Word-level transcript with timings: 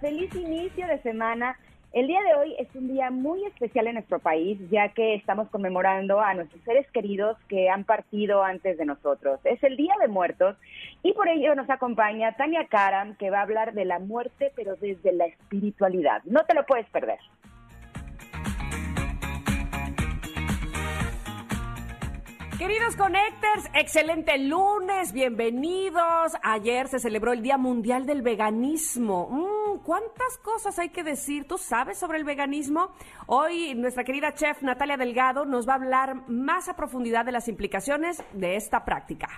feliz 0.00 0.34
inicio 0.34 0.86
de 0.86 1.00
semana. 1.02 1.56
El 1.92 2.06
día 2.06 2.20
de 2.22 2.34
hoy 2.34 2.54
es 2.58 2.68
un 2.74 2.88
día 2.88 3.10
muy 3.10 3.44
especial 3.46 3.86
en 3.86 3.94
nuestro 3.94 4.18
país, 4.18 4.58
ya 4.70 4.90
que 4.90 5.14
estamos 5.14 5.48
conmemorando 5.48 6.20
a 6.20 6.34
nuestros 6.34 6.62
seres 6.64 6.86
queridos 6.92 7.36
que 7.48 7.70
han 7.70 7.84
partido 7.84 8.44
antes 8.44 8.76
de 8.76 8.84
nosotros. 8.84 9.40
Es 9.44 9.62
el 9.64 9.76
Día 9.76 9.94
de 10.00 10.08
Muertos 10.08 10.56
y 11.02 11.12
por 11.14 11.28
ello 11.28 11.54
nos 11.54 11.68
acompaña 11.70 12.36
Tania 12.36 12.66
Karam, 12.68 13.16
que 13.16 13.30
va 13.30 13.38
a 13.38 13.42
hablar 13.42 13.72
de 13.72 13.86
la 13.86 13.98
muerte, 13.98 14.52
pero 14.54 14.76
desde 14.76 15.12
la 15.12 15.26
espiritualidad. 15.26 16.22
No 16.24 16.44
te 16.44 16.54
lo 16.54 16.66
puedes 16.66 16.86
perder. 16.90 17.18
Queridos 22.58 22.96
Connectors, 22.96 23.70
excelente 23.72 24.36
lunes, 24.36 25.12
bienvenidos. 25.12 26.32
Ayer 26.42 26.88
se 26.88 26.98
celebró 26.98 27.32
el 27.32 27.40
Día 27.40 27.56
Mundial 27.56 28.04
del 28.04 28.20
Veganismo. 28.20 29.28
Mm, 29.30 29.84
¿Cuántas 29.84 30.38
cosas 30.38 30.76
hay 30.80 30.88
que 30.88 31.04
decir? 31.04 31.46
¿Tú 31.46 31.56
sabes 31.56 31.98
sobre 31.98 32.18
el 32.18 32.24
veganismo? 32.24 32.90
Hoy 33.28 33.76
nuestra 33.76 34.02
querida 34.02 34.34
chef 34.34 34.60
Natalia 34.62 34.96
Delgado 34.96 35.44
nos 35.44 35.68
va 35.68 35.74
a 35.74 35.76
hablar 35.76 36.28
más 36.28 36.68
a 36.68 36.74
profundidad 36.74 37.24
de 37.24 37.30
las 37.30 37.46
implicaciones 37.46 38.24
de 38.32 38.56
esta 38.56 38.84
práctica. 38.84 39.28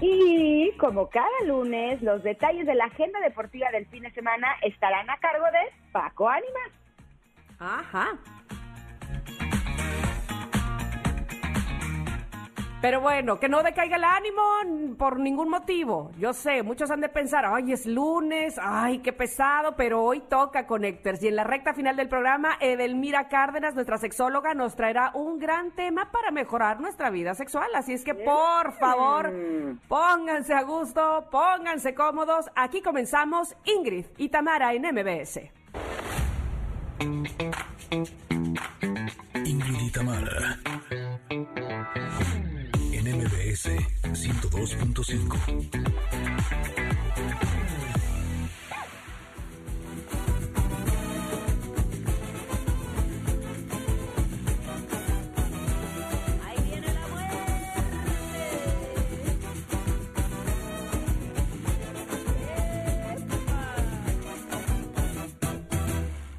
Y 0.00 0.76
como 0.78 1.08
cada 1.10 1.28
lunes, 1.46 2.02
los 2.02 2.24
detalles 2.24 2.66
de 2.66 2.74
la 2.74 2.86
agenda 2.86 3.20
deportiva 3.20 3.70
del 3.70 3.86
fin 3.86 4.02
de 4.02 4.10
semana 4.10 4.48
estarán 4.62 5.08
a 5.08 5.16
cargo 5.18 5.46
de 5.46 5.92
Paco 5.92 6.28
Ánimas. 6.28 6.72
Ajá. 7.60 8.18
Pero 12.86 13.00
bueno, 13.00 13.40
que 13.40 13.48
no 13.48 13.64
decaiga 13.64 13.96
el 13.96 14.04
ánimo 14.04 14.42
por 14.96 15.18
ningún 15.18 15.48
motivo. 15.48 16.12
Yo 16.18 16.32
sé, 16.32 16.62
muchos 16.62 16.88
han 16.88 17.00
de 17.00 17.08
pensar, 17.08 17.44
ay, 17.44 17.72
es 17.72 17.84
lunes, 17.84 18.60
ay, 18.62 19.00
qué 19.00 19.12
pesado, 19.12 19.74
pero 19.74 20.04
hoy 20.04 20.20
toca 20.20 20.68
Connectors. 20.68 21.20
Y 21.24 21.26
en 21.26 21.34
la 21.34 21.42
recta 21.42 21.74
final 21.74 21.96
del 21.96 22.08
programa, 22.08 22.56
Edelmira 22.60 23.26
Cárdenas, 23.28 23.74
nuestra 23.74 23.98
sexóloga, 23.98 24.54
nos 24.54 24.76
traerá 24.76 25.10
un 25.14 25.40
gran 25.40 25.72
tema 25.72 26.12
para 26.12 26.30
mejorar 26.30 26.78
nuestra 26.80 27.10
vida 27.10 27.34
sexual. 27.34 27.68
Así 27.74 27.92
es 27.92 28.04
que, 28.04 28.14
por 28.14 28.70
favor, 28.74 29.32
pónganse 29.88 30.54
a 30.54 30.62
gusto, 30.62 31.26
pónganse 31.32 31.92
cómodos. 31.92 32.48
Aquí 32.54 32.82
comenzamos 32.82 33.56
Ingrid 33.64 34.06
y 34.16 34.28
Tamara 34.28 34.74
en 34.74 34.82
MBS. 34.82 35.40
Ingrid 39.44 39.80
y 39.80 39.90
Tamara. 39.90 40.58
En 42.92 43.04
MBS 43.16 43.70
102.5. 44.12 46.06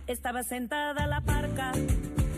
Estaba 0.07 0.41
sentada 0.41 1.05
la 1.05 1.19
parca, 1.19 1.73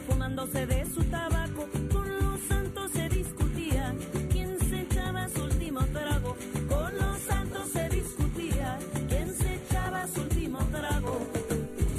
fumándose 0.08 0.66
de 0.66 0.86
su 0.88 1.04
tabaco. 1.04 1.70
Con 1.92 2.10
los 2.20 2.40
santos 2.48 2.92
se 2.92 3.08
discutía 3.10 3.94
quién 4.32 4.58
se 4.60 4.82
echaba 4.82 5.30
su 5.30 5.44
último 5.44 5.82
trago. 5.94 6.36
Con 6.68 6.98
los 6.98 7.20
santos 7.20 7.70
se 7.72 7.88
discutía 7.90 8.80
quién 9.08 9.36
se 9.36 9.54
echaba 9.54 10.08
su 10.08 10.22
último 10.22 10.58
trago. 10.72 11.20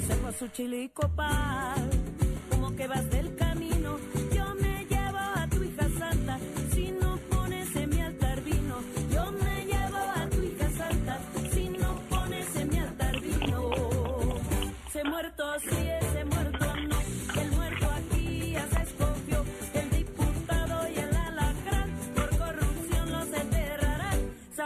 Sacó 0.09 0.33
su 0.33 0.49
chile 0.49 0.83
y 0.83 0.89
copal, 0.89 1.89
como 2.51 2.75
que 2.75 2.89
vas 2.89 3.09
del 3.09 3.37
camino. 3.37 3.99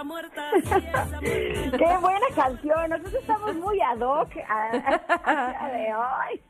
Muerta 0.04 0.50
Qué 1.20 1.96
buena 2.00 2.26
canción. 2.34 2.90
Nosotros 2.90 3.14
estamos 3.14 3.54
muy 3.56 3.80
ad 3.80 4.00
hoc 4.00 4.30
a, 4.48 5.70
de 5.72 5.94
hoy. 5.94 6.40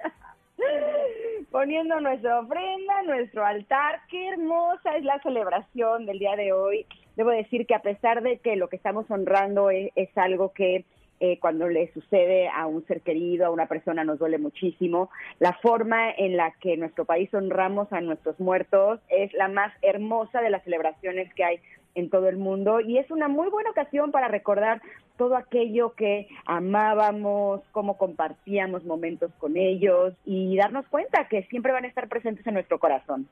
Poniendo 1.51 2.01
nuestra 2.01 2.41
ofrenda, 2.41 3.03
nuestro 3.05 3.45
altar. 3.45 4.01
Qué 4.11 4.29
hermosa 4.29 4.97
es 4.97 5.05
la 5.05 5.21
celebración 5.23 6.07
del 6.07 6.19
día 6.19 6.37
de 6.37 6.53
hoy. 6.53 6.87
Debo 7.17 7.31
decir 7.31 7.67
que 7.67 7.75
a 7.75 7.83
pesar 7.83 8.23
de 8.23 8.39
que 8.39 8.57
lo 8.57 8.69
que 8.69 8.77
estamos 8.77 9.11
honrando 9.11 9.71
es, 9.71 9.91
es 9.95 10.11
algo 10.17 10.53
que 10.53 10.85
eh, 11.21 11.39
cuando 11.39 11.69
le 11.69 11.93
sucede 11.93 12.49
a 12.49 12.67
un 12.67 12.85
ser 12.87 13.01
querido, 13.01 13.47
a 13.47 13.51
una 13.51 13.67
persona, 13.67 14.03
nos 14.03 14.19
duele 14.19 14.39
muchísimo. 14.39 15.11
La 15.39 15.53
forma 15.63 16.11
en 16.11 16.37
la 16.37 16.51
que 16.61 16.77
nuestro 16.77 17.05
país 17.05 17.33
honramos 17.33 17.93
a 17.93 18.01
nuestros 18.01 18.39
muertos 18.41 19.01
es 19.09 19.33
la 19.33 19.49
más 19.49 19.73
hermosa 19.81 20.41
de 20.41 20.51
las 20.51 20.65
celebraciones 20.65 21.33
que 21.35 21.45
hay 21.45 21.61
en 21.94 22.10
todo 22.10 22.28
el 22.28 22.37
mundo 22.37 22.81
y 22.81 22.99
es 22.99 23.10
una 23.10 23.28
muy 23.28 23.49
buena 23.49 23.71
ocasión 23.71 24.10
para 24.10 24.28
recordar 24.28 24.82
todo 25.16 25.37
aquello 25.37 25.94
que 25.94 26.28
amábamos, 26.44 27.62
cómo 27.72 27.97
compartíamos 27.97 28.84
momentos 28.84 29.31
con 29.38 29.56
ellos 29.56 30.15
y 30.25 30.56
darnos 30.56 30.87
cuenta 30.88 31.28
que 31.28 31.44
siempre 31.44 31.72
van 31.72 31.84
a 31.84 31.88
estar 31.88 32.09
presentes 32.09 32.47
en 32.47 32.55
nuestro 32.55 32.78
corazón. 32.78 33.28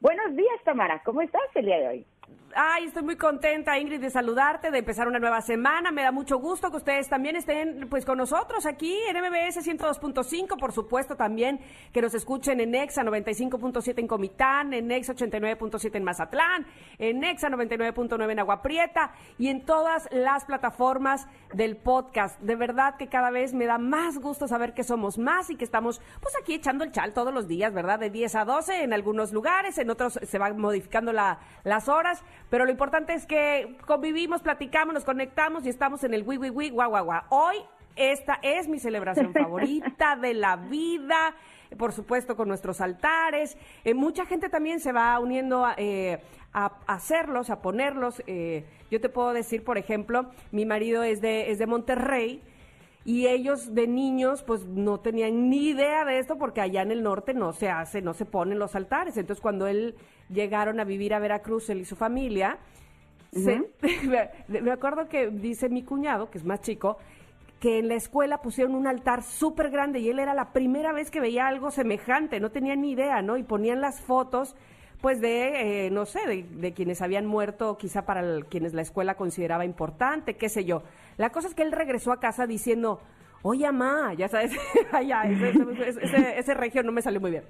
Buenos 0.00 0.34
días, 0.34 0.56
Tamara. 0.64 1.02
¿Cómo 1.04 1.20
estás 1.20 1.42
el 1.54 1.66
día 1.66 1.78
de 1.78 1.88
hoy? 1.88 2.06
Ay, 2.56 2.86
estoy 2.86 3.04
muy 3.04 3.14
contenta, 3.16 3.78
Ingrid, 3.78 4.00
de 4.00 4.10
saludarte, 4.10 4.72
de 4.72 4.78
empezar 4.78 5.06
una 5.06 5.20
nueva 5.20 5.40
semana. 5.40 5.92
Me 5.92 6.02
da 6.02 6.10
mucho 6.10 6.38
gusto 6.38 6.68
que 6.72 6.78
ustedes 6.78 7.08
también 7.08 7.36
estén 7.36 7.86
pues 7.88 8.04
con 8.04 8.18
nosotros 8.18 8.66
aquí 8.66 8.92
en 9.08 9.16
MBS 9.18 9.64
102.5, 9.64 10.58
por 10.58 10.72
supuesto 10.72 11.14
también 11.14 11.60
que 11.92 12.02
nos 12.02 12.12
escuchen 12.14 12.58
en 12.58 12.74
Exa 12.74 13.04
95.7 13.04 14.00
en 14.00 14.08
Comitán, 14.08 14.72
en 14.74 14.90
Exa 14.90 15.14
89.7 15.14 15.94
en 15.94 16.02
Mazatlán, 16.02 16.66
en 16.98 17.22
Exa 17.22 17.50
99.9 17.50 18.32
en 18.32 18.38
Agua 18.40 18.62
Prieta 18.62 19.12
y 19.38 19.46
en 19.48 19.64
todas 19.64 20.08
las 20.10 20.44
plataformas 20.44 21.28
del 21.54 21.76
podcast. 21.76 22.40
De 22.40 22.56
verdad 22.56 22.96
que 22.96 23.06
cada 23.08 23.30
vez 23.30 23.54
me 23.54 23.66
da 23.66 23.78
más 23.78 24.18
gusto 24.18 24.48
saber 24.48 24.74
que 24.74 24.82
somos 24.82 25.18
más 25.18 25.50
y 25.50 25.56
que 25.56 25.64
estamos 25.64 26.00
pues 26.20 26.34
aquí 26.42 26.54
echando 26.54 26.82
el 26.82 26.90
chal 26.90 27.12
todos 27.12 27.32
los 27.32 27.46
días, 27.46 27.72
¿verdad? 27.72 28.00
De 28.00 28.10
10 28.10 28.34
a 28.34 28.44
12 28.44 28.82
en 28.82 28.92
algunos 28.92 29.32
lugares, 29.32 29.78
en 29.78 29.88
otros 29.88 30.18
se 30.20 30.38
van 30.38 30.58
modificando 30.58 31.12
la- 31.12 31.38
las 31.62 31.88
horas, 31.88 32.24
pero 32.50 32.64
lo 32.64 32.70
importante 32.70 33.14
es 33.14 33.24
que 33.24 33.76
convivimos, 33.86 34.42
platicamos, 34.42 34.92
nos 34.92 35.04
conectamos 35.04 35.64
y 35.64 35.68
estamos 35.68 36.02
en 36.04 36.14
el 36.14 36.24
wi, 36.26 36.36
wi, 36.36 36.50
wi, 36.50 36.70
guau, 36.70 36.90
guau, 36.90 37.04
guau. 37.04 37.22
Hoy 37.30 37.56
esta 37.96 38.38
es 38.42 38.68
mi 38.68 38.78
celebración 38.78 39.32
favorita 39.34 40.16
de 40.16 40.34
la 40.34 40.56
vida, 40.56 41.34
por 41.78 41.92
supuesto 41.92 42.36
con 42.36 42.48
nuestros 42.48 42.80
altares. 42.80 43.56
Eh, 43.84 43.94
mucha 43.94 44.26
gente 44.26 44.48
también 44.48 44.80
se 44.80 44.90
va 44.90 45.18
uniendo 45.20 45.64
a, 45.64 45.74
eh, 45.76 46.20
a 46.52 46.72
hacerlos, 46.86 47.50
a 47.50 47.62
ponerlos. 47.62 48.22
Eh, 48.26 48.64
yo 48.90 49.00
te 49.00 49.08
puedo 49.08 49.32
decir, 49.32 49.62
por 49.62 49.78
ejemplo, 49.78 50.30
mi 50.50 50.66
marido 50.66 51.04
es 51.04 51.20
de, 51.20 51.50
es 51.50 51.58
de 51.58 51.66
Monterrey. 51.66 52.42
Y 53.02 53.28
ellos 53.28 53.74
de 53.74 53.86
niños, 53.86 54.42
pues 54.42 54.66
no 54.66 55.00
tenían 55.00 55.48
ni 55.48 55.68
idea 55.68 56.04
de 56.04 56.18
esto 56.18 56.36
porque 56.36 56.60
allá 56.60 56.82
en 56.82 56.90
el 56.90 57.02
norte 57.02 57.32
no 57.32 57.54
se 57.54 57.70
hace, 57.70 58.02
no 58.02 58.12
se 58.12 58.26
ponen 58.26 58.58
los 58.58 58.74
altares. 58.74 59.16
Entonces, 59.16 59.40
cuando 59.40 59.66
él 59.66 59.94
llegaron 60.32 60.80
a 60.80 60.84
vivir 60.84 61.14
a 61.14 61.18
Veracruz, 61.18 61.70
él 61.70 61.80
y 61.80 61.84
su 61.84 61.96
familia, 61.96 62.58
se- 63.32 63.70
me 64.48 64.72
acuerdo 64.72 65.08
que 65.08 65.28
dice 65.28 65.68
mi 65.68 65.82
cuñado, 65.82 66.30
que 66.30 66.38
es 66.38 66.44
más 66.44 66.60
chico, 66.60 66.98
que 67.60 67.78
en 67.78 67.88
la 67.88 67.94
escuela 67.94 68.38
pusieron 68.38 68.74
un 68.74 68.86
altar 68.86 69.22
súper 69.22 69.70
grande 69.70 70.00
y 70.00 70.08
él 70.08 70.18
era 70.18 70.34
la 70.34 70.52
primera 70.52 70.92
vez 70.92 71.10
que 71.10 71.20
veía 71.20 71.46
algo 71.46 71.70
semejante, 71.70 72.40
no 72.40 72.50
tenía 72.50 72.74
ni 72.74 72.92
idea, 72.92 73.20
¿no? 73.20 73.36
Y 73.36 73.42
ponían 73.42 73.80
las 73.80 74.00
fotos 74.00 74.56
pues 75.00 75.20
de, 75.20 75.86
eh, 75.86 75.90
no 75.90 76.04
sé, 76.04 76.20
de, 76.26 76.72
quienes 76.72 77.00
habían 77.00 77.24
muerto, 77.26 77.78
quizá 77.78 78.04
para 78.04 78.42
quienes 78.42 78.74
la 78.74 78.82
escuela 78.82 79.14
consideraba 79.14 79.64
importante, 79.64 80.36
qué 80.36 80.50
sé 80.50 80.64
yo. 80.64 80.82
La 81.16 81.30
cosa 81.30 81.48
es 81.48 81.54
que 81.54 81.62
él 81.62 81.72
regresó 81.72 82.12
a 82.12 82.20
casa 82.20 82.46
diciendo, 82.46 83.00
oye, 83.42 83.64
mamá, 83.72 84.12
ya 84.12 84.28
sabes, 84.28 84.52
ese, 85.86 86.38
ese, 86.38 86.54
regio 86.54 86.82
no 86.82 86.92
me 86.92 87.00
salió 87.00 87.20
muy 87.20 87.30
bien 87.30 87.44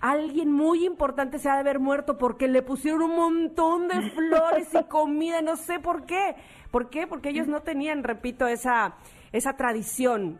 alguien 0.00 0.52
muy 0.52 0.86
importante 0.86 1.38
se 1.38 1.48
ha 1.48 1.54
de 1.54 1.60
haber 1.60 1.80
muerto 1.80 2.18
porque 2.18 2.48
le 2.48 2.62
pusieron 2.62 3.02
un 3.02 3.16
montón 3.16 3.88
de 3.88 4.10
flores 4.10 4.68
y 4.74 4.84
comida, 4.84 5.42
no 5.42 5.56
sé 5.56 5.80
por 5.80 6.06
qué. 6.06 6.36
¿Por 6.70 6.90
qué? 6.90 7.06
Porque 7.06 7.30
ellos 7.30 7.46
no 7.46 7.62
tenían, 7.62 8.04
repito, 8.04 8.46
esa, 8.46 8.96
esa 9.32 9.56
tradición 9.56 10.38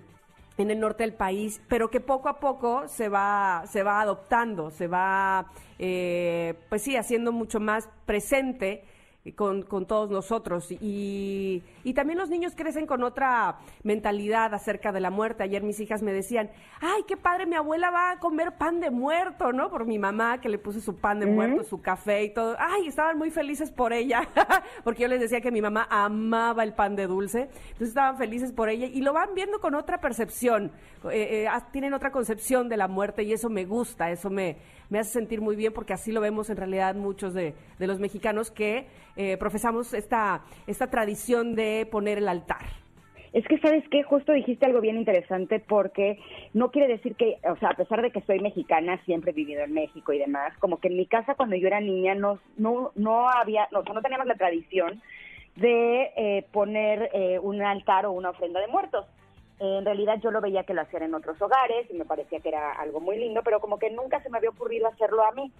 en 0.58 0.70
el 0.70 0.80
norte 0.80 1.04
del 1.04 1.14
país, 1.14 1.62
pero 1.68 1.88
que 1.88 2.00
poco 2.00 2.28
a 2.28 2.40
poco 2.40 2.88
se 2.88 3.08
va, 3.08 3.64
se 3.66 3.82
va 3.82 4.00
adoptando, 4.00 4.70
se 4.70 4.88
va, 4.88 5.52
eh, 5.78 6.54
pues 6.68 6.82
sí, 6.82 6.96
haciendo 6.96 7.32
mucho 7.32 7.60
más 7.60 7.88
presente 8.04 8.84
con, 9.36 9.62
con 9.62 9.86
todos 9.86 10.10
nosotros. 10.10 10.70
Y, 10.70 11.62
y, 11.84 11.94
también 11.94 12.18
los 12.18 12.30
niños 12.30 12.54
crecen 12.56 12.86
con 12.86 13.02
otra 13.02 13.58
mentalidad 13.82 14.54
acerca 14.54 14.92
de 14.92 15.00
la 15.00 15.10
muerte. 15.10 15.42
Ayer 15.42 15.62
mis 15.62 15.80
hijas 15.80 16.02
me 16.02 16.12
decían, 16.12 16.50
ay, 16.80 17.02
qué 17.06 17.16
padre, 17.16 17.46
mi 17.46 17.56
abuela 17.56 17.90
va 17.90 18.12
a 18.12 18.18
comer 18.18 18.56
pan 18.56 18.80
de 18.80 18.90
muerto, 18.90 19.52
¿no? 19.52 19.70
Por 19.70 19.86
mi 19.86 19.98
mamá 19.98 20.40
que 20.40 20.48
le 20.48 20.58
puse 20.58 20.80
su 20.80 20.96
pan 20.96 21.20
de 21.20 21.26
muerto, 21.26 21.64
su 21.64 21.80
café 21.80 22.24
y 22.24 22.32
todo. 22.32 22.56
Ay, 22.58 22.86
estaban 22.86 23.18
muy 23.18 23.30
felices 23.30 23.70
por 23.70 23.92
ella, 23.92 24.28
porque 24.84 25.02
yo 25.02 25.08
les 25.08 25.20
decía 25.20 25.40
que 25.40 25.50
mi 25.50 25.60
mamá 25.60 25.86
amaba 25.90 26.62
el 26.62 26.72
pan 26.72 26.96
de 26.96 27.06
dulce. 27.06 27.42
Entonces 27.42 27.88
estaban 27.88 28.16
felices 28.18 28.52
por 28.52 28.68
ella 28.68 28.86
y 28.86 29.00
lo 29.00 29.12
van 29.12 29.34
viendo 29.34 29.60
con 29.60 29.74
otra 29.74 29.98
percepción. 29.98 30.72
Eh, 31.10 31.46
eh, 31.46 31.48
tienen 31.72 31.94
otra 31.94 32.10
concepción 32.10 32.68
de 32.68 32.76
la 32.76 32.88
muerte 32.88 33.22
y 33.22 33.32
eso 33.32 33.48
me 33.48 33.64
gusta, 33.64 34.10
eso 34.10 34.30
me 34.30 34.56
me 34.90 34.98
hace 34.98 35.10
sentir 35.10 35.40
muy 35.40 35.56
bien 35.56 35.72
porque 35.72 35.92
así 35.92 36.12
lo 36.12 36.20
vemos 36.20 36.50
en 36.50 36.56
realidad 36.56 36.94
muchos 36.94 37.34
de, 37.34 37.54
los 37.78 37.98
mexicanos 37.98 38.50
que 38.50 38.86
eh, 39.16 39.36
profesamos 39.36 39.94
esta, 39.94 40.42
esta 40.66 40.88
tradición 40.90 41.54
de 41.54 41.86
poner 41.90 42.18
el 42.18 42.28
altar. 42.28 42.62
Es 43.32 43.46
que, 43.46 43.58
¿sabes 43.58 43.84
qué? 43.90 44.02
Justo 44.02 44.32
dijiste 44.32 44.64
algo 44.64 44.80
bien 44.80 44.96
interesante 44.96 45.60
porque 45.60 46.18
no 46.54 46.70
quiere 46.70 46.88
decir 46.88 47.14
que, 47.14 47.38
o 47.48 47.56
sea, 47.56 47.70
a 47.70 47.74
pesar 47.74 48.00
de 48.00 48.10
que 48.10 48.22
soy 48.22 48.40
mexicana, 48.40 49.00
siempre 49.04 49.32
he 49.32 49.34
vivido 49.34 49.62
en 49.62 49.74
México 49.74 50.12
y 50.12 50.18
demás, 50.18 50.56
como 50.58 50.78
que 50.78 50.88
en 50.88 50.96
mi 50.96 51.06
casa 51.06 51.34
cuando 51.34 51.56
yo 51.56 51.66
era 51.66 51.80
niña 51.80 52.14
no, 52.14 52.38
no, 52.56 52.92
no 52.94 53.28
había, 53.28 53.68
no, 53.70 53.82
no 53.82 54.00
teníamos 54.00 54.26
la 54.26 54.36
tradición 54.36 55.02
de 55.56 56.10
eh, 56.16 56.46
poner 56.52 57.10
eh, 57.12 57.38
un 57.38 57.60
altar 57.62 58.06
o 58.06 58.12
una 58.12 58.30
ofrenda 58.30 58.60
de 58.60 58.68
muertos 58.68 59.04
en 59.60 59.84
realidad 59.84 60.20
yo 60.22 60.30
lo 60.30 60.40
veía 60.40 60.64
que 60.64 60.74
lo 60.74 60.82
hacían 60.82 61.02
en 61.02 61.14
otros 61.14 61.40
hogares 61.42 61.90
y 61.90 61.94
me 61.94 62.04
parecía 62.04 62.40
que 62.40 62.48
era 62.48 62.72
algo 62.72 63.00
muy 63.00 63.18
lindo, 63.18 63.42
pero 63.44 63.60
como 63.60 63.78
que 63.78 63.90
nunca 63.90 64.22
se 64.22 64.30
me 64.30 64.38
había 64.38 64.50
ocurrido 64.50 64.86
hacerlo 64.86 65.24
a 65.24 65.32
mí. 65.32 65.52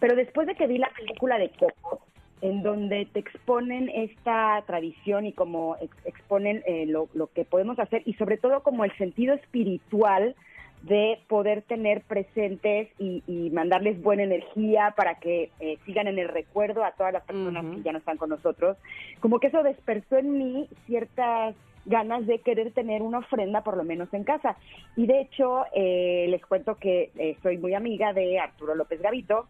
Pero 0.00 0.16
después 0.16 0.46
de 0.46 0.54
que 0.54 0.66
vi 0.66 0.78
la 0.78 0.90
película 0.90 1.38
de 1.38 1.50
Coco, 1.50 2.00
en 2.40 2.62
donde 2.62 3.06
te 3.06 3.20
exponen 3.20 3.88
esta 3.88 4.62
tradición 4.66 5.26
y 5.26 5.32
como 5.32 5.76
exponen 6.04 6.62
eh, 6.66 6.86
lo, 6.86 7.08
que 7.34 7.44
podemos 7.44 7.78
hacer 7.78 8.02
y 8.04 8.14
sobre 8.14 8.38
todo 8.38 8.62
como 8.62 8.84
el 8.84 8.96
sentido 8.96 9.34
espiritual 9.34 10.36
de 10.82 11.18
poder 11.26 11.62
tener 11.62 12.02
presentes 12.02 12.88
y, 12.98 13.50
mandarles 13.52 14.00
buena 14.00 14.22
energía 14.22 14.94
para 14.96 15.16
que 15.16 15.50
eh, 15.58 15.78
sigan 15.84 16.06
en 16.06 16.20
el 16.20 16.28
recuerdo 16.28 16.84
a 16.84 16.92
todas 16.92 17.12
las 17.12 17.24
personas 17.24 17.64
que 17.74 17.82
ya 17.82 17.90
no 17.90 17.98
están 17.98 18.16
con 18.16 18.28
nosotros, 18.28 18.76
como 19.18 19.40
que 19.40 19.48
eso 19.48 19.64
despertó 19.64 20.16
en 20.16 20.38
mí 20.38 20.68
ciertas 20.86 21.56
ganas 21.88 22.26
de 22.26 22.40
querer 22.40 22.72
tener 22.72 23.02
una 23.02 23.18
ofrenda 23.18 23.62
por 23.62 23.76
lo 23.76 23.84
menos 23.84 24.12
en 24.12 24.24
casa. 24.24 24.56
Y 24.96 25.06
de 25.06 25.22
hecho, 25.22 25.64
eh, 25.72 26.26
les 26.28 26.44
cuento 26.44 26.76
que 26.76 27.10
eh, 27.16 27.36
soy 27.42 27.58
muy 27.58 27.74
amiga 27.74 28.12
de 28.12 28.38
Arturo 28.38 28.74
López 28.74 29.00
Gavito. 29.00 29.46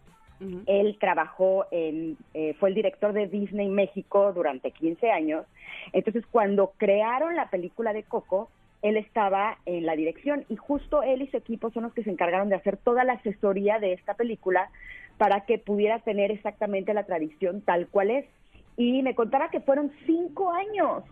Él 0.66 0.96
trabajó 1.00 1.66
en, 1.72 2.16
eh, 2.32 2.54
fue 2.60 2.68
el 2.68 2.76
director 2.76 3.12
de 3.12 3.26
Disney 3.26 3.68
México 3.68 4.32
durante 4.32 4.70
15 4.70 5.10
años. 5.10 5.44
Entonces, 5.92 6.24
cuando 6.30 6.74
crearon 6.76 7.34
la 7.34 7.50
película 7.50 7.92
de 7.92 8.04
Coco, 8.04 8.48
él 8.82 8.96
estaba 8.96 9.58
en 9.66 9.84
la 9.84 9.96
dirección 9.96 10.44
y 10.48 10.54
justo 10.54 11.02
él 11.02 11.22
y 11.22 11.26
su 11.26 11.36
equipo 11.36 11.72
son 11.72 11.82
los 11.82 11.92
que 11.92 12.04
se 12.04 12.10
encargaron 12.10 12.48
de 12.50 12.54
hacer 12.54 12.76
toda 12.76 13.02
la 13.02 13.14
asesoría 13.14 13.80
de 13.80 13.94
esta 13.94 14.14
película 14.14 14.70
para 15.16 15.40
que 15.40 15.58
pudiera 15.58 15.98
tener 15.98 16.30
exactamente 16.30 16.94
la 16.94 17.02
tradición 17.02 17.60
tal 17.60 17.88
cual 17.88 18.12
es. 18.12 18.26
Y 18.76 19.02
me 19.02 19.16
contaba 19.16 19.50
que 19.50 19.58
fueron 19.58 19.90
cinco 20.06 20.52
años 20.52 21.02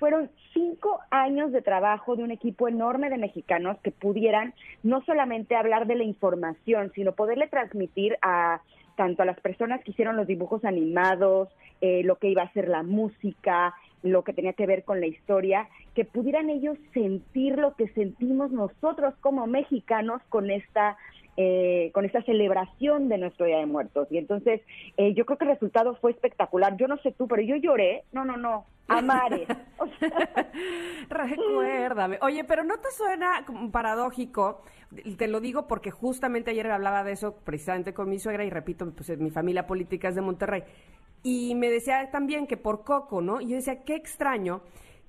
fueron 0.00 0.30
cinco 0.54 0.98
años 1.10 1.52
de 1.52 1.60
trabajo 1.60 2.16
de 2.16 2.24
un 2.24 2.30
equipo 2.30 2.66
enorme 2.66 3.10
de 3.10 3.18
mexicanos 3.18 3.76
que 3.84 3.92
pudieran 3.92 4.54
no 4.82 5.04
solamente 5.04 5.54
hablar 5.54 5.86
de 5.86 5.94
la 5.94 6.04
información, 6.04 6.90
sino 6.94 7.12
poderle 7.12 7.48
transmitir 7.48 8.16
a 8.22 8.62
tanto 8.96 9.22
a 9.22 9.26
las 9.26 9.38
personas 9.40 9.84
que 9.84 9.92
hicieron 9.92 10.16
los 10.16 10.26
dibujos 10.26 10.64
animados, 10.64 11.48
eh, 11.82 12.02
lo 12.02 12.16
que 12.16 12.28
iba 12.28 12.42
a 12.42 12.52
ser 12.52 12.68
la 12.68 12.82
música, 12.82 13.74
lo 14.02 14.24
que 14.24 14.32
tenía 14.32 14.54
que 14.54 14.66
ver 14.66 14.84
con 14.84 15.00
la 15.00 15.06
historia, 15.06 15.68
que 15.94 16.06
pudieran 16.06 16.48
ellos 16.48 16.78
sentir 16.94 17.58
lo 17.58 17.74
que 17.74 17.88
sentimos 17.88 18.50
nosotros 18.50 19.14
como 19.20 19.46
mexicanos 19.46 20.22
con 20.30 20.50
esta 20.50 20.96
eh, 21.42 21.90
con 21.94 22.04
esta 22.04 22.20
celebración 22.24 23.08
de 23.08 23.16
nuestro 23.16 23.46
Día 23.46 23.56
de 23.56 23.64
Muertos. 23.64 24.06
Y 24.10 24.18
entonces 24.18 24.60
eh, 24.98 25.14
yo 25.14 25.24
creo 25.24 25.38
que 25.38 25.46
el 25.46 25.52
resultado 25.52 25.94
fue 25.94 26.10
espectacular. 26.10 26.76
Yo 26.76 26.86
no 26.86 26.98
sé 26.98 27.12
tú, 27.12 27.26
pero 27.26 27.40
yo 27.40 27.56
lloré. 27.56 28.04
No, 28.12 28.26
no, 28.26 28.36
no. 28.36 28.66
A 28.88 29.00
mares. 29.00 29.48
Recuérdame. 31.08 32.18
Oye, 32.20 32.44
pero 32.44 32.62
¿no 32.62 32.76
te 32.76 32.90
suena 32.90 33.46
paradójico? 33.72 34.60
Te 35.16 35.28
lo 35.28 35.40
digo 35.40 35.66
porque 35.66 35.90
justamente 35.90 36.50
ayer 36.50 36.70
hablaba 36.70 37.04
de 37.04 37.12
eso 37.12 37.36
precisamente 37.42 37.94
con 37.94 38.10
mi 38.10 38.18
suegra 38.18 38.44
y 38.44 38.50
repito, 38.50 38.92
pues 38.94 39.16
mi 39.18 39.30
familia 39.30 39.66
política 39.66 40.08
es 40.08 40.16
de 40.16 40.20
Monterrey. 40.20 40.62
Y 41.22 41.54
me 41.54 41.70
decía 41.70 42.10
también 42.10 42.46
que 42.46 42.58
por 42.58 42.84
Coco, 42.84 43.22
¿no? 43.22 43.40
Y 43.40 43.48
yo 43.48 43.56
decía, 43.56 43.82
qué 43.84 43.94
extraño 43.94 44.60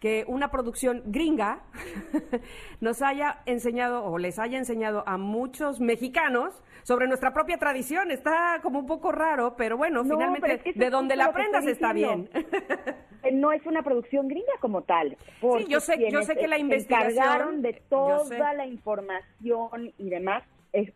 que 0.02 0.26
una 0.28 0.50
producción 0.50 1.04
gringa 1.06 1.62
nos 2.82 3.04
haya 3.04 3.44
enseñado 3.46 4.04
o 4.04 4.18
les 4.18 4.40
haya 4.40 4.58
enseñado 4.58 5.04
a 5.06 5.18
muchos 5.18 5.80
mexicanos 5.80 6.64
sobre 6.82 7.08
nuestra 7.08 7.34
propia 7.34 7.60
tradición. 7.60 8.10
Está 8.10 8.60
como 8.64 8.80
un 8.80 8.88
poco 8.88 9.12
raro, 9.12 9.56
pero 9.56 9.78
bueno, 9.78 10.04
finalmente 10.04 10.74
de 10.74 10.90
donde 10.90 11.16
la 11.16 11.26
aprendas 11.26 11.68
está 11.68 11.94
bien. 11.94 12.30
no 13.32 13.52
es 13.52 13.64
una 13.68 13.84
producción 13.84 14.28
gringa 14.28 14.54
como 14.60 14.82
tal. 14.82 15.16
Sí, 15.40 15.66
yo 15.70 15.80
sé, 15.80 16.10
yo 16.12 16.24
sé 16.24 16.36
que 16.36 16.48
la 16.48 16.58
investigación 16.58 17.62
de 17.62 17.74
toda 17.88 18.54
la 18.56 18.66
información 18.66 19.94
y 20.00 20.10
demás 20.10 20.44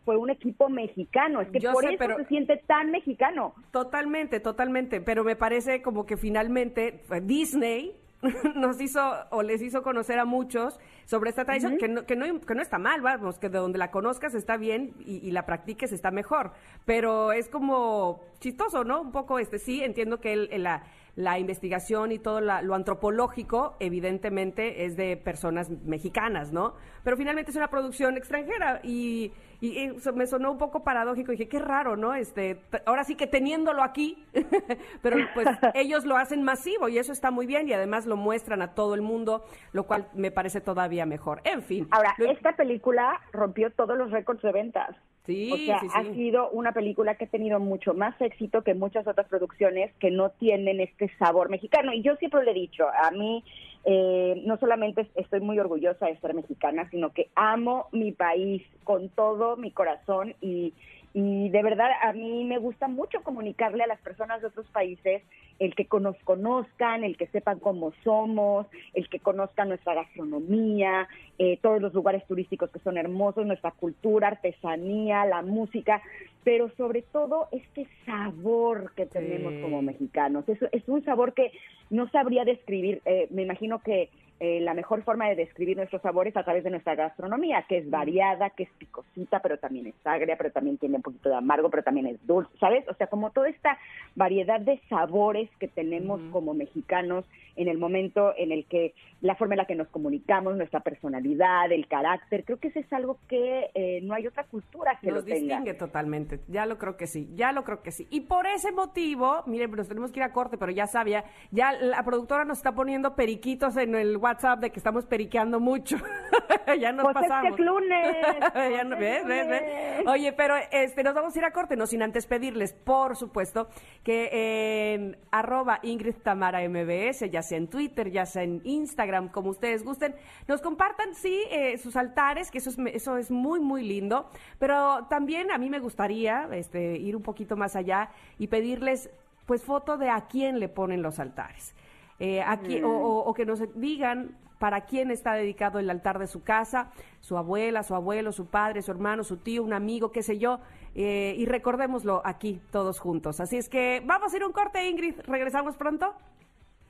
fue 0.04 0.16
un 0.16 0.30
equipo 0.30 0.68
mexicano, 0.68 1.42
es 1.42 1.48
que 1.50 1.60
por 1.60 1.84
eso 1.84 2.16
se 2.16 2.24
siente 2.24 2.56
tan 2.66 2.90
mexicano. 2.90 3.54
Totalmente, 3.70 4.40
totalmente, 4.40 5.00
pero 5.00 5.22
me 5.22 5.36
parece 5.36 5.80
como 5.80 6.06
que 6.06 6.16
finalmente 6.16 7.02
Disney 7.22 7.94
nos 8.54 8.80
hizo 8.80 9.00
o 9.30 9.42
les 9.42 9.62
hizo 9.62 9.82
conocer 9.82 10.18
a 10.18 10.24
muchos 10.24 10.78
sobre 11.04 11.30
esta 11.30 11.44
tradición, 11.44 11.78
que, 11.78 11.88
no, 11.88 12.04
que, 12.04 12.16
no, 12.16 12.40
que 12.40 12.54
no 12.54 12.62
está 12.62 12.78
mal, 12.78 13.00
vamos, 13.00 13.38
que 13.38 13.48
de 13.48 13.58
donde 13.58 13.78
la 13.78 13.90
conozcas 13.90 14.34
está 14.34 14.56
bien 14.56 14.94
y, 14.98 15.30
la 15.30 15.46
practiques 15.46 15.92
está 15.92 16.10
mejor, 16.10 16.52
pero 16.84 17.32
es 17.32 17.48
como 17.48 18.20
chistoso, 18.40 18.84
¿no? 18.84 19.00
Un 19.00 19.12
poco, 19.12 19.38
este, 19.38 19.58
sí, 19.58 19.82
entiendo 19.82 20.20
que 20.20 20.32
el, 20.32 20.62
la, 20.62 20.84
la 21.16 21.38
investigación 21.38 22.12
y 22.12 22.18
todo 22.18 22.40
lo 22.40 22.74
antropológico, 22.74 23.76
evidentemente, 23.80 24.84
es 24.84 24.96
de 24.96 25.16
personas 25.16 25.70
mexicanas, 25.70 26.52
¿no? 26.52 26.74
Pero 27.02 27.16
finalmente 27.16 27.50
es 27.50 27.56
una 27.56 27.68
producción 27.68 28.16
extranjera 28.16 28.80
y 28.82 29.32
y, 29.60 29.90
me 30.14 30.26
sonó 30.26 30.52
un 30.52 30.58
poco 30.58 30.82
paradójico. 30.84 31.32
Dije, 31.32 31.48
qué 31.48 31.58
raro, 31.58 31.96
¿no? 31.96 32.14
Este, 32.14 32.60
ahora 32.84 33.04
sí 33.04 33.14
que 33.14 33.26
teniéndolo 33.26 33.82
aquí, 33.82 34.24
pero 35.02 35.16
pues 35.34 35.46
ellos 35.74 36.04
lo 36.04 36.16
hacen 36.16 36.42
masivo 36.42 36.88
y 36.88 36.98
eso 36.98 37.12
está 37.12 37.30
muy 37.30 37.46
bien 37.46 37.68
y 37.68 37.72
además 37.72 38.06
lo 38.06 38.16
muestran 38.16 38.62
a 38.62 38.74
todo 38.74 38.94
el 38.94 39.02
mundo, 39.02 39.44
lo 39.72 39.84
cual 39.84 40.08
me 40.14 40.30
parece 40.30 40.60
todavía 40.60 41.06
mejor. 41.06 41.40
En 41.44 41.62
fin. 41.62 41.88
Ahora, 41.90 42.14
esta 42.18 42.56
película 42.56 43.20
rompió 43.32 43.70
todos 43.70 43.96
los 43.96 44.10
récords 44.10 44.42
de 44.42 44.52
ventas. 44.52 44.96
Sí, 45.26 45.50
o 45.52 45.56
sea, 45.56 45.80
ha 45.94 46.04
sido 46.14 46.50
una 46.50 46.70
película 46.70 47.16
que 47.16 47.24
ha 47.24 47.28
tenido 47.28 47.58
mucho 47.58 47.94
más 47.94 48.14
éxito 48.20 48.62
que 48.62 48.74
muchas 48.74 49.08
otras 49.08 49.26
producciones 49.26 49.92
que 49.98 50.12
no 50.12 50.30
tienen 50.30 50.80
este 50.80 51.10
sabor 51.18 51.50
mexicano. 51.50 51.92
Y 51.92 52.02
yo 52.02 52.14
siempre 52.16 52.44
le 52.44 52.52
he 52.52 52.54
dicho, 52.54 52.84
a 52.88 53.10
mí 53.10 53.42
eh, 53.88 54.42
no 54.44 54.56
solamente 54.58 55.08
estoy 55.14 55.38
muy 55.38 55.60
orgullosa 55.60 56.06
de 56.06 56.18
ser 56.18 56.34
mexicana, 56.34 56.90
sino 56.90 57.12
que 57.12 57.30
amo 57.36 57.86
mi 57.92 58.10
país 58.10 58.62
con 58.82 59.08
todo 59.10 59.56
mi 59.56 59.70
corazón 59.70 60.34
y, 60.40 60.74
y 61.14 61.50
de 61.50 61.62
verdad 61.62 61.90
a 62.02 62.12
mí 62.12 62.44
me 62.44 62.58
gusta 62.58 62.88
mucho 62.88 63.22
comunicarle 63.22 63.84
a 63.84 63.86
las 63.86 64.00
personas 64.00 64.40
de 64.40 64.48
otros 64.48 64.66
países 64.70 65.22
el 65.58 65.74
que 65.74 65.86
nos 66.00 66.16
conozcan, 66.24 67.04
el 67.04 67.16
que 67.16 67.26
sepan 67.28 67.58
cómo 67.58 67.92
somos, 68.04 68.66
el 68.94 69.08
que 69.08 69.20
conozcan 69.20 69.68
nuestra 69.68 69.94
gastronomía, 69.94 71.08
eh, 71.38 71.58
todos 71.62 71.80
los 71.80 71.94
lugares 71.94 72.26
turísticos 72.26 72.70
que 72.70 72.78
son 72.80 72.98
hermosos, 72.98 73.46
nuestra 73.46 73.70
cultura, 73.70 74.28
artesanía, 74.28 75.24
la 75.24 75.42
música, 75.42 76.02
pero 76.44 76.70
sobre 76.76 77.02
todo 77.02 77.48
este 77.52 77.86
sabor 78.04 78.92
que 78.94 79.06
tenemos 79.06 79.52
como 79.62 79.82
mexicanos. 79.82 80.48
Es, 80.48 80.58
es 80.72 80.88
un 80.88 81.04
sabor 81.04 81.34
que 81.34 81.52
no 81.90 82.08
sabría 82.10 82.44
describir. 82.44 83.00
Eh, 83.04 83.26
me 83.30 83.42
imagino 83.42 83.80
que 83.80 84.10
eh, 84.38 84.60
la 84.60 84.74
mejor 84.74 85.02
forma 85.02 85.28
de 85.28 85.34
describir 85.34 85.78
nuestros 85.78 86.02
sabores 86.02 86.36
a 86.36 86.42
través 86.42 86.62
de 86.62 86.70
nuestra 86.70 86.94
gastronomía, 86.94 87.64
que 87.68 87.78
es 87.78 87.88
variada, 87.88 88.50
que 88.50 88.64
es 88.64 88.70
picosita, 88.78 89.40
pero 89.40 89.58
también 89.58 89.86
es 89.86 89.94
agria, 90.04 90.36
pero 90.36 90.50
también 90.50 90.76
tiene 90.76 90.96
un 90.96 91.02
poquito 91.02 91.30
de 91.30 91.36
amargo, 91.36 91.70
pero 91.70 91.82
también 91.82 92.06
es 92.06 92.26
dulce, 92.26 92.50
¿sabes? 92.58 92.86
O 92.88 92.94
sea, 92.94 93.06
como 93.06 93.30
toda 93.30 93.48
esta 93.48 93.78
variedad 94.14 94.60
de 94.60 94.78
sabores 94.88 95.48
que 95.58 95.68
tenemos 95.68 96.20
como 96.32 96.52
mexicanos 96.52 97.24
en 97.56 97.68
el 97.68 97.78
momento 97.78 98.34
en 98.36 98.52
el 98.52 98.66
que 98.66 98.94
la 99.22 99.34
forma 99.34 99.54
en 99.54 99.58
la 99.58 99.64
que 99.64 99.74
nos 99.74 99.88
comunicamos, 99.88 100.56
nuestra 100.56 100.80
personalidad, 100.80 101.72
el 101.72 101.88
carácter, 101.88 102.44
creo 102.44 102.58
que 102.58 102.68
eso 102.68 102.78
es 102.78 102.92
algo 102.92 103.18
que 103.28 103.70
eh, 103.74 104.00
no 104.02 104.14
hay 104.14 104.26
otra 104.26 104.44
cultura 104.44 104.98
que 105.00 105.06
nos 105.06 105.20
lo 105.20 105.24
tenga. 105.24 105.56
distingue 105.56 105.74
totalmente, 105.74 106.40
ya 106.48 106.66
lo 106.66 106.76
creo 106.76 106.96
que 106.98 107.06
sí, 107.06 107.30
ya 107.34 107.52
lo 107.52 107.64
creo 107.64 107.82
que 107.82 107.92
sí. 107.92 108.06
Y 108.10 108.22
por 108.22 108.46
ese 108.46 108.72
motivo, 108.72 109.42
miren, 109.46 109.70
nos 109.70 109.88
tenemos 109.88 110.12
que 110.12 110.20
ir 110.20 110.24
a 110.24 110.32
corte, 110.32 110.58
pero 110.58 110.70
ya 110.70 110.86
sabía, 110.86 111.24
ya 111.50 111.72
la 111.72 112.02
productora 112.04 112.44
nos 112.44 112.58
está 112.58 112.74
poniendo 112.74 113.16
periquitos 113.16 113.76
en 113.78 113.94
el 113.94 114.18
WhatsApp 114.26 114.60
de 114.60 114.70
que 114.70 114.78
estamos 114.78 115.06
periqueando 115.06 115.60
mucho. 115.60 115.96
ya 116.80 116.92
nos 116.92 117.04
pues 117.04 117.14
pasamos. 117.14 117.50
Es 117.50 117.56
que 117.56 117.62
es 117.62 117.66
lunes. 117.66 118.16
ya 118.54 118.84
no, 118.84 118.96
¿ves, 118.96 119.24
ves, 119.24 119.48
ves? 119.48 120.06
Oye, 120.06 120.32
pero 120.32 120.54
este, 120.70 121.02
nos 121.02 121.14
vamos 121.14 121.34
a 121.34 121.38
ir 121.38 121.44
a 121.44 121.52
corte, 121.52 121.76
no 121.76 121.86
sin 121.86 122.02
antes 122.02 122.26
pedirles, 122.26 122.72
por 122.72 123.16
supuesto, 123.16 123.68
que 124.02 124.94
en 124.94 125.16
arroba 125.30 125.78
Ingrid 125.82 126.16
Tamara 126.22 126.66
MBS, 126.68 127.30
ya 127.30 127.42
sea 127.42 127.58
en 127.58 127.68
Twitter, 127.68 128.10
ya 128.10 128.26
sea 128.26 128.42
en 128.42 128.60
Instagram, 128.64 129.28
como 129.28 129.50
ustedes 129.50 129.84
gusten, 129.84 130.14
nos 130.48 130.60
compartan, 130.60 131.14
sí, 131.14 131.44
eh, 131.50 131.78
sus 131.78 131.96
altares, 131.96 132.50
que 132.50 132.58
eso 132.58 132.70
es, 132.70 132.78
eso 132.94 133.16
es 133.16 133.30
muy, 133.30 133.60
muy 133.60 133.84
lindo, 133.84 134.28
pero 134.58 135.06
también 135.08 135.50
a 135.50 135.58
mí 135.58 135.70
me 135.70 135.78
gustaría 135.78 136.48
este, 136.52 136.96
ir 136.98 137.14
un 137.14 137.22
poquito 137.22 137.56
más 137.56 137.76
allá 137.76 138.10
y 138.38 138.48
pedirles, 138.48 139.10
pues, 139.46 139.62
foto 139.62 139.96
de 139.96 140.10
a 140.10 140.26
quién 140.26 140.58
le 140.58 140.68
ponen 140.68 141.02
los 141.02 141.20
altares. 141.20 141.74
Eh, 142.18 142.40
aquí, 142.42 142.82
o, 142.82 142.88
o- 142.90 143.24
o 143.24 143.34
que 143.34 143.44
nos 143.46 143.60
digan 143.78 144.36
para 144.58 144.86
quién 144.86 145.10
está 145.10 145.34
dedicado 145.34 145.78
el 145.78 145.90
altar 145.90 146.18
de 146.18 146.26
su 146.26 146.42
casa, 146.42 146.90
su 147.20 147.36
abuela, 147.36 147.82
su 147.82 147.94
abuelo, 147.94 148.32
su 148.32 148.46
padre, 148.46 148.80
su 148.80 148.90
hermano, 148.90 149.22
su 149.22 149.36
tío, 149.36 149.62
un 149.62 149.74
amigo, 149.74 150.12
qué 150.12 150.22
sé 150.22 150.38
yo, 150.38 150.60
eh, 150.94 151.34
y 151.36 151.44
recordémoslo 151.44 152.22
aquí 152.24 152.58
todos 152.72 152.98
juntos. 152.98 153.38
Así 153.40 153.58
es 153.58 153.68
que 153.68 154.02
vamos 154.06 154.32
a 154.32 154.36
ir 154.38 154.42
a 154.42 154.46
un 154.46 154.52
corte, 154.54 154.88
Ingrid, 154.88 155.14
regresamos 155.26 155.76
pronto. 155.76 156.14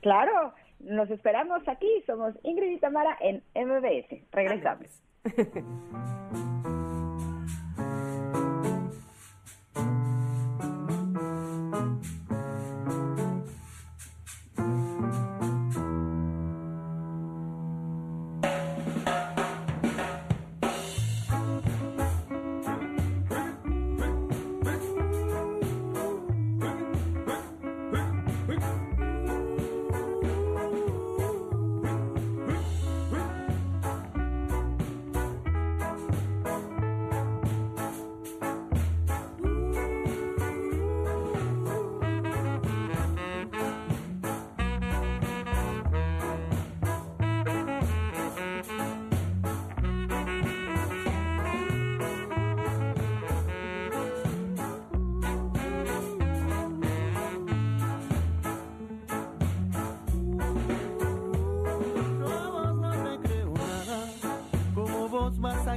Claro, 0.01 0.53
nos 0.79 1.09
esperamos 1.09 1.67
aquí. 1.67 1.87
Somos 2.05 2.33
Ingrid 2.43 2.71
y 2.71 2.77
Tamara 2.79 3.17
en 3.19 3.43
MBS. 3.53 4.21
Regresamos. 4.31 5.03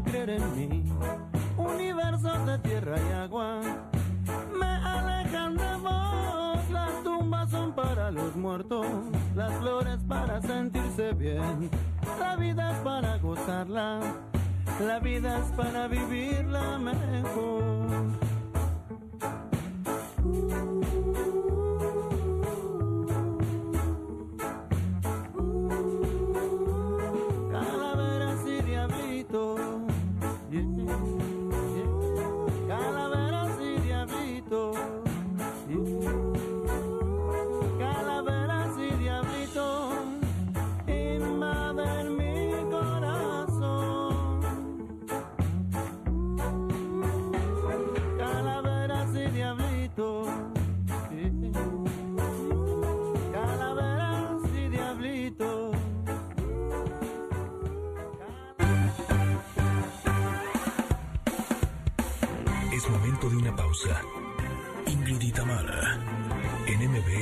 creer 0.02 0.30
en 0.30 0.56
mí. 0.56 0.84
Universos 1.56 2.46
de 2.46 2.58
tierra 2.58 2.96
y 2.98 3.12
agua 3.12 3.60
me 4.58 4.66
alejan 4.66 5.56
de 5.56 5.76
vos. 5.76 6.70
Las 6.70 7.02
tumbas 7.02 7.50
son 7.50 7.72
para 7.72 8.10
los 8.10 8.34
muertos, 8.36 8.86
las 9.34 9.52
flores 9.54 9.98
para 10.08 10.40
sentirse 10.40 11.12
bien. 11.12 11.70
La 12.18 12.36
vida 12.36 12.72
es 12.72 12.78
para 12.78 13.18
gozarla, 13.18 14.00
la 14.86 14.98
vida 15.00 15.38
es 15.38 15.52
para 15.52 15.88
vivirla 15.88 16.78
mejor. 16.78 18.29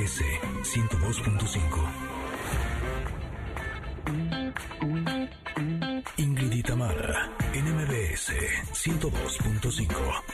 MBS 0.09 0.25
102.5. 0.63 1.89
Ingrid 6.17 6.51
y 6.51 6.63
Tamara, 6.63 7.29
en 7.53 7.65
MBS 7.75 8.33
102.5. 8.73 10.28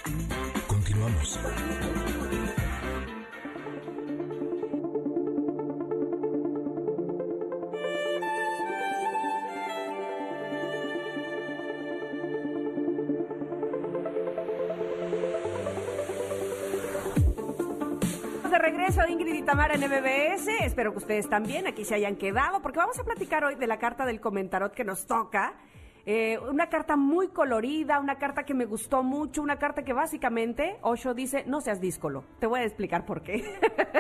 Tamara 19.46 19.76
en 19.76 19.82
MBS. 19.82 20.48
Espero 20.64 20.92
que 20.92 20.98
ustedes 20.98 21.30
también 21.30 21.68
aquí 21.68 21.86
se 21.86 21.94
hayan 21.94 22.16
quedado, 22.16 22.64
porque 22.64 22.80
vamos 22.80 22.98
a 22.98 23.04
platicar 23.04 23.44
hoy 23.44 23.54
de 23.54 23.68
la 23.68 23.78
carta 23.78 24.04
del 24.06 24.20
comentarot 24.20 24.74
que 24.74 24.84
nos 24.84 25.06
toca. 25.06 25.54
Eh, 26.08 26.40
una 26.50 26.68
carta 26.68 26.96
muy 26.96 27.28
colorida, 27.28 28.00
una 28.00 28.18
carta 28.18 28.44
que 28.44 28.56
me 28.56 28.66
gustó 28.66 29.04
mucho, 29.04 29.44
una 29.44 29.58
carta 29.58 29.84
que 29.84 29.94
básicamente 29.94 30.78
Osho 30.82 31.14
dice, 31.14 31.44
no 31.46 31.62
seas 31.62 31.80
díscolo. 31.80 32.24
Te 32.40 32.48
voy 32.48 32.62
a 32.62 32.64
explicar 32.64 33.06
por 33.06 33.22
qué. 33.22 33.44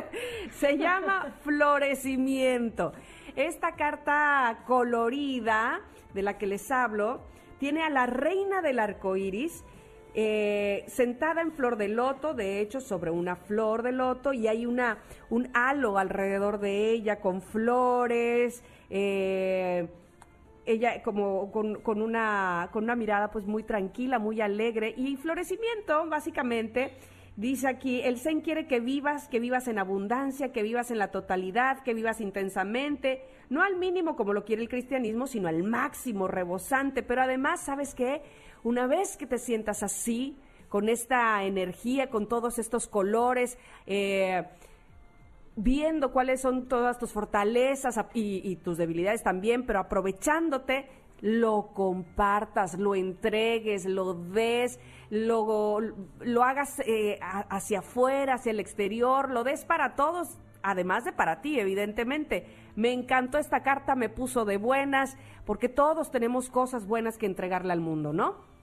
Se 0.59 0.79
llama 0.79 1.35
florecimiento. 1.43 2.93
Esta 3.35 3.75
carta 3.75 4.63
colorida 4.65 5.81
de 6.15 6.23
la 6.23 6.39
que 6.39 6.47
les 6.47 6.71
hablo 6.71 7.21
tiene 7.59 7.83
a 7.83 7.89
la 7.91 8.07
reina 8.07 8.63
del 8.63 8.79
arco 8.79 9.15
iris 9.15 9.63
eh, 10.17 10.85
sentada 10.87 11.41
en 11.41 11.51
flor 11.51 11.75
de 11.75 11.89
loto, 11.89 12.33
de 12.33 12.61
hecho, 12.61 12.79
sobre 12.79 13.11
una 13.11 13.35
flor 13.35 13.83
de 13.83 13.91
loto, 13.91 14.31
y 14.31 14.47
hay 14.47 14.65
una, 14.65 14.99
un 15.29 15.49
halo 15.53 15.97
alrededor 15.97 16.59
de 16.59 16.91
ella 16.91 17.19
con 17.19 17.41
flores, 17.41 18.63
eh, 18.89 19.89
ella 20.65 21.03
como 21.03 21.51
con, 21.51 22.01
una, 22.01 22.69
con 22.71 22.85
una 22.85 22.95
mirada 22.95 23.29
pues 23.29 23.45
muy 23.45 23.63
tranquila, 23.63 24.17
muy 24.17 24.39
alegre, 24.39 24.93
y 24.95 25.17
florecimiento, 25.17 26.07
básicamente, 26.07 26.93
dice 27.35 27.67
aquí, 27.67 27.99
el 28.01 28.17
Zen 28.17 28.39
quiere 28.39 28.67
que 28.67 28.79
vivas, 28.79 29.27
que 29.27 29.41
vivas 29.41 29.67
en 29.67 29.79
abundancia, 29.79 30.53
que 30.53 30.63
vivas 30.63 30.91
en 30.91 30.97
la 30.97 31.11
totalidad, 31.11 31.83
que 31.83 31.93
vivas 31.93 32.21
intensamente, 32.21 33.25
no 33.49 33.63
al 33.63 33.75
mínimo 33.75 34.15
como 34.15 34.31
lo 34.31 34.45
quiere 34.45 34.61
el 34.61 34.69
cristianismo, 34.69 35.27
sino 35.27 35.49
al 35.49 35.63
máximo, 35.63 36.29
rebosante, 36.29 37.03
pero 37.03 37.21
además, 37.21 37.59
¿sabes 37.59 37.93
qué? 37.93 38.21
Una 38.65 38.87
vez 38.87 39.15
que 39.15 39.27
te 39.27 39.37
sientas 39.37 39.83
así, 39.83 40.39
con 40.69 40.89
esta 40.89 41.43
energía, 41.43 42.09
con 42.09 42.27
todos 42.27 42.57
estos 42.57 42.87
colores, 42.87 43.59
eh, 43.85 44.43
viendo 45.55 46.11
cuáles 46.11 46.41
son 46.41 46.67
todas 46.67 46.97
tus 46.97 47.11
fortalezas 47.11 47.95
y, 48.15 48.55
tus 48.55 48.77
debilidades 48.77 49.21
también, 49.21 49.67
pero 49.67 49.81
aprovechándote 49.81 50.89
lo 51.21 51.73
compartas, 51.75 52.79
lo 52.79 52.95
entregues, 52.95 53.85
lo 53.85 54.15
des, 54.15 54.79
lo, 55.11 55.79
lo 55.79 56.43
hagas 56.43 56.79
eh, 56.87 57.19
hacia 57.21 57.79
afuera, 57.79 58.33
hacia 58.33 58.49
el 58.49 58.59
exterior, 58.59 59.29
lo 59.29 59.43
des 59.43 59.63
para 59.63 59.93
todos, 59.93 60.39
además 60.63 61.05
de 61.05 61.13
para 61.13 61.39
ti, 61.39 61.59
evidentemente. 61.59 62.47
Me 62.75 62.93
encantó 62.93 63.37
esta 63.37 63.61
carta, 63.61 63.93
me 63.93 64.09
puso 64.09 64.43
de 64.43 64.57
buenas, 64.57 65.17
porque 65.45 65.69
todos 65.69 66.09
tenemos 66.09 66.49
cosas 66.49 66.87
buenas 66.87 67.19
que 67.19 67.27
entregarle 67.27 67.71
al 67.71 67.79
mundo, 67.79 68.11
¿no? 68.11 68.54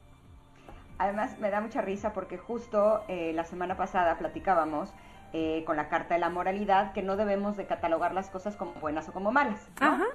Además, 1.03 1.37
me 1.41 1.51
da 1.51 1.61
mucha 1.61 1.81
risa 1.81 2.13
porque 2.13 2.39
justo 2.39 3.03
eh, 3.09 3.33
la 3.35 3.43
semana 3.43 3.77
pasada 3.77 4.19
platicábamos 4.19 4.95
eh, 5.33 5.65
con 5.67 5.77
la 5.77 5.89
carta 5.89 6.15
de 6.15 6.21
la 6.21 6.31
moralidad 6.31 6.93
que 6.93 7.03
no 7.03 7.17
debemos 7.17 7.57
de 7.57 7.67
catalogar 7.67 8.15
las 8.15 8.31
cosas 8.31 8.55
como 8.55 8.75
buenas 8.75 9.09
o 9.09 9.13
como 9.13 9.33
malas. 9.33 9.69
Ajá. 9.81 10.07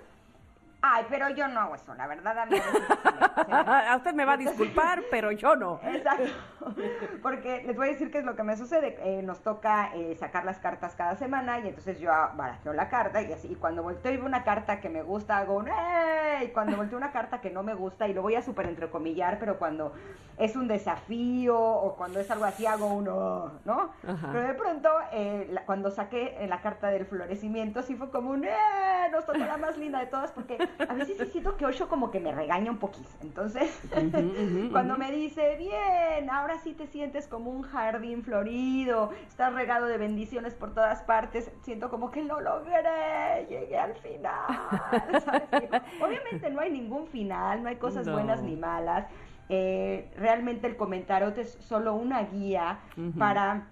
Ay, 0.89 1.05
pero 1.09 1.29
yo 1.29 1.47
no 1.49 1.59
hago 1.59 1.75
eso, 1.75 1.93
la 1.95 2.07
verdad. 2.07 2.37
A, 2.37 2.45
mí 2.45 2.57
a 3.51 3.95
usted 3.97 4.13
me 4.13 4.23
va 4.23 4.33
a 4.33 4.37
disculpar, 4.37 5.03
pero 5.11 5.31
yo 5.31 5.55
no. 5.55 5.81
Exacto. 5.83 6.73
Porque 7.21 7.63
les 7.65 7.75
voy 7.75 7.89
a 7.89 7.91
decir 7.91 8.09
qué 8.09 8.19
es 8.19 8.25
lo 8.25 8.35
que 8.35 8.43
me 8.43 8.55
sucede. 8.55 8.97
Eh, 9.01 9.21
nos 9.21 9.41
toca 9.41 9.93
eh, 9.95 10.15
sacar 10.15 10.45
las 10.45 10.59
cartas 10.59 10.95
cada 10.95 11.15
semana 11.15 11.59
y 11.59 11.67
entonces 11.67 11.99
yo 11.99 12.09
barajeo 12.35 12.71
la 12.71 12.87
carta 12.87 13.21
y 13.21 13.33
así. 13.33 13.51
Y 13.51 13.55
cuando 13.55 13.83
volteo 13.83 14.13
y 14.13 14.17
veo 14.17 14.25
una 14.25 14.43
carta 14.43 14.79
que 14.79 14.89
me 14.89 15.01
gusta, 15.03 15.37
hago 15.37 15.57
un 15.57 15.67
¡Ey! 15.67 16.51
Cuando 16.53 16.77
volteo 16.77 16.97
una 16.97 17.11
carta 17.11 17.41
que 17.41 17.49
no 17.49 17.63
me 17.63 17.73
gusta 17.73 18.07
y 18.07 18.13
lo 18.13 18.21
voy 18.21 18.35
a 18.35 18.41
súper 18.41 18.67
entrecomillar, 18.67 19.39
pero 19.39 19.57
cuando 19.57 19.93
es 20.37 20.55
un 20.55 20.67
desafío 20.67 21.59
o 21.59 21.95
cuando 21.95 22.19
es 22.19 22.29
algo 22.31 22.45
así, 22.45 22.65
hago 22.65 22.87
uno, 22.87 23.59
¿no? 23.65 23.91
Pero 24.01 24.47
de 24.47 24.53
pronto, 24.53 24.89
eh, 25.11 25.53
cuando 25.65 25.89
saqué 25.89 26.45
la 26.47 26.61
carta 26.61 26.87
del 26.87 27.05
florecimiento, 27.05 27.81
sí 27.81 27.95
fue 27.95 28.09
como 28.09 28.31
un 28.31 28.45
¡Eh! 28.45 29.09
Nos 29.11 29.25
tocó 29.25 29.39
la 29.39 29.57
más 29.57 29.77
linda 29.77 29.99
de 29.99 30.05
todas 30.07 30.31
porque 30.31 30.57
a 30.79 30.93
veces 30.93 31.17
sí 31.17 31.25
siento 31.31 31.57
que 31.57 31.65
Osho 31.65 31.87
como 31.87 32.11
que 32.11 32.19
me 32.19 32.31
regaña 32.31 32.71
un 32.71 32.77
poquito. 32.77 33.07
Entonces, 33.21 33.81
cuando 34.71 34.97
me 34.97 35.11
dice, 35.11 35.55
bien, 35.57 36.29
ahora 36.29 36.57
sí 36.59 36.73
te 36.73 36.87
sientes 36.87 37.27
como 37.27 37.51
un 37.51 37.63
jardín 37.63 38.23
florido, 38.23 39.11
estás 39.27 39.53
regado 39.53 39.87
de 39.87 39.97
bendiciones 39.97 40.53
por 40.53 40.73
todas 40.73 41.01
partes, 41.03 41.51
siento 41.61 41.89
como 41.89 42.11
que 42.11 42.23
lo 42.23 42.39
logré, 42.41 43.45
llegué 43.49 43.77
al 43.77 43.95
final. 43.95 44.45
Obviamente 46.01 46.49
no 46.49 46.61
hay 46.61 46.71
ningún 46.71 47.07
final, 47.07 47.63
no 47.63 47.69
hay 47.69 47.77
cosas 47.77 48.09
buenas 48.09 48.41
ni 48.41 48.55
malas. 48.55 49.07
Eh, 49.49 50.09
realmente 50.17 50.67
el 50.67 50.75
comentario 50.75 51.29
es 51.37 51.57
solo 51.61 51.93
una 51.93 52.23
guía 52.23 52.79
para 53.17 53.67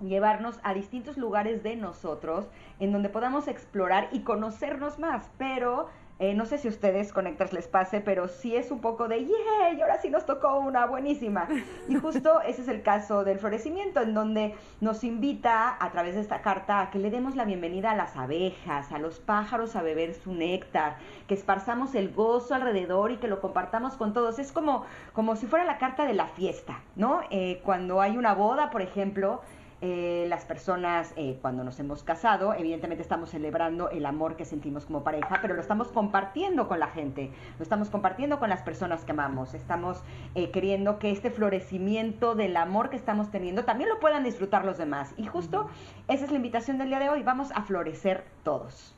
llevarnos 0.00 0.60
a 0.62 0.74
distintos 0.74 1.16
lugares 1.16 1.62
de 1.62 1.76
nosotros 1.76 2.48
en 2.78 2.92
donde 2.92 3.08
podamos 3.08 3.48
explorar 3.48 4.08
y 4.12 4.20
conocernos 4.20 4.98
más, 4.98 5.28
pero 5.38 5.88
eh, 6.20 6.34
no 6.34 6.46
sé 6.46 6.58
si 6.58 6.66
a 6.66 6.70
ustedes 6.70 7.12
conectas 7.12 7.52
les 7.52 7.68
pase, 7.68 8.00
pero 8.00 8.26
sí 8.26 8.56
es 8.56 8.72
un 8.72 8.80
poco 8.80 9.06
de, 9.06 9.24
¡yay! 9.24 9.80
Ahora 9.80 10.00
sí 10.00 10.10
nos 10.10 10.26
tocó 10.26 10.58
una 10.58 10.86
buenísima. 10.86 11.48
Y 11.88 11.94
justo 12.00 12.40
ese 12.40 12.62
es 12.62 12.68
el 12.68 12.82
caso 12.82 13.22
del 13.22 13.38
florecimiento, 13.38 14.00
en 14.00 14.14
donde 14.14 14.56
nos 14.80 15.04
invita 15.04 15.76
a 15.78 15.90
través 15.92 16.16
de 16.16 16.20
esta 16.20 16.42
carta 16.42 16.80
a 16.80 16.90
que 16.90 16.98
le 16.98 17.10
demos 17.10 17.36
la 17.36 17.44
bienvenida 17.44 17.92
a 17.92 17.96
las 17.96 18.16
abejas, 18.16 18.90
a 18.90 18.98
los 18.98 19.20
pájaros 19.20 19.76
a 19.76 19.82
beber 19.82 20.14
su 20.14 20.34
néctar, 20.34 20.96
que 21.28 21.34
esparzamos 21.34 21.94
el 21.94 22.12
gozo 22.12 22.54
alrededor 22.54 23.12
y 23.12 23.18
que 23.18 23.28
lo 23.28 23.40
compartamos 23.40 23.96
con 23.96 24.12
todos. 24.12 24.40
Es 24.40 24.50
como, 24.50 24.86
como 25.12 25.36
si 25.36 25.46
fuera 25.46 25.64
la 25.64 25.78
carta 25.78 26.04
de 26.04 26.14
la 26.14 26.26
fiesta, 26.26 26.80
¿no? 26.96 27.20
Eh, 27.30 27.60
cuando 27.64 28.00
hay 28.00 28.16
una 28.16 28.34
boda, 28.34 28.70
por 28.70 28.82
ejemplo, 28.82 29.40
eh, 29.80 30.26
las 30.28 30.44
personas 30.44 31.12
eh, 31.14 31.38
cuando 31.40 31.62
nos 31.62 31.78
hemos 31.78 32.02
casado, 32.02 32.52
evidentemente 32.52 33.00
estamos 33.00 33.30
celebrando 33.30 33.90
el 33.90 34.06
amor 34.06 34.34
que 34.34 34.44
sentimos 34.44 34.86
como 34.86 35.04
pareja, 35.04 35.38
pero 35.40 35.54
lo 35.54 35.60
estamos 35.60 35.88
compartiendo 35.88 36.66
con 36.66 36.80
la 36.80 36.88
gente, 36.88 37.30
lo 37.58 37.62
estamos 37.62 37.88
compartiendo 37.88 38.40
con 38.40 38.50
las 38.50 38.62
personas 38.62 39.04
que 39.04 39.12
amamos, 39.12 39.54
estamos 39.54 40.02
eh, 40.34 40.50
queriendo 40.50 40.98
que 40.98 41.12
este 41.12 41.30
florecimiento 41.30 42.34
del 42.34 42.56
amor 42.56 42.90
que 42.90 42.96
estamos 42.96 43.30
teniendo 43.30 43.64
también 43.64 43.88
lo 43.88 44.00
puedan 44.00 44.24
disfrutar 44.24 44.64
los 44.64 44.78
demás. 44.78 45.14
Y 45.16 45.26
justo 45.26 45.68
esa 46.08 46.24
es 46.24 46.30
la 46.32 46.38
invitación 46.38 46.78
del 46.78 46.88
día 46.88 46.98
de 46.98 47.10
hoy, 47.10 47.22
vamos 47.22 47.52
a 47.54 47.62
florecer 47.62 48.24
todos. 48.42 48.96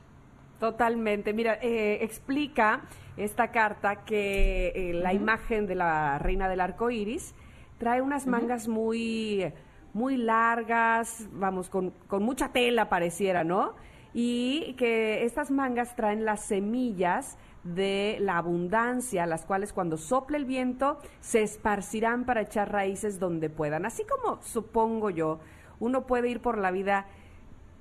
Totalmente. 0.61 1.35
Mira, 1.35 1.59
explica 1.61 2.83
esta 3.19 3.51
carta 3.51 4.05
que 4.05 4.93
la 4.95 5.13
imagen 5.13 5.67
de 5.67 5.75
la 5.75 6.19
reina 6.19 6.49
del 6.49 6.61
arco 6.61 6.91
iris 6.91 7.35
trae 7.79 8.03
unas 8.03 8.27
mangas 8.27 8.69
muy 8.69 9.53
muy 9.93 10.17
largas, 10.17 11.29
vamos, 11.33 11.69
con, 11.69 11.91
con 12.07 12.23
mucha 12.23 12.51
tela 12.51 12.89
pareciera, 12.89 13.45
¿no? 13.45 13.75
Y 14.13 14.75
que 14.75 15.25
estas 15.25 15.51
mangas 15.51 15.95
traen 15.97 16.25
las 16.25 16.45
semillas 16.45 17.39
de 17.65 18.17
la 18.21 18.39
abundancia, 18.39 19.27
las 19.27 19.45
cuales 19.45 19.73
cuando 19.73 19.97
sople 19.97 20.39
el 20.39 20.45
viento 20.45 20.99
se 21.21 21.43
esparcirán 21.43 22.25
para 22.25 22.43
echar 22.43 22.73
raíces 22.73 23.19
donde 23.19 23.51
puedan. 23.51 23.85
Así 23.85 24.05
como 24.05 24.41
supongo 24.43 25.11
yo, 25.11 25.41
uno 25.79 26.07
puede 26.07 26.31
ir 26.31 26.41
por 26.41 26.59
la 26.59 26.71
vida 26.71 27.07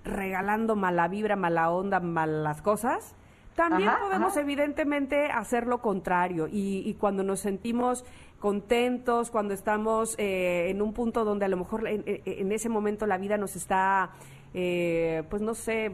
regalando 0.03 0.75
mala 0.75 1.07
vibra, 1.07 1.35
mala 1.35 1.69
onda, 1.69 1.99
malas 1.99 2.61
cosas, 2.61 3.15
también 3.59 3.91
podemos 3.99 4.37
evidentemente 4.37 5.25
hacer 5.25 5.67
lo 5.67 5.81
contrario. 5.81 6.47
Y, 6.47 6.81
y, 6.85 6.93
cuando 6.93 7.23
nos 7.23 7.41
sentimos 7.41 8.05
contentos, 8.39 9.31
cuando 9.31 9.53
estamos 9.53 10.15
eh, 10.17 10.69
en 10.69 10.81
un 10.81 10.93
punto 10.93 11.25
donde 11.25 11.43
a 11.43 11.49
lo 11.49 11.57
mejor 11.57 11.85
en, 11.85 12.51
ese 12.53 12.69
momento 12.69 13.05
la 13.05 13.17
vida 13.17 13.37
nos 13.37 13.57
está, 13.57 14.11
eh, 14.53 15.23
pues 15.29 15.41
no 15.41 15.55
sé, 15.55 15.91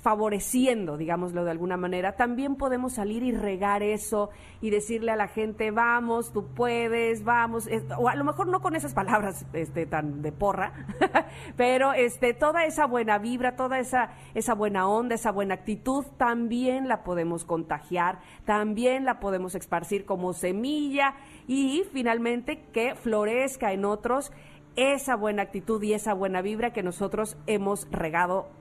favoreciendo, 0.00 0.96
digámoslo 0.96 1.44
de 1.44 1.50
alguna 1.50 1.76
manera, 1.76 2.14
también 2.14 2.54
podemos 2.54 2.94
salir 2.94 3.24
y 3.24 3.32
regar 3.32 3.82
eso 3.82 4.30
y 4.60 4.70
decirle 4.70 5.10
a 5.10 5.16
la 5.16 5.26
gente, 5.26 5.72
vamos, 5.72 6.32
tú 6.32 6.46
puedes, 6.54 7.24
vamos, 7.24 7.68
o 7.98 8.08
a 8.08 8.14
lo 8.14 8.24
mejor 8.24 8.46
no 8.46 8.60
con 8.60 8.76
esas 8.76 8.94
palabras 8.94 9.44
este, 9.52 9.86
tan 9.86 10.22
de 10.22 10.30
porra, 10.30 10.72
pero 11.56 11.92
este, 11.94 12.32
toda 12.32 12.64
esa 12.64 12.86
buena 12.86 13.18
vibra, 13.18 13.56
toda 13.56 13.80
esa, 13.80 14.12
esa 14.34 14.54
buena 14.54 14.88
onda, 14.88 15.16
esa 15.16 15.32
buena 15.32 15.54
actitud, 15.54 16.04
también 16.16 16.86
la 16.86 17.02
podemos 17.02 17.44
contagiar, 17.44 18.20
también 18.44 19.04
la 19.04 19.18
podemos 19.18 19.56
esparcir 19.56 20.04
como 20.04 20.32
semilla 20.32 21.14
y 21.48 21.82
finalmente 21.92 22.66
que 22.72 22.94
florezca 22.94 23.72
en 23.72 23.84
otros 23.84 24.32
esa 24.76 25.16
buena 25.16 25.42
actitud 25.42 25.82
y 25.82 25.92
esa 25.92 26.14
buena 26.14 26.40
vibra 26.40 26.72
que 26.72 26.84
nosotros 26.84 27.36
hemos 27.48 27.88
regado 27.90 28.57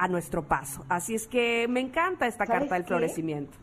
a 0.00 0.08
nuestro 0.08 0.44
paso. 0.44 0.82
Así 0.88 1.14
es 1.14 1.28
que 1.28 1.68
me 1.68 1.80
encanta 1.80 2.26
esta 2.26 2.46
carta 2.46 2.74
del 2.74 2.84
florecimiento. 2.84 3.58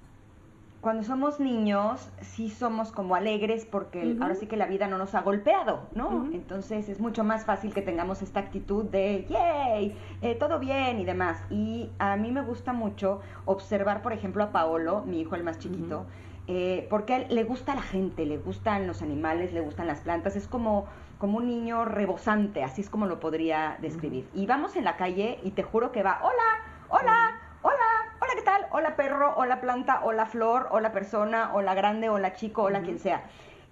Cuando 0.82 1.04
somos 1.04 1.40
niños, 1.40 2.12
sí 2.22 2.52
somos 2.52 2.92
como 2.92 3.16
alegres 3.16 3.66
porque 3.66 4.16
ahora 4.22 4.36
sí 4.36 4.46
que 4.46 4.56
la 4.56 4.68
vida 4.68 4.88
no 4.88 5.00
nos 5.00 5.16
ha 5.16 5.22
golpeado, 5.22 5.88
¿no? 5.96 6.30
Entonces 6.32 6.88
es 6.90 7.00
mucho 7.00 7.24
más 7.24 7.44
fácil 7.44 7.74
que 7.74 7.82
tengamos 7.82 8.22
esta 8.22 8.40
actitud 8.40 8.86
de, 8.86 9.26
¡yay! 9.28 9.98
Eh, 10.22 10.36
todo 10.36 10.60
bien 10.60 11.00
y 11.00 11.06
demás. 11.06 11.42
Y 11.50 11.90
a 11.98 12.16
mí 12.16 12.32
me 12.32 12.42
gusta 12.42 12.72
mucho 12.72 13.22
observar, 13.46 14.04
por 14.04 14.14
ejemplo, 14.14 14.44
a 14.44 14.52
Paolo, 14.52 15.04
mi 15.04 15.22
hijo 15.22 15.36
el 15.36 15.44
más 15.44 15.58
chiquito, 15.58 16.06
eh, 16.46 16.86
porque 16.92 17.14
a 17.14 17.18
él 17.18 17.36
le 17.36 17.44
gusta 17.44 17.74
la 17.74 17.82
gente, 17.82 18.28
le 18.28 18.38
gustan 18.38 18.86
los 18.86 19.02
animales, 19.02 19.54
le 19.54 19.62
gustan 19.62 19.88
las 19.88 20.02
plantas, 20.02 20.36
es 20.36 20.48
como, 20.48 20.86
como 21.18 21.38
un 21.38 21.48
niño 21.48 21.86
rebosante, 21.86 22.64
así 22.64 22.82
es 22.82 22.90
como 22.90 23.06
lo 23.06 23.20
podría 23.20 23.78
describir. 23.82 24.30
Y 24.34 24.46
vamos 24.46 24.76
en 24.76 24.84
la 24.84 24.98
calle 24.98 25.40
y 25.44 25.52
te 25.52 25.64
juro 25.64 25.92
que 25.92 26.04
va, 26.04 26.20
hola, 26.22 26.44
hola, 26.90 27.40
hola, 27.62 27.76
hola, 28.22 28.34
¿qué 28.36 28.42
tal? 28.44 28.68
Hola 28.72 28.96
perro, 28.96 29.34
hola 29.36 29.60
planta, 29.60 30.02
hola 30.04 30.26
flor, 30.26 30.68
hola 30.72 30.92
persona, 30.92 31.52
hola 31.54 31.74
grande, 31.74 32.10
hola 32.10 32.34
chico, 32.34 32.64
hola 32.64 32.82
quien 32.82 33.00
sea. 33.00 33.24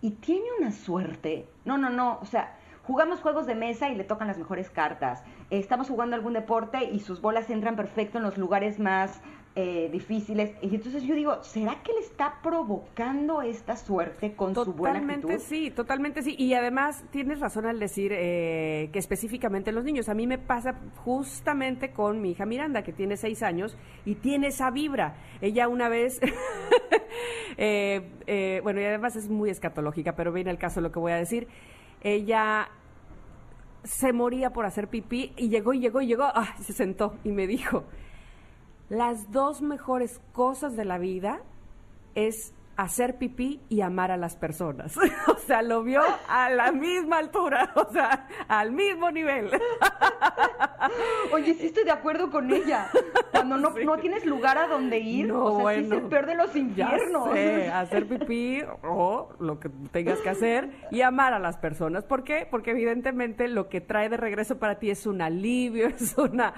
Y 0.02 0.12
tiene 0.12 0.48
una 0.60 0.72
suerte, 0.72 1.48
no, 1.66 1.78
no, 1.78 1.90
no, 1.90 2.20
o 2.22 2.26
sea, 2.26 2.56
jugamos 2.84 3.22
juegos 3.22 3.46
de 3.46 3.56
mesa 3.56 3.90
y 3.90 3.96
le 3.96 4.04
tocan 4.04 4.28
las 4.28 4.38
mejores 4.38 4.70
cartas. 4.70 5.24
Estamos 5.50 5.90
jugando 5.90 6.16
algún 6.16 6.34
deporte 6.34 6.86
y 6.86 7.00
sus 7.00 7.22
bolas 7.22 7.50
entran 7.50 7.76
perfecto 7.76 8.18
en 8.18 8.24
los 8.24 8.38
lugares 8.38 8.80
más 8.80 9.22
eh, 9.58 9.88
difíciles. 9.90 10.52
Y 10.62 10.76
entonces 10.76 11.04
yo 11.04 11.16
digo, 11.16 11.42
¿será 11.42 11.82
que 11.82 11.94
le 11.94 12.00
está 12.00 12.40
provocando 12.44 13.42
esta 13.42 13.78
suerte 13.78 14.36
con 14.36 14.54
su 14.54 14.74
buena 14.74 15.00
actitud? 15.00 15.22
Totalmente 15.22 15.40
sí, 15.40 15.72
totalmente 15.72 16.22
sí. 16.24 16.36
Y 16.38 16.54
además 16.56 17.06
tienes 17.10 17.40
razón 17.40 17.66
al 17.66 17.80
decir 17.80 18.12
eh, 18.14 18.90
que 18.92 19.00
específicamente 19.00 19.72
los 19.72 19.86
niños. 19.86 20.10
A 20.10 20.14
mí 20.14 20.28
me 20.28 20.38
pasa 20.38 20.76
justamente 20.98 21.92
con 21.92 22.22
mi 22.22 22.32
hija 22.32 22.46
Miranda, 22.46 22.84
que 22.84 22.92
tiene 22.92 23.16
seis 23.16 23.44
años 23.44 23.78
y 24.04 24.16
tiene 24.16 24.48
esa 24.48 24.72
vibra. 24.72 25.16
Ella 25.40 25.70
una 25.70 25.88
vez, 25.88 26.20
eh, 27.58 28.60
bueno, 28.62 28.82
y 28.82 28.84
además 28.84 29.16
es 29.16 29.30
muy 29.30 29.50
escatológica, 29.50 30.18
pero 30.18 30.34
viene 30.34 30.52
el 30.52 30.58
caso 30.58 30.82
lo 30.82 30.92
que 30.92 31.00
voy 31.00 31.14
a 31.14 31.16
decir. 31.16 31.48
Ella 32.02 32.68
se 33.86 34.12
moría 34.12 34.50
por 34.50 34.66
hacer 34.66 34.90
pipí 34.90 35.32
y 35.38 35.48
llegó 35.48 35.74
y 35.74 35.80
llegó 35.80 36.02
y 36.02 36.08
llegó, 36.08 36.24
ah, 36.26 36.56
se 36.60 36.74
sentó 36.74 37.16
y 37.24 37.32
me 37.32 37.48
dijo, 37.48 37.86
las 38.90 39.32
dos 39.32 39.62
mejores 39.62 40.20
cosas 40.34 40.76
de 40.76 40.86
la 40.86 40.98
vida 40.98 41.42
es 42.14 42.54
hacer 42.78 43.18
pipí 43.18 43.62
y 43.70 43.82
amar 43.82 44.12
a 44.12 44.18
las 44.18 44.36
personas. 44.36 44.98
o 45.28 45.38
sea, 45.48 45.62
lo 45.62 45.82
vio 45.84 46.02
a 46.28 46.50
la 46.50 46.72
misma 46.72 47.20
altura, 47.20 47.72
o 47.76 47.92
sea, 47.92 48.28
al 48.48 48.72
mismo 48.74 49.12
nivel. 49.12 49.50
Oye, 51.32 51.54
sí 51.54 51.68
estoy 51.68 51.86
de 51.86 51.92
acuerdo 51.92 52.30
con 52.30 52.52
ella. 52.52 52.90
Cuando 53.32 53.58
no, 53.58 53.72
no 53.72 53.98
tienes 53.98 54.26
lugar 54.26 54.58
a 54.58 54.68
donde 54.68 55.00
ir, 55.00 55.28
No, 55.28 55.46
o 55.46 55.50
sea, 55.50 55.58
sí 55.58 55.62
bueno. 55.84 55.96
es 55.96 56.04
el 56.04 56.10
peor 56.10 56.26
de 56.26 56.36
los 56.36 56.54
Ya 56.54 56.60
infiernos. 56.60 57.32
sé, 57.32 57.70
hacer 57.70 58.08
pipí 58.08 58.62
o 58.84 59.30
lo 59.40 59.60
que 59.60 59.70
tengas 59.92 60.20
que 60.20 60.30
hacer 60.30 60.70
y 60.92 61.02
amar 61.02 61.34
a 61.34 61.40
las 61.40 61.58
personas. 61.58 62.04
¿Por 62.04 62.24
qué? 62.24 62.48
Porque 62.50 62.72
evidentemente 62.72 63.48
lo 63.48 63.70
que 63.70 63.82
trae 63.82 64.10
de 64.10 64.18
regreso 64.18 64.60
para 64.60 64.80
ti 64.80 64.90
es 64.90 65.06
un 65.08 65.22
alivio, 65.22 65.88
es 65.88 66.18
una... 66.18 66.54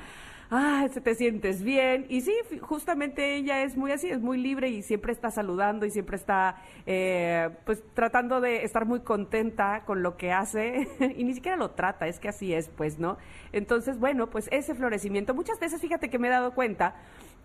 Ah, 0.50 0.88
te 1.04 1.16
sientes 1.16 1.62
bien. 1.62 2.06
Y 2.08 2.22
sí, 2.22 2.34
justamente 2.62 3.36
ella 3.36 3.64
es 3.64 3.76
muy 3.76 3.92
así, 3.92 4.10
es 4.10 4.22
muy 4.22 4.38
libre 4.38 4.70
y 4.70 4.82
siempre 4.82 5.12
está 5.12 5.30
saludando 5.30 5.86
y 5.86 5.92
siempre 5.92 6.16
está, 6.16 6.62
eh, 6.86 7.50
pues, 7.66 7.84
tratando 7.94 8.40
de 8.40 8.64
estar 8.64 8.86
muy 8.86 9.02
contenta 9.02 9.84
con 9.86 10.04
lo 10.04 10.16
que 10.16 10.32
hace. 10.32 10.88
y 11.18 11.24
ni 11.26 11.34
siquiera 11.34 11.58
lo 11.58 11.72
trata, 11.72 12.08
es 12.08 12.20
que 12.20 12.30
así 12.30 12.54
es, 12.54 12.70
pues, 12.70 12.98
¿no? 12.98 13.18
Entonces, 13.52 14.00
bueno, 14.00 14.30
pues 14.30 14.48
ese 14.52 14.74
florecimiento. 14.74 15.34
Muchas 15.34 15.60
veces, 15.60 15.82
fíjate 15.82 16.10
que 16.10 16.18
me 16.18 16.30
he 16.30 16.32
dado 16.32 16.54
cuenta 16.54 16.96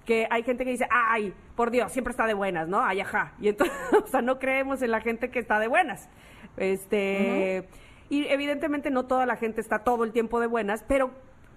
que 0.06 0.28
hay 0.30 0.44
gente 0.44 0.64
que 0.64 0.70
dice, 0.70 0.86
ay, 0.90 1.34
por 1.56 1.72
Dios, 1.72 1.90
siempre 1.90 2.12
está 2.12 2.26
de 2.26 2.34
buenas, 2.34 2.68
¿no? 2.68 2.84
Ay, 2.84 3.00
ajá. 3.00 3.34
Y 3.40 3.48
entonces, 3.48 3.76
o 4.04 4.06
sea, 4.06 4.22
no 4.22 4.38
creemos 4.38 4.80
en 4.80 4.92
la 4.92 5.00
gente 5.00 5.30
que 5.30 5.40
está 5.40 5.58
de 5.58 5.66
buenas. 5.66 6.08
Este, 6.56 7.66
y 8.08 8.26
evidentemente 8.26 8.90
no 8.90 9.06
toda 9.06 9.26
la 9.26 9.36
gente 9.36 9.60
está 9.60 9.80
todo 9.80 10.04
el 10.04 10.12
tiempo 10.12 10.38
de 10.38 10.46
buenas, 10.46 10.84
pero 10.86 11.10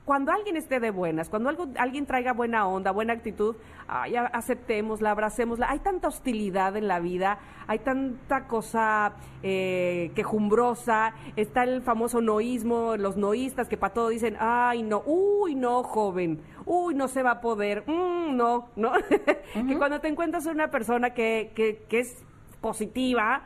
cuando 0.05 0.31
alguien 0.31 0.55
esté 0.55 0.79
de 0.79 0.91
buenas, 0.91 1.29
cuando 1.29 1.49
algo, 1.49 1.67
alguien 1.77 2.05
traiga 2.05 2.31
buena 2.31 2.67
onda, 2.67 2.91
buena 2.91 3.13
actitud, 3.13 3.55
ay, 3.87 4.15
aceptémosla, 4.15 5.09
abracémosla. 5.09 5.67
Hay 5.69 5.79
tanta 5.79 6.07
hostilidad 6.07 6.77
en 6.77 6.87
la 6.87 6.99
vida, 6.99 7.39
hay 7.65 7.79
tanta 7.79 8.45
cosa 8.45 9.13
eh, 9.41 10.11
quejumbrosa, 10.13 11.15
está 11.35 11.63
el 11.63 11.81
famoso 11.81 12.21
noísmo, 12.21 12.95
los 12.97 13.17
noístas 13.17 13.67
que 13.67 13.77
para 13.77 13.95
todo 13.95 14.09
dicen, 14.09 14.37
ay, 14.39 14.83
no, 14.83 15.01
uy, 15.07 15.55
no, 15.55 15.81
joven, 15.81 16.39
uy, 16.67 16.93
no 16.93 17.07
se 17.07 17.23
va 17.23 17.31
a 17.31 17.41
poder, 17.41 17.83
mm, 17.87 18.37
no, 18.37 18.69
no. 18.75 18.91
que 19.53 19.77
cuando 19.77 20.01
te 20.01 20.07
encuentras 20.07 20.45
una 20.45 20.69
persona 20.69 21.15
que, 21.15 21.51
que, 21.55 21.83
que 21.89 22.01
es 22.01 22.23
positiva, 22.61 23.41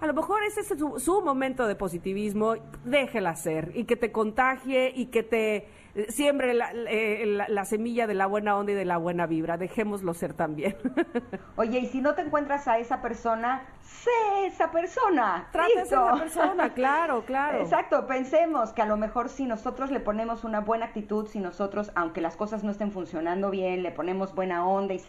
a 0.00 0.06
lo 0.06 0.14
mejor 0.14 0.42
ese 0.42 0.60
es 0.60 0.68
su, 0.76 0.98
su 0.98 1.22
momento 1.22 1.68
de 1.68 1.76
positivismo, 1.76 2.54
déjela 2.84 3.36
ser 3.36 3.70
y 3.74 3.84
que 3.84 3.96
te 3.96 4.10
contagie 4.10 4.92
y 4.94 5.06
que 5.06 5.22
te 5.22 5.68
siembre 6.08 6.54
la, 6.54 6.70
eh, 6.72 7.24
la- 7.26 7.48
la 7.48 7.64
semilla 7.64 8.06
de 8.06 8.14
la 8.14 8.26
buena 8.26 8.56
onda 8.56 8.72
y 8.72 8.74
de 8.74 8.84
la 8.84 8.96
buena 8.96 9.26
vibra. 9.26 9.56
Dejémoslo 9.56 10.14
ser 10.14 10.34
también. 10.34 10.76
Oye, 11.56 11.78
y 11.80 11.86
si 11.86 12.00
no 12.00 12.14
te 12.14 12.22
encuentras 12.22 12.68
a 12.68 12.78
esa 12.78 13.02
persona, 13.02 13.62
sé 13.82 14.10
esa 14.46 14.70
persona. 14.70 15.48
Trata 15.52 15.68
Listo. 15.68 15.82
esa 15.82 16.12
persona, 16.14 16.74
claro, 16.74 17.24
claro. 17.24 17.60
Exacto, 17.60 18.06
pensemos 18.06 18.72
que 18.72 18.82
a 18.82 18.86
lo 18.86 18.96
mejor 18.96 19.28
si 19.28 19.46
nosotros 19.46 19.90
le 19.90 20.00
ponemos 20.00 20.44
una 20.44 20.60
buena 20.60 20.86
actitud, 20.86 21.26
si 21.26 21.40
nosotros, 21.40 21.90
aunque 21.94 22.20
las 22.20 22.36
cosas 22.36 22.62
no 22.64 22.70
estén 22.70 22.92
funcionando 22.92 23.50
bien, 23.50 23.82
le 23.82 23.90
ponemos 23.90 24.34
buena 24.34 24.66
onda 24.66 24.94
y 24.94 25.00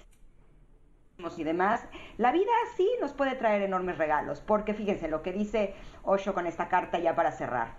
y 1.38 1.44
demás, 1.44 1.88
la 2.18 2.32
vida 2.32 2.50
sí 2.76 2.90
nos 3.00 3.14
puede 3.14 3.36
traer 3.36 3.62
enormes 3.62 4.00
regalos, 4.00 4.42
porque 4.42 4.74
fíjense 4.74 5.08
lo 5.08 5.22
que 5.22 5.32
dice 5.32 5.76
Osho 6.02 6.34
con 6.34 6.48
esta 6.48 6.68
carta 6.68 6.98
ya 6.98 7.14
para 7.16 7.32
cerrar. 7.32 7.76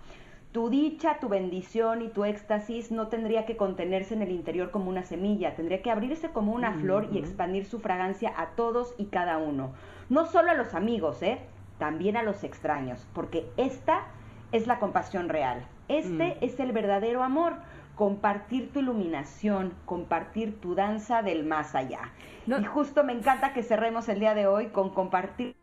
Tu 0.53 0.69
dicha, 0.69 1.17
tu 1.19 1.29
bendición 1.29 2.03
y 2.03 2.09
tu 2.09 2.25
éxtasis 2.25 2.91
no 2.91 3.07
tendría 3.07 3.45
que 3.45 3.57
contenerse 3.57 4.13
en 4.13 4.21
el 4.21 4.31
interior 4.31 4.69
como 4.69 4.87
una 4.89 5.03
semilla, 5.03 5.55
tendría 5.55 5.81
que 5.81 5.89
abrirse 5.89 6.29
como 6.29 6.53
una 6.53 6.73
flor 6.73 7.07
y 7.11 7.17
expandir 7.17 7.65
su 7.65 7.79
fragancia 7.79 8.31
a 8.37 8.49
todos 8.51 8.93
y 8.99 9.05
cada 9.05 9.39
uno. 9.39 9.71
No 10.09 10.27
solo 10.27 10.51
a 10.51 10.53
los 10.53 10.75
amigos, 10.75 11.23
¿eh? 11.23 11.39
También 11.79 12.17
a 12.17 12.23
los 12.23 12.43
extraños, 12.43 13.07
porque 13.13 13.47
esta 13.57 14.05
es 14.51 14.67
la 14.67 14.77
compasión 14.77 15.27
real. 15.27 15.65
Este 15.87 16.37
es 16.45 16.59
el 16.59 16.71
verdadero 16.71 17.23
amor. 17.23 17.55
Compartir 17.95 18.71
tu 18.71 18.79
iluminación, 18.79 19.73
compartir 19.85 20.61
tu 20.61 20.75
danza 20.75 21.23
del 21.23 21.45
más 21.45 21.73
allá. 21.73 22.11
No- 22.45 22.59
Y 22.59 22.63
justo 22.63 23.03
me 23.03 23.13
encanta 23.13 23.53
que 23.53 23.63
cerremos 23.63 24.07
el 24.07 24.19
día 24.19 24.35
de 24.35 24.45
hoy 24.47 24.67
con 24.67 24.91
compartir 24.91 25.55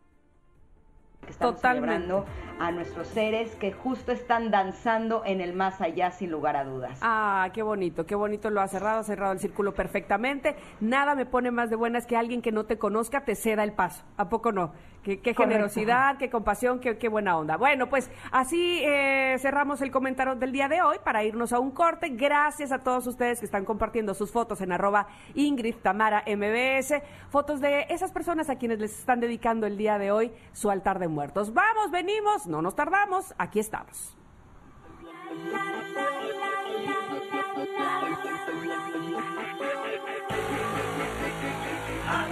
estamos 1.29 1.55
Totalmente. 1.55 1.95
celebrando 1.95 2.25
a 2.59 2.71
nuestros 2.71 3.07
seres 3.07 3.55
que 3.55 3.71
justo 3.71 4.11
están 4.11 4.51
danzando 4.51 5.23
en 5.25 5.41
el 5.41 5.53
más 5.53 5.81
allá 5.81 6.11
sin 6.11 6.29
lugar 6.29 6.55
a 6.55 6.63
dudas. 6.63 6.99
Ah, 7.01 7.49
qué 7.53 7.63
bonito, 7.63 8.05
qué 8.05 8.13
bonito 8.15 8.49
lo 8.49 8.61
ha 8.61 8.67
cerrado, 8.67 8.99
ha 8.99 9.03
cerrado 9.03 9.33
el 9.33 9.39
círculo 9.39 9.73
perfectamente. 9.73 10.55
Nada 10.79 11.15
me 11.15 11.25
pone 11.25 11.49
más 11.49 11.69
de 11.69 11.75
buenas 11.75 12.05
que 12.05 12.15
alguien 12.15 12.41
que 12.41 12.51
no 12.51 12.65
te 12.65 12.77
conozca 12.77 13.25
te 13.25 13.35
ceda 13.35 13.63
el 13.63 13.73
paso. 13.73 14.03
¿A 14.17 14.29
poco 14.29 14.51
no? 14.51 14.73
Qué, 15.03 15.33
generosidad, 15.35 16.17
qué 16.17 16.29
compasión, 16.29 16.79
qué, 16.79 16.99
qué 16.99 17.09
buena 17.09 17.35
onda. 17.35 17.57
Bueno, 17.57 17.89
pues 17.89 18.11
así 18.31 18.81
eh, 18.83 19.35
cerramos 19.39 19.81
el 19.81 19.89
comentario 19.89 20.35
del 20.35 20.51
día 20.51 20.67
de 20.67 20.83
hoy 20.83 20.97
para 21.03 21.23
irnos 21.23 21.53
a 21.53 21.59
un 21.59 21.71
corte. 21.71 22.09
Gracias 22.09 22.71
a 22.71 22.79
todos 22.79 23.07
ustedes 23.07 23.39
que 23.39 23.45
están 23.45 23.65
compartiendo 23.65 24.13
sus 24.13 24.31
fotos 24.31 24.61
en 24.61 24.71
arroba 24.71 25.07
Ingrid 25.33 25.77
Tamara 25.81 26.23
MBS, 26.27 27.01
fotos 27.29 27.59
de 27.61 27.87
esas 27.89 28.11
personas 28.11 28.51
a 28.51 28.57
quienes 28.57 28.77
les 28.79 28.99
están 28.99 29.19
dedicando 29.19 29.65
el 29.65 29.75
día 29.75 29.97
de 29.97 30.11
hoy 30.11 30.31
su 30.51 30.69
altar 30.69 30.99
de 30.99 31.07
muertos. 31.07 31.51
Vamos, 31.51 31.89
venimos, 31.89 32.45
no 32.45 32.61
nos 32.61 32.75
tardamos, 32.75 33.33
aquí 33.39 33.59
estamos. 33.59 34.15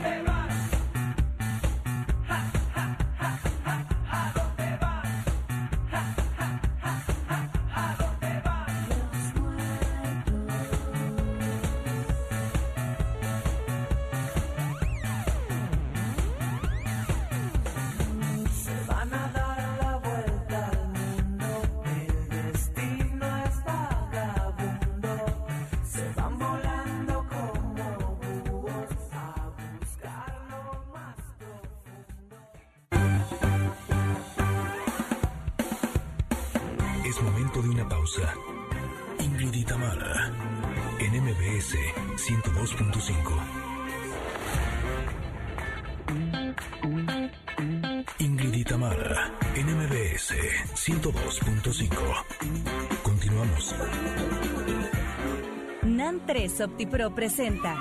NAN 56.09 56.25
3 56.25 56.61
OptiPro 56.61 57.13
presenta 57.13 57.75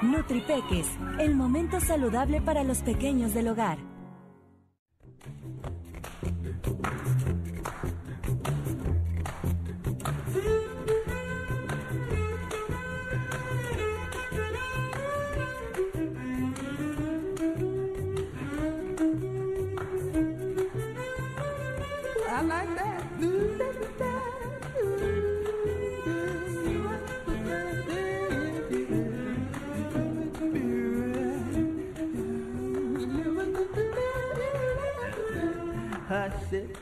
Nutripeques, 0.00 0.86
el 1.18 1.34
momento 1.34 1.80
saludable 1.80 2.40
para 2.40 2.62
los 2.62 2.82
pequeños 2.82 3.34
del 3.34 3.48
hogar. 3.48 3.89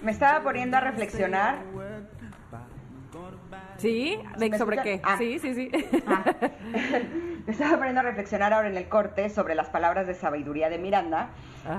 Me 0.02 0.12
estaba 0.12 0.42
poniendo 0.42 0.76
a 0.76 0.80
reflexionar. 0.80 1.58
¿Sí? 3.78 4.18
¿De, 4.36 4.50
¿Me 4.50 4.58
¿Sobre 4.58 4.82
qué? 4.82 5.00
Ah. 5.04 5.16
Sí, 5.18 5.38
sí, 5.38 5.54
sí. 5.54 5.70
Ah. 6.06 6.24
estaba 7.48 7.76
poniendo 7.78 8.00
a 8.00 8.04
reflexionar 8.04 8.52
ahora 8.52 8.68
en 8.68 8.76
el 8.76 8.88
corte 8.88 9.30
sobre 9.30 9.54
las 9.54 9.68
palabras 9.68 10.06
de 10.06 10.14
sabiduría 10.14 10.68
de 10.68 10.78
Miranda, 10.78 11.30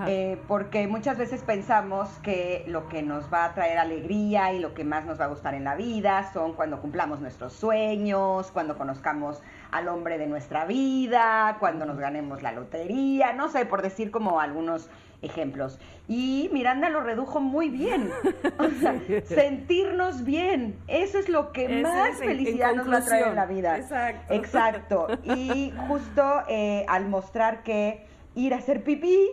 eh, 0.07 0.41
porque 0.47 0.87
muchas 0.87 1.17
veces 1.17 1.43
pensamos 1.43 2.09
que 2.23 2.63
lo 2.67 2.87
que 2.89 3.03
nos 3.03 3.31
va 3.31 3.45
a 3.45 3.53
traer 3.53 3.77
alegría 3.77 4.51
y 4.53 4.59
lo 4.59 4.73
que 4.73 4.83
más 4.83 5.05
nos 5.05 5.19
va 5.19 5.25
a 5.25 5.27
gustar 5.27 5.53
en 5.53 5.63
la 5.65 5.75
vida 5.75 6.31
son 6.33 6.53
cuando 6.53 6.81
cumplamos 6.81 7.21
nuestros 7.21 7.53
sueños, 7.53 8.49
cuando 8.51 8.77
conozcamos 8.77 9.41
al 9.71 9.87
hombre 9.89 10.17
de 10.17 10.25
nuestra 10.25 10.65
vida, 10.65 11.57
cuando 11.59 11.85
nos 11.85 11.97
ganemos 11.97 12.41
la 12.41 12.51
lotería, 12.51 13.33
no 13.33 13.49
sé, 13.49 13.65
por 13.65 13.83
decir 13.83 14.09
como 14.09 14.39
algunos 14.39 14.89
ejemplos. 15.21 15.79
Y 16.07 16.49
Miranda 16.53 16.89
lo 16.89 17.01
redujo 17.01 17.39
muy 17.39 17.69
bien. 17.69 18.09
O 18.57 18.69
sea, 18.79 18.99
sentirnos 19.25 20.23
bien, 20.23 20.77
eso 20.87 21.19
es 21.19 21.29
lo 21.29 21.51
que 21.51 21.81
más 21.81 22.17
felicidad 22.17 22.73
nos 22.73 22.91
va 22.91 22.97
a 22.97 23.05
traer 23.05 23.27
en 23.27 23.35
la 23.35 23.45
vida. 23.45 23.77
Exacto. 23.77 24.33
Exacto. 24.33 25.07
Y 25.23 25.73
justo 25.87 26.43
eh, 26.47 26.85
al 26.87 27.07
mostrar 27.07 27.63
que 27.63 28.05
ir 28.35 28.53
a 28.53 28.57
hacer 28.57 28.83
pipí 28.83 29.29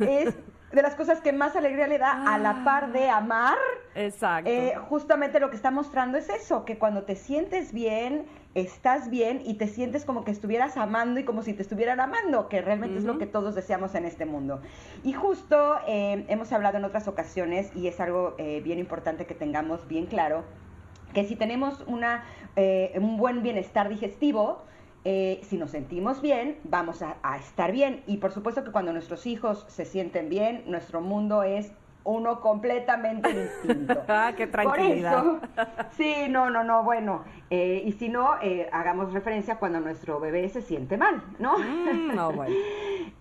es 0.00 0.34
de 0.72 0.82
las 0.82 0.94
cosas 0.94 1.20
que 1.20 1.32
más 1.32 1.56
alegría 1.56 1.86
le 1.86 1.98
da 1.98 2.32
a 2.32 2.38
la 2.38 2.64
par 2.64 2.92
de 2.92 3.08
amar. 3.08 3.56
Exacto. 3.94 4.48
eh, 4.48 4.74
justamente 4.88 5.40
lo 5.40 5.50
que 5.50 5.56
está 5.56 5.70
mostrando 5.72 6.16
es 6.16 6.28
eso, 6.28 6.64
que 6.64 6.78
cuando 6.78 7.02
te 7.02 7.16
sientes 7.16 7.72
bien, 7.72 8.26
estás 8.54 9.10
bien 9.10 9.42
y 9.44 9.54
te 9.54 9.68
sientes 9.68 10.04
como 10.04 10.24
que 10.24 10.30
estuvieras 10.30 10.76
amando 10.76 11.20
y 11.20 11.24
como 11.24 11.42
si 11.42 11.54
te 11.54 11.62
estuvieran 11.62 12.00
amando, 12.00 12.48
que 12.48 12.60
realmente 12.60 12.98
es 12.98 13.04
lo 13.04 13.18
que 13.18 13.26
todos 13.26 13.54
deseamos 13.54 13.94
en 13.94 14.04
este 14.04 14.26
mundo. 14.26 14.60
Y 15.04 15.12
justo 15.12 15.76
eh, 15.86 16.24
hemos 16.28 16.52
hablado 16.52 16.78
en 16.78 16.84
otras 16.84 17.06
ocasiones 17.08 17.70
y 17.76 17.86
es 17.86 18.00
algo 18.00 18.34
eh, 18.38 18.60
bien 18.62 18.78
importante 18.78 19.26
que 19.26 19.34
tengamos 19.34 19.86
bien 19.86 20.06
claro, 20.06 20.44
que 21.14 21.24
si 21.24 21.36
tenemos 21.36 21.84
una, 21.86 22.24
eh, 22.56 22.92
un 22.96 23.16
buen 23.16 23.42
bienestar 23.42 23.88
digestivo, 23.88 24.62
eh, 25.04 25.40
si 25.44 25.56
nos 25.56 25.70
sentimos 25.70 26.20
bien, 26.20 26.58
vamos 26.64 27.02
a, 27.02 27.16
a 27.22 27.38
estar 27.38 27.72
bien. 27.72 28.02
Y 28.06 28.18
por 28.18 28.32
supuesto 28.32 28.64
que 28.64 28.70
cuando 28.70 28.92
nuestros 28.92 29.26
hijos 29.26 29.64
se 29.68 29.84
sienten 29.84 30.28
bien, 30.28 30.64
nuestro 30.66 31.00
mundo 31.00 31.42
es 31.42 31.72
uno 32.04 32.40
completamente 32.40 33.28
distinto. 33.62 34.02
Ah, 34.08 34.32
qué 34.36 34.46
tranquilidad. 34.46 35.22
Por 35.22 35.36
eso, 35.36 35.66
sí, 35.96 36.14
no, 36.28 36.50
no, 36.50 36.64
no, 36.64 36.82
bueno. 36.82 37.24
eh, 37.50 37.82
y 37.84 37.92
si 37.92 38.08
no, 38.08 38.34
eh, 38.42 38.68
hagamos 38.72 39.12
referencia 39.12 39.56
cuando 39.56 39.80
nuestro 39.80 40.18
bebé 40.20 40.48
se 40.48 40.62
siente 40.62 40.96
mal, 40.96 41.22
¿no? 41.38 41.58
Mm, 41.58 42.14
no, 42.14 42.32
bueno. 42.32 42.54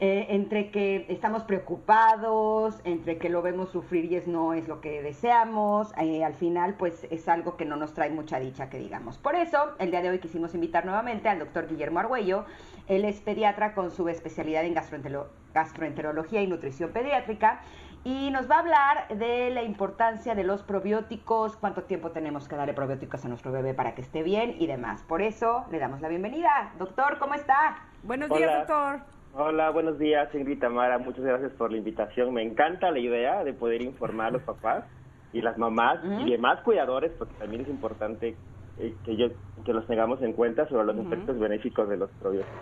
Eh, 0.01 0.27
entre 0.29 0.71
que 0.71 1.05
estamos 1.09 1.43
preocupados, 1.43 2.79
entre 2.85 3.17
que 3.17 3.27
lo 3.27 3.41
vemos 3.41 3.69
sufrir 3.69 4.05
y 4.09 4.15
es 4.15 4.27
no 4.27 4.53
es 4.53 4.65
lo 4.67 4.79
que 4.79 5.01
deseamos, 5.01 5.91
eh, 5.97 6.23
al 6.23 6.35
final 6.35 6.75
pues 6.75 7.05
es 7.11 7.27
algo 7.27 7.57
que 7.57 7.65
no 7.65 7.75
nos 7.75 7.93
trae 7.93 8.09
mucha 8.09 8.39
dicha 8.39 8.69
que 8.69 8.77
digamos. 8.77 9.17
Por 9.17 9.35
eso, 9.35 9.57
el 9.77 9.91
día 9.91 10.01
de 10.01 10.09
hoy 10.09 10.19
quisimos 10.19 10.55
invitar 10.55 10.85
nuevamente 10.85 11.27
al 11.27 11.39
doctor 11.39 11.67
Guillermo 11.67 11.99
Argüello, 11.99 12.45
él 12.87 13.03
es 13.03 13.19
pediatra 13.19 13.73
con 13.73 13.91
su 13.91 14.07
especialidad 14.07 14.63
en 14.63 14.73
gastroentero- 14.73 15.27
gastroenterología 15.53 16.41
y 16.41 16.47
nutrición 16.47 16.91
pediátrica 16.91 17.59
y 18.03 18.31
nos 18.31 18.49
va 18.49 18.55
a 18.55 18.59
hablar 18.59 19.17
de 19.17 19.49
la 19.49 19.63
importancia 19.63 20.35
de 20.35 20.43
los 20.43 20.63
probióticos, 20.63 21.57
cuánto 21.57 21.83
tiempo 21.83 22.11
tenemos 22.11 22.47
que 22.47 22.55
darle 22.55 22.73
probióticos 22.73 23.25
a 23.25 23.27
nuestro 23.27 23.51
bebé 23.51 23.73
para 23.73 23.95
que 23.95 24.01
esté 24.01 24.23
bien 24.23 24.55
y 24.59 24.67
demás. 24.67 25.03
Por 25.03 25.21
eso 25.21 25.65
le 25.71 25.79
damos 25.79 26.01
la 26.01 26.07
bienvenida. 26.07 26.73
Doctor, 26.79 27.17
¿cómo 27.19 27.33
está? 27.33 27.77
Buenos 28.03 28.31
Hola. 28.31 28.39
días, 28.39 28.67
doctor. 28.67 28.99
Hola, 29.33 29.69
buenos 29.69 29.99
días, 29.99 30.33
Ingrid 30.33 30.59
Tamara. 30.59 30.97
Muchas 30.97 31.23
gracias 31.23 31.51
por 31.53 31.71
la 31.71 31.77
invitación. 31.77 32.33
Me 32.33 32.41
encanta 32.41 32.89
la 32.89 32.99
idea 32.99 33.43
de 33.43 33.53
poder 33.53 33.81
informar 33.81 34.27
a 34.27 34.31
los 34.31 34.41
papás 34.43 34.85
y 35.33 35.41
las 35.41 35.57
mamás 35.57 35.99
y 36.25 36.31
demás 36.31 36.61
cuidadores, 36.61 37.11
porque 37.17 37.35
también 37.35 37.61
es 37.61 37.67
importante 37.67 38.35
eh, 38.79 38.95
que, 39.05 39.15
yo, 39.15 39.27
que 39.63 39.73
los 39.73 39.85
tengamos 39.85 40.21
en 40.23 40.33
cuenta 40.33 40.67
sobre 40.67 40.85
los 40.85 41.05
efectos 41.05 41.37
benéficos 41.37 41.87
de 41.89 41.97
los 41.97 42.09
probióticos. 42.11 42.59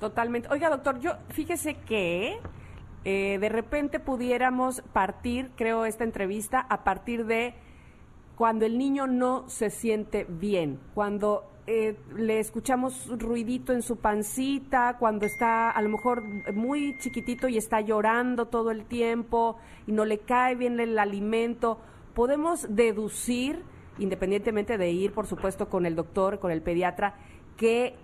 Totalmente. 0.00 0.48
Oiga, 0.50 0.70
doctor, 0.70 0.98
yo 0.98 1.12
fíjese 1.28 1.74
que 1.74 2.38
eh, 3.10 3.38
de 3.38 3.48
repente 3.48 4.00
pudiéramos 4.00 4.82
partir, 4.92 5.50
creo, 5.56 5.86
esta 5.86 6.04
entrevista 6.04 6.60
a 6.60 6.84
partir 6.84 7.24
de 7.24 7.54
cuando 8.36 8.66
el 8.66 8.76
niño 8.76 9.06
no 9.06 9.48
se 9.48 9.70
siente 9.70 10.26
bien, 10.28 10.78
cuando 10.92 11.50
eh, 11.66 11.96
le 12.14 12.38
escuchamos 12.38 13.08
ruidito 13.18 13.72
en 13.72 13.80
su 13.80 13.96
pancita, 13.96 14.98
cuando 14.98 15.24
está 15.24 15.70
a 15.70 15.80
lo 15.80 15.88
mejor 15.88 16.22
muy 16.52 16.98
chiquitito 16.98 17.48
y 17.48 17.56
está 17.56 17.80
llorando 17.80 18.48
todo 18.48 18.70
el 18.70 18.84
tiempo 18.84 19.56
y 19.86 19.92
no 19.92 20.04
le 20.04 20.18
cae 20.18 20.54
bien 20.54 20.78
el 20.78 20.98
alimento, 20.98 21.78
podemos 22.12 22.66
deducir, 22.68 23.62
independientemente 23.98 24.76
de 24.76 24.90
ir, 24.90 25.14
por 25.14 25.26
supuesto, 25.26 25.70
con 25.70 25.86
el 25.86 25.96
doctor, 25.96 26.40
con 26.40 26.50
el 26.50 26.60
pediatra, 26.60 27.14
que 27.56 27.94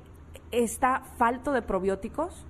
está 0.51 1.03
falto 1.19 1.53
de 1.53 1.61
probióticos. 1.61 2.47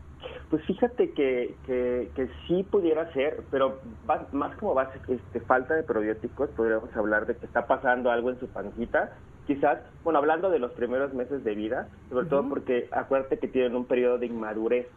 Pues 0.49 0.65
fíjate 0.67 1.13
que, 1.15 1.59
que, 1.65 2.13
que 2.15 2.29
sí 2.47 2.63
pudiera 2.65 3.13
ser, 3.13 3.47
pero 3.51 3.81
va- 4.09 4.29
más 4.33 4.57
como 4.57 4.75
base 4.75 5.01
este, 5.09 5.41
falta 5.41 5.75
de 5.75 5.83
probióticos, 5.83 6.51
podríamos 6.51 6.95
hablar 6.97 7.27
de 7.27 7.37
que 7.37 7.47
está 7.47 7.67
pasando 7.67 8.11
algo 8.11 8.31
en 8.31 8.39
su 8.39 8.51
pancita. 8.51 9.11
Quizás, 9.47 9.81
bueno, 10.03 10.19
hablando 10.19 10.51
de 10.51 10.59
los 10.59 10.73
primeros 10.73 11.13
meses 11.15 11.45
de 11.45 11.55
vida, 11.55 11.89
sobre 12.09 12.27
todo 12.27 12.49
porque 12.49 12.89
acuérdate 12.93 13.39
que 13.39 13.49
tienen 13.49 13.77
un 13.77 13.87
periodo 13.87 14.19
de 14.19 14.27
inmadurez. 14.27 14.89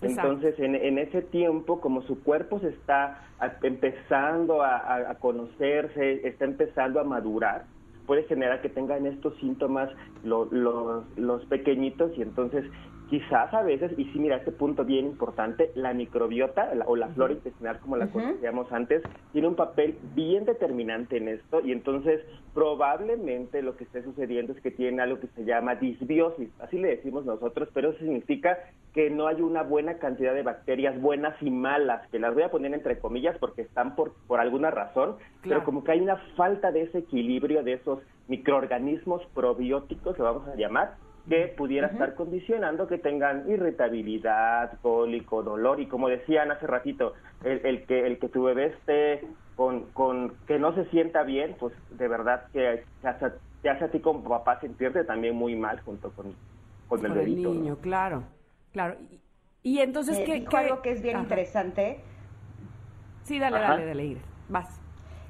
Entonces, 0.00 0.58
en, 0.58 0.74
en 0.74 0.98
ese 0.98 1.22
tiempo, 1.22 1.80
como 1.80 2.02
su 2.02 2.22
cuerpo 2.24 2.58
se 2.58 2.70
está 2.70 3.20
a- 3.38 3.58
empezando 3.62 4.62
a, 4.62 5.14
conocerse, 5.20 6.26
está 6.26 6.44
empezando 6.44 6.98
a 6.98 7.04
madurar, 7.04 7.66
puede 8.06 8.24
generar 8.24 8.60
que 8.62 8.68
tengan 8.68 9.06
estos 9.06 9.36
síntomas 9.38 9.88
lo- 10.22 10.46
los, 10.50 11.06
los 11.16 11.46
pequeñitos 11.46 12.10
y 12.16 12.22
entonces 12.22 12.64
quizás 13.12 13.52
a 13.52 13.60
veces, 13.62 13.92
y 13.98 14.06
sí, 14.06 14.18
mira, 14.18 14.36
este 14.36 14.52
punto 14.52 14.86
bien 14.86 15.04
importante, 15.04 15.70
la 15.74 15.92
microbiota 15.92 16.74
la- 16.74 16.86
o 16.86 16.96
la 16.96 17.08
flora 17.08 17.34
intestinal, 17.34 17.78
como 17.80 17.98
la 17.98 18.06
conocíamos 18.06 18.72
antes, 18.72 19.02
tiene 19.32 19.48
un 19.48 19.54
papel 19.54 19.98
bien 20.14 20.46
determinante 20.46 21.18
en 21.18 21.28
esto 21.28 21.60
y 21.60 21.72
entonces 21.72 22.22
probablemente 22.54 23.60
lo 23.60 23.76
que 23.76 23.84
esté 23.84 24.02
sucediendo 24.02 24.54
es 24.54 24.62
que 24.62 24.70
tiene 24.70 25.02
algo 25.02 25.20
que 25.20 25.26
se 25.28 25.44
llama 25.44 25.74
disbiosis, 25.74 26.48
así 26.58 26.78
le 26.78 26.88
decimos 26.88 27.26
nosotros, 27.26 27.68
pero 27.74 27.90
eso 27.90 27.98
significa 27.98 28.58
que 28.94 29.10
no 29.10 29.26
hay 29.26 29.42
una 29.42 29.62
buena 29.62 29.98
cantidad 29.98 30.32
de 30.32 30.42
bacterias 30.42 30.98
buenas 30.98 31.34
y 31.42 31.50
malas, 31.50 32.08
que 32.10 32.18
las 32.18 32.32
voy 32.32 32.44
a 32.44 32.50
poner 32.50 32.72
entre 32.72 32.98
comillas 32.98 33.36
porque 33.38 33.60
están 33.60 33.94
por, 33.94 34.14
por 34.26 34.40
alguna 34.40 34.70
razón, 34.70 35.16
Claro. 35.42 35.60
pero 35.60 35.64
como 35.64 35.84
que 35.84 35.92
hay 35.92 36.00
una 36.00 36.16
falta 36.34 36.72
de 36.72 36.82
ese 36.84 36.98
equilibrio 37.00 37.62
de 37.62 37.74
esos 37.74 37.98
microorganismos 38.28 39.22
probióticos, 39.34 40.16
que 40.16 40.22
vamos 40.22 40.48
a 40.48 40.56
llamar, 40.56 40.94
que 41.28 41.48
pudiera 41.56 41.86
estar 41.88 42.14
condicionando 42.14 42.86
que 42.86 42.98
tengan 42.98 43.48
irritabilidad, 43.48 44.78
cólico, 44.80 45.42
dolor 45.42 45.80
y 45.80 45.86
como 45.88 46.08
decían 46.08 46.50
hace 46.50 46.66
ratito, 46.66 47.14
el, 47.44 47.64
el 47.64 47.86
que 47.86 48.06
el 48.06 48.18
que 48.18 48.28
tu 48.28 48.42
bebé 48.44 48.66
esté 48.66 49.26
con, 49.54 49.92
con 49.92 50.36
que 50.46 50.58
no 50.58 50.74
se 50.74 50.84
sienta 50.86 51.22
bien, 51.22 51.56
pues 51.60 51.74
de 51.90 52.08
verdad 52.08 52.44
que 52.52 52.84
te 53.00 53.08
hace, 53.08 53.26
te 53.60 53.70
hace 53.70 53.84
a 53.84 53.90
ti 53.90 54.00
como 54.00 54.28
papá 54.28 54.58
sentirte 54.60 55.04
también 55.04 55.34
muy 55.36 55.54
mal 55.56 55.80
junto 55.80 56.12
con, 56.12 56.36
con 56.86 57.04
el 57.04 57.08
Con 57.08 57.18
el 57.18 57.36
niño, 57.36 57.78
claro, 57.80 58.24
claro. 58.72 58.96
Y, 59.10 59.20
y 59.62 59.78
entonces, 59.80 60.18
Eh, 60.18 60.24
¿qué, 60.26 60.40
dijo 60.40 60.50
qué- 60.50 60.56
algo 60.56 60.82
que 60.82 60.90
es 60.90 61.02
bien 61.02 61.16
Ajá. 61.16 61.24
interesante. 61.24 62.04
Sí, 63.24 63.38
dale, 63.38 63.56
Ajá. 63.56 63.68
dale, 63.74 63.86
dale, 63.86 64.04
Ingrid. 64.04 64.22
Vas. 64.48 64.81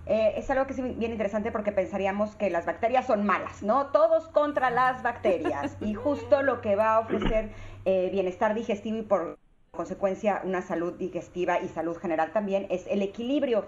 Eh, 0.07 0.35
es 0.37 0.51
algo 0.51 0.67
que 0.67 0.73
es 0.73 0.99
bien 0.99 1.13
interesante 1.13 1.53
porque 1.53 1.73
pensaríamos 1.73 2.35
que 2.35 2.51
las 2.51 2.67
bacterias 2.67 3.07
son 3.07 3.25
malas, 3.25 3.63
¿no? 3.63 3.87
Todos 3.89 4.29
contra 4.29 4.71
las 4.71 5.03
bacterias. 5.03 5.77
Y 5.81 5.95
justo 5.95 6.43
lo 6.43 6.61
que 6.61 6.75
va 6.77 6.95
a 6.95 7.01
ofrecer 7.01 7.51
eh, 7.85 8.11
bienestar 8.13 8.55
digestivo 8.55 8.99
y 8.99 9.03
por 9.03 9.39
consecuencia 9.71 10.43
una 10.45 10.61
salud 10.61 10.93
digestiva 10.99 11.59
y 11.61 11.69
salud 11.69 11.97
general 11.97 12.31
también 12.33 12.67
es 12.69 12.87
el 12.89 13.01
equilibrio. 13.01 13.65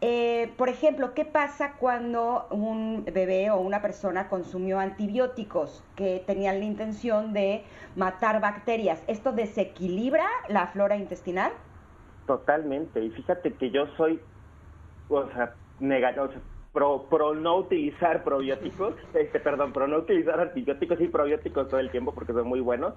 Eh, 0.00 0.52
por 0.56 0.68
ejemplo, 0.68 1.14
¿qué 1.14 1.24
pasa 1.24 1.72
cuando 1.80 2.46
un 2.50 3.04
bebé 3.04 3.50
o 3.50 3.58
una 3.58 3.82
persona 3.82 4.28
consumió 4.28 4.78
antibióticos 4.78 5.82
que 5.96 6.22
tenían 6.24 6.60
la 6.60 6.64
intención 6.64 7.32
de 7.32 7.64
matar 7.96 8.40
bacterias? 8.40 9.02
¿Esto 9.08 9.32
desequilibra 9.32 10.28
la 10.48 10.68
flora 10.68 10.96
intestinal? 10.96 11.50
Totalmente. 12.28 13.02
Y 13.02 13.10
fíjate 13.10 13.52
que 13.54 13.72
yo 13.72 13.86
soy, 13.96 14.20
o 15.08 15.26
sea, 15.30 15.54
sea, 15.80 16.40
pro, 16.72 17.06
pro 17.08 17.34
no 17.34 17.56
utilizar 17.56 18.24
probióticos, 18.24 18.94
este, 19.14 19.40
perdón, 19.40 19.72
pro 19.72 19.86
no 19.86 19.98
utilizar 19.98 20.40
antibióticos 20.40 21.00
y 21.00 21.08
probióticos 21.08 21.68
todo 21.68 21.80
el 21.80 21.90
tiempo 21.90 22.12
porque 22.12 22.32
son 22.32 22.46
muy 22.46 22.60
buenos. 22.60 22.94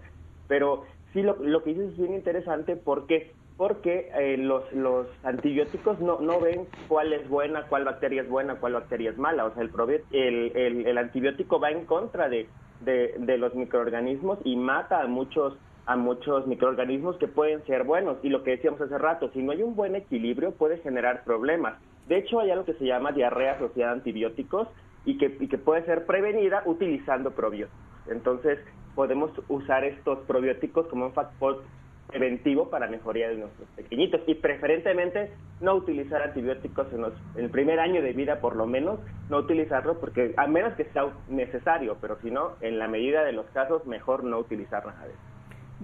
Pero 0.47 0.83
sí, 1.13 1.21
lo, 1.21 1.35
lo 1.37 1.63
que 1.63 1.73
dices 1.73 1.91
es 1.91 1.97
bien 1.97 2.13
interesante 2.13 2.75
porque 2.75 3.31
porque 3.57 4.09
eh, 4.17 4.37
los, 4.37 4.71
los 4.73 5.05
antibióticos 5.23 5.99
no, 5.99 6.19
no 6.19 6.39
ven 6.39 6.67
cuál 6.87 7.13
es 7.13 7.29
buena, 7.29 7.67
cuál 7.67 7.85
bacteria 7.85 8.23
es 8.23 8.29
buena, 8.29 8.55
cuál 8.55 8.73
bacteria 8.73 9.11
es 9.11 9.17
mala. 9.19 9.45
O 9.45 9.53
sea, 9.53 9.61
el, 9.61 9.71
el, 10.11 10.51
el, 10.55 10.87
el 10.87 10.97
antibiótico 10.97 11.59
va 11.59 11.69
en 11.69 11.85
contra 11.85 12.27
de, 12.27 12.49
de, 12.79 13.13
de 13.19 13.37
los 13.37 13.53
microorganismos 13.53 14.39
y 14.43 14.55
mata 14.55 15.01
a 15.01 15.07
muchos 15.07 15.55
a 15.85 15.95
muchos 15.95 16.47
microorganismos 16.47 17.17
que 17.17 17.27
pueden 17.27 17.63
ser 17.65 17.83
buenos. 17.83 18.17
Y 18.23 18.29
lo 18.29 18.43
que 18.43 18.51
decíamos 18.51 18.81
hace 18.81 18.97
rato, 18.97 19.29
si 19.31 19.41
no 19.43 19.51
hay 19.51 19.61
un 19.61 19.75
buen 19.75 19.95
equilibrio 19.95 20.51
puede 20.51 20.77
generar 20.77 21.23
problemas. 21.23 21.75
De 22.11 22.17
hecho, 22.17 22.41
hay 22.41 22.51
algo 22.51 22.65
que 22.65 22.73
se 22.73 22.83
llama 22.83 23.13
diarrea 23.13 23.53
asociada 23.53 23.91
a 23.91 23.93
antibióticos 23.93 24.67
y 25.05 25.17
que, 25.17 25.29
puede 25.59 25.85
ser 25.85 26.05
prevenida 26.05 26.61
utilizando 26.65 27.33
probióticos. 27.33 28.01
Entonces, 28.05 28.59
podemos 28.93 29.31
usar 29.47 29.85
estos 29.85 30.25
probióticos 30.25 30.89
como 30.89 31.05
un 31.05 31.13
factor 31.13 31.63
preventivo 32.07 32.69
para 32.69 32.87
mejoría 32.89 33.29
de 33.29 33.37
nuestros 33.37 33.69
pequeñitos 33.69 34.19
y 34.27 34.35
preferentemente 34.35 35.37
no 35.61 35.73
utilizar 35.75 36.21
antibióticos 36.21 36.91
en, 36.91 36.99
los- 36.99 37.23
en 37.33 37.45
el 37.45 37.49
primer 37.49 37.79
año 37.79 38.01
de 38.01 38.11
vida 38.11 38.41
por 38.41 38.57
lo 38.57 38.67
menos, 38.67 38.99
no 39.29 39.37
utilizarlo 39.37 39.97
porque 40.01 40.33
a 40.35 40.47
menos 40.47 40.75
que 40.75 40.91
sea 40.91 41.15
necesario, 41.27 41.97
pero 42.01 42.19
si 42.19 42.29
no, 42.29 42.57
en 42.59 42.77
la 42.77 42.89
medida 42.89 43.23
de 43.23 43.31
los 43.31 43.49
casos, 43.51 43.85
mejor 43.85 44.25
no 44.25 44.37
utilizar 44.37 44.85
nada 44.85 45.07
de. 45.07 45.30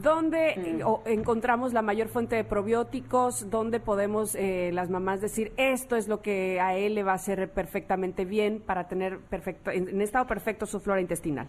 ¿Dónde 0.02 0.50
eh, 0.52 0.84
o- 0.84 1.02
encontramos 1.08 1.74
la 1.74 1.82
mayor 1.82 2.08
fuente 2.08 2.36
de 2.36 2.44
probióticos? 2.44 3.50
¿Dónde 3.50 3.80
podemos 3.80 4.36
eh, 4.36 4.70
las 4.72 4.92
mamás 4.92 5.22
decir 5.22 5.54
esto 5.58 5.96
es 5.96 6.08
lo 6.08 6.22
que 6.22 6.60
a 6.62 6.76
él 6.78 6.94
le 6.94 7.02
va 7.02 7.14
a 7.14 7.16
hacer 7.16 7.50
perfectamente 7.52 8.24
bien 8.24 8.62
para 8.62 8.88
tener 8.88 9.18
perfecto, 9.20 9.72
en, 9.72 9.90
en 9.90 10.02
estado 10.02 10.28
perfecto 10.28 10.68
su 10.68 10.80
flora 10.80 11.02
intestinal? 11.02 11.48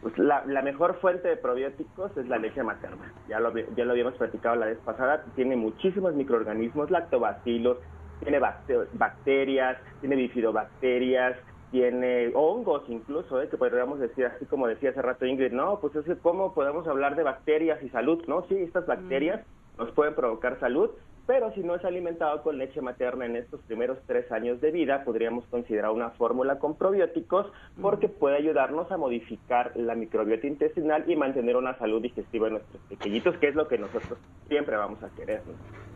Pues 0.00 0.16
la, 0.16 0.44
la 0.46 0.62
mejor 0.62 1.00
fuente 1.00 1.26
de 1.26 1.36
probióticos 1.36 2.16
es 2.16 2.28
la 2.28 2.38
leche 2.38 2.62
materna. 2.62 3.12
Ya 3.28 3.40
lo, 3.40 3.52
ya 3.56 3.84
lo 3.84 3.90
habíamos 3.92 4.14
platicado 4.14 4.54
la 4.56 4.66
vez 4.66 4.78
pasada. 4.84 5.24
Tiene 5.34 5.56
muchísimos 5.56 6.14
microorganismos, 6.14 6.88
lactobacilos, 6.90 7.78
tiene 8.22 8.38
bacte- 8.40 8.86
bacterias, 8.92 9.76
tiene 10.00 10.14
bifidobacterias, 10.16 11.36
tiene 11.72 12.30
hongos 12.34 12.84
incluso, 12.88 13.40
¿eh? 13.40 13.48
que 13.48 13.56
podríamos 13.56 13.98
decir, 13.98 14.26
así 14.26 14.44
como 14.44 14.68
decía 14.68 14.90
hace 14.90 15.02
rato 15.02 15.24
Ingrid, 15.24 15.52
no, 15.52 15.80
pues 15.80 15.96
es 15.96 16.04
que 16.04 16.16
cómo 16.16 16.54
podemos 16.54 16.86
hablar 16.86 17.16
de 17.16 17.22
bacterias 17.22 17.82
y 17.82 17.88
salud, 17.88 18.22
¿no? 18.28 18.44
Sí, 18.48 18.56
estas 18.56 18.86
bacterias 18.86 19.40
nos 19.78 19.90
pueden 19.92 20.14
provocar 20.14 20.60
salud, 20.60 20.90
pero 21.26 21.50
si 21.54 21.60
no 21.60 21.74
es 21.74 21.84
alimentado 21.84 22.42
con 22.42 22.58
leche 22.58 22.82
materna 22.82 23.24
en 23.24 23.36
estos 23.36 23.62
primeros 23.62 23.98
tres 24.06 24.30
años 24.30 24.60
de 24.60 24.70
vida, 24.70 25.02
podríamos 25.02 25.46
considerar 25.46 25.92
una 25.92 26.10
fórmula 26.10 26.58
con 26.58 26.76
probióticos 26.76 27.50
porque 27.80 28.08
puede 28.08 28.36
ayudarnos 28.36 28.92
a 28.92 28.98
modificar 28.98 29.72
la 29.74 29.94
microbiota 29.94 30.46
intestinal 30.46 31.10
y 31.10 31.16
mantener 31.16 31.56
una 31.56 31.78
salud 31.78 32.02
digestiva 32.02 32.48
en 32.48 32.54
nuestros 32.54 32.82
pequeñitos, 32.82 33.36
que 33.38 33.48
es 33.48 33.54
lo 33.54 33.66
que 33.66 33.78
nosotros 33.78 34.18
siempre 34.46 34.76
vamos 34.76 35.02
a 35.02 35.08
querer. 35.16 35.40
¿no? 35.46 35.91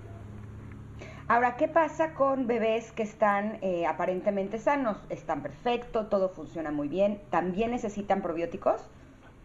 Ahora, 1.29 1.57
¿qué 1.57 1.69
pasa 1.69 2.15
con 2.15 2.49
bebés 2.49 2.91
que 2.93 3.05
están 3.05 3.61
eh, 3.63 3.87
aparentemente 3.87 4.59
sanos? 4.59 5.07
Están 5.09 5.41
perfecto, 5.43 6.09
todo 6.09 6.31
funciona 6.31 6.73
muy 6.73 6.89
bien. 6.89 7.29
¿También 7.31 7.71
necesitan 7.71 8.23
probióticos? 8.23 8.91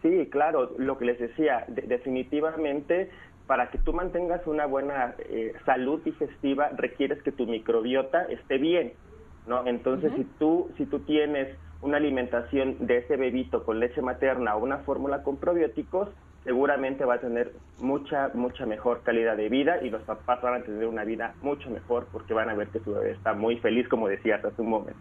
Sí, 0.02 0.28
claro, 0.30 0.74
lo 0.78 0.98
que 0.98 1.04
les 1.04 1.18
decía, 1.18 1.64
de- 1.68 1.82
definitivamente 1.82 3.10
para 3.46 3.70
que 3.70 3.78
tú 3.78 3.92
mantengas 3.92 4.46
una 4.46 4.66
buena 4.66 5.14
eh, 5.18 5.52
salud 5.64 6.02
digestiva 6.04 6.70
requieres 6.70 7.22
que 7.22 7.32
tu 7.32 7.46
microbiota 7.46 8.24
esté 8.24 8.58
bien, 8.58 8.98
¿no? 9.44 9.66
Entonces, 9.66 10.12
si 10.14 10.24
tú 10.24 10.72
si 10.76 10.86
tú 10.86 11.04
tienes 11.04 11.58
una 11.80 11.98
alimentación 11.98 12.86
de 12.86 12.98
ese 12.98 13.16
bebito 13.16 13.64
con 13.64 13.80
leche 13.80 14.00
materna 14.02 14.56
o 14.56 14.62
una 14.62 14.78
fórmula 14.84 15.22
con 15.22 15.38
probióticos, 15.38 16.08
seguramente 16.44 17.04
va 17.04 17.14
a 17.14 17.20
tener 17.20 17.52
mucha 17.80 18.30
mucha 18.34 18.66
mejor 18.66 19.02
calidad 19.02 19.36
de 19.36 19.48
vida 19.48 19.82
y 19.82 19.90
los 19.90 20.02
papás 20.02 20.40
van 20.42 20.60
a 20.60 20.64
tener 20.64 20.86
una 20.86 21.04
vida 21.04 21.34
mucho 21.42 21.70
mejor 21.70 22.06
porque 22.12 22.34
van 22.34 22.48
a 22.50 22.54
ver 22.54 22.68
que 22.68 22.80
su 22.80 22.92
bebé 22.92 23.12
está 23.12 23.32
muy 23.34 23.56
feliz, 23.58 23.88
como 23.88 24.08
decías 24.08 24.44
hace 24.44 24.60
un 24.62 24.70
momento. 24.70 24.98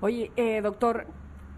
Oye, 0.00 0.30
eh, 0.36 0.60
doctor, 0.60 1.06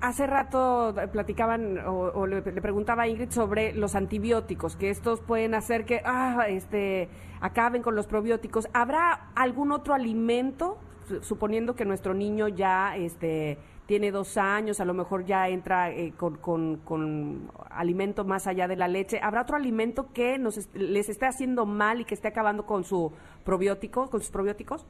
hace 0.01 0.27
rato 0.27 0.95
platicaban 1.13 1.79
o, 1.87 2.11
o 2.15 2.27
le, 2.27 2.43
preguntaba 2.43 3.05
a 3.05 3.09
Ingrid 3.09 3.31
sobre 3.31 3.73
los 3.75 3.95
antibióticos, 3.95 4.77
que 4.77 4.91
estos 4.91 5.21
pueden 5.23 5.55
hacer 5.55 5.85
que 5.85 6.03
ah, 6.05 6.47
este, 6.49 7.09
acaben 7.41 7.83
con 7.83 7.97
los 7.97 8.07
probióticos. 8.07 8.69
¿Habrá 8.75 9.31
algún 9.35 9.73
otro 9.73 9.95
alimento, 9.95 10.79
su- 11.09 11.23
suponiendo 11.23 11.75
que 11.75 11.85
nuestro 11.87 12.13
niño 12.15 12.49
ya 12.49 12.97
este, 12.97 13.59
tiene 13.87 14.11
dos 14.11 14.37
años, 14.37 14.81
a 14.81 14.85
lo 14.85 14.95
mejor 14.95 15.25
ya 15.25 15.49
entra 15.49 15.91
eh, 15.91 16.13
con, 16.17 16.37
con- 16.37 16.77
con 16.85 17.51
alimento 17.71 18.25
más 18.25 18.47
allá 18.47 18.67
de 18.69 18.77
la 18.77 18.89
leche? 18.89 19.21
¿Habrá 19.23 19.43
otro 19.43 19.57
alimento 19.57 20.13
que 20.13 20.39
nos 20.39 20.59
est- 20.59 20.75
les 20.75 21.09
esté 21.09 21.27
haciendo 21.27 21.67
mal 21.67 22.01
y 22.01 22.05
que 22.05 22.15
esté 22.15 22.29
acabando 22.29 22.67
con 22.67 22.85
su 22.85 23.13
probiótico, 23.45 24.11
con 24.11 24.21
sus 24.21 24.31
probióticos? 24.31 24.85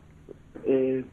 Eh, 0.65 1.05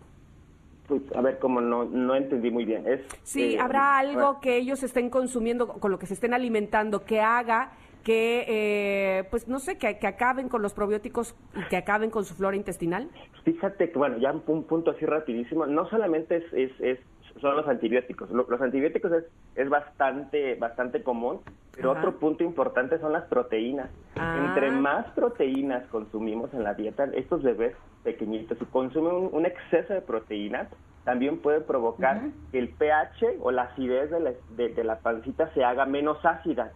pues, 0.87 1.01
a 1.15 1.21
ver, 1.21 1.39
como 1.39 1.61
no, 1.61 1.85
no 1.85 2.15
entendí 2.15 2.51
muy 2.51 2.65
bien. 2.65 2.87
Es, 2.87 3.01
Sí, 3.23 3.55
eh, 3.55 3.59
habrá 3.59 3.97
algo 3.97 4.39
que 4.39 4.57
ellos 4.57 4.81
estén 4.83 5.09
consumiendo, 5.09 5.67
con 5.67 5.91
lo 5.91 5.99
que 5.99 6.05
se 6.05 6.13
estén 6.13 6.33
alimentando, 6.33 7.03
que 7.05 7.19
haga 7.21 7.71
que, 8.03 8.43
eh, 8.49 9.23
pues 9.31 9.47
no 9.47 9.59
sé, 9.59 9.77
que, 9.77 9.97
que 9.97 10.07
acaben 10.07 10.49
con 10.49 10.61
los 10.61 10.73
probióticos 10.73 11.35
y 11.55 11.63
que 11.69 11.77
acaben 11.77 12.09
con 12.09 12.25
su 12.25 12.33
flora 12.35 12.57
intestinal. 12.57 13.09
Fíjate 13.45 13.91
que, 13.91 13.97
bueno, 13.97 14.17
ya 14.17 14.33
un, 14.33 14.43
un 14.45 14.63
punto 14.65 14.91
así 14.91 15.05
rapidísimo, 15.05 15.65
no 15.67 15.87
solamente 15.89 16.35
es, 16.37 16.43
es, 16.53 16.71
es- 16.81 16.99
son 17.41 17.55
los 17.55 17.67
antibióticos, 17.67 18.29
Lo- 18.31 18.45
los 18.49 18.61
antibióticos 18.61 19.11
es, 19.11 19.23
es 19.55 19.69
bastante, 19.69 20.55
bastante 20.55 21.03
común, 21.03 21.41
pero 21.75 21.91
Ajá. 21.91 21.99
otro 21.99 22.19
punto 22.19 22.43
importante 22.43 22.99
son 22.99 23.13
las 23.13 23.23
proteínas. 23.25 23.89
Ah. 24.15 24.45
Entre 24.47 24.71
más 24.71 25.05
proteínas 25.13 25.85
consumimos 25.89 26.53
en 26.53 26.63
la 26.63 26.73
dieta, 26.73 27.05
estos 27.13 27.41
bebés 27.43 27.75
pequeñitos, 28.03 28.57
si 28.59 28.65
consumen 28.65 29.13
un, 29.15 29.29
un 29.31 29.45
exceso 29.45 29.93
de 29.93 30.01
proteínas, 30.01 30.67
también 31.03 31.39
puede 31.41 31.59
provocar 31.61 32.21
que 32.51 32.59
el 32.59 32.69
pH 32.69 33.37
o 33.41 33.51
la 33.51 33.63
acidez 33.63 34.09
de 34.11 34.19
la, 34.19 34.31
de- 34.49 34.69
de 34.69 34.83
la 34.83 34.99
pancita 34.99 35.49
se 35.53 35.63
haga 35.63 35.85
menos 35.85 36.23
ácida. 36.25 36.71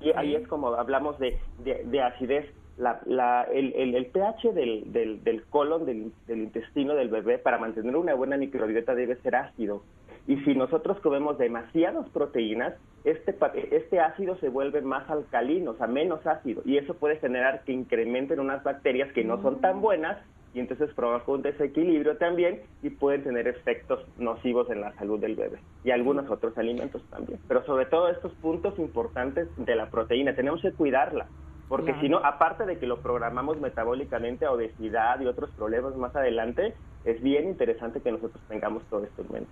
Y 0.00 0.10
ahí 0.16 0.34
es 0.34 0.48
como 0.48 0.68
hablamos 0.74 1.18
de, 1.18 1.38
de, 1.58 1.84
de 1.84 2.02
acidez. 2.02 2.46
La, 2.78 3.00
la, 3.06 3.44
el, 3.44 3.72
el, 3.74 3.94
el 3.94 4.06
pH 4.06 4.52
del, 4.52 4.92
del, 4.92 5.24
del 5.24 5.44
colon, 5.44 5.86
del, 5.86 6.12
del 6.26 6.38
intestino 6.40 6.94
del 6.94 7.08
bebé, 7.08 7.38
para 7.38 7.58
mantener 7.58 7.96
una 7.96 8.14
buena 8.14 8.36
microbiota 8.36 8.94
debe 8.94 9.16
ser 9.16 9.36
ácido. 9.36 9.82
Y 10.26 10.36
si 10.38 10.54
nosotros 10.54 10.98
comemos 11.00 11.38
demasiadas 11.38 12.08
proteínas, 12.10 12.74
este, 13.04 13.34
este 13.70 14.00
ácido 14.00 14.36
se 14.38 14.48
vuelve 14.48 14.82
más 14.82 15.08
alcalino, 15.08 15.70
o 15.70 15.76
sea, 15.76 15.86
menos 15.86 16.26
ácido. 16.26 16.62
Y 16.64 16.76
eso 16.76 16.94
puede 16.94 17.16
generar 17.16 17.62
que 17.64 17.72
incrementen 17.72 18.40
unas 18.40 18.62
bacterias 18.64 19.12
que 19.12 19.24
no 19.24 19.40
son 19.40 19.60
tan 19.60 19.80
buenas 19.80 20.18
y 20.52 20.60
entonces 20.60 20.92
provoca 20.94 21.30
un 21.30 21.42
desequilibrio 21.42 22.16
también 22.16 22.62
y 22.82 22.90
pueden 22.90 23.22
tener 23.22 23.46
efectos 23.46 24.04
nocivos 24.18 24.70
en 24.70 24.80
la 24.80 24.92
salud 24.94 25.20
del 25.20 25.36
bebé 25.36 25.58
y 25.84 25.90
algunos 25.90 26.28
otros 26.30 26.56
alimentos 26.56 27.04
también. 27.10 27.38
Pero 27.46 27.62
sobre 27.64 27.86
todo 27.86 28.08
estos 28.08 28.32
puntos 28.34 28.78
importantes 28.78 29.48
de 29.56 29.76
la 29.76 29.90
proteína, 29.90 30.34
tenemos 30.34 30.62
que 30.62 30.72
cuidarla, 30.72 31.26
porque 31.68 31.86
Claro. 31.92 32.00
si 32.00 32.08
no, 32.08 32.18
aparte 32.18 32.64
de 32.66 32.78
que 32.78 32.86
lo 32.86 33.00
programamos 33.00 33.60
metabólicamente 33.60 34.46
a 34.46 34.52
obesidad 34.52 35.20
y 35.20 35.26
otros 35.26 35.50
problemas 35.50 35.96
más 35.96 36.14
adelante, 36.14 36.74
es 37.04 37.20
bien 37.22 37.48
interesante 37.48 38.00
que 38.00 38.12
nosotros 38.12 38.42
tengamos 38.48 38.84
todo 38.90 39.04
esto 39.04 39.22
en 39.22 39.32
mente. 39.32 39.50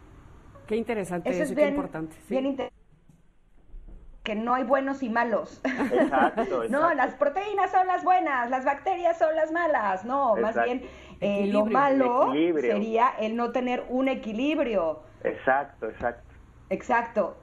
Qué 0.66 0.76
interesante 0.76 1.28
Eso 1.28 1.36
eso, 1.42 1.44
es 1.44 1.52
y 1.52 1.54
bien, 1.56 1.68
qué 1.68 1.74
importante. 1.74 2.16
sí. 2.26 2.34
bien 2.34 2.46
inter- 2.46 2.70
que 4.22 4.34
no 4.34 4.54
hay 4.54 4.64
buenos 4.64 5.02
y 5.02 5.10
malos. 5.10 5.60
Exacto, 5.64 6.40
exacto. 6.62 6.68
No, 6.70 6.94
las 6.94 7.14
proteínas 7.14 7.70
son 7.70 7.86
las 7.86 8.02
buenas, 8.02 8.48
las 8.48 8.64
bacterias 8.64 9.18
son 9.18 9.36
las 9.36 9.52
malas. 9.52 10.06
No, 10.06 10.34
más 10.36 10.54
bien 10.64 10.82
eh, 11.20 11.46
lo 11.48 11.66
malo 11.66 12.32
sería 12.58 13.08
el 13.20 13.36
no 13.36 13.52
tener 13.52 13.84
un 13.90 14.08
equilibrio. 14.08 15.00
Exacto, 15.22 15.90
exacto. 15.90 16.32
Exacto. 16.70 17.36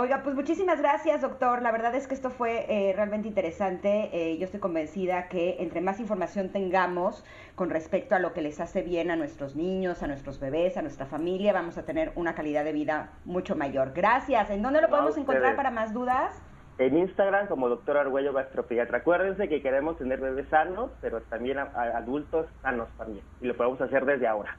Oiga, 0.00 0.22
pues 0.22 0.36
muchísimas 0.36 0.78
gracias, 0.80 1.22
doctor. 1.22 1.60
La 1.60 1.72
verdad 1.72 1.92
es 1.96 2.06
que 2.06 2.14
esto 2.14 2.30
fue 2.30 2.66
eh, 2.68 2.92
realmente 2.94 3.26
interesante. 3.26 4.10
Eh, 4.12 4.38
yo 4.38 4.44
estoy 4.44 4.60
convencida 4.60 5.26
que 5.26 5.56
entre 5.58 5.80
más 5.80 5.98
información 5.98 6.50
tengamos 6.50 7.24
con 7.56 7.68
respecto 7.68 8.14
a 8.14 8.20
lo 8.20 8.32
que 8.32 8.40
les 8.40 8.60
hace 8.60 8.82
bien 8.82 9.10
a 9.10 9.16
nuestros 9.16 9.56
niños, 9.56 10.04
a 10.04 10.06
nuestros 10.06 10.38
bebés, 10.38 10.76
a 10.76 10.82
nuestra 10.82 11.06
familia, 11.06 11.52
vamos 11.52 11.78
a 11.78 11.82
tener 11.84 12.12
una 12.14 12.36
calidad 12.36 12.62
de 12.62 12.70
vida 12.72 13.10
mucho 13.24 13.56
mayor. 13.56 13.90
Gracias. 13.92 14.50
¿En 14.50 14.62
dónde 14.62 14.80
lo 14.82 14.88
podemos 14.88 15.16
encontrar 15.18 15.56
para 15.56 15.72
más 15.72 15.92
dudas? 15.92 16.40
En 16.78 16.96
Instagram 16.96 17.48
como 17.48 17.68
doctor 17.68 17.96
Argüello 17.96 18.32
Gastropediatra. 18.32 18.98
Acuérdense 18.98 19.48
que 19.48 19.60
queremos 19.62 19.98
tener 19.98 20.20
bebés 20.20 20.46
sanos, 20.48 20.92
pero 21.00 21.22
también 21.22 21.58
a- 21.58 21.72
a 21.74 21.96
adultos 21.98 22.46
sanos 22.62 22.86
también. 22.98 23.24
Y 23.40 23.48
lo 23.48 23.56
podemos 23.56 23.80
hacer 23.80 24.04
desde 24.04 24.28
ahora. 24.28 24.56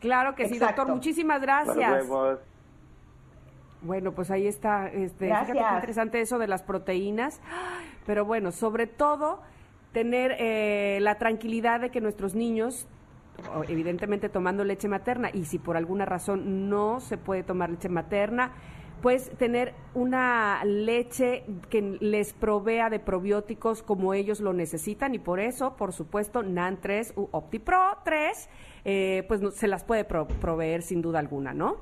Claro 0.00 0.34
que 0.34 0.48
sí, 0.50 0.58
doctor. 0.58 0.86
Muchísimas 0.88 1.38
Nos 1.38 1.46
gracias. 1.46 1.92
vemos. 1.96 2.38
Bueno, 3.82 4.12
pues 4.12 4.30
ahí 4.30 4.46
está. 4.46 4.88
Este, 4.88 5.26
Gracias. 5.28 5.52
Fíjate 5.52 5.68
qué 5.70 5.74
interesante 5.76 6.20
eso 6.20 6.38
de 6.38 6.48
las 6.48 6.62
proteínas. 6.62 7.40
Pero 8.06 8.24
bueno, 8.24 8.52
sobre 8.52 8.86
todo 8.86 9.40
tener 9.92 10.34
eh, 10.38 10.98
la 11.00 11.16
tranquilidad 11.16 11.80
de 11.80 11.90
que 11.90 12.00
nuestros 12.00 12.34
niños, 12.34 12.86
evidentemente 13.68 14.28
tomando 14.28 14.64
leche 14.64 14.88
materna, 14.88 15.30
y 15.32 15.44
si 15.44 15.58
por 15.58 15.76
alguna 15.76 16.04
razón 16.04 16.68
no 16.68 17.00
se 17.00 17.16
puede 17.18 17.42
tomar 17.42 17.70
leche 17.70 17.88
materna, 17.88 18.52
pues 19.02 19.30
tener 19.38 19.74
una 19.94 20.64
leche 20.64 21.44
que 21.70 21.80
les 22.00 22.32
provea 22.32 22.90
de 22.90 22.98
probióticos 22.98 23.82
como 23.84 24.12
ellos 24.12 24.40
lo 24.40 24.52
necesitan 24.52 25.14
y 25.14 25.20
por 25.20 25.38
eso, 25.38 25.76
por 25.76 25.92
supuesto, 25.92 26.42
NAN 26.42 26.78
3 26.80 27.12
u 27.16 27.28
OptiPro 27.30 27.78
3, 28.04 28.48
eh, 28.84 29.24
pues 29.28 29.40
no- 29.40 29.52
se 29.52 29.68
las 29.68 29.84
puede 29.84 30.04
pro- 30.04 30.26
proveer 30.26 30.82
sin 30.82 31.00
duda 31.00 31.20
alguna, 31.20 31.54
¿no? 31.54 31.76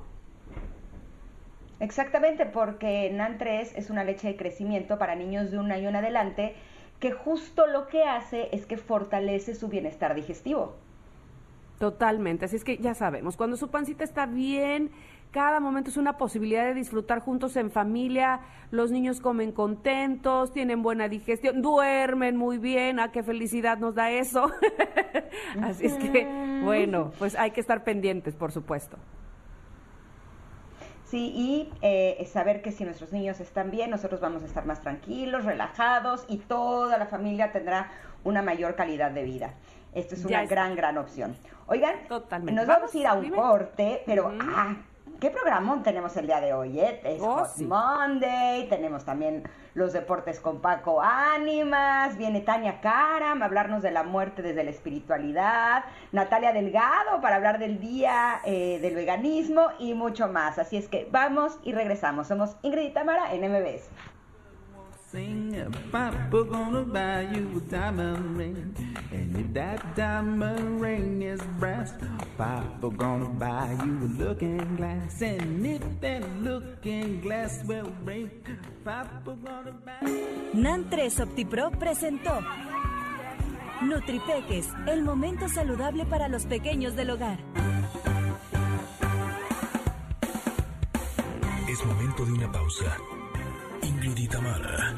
Exactamente, 1.79 2.45
porque 2.45 3.11
NAN3 3.13 3.73
es 3.75 3.89
una 3.89 4.03
leche 4.03 4.27
de 4.29 4.35
crecimiento 4.35 4.97
para 4.97 5.15
niños 5.15 5.51
de 5.51 5.59
un 5.59 5.71
año 5.71 5.89
en 5.89 5.95
adelante 5.95 6.55
que 6.99 7.11
justo 7.11 7.67
lo 7.67 7.87
que 7.87 8.03
hace 8.03 8.49
es 8.51 8.65
que 8.65 8.77
fortalece 8.77 9.53
su 9.53 9.67
bienestar 9.67 10.15
digestivo. 10.15 10.75
Totalmente, 11.77 12.45
así 12.45 12.55
es 12.55 12.63
que 12.63 12.77
ya 12.77 12.95
sabemos, 12.95 13.37
cuando 13.37 13.55
su 13.55 13.69
pancita 13.69 14.03
está 14.03 14.25
bien, 14.25 14.89
Cada 15.31 15.59
momento 15.59 15.89
es 15.89 15.97
una 15.97 16.17
posibilidad 16.17 16.65
de 16.65 16.73
disfrutar 16.73 17.19
juntos 17.19 17.57
en 17.57 17.69
familia. 17.69 18.39
Los 18.71 18.91
niños 18.91 19.19
comen 19.19 19.51
contentos, 19.51 20.53
tienen 20.53 20.81
buena 20.81 21.09
digestión, 21.09 21.61
duermen 21.61 22.37
muy 22.37 22.57
bien. 22.57 22.99
¡Ah, 22.99 23.11
qué 23.11 23.23
felicidad 23.23 23.77
nos 23.77 23.93
da 23.95 24.09
eso! 24.09 24.49
Así 25.61 25.87
es 25.87 25.93
que, 25.95 26.61
bueno, 26.63 27.11
pues 27.19 27.35
hay 27.35 27.51
que 27.51 27.59
estar 27.59 27.83
pendientes, 27.83 28.35
por 28.35 28.51
supuesto. 28.51 28.97
Sí, 31.09 31.31
y 31.33 31.73
eh, 31.81 32.27
saber 32.31 32.61
que 32.61 32.71
si 32.73 32.83
nuestros 32.83 33.13
niños 33.13 33.39
están 33.39 33.71
bien, 33.71 33.89
nosotros 33.89 34.19
vamos 34.19 34.43
a 34.43 34.45
estar 34.45 34.65
más 34.65 34.81
tranquilos, 34.81 35.45
relajados 35.45 36.25
y 36.27 36.37
toda 36.37 36.97
la 36.97 37.05
familia 37.05 37.53
tendrá 37.53 37.91
una 38.25 38.41
mayor 38.41 38.75
calidad 38.75 39.11
de 39.11 39.23
vida. 39.23 39.53
Esto 39.93 40.15
es 40.15 40.25
una 40.25 40.45
gran, 40.45 40.75
gran 40.75 40.97
opción. 40.97 41.35
Oigan, 41.67 42.07
Totalmente. 42.09 42.53
nos 42.53 42.67
vamos 42.67 42.93
a 42.93 42.97
ir 42.97 43.07
a 43.07 43.13
un 43.13 43.23
dime. 43.23 43.37
corte, 43.37 44.03
pero 44.05 44.31
ah, 44.41 44.75
¿qué 45.19 45.29
programón 45.31 45.83
tenemos 45.83 46.15
el 46.17 46.27
día 46.27 46.39
de 46.41 46.53
hoy? 46.53 46.79
eh? 46.79 47.01
Es 47.03 47.21
Oh, 47.21 47.37
Hot 47.37 47.49
sí. 47.55 47.65
Monday, 47.65 48.67
tenemos 48.69 49.03
también 49.05 49.43
los 49.73 49.93
deportes 49.93 50.39
con 50.39 50.59
Paco 50.61 51.01
Ánimas, 51.01 52.17
viene 52.17 52.41
Tania 52.41 52.81
Karam 52.81 53.41
a 53.41 53.45
hablarnos 53.45 53.81
de 53.83 53.91
la 53.91 54.03
muerte 54.03 54.41
desde 54.41 54.63
la 54.63 54.69
espiritualidad, 54.71 55.83
Natalia 56.11 56.51
Delgado 56.53 57.21
para 57.21 57.35
hablar 57.35 57.59
del 57.59 57.79
día 57.79 58.41
eh, 58.43 58.79
del 58.81 58.95
veganismo 58.95 59.67
y 59.79 59.93
mucho 59.93 60.27
más. 60.27 60.57
Así 60.59 60.77
es 60.77 60.87
que 60.87 61.07
vamos 61.11 61.57
y 61.63 61.73
regresamos. 61.73 62.27
Somos 62.27 62.55
Ingrid 62.63 62.87
y 62.87 62.93
Tamara 62.93 63.33
en 63.33 63.41
MBS. 63.51 63.89
Sing, 65.09 65.55
Papa 65.89 66.43
gonna 66.43 66.83
buy 66.83 67.21
you 67.31 67.47
a 67.55 67.61
diamond 67.71 68.37
ring. 68.37 68.75
And 69.13 69.37
if 69.37 69.53
that 69.53 69.95
diamond 69.95 70.81
ring 70.81 71.21
is 71.21 71.39
brass, 71.57 71.93
Papa 72.37 72.89
gonna 72.89 73.29
buy 73.39 73.71
you 73.85 74.03
a 74.03 74.09
looking 74.21 74.75
glass. 74.75 75.21
And 75.21 75.65
if 75.65 75.81
that 76.01 76.23
looking 76.43 77.21
glass 77.21 77.63
will 77.65 77.89
break, 78.03 78.43
Papa 78.83 79.37
gonna 79.45 79.71
buy 79.85 80.03
NAN 80.53 80.89
3 80.89 81.21
OptiPro 81.21 81.71
presentó 81.79 82.41
Nutripeques, 83.81 84.67
el 84.87 85.03
momento 85.03 85.47
saludable 85.47 86.05
para 86.05 86.27
los 86.27 86.45
pequeños 86.45 86.97
del 86.97 87.11
hogar. 87.11 87.39
Es 91.69 91.85
momento 91.85 92.25
de 92.25 92.33
una 92.33 92.51
pausa. 92.51 92.97
Ingrid 93.87 94.17
y 94.17 94.27
Tamara, 94.27 94.93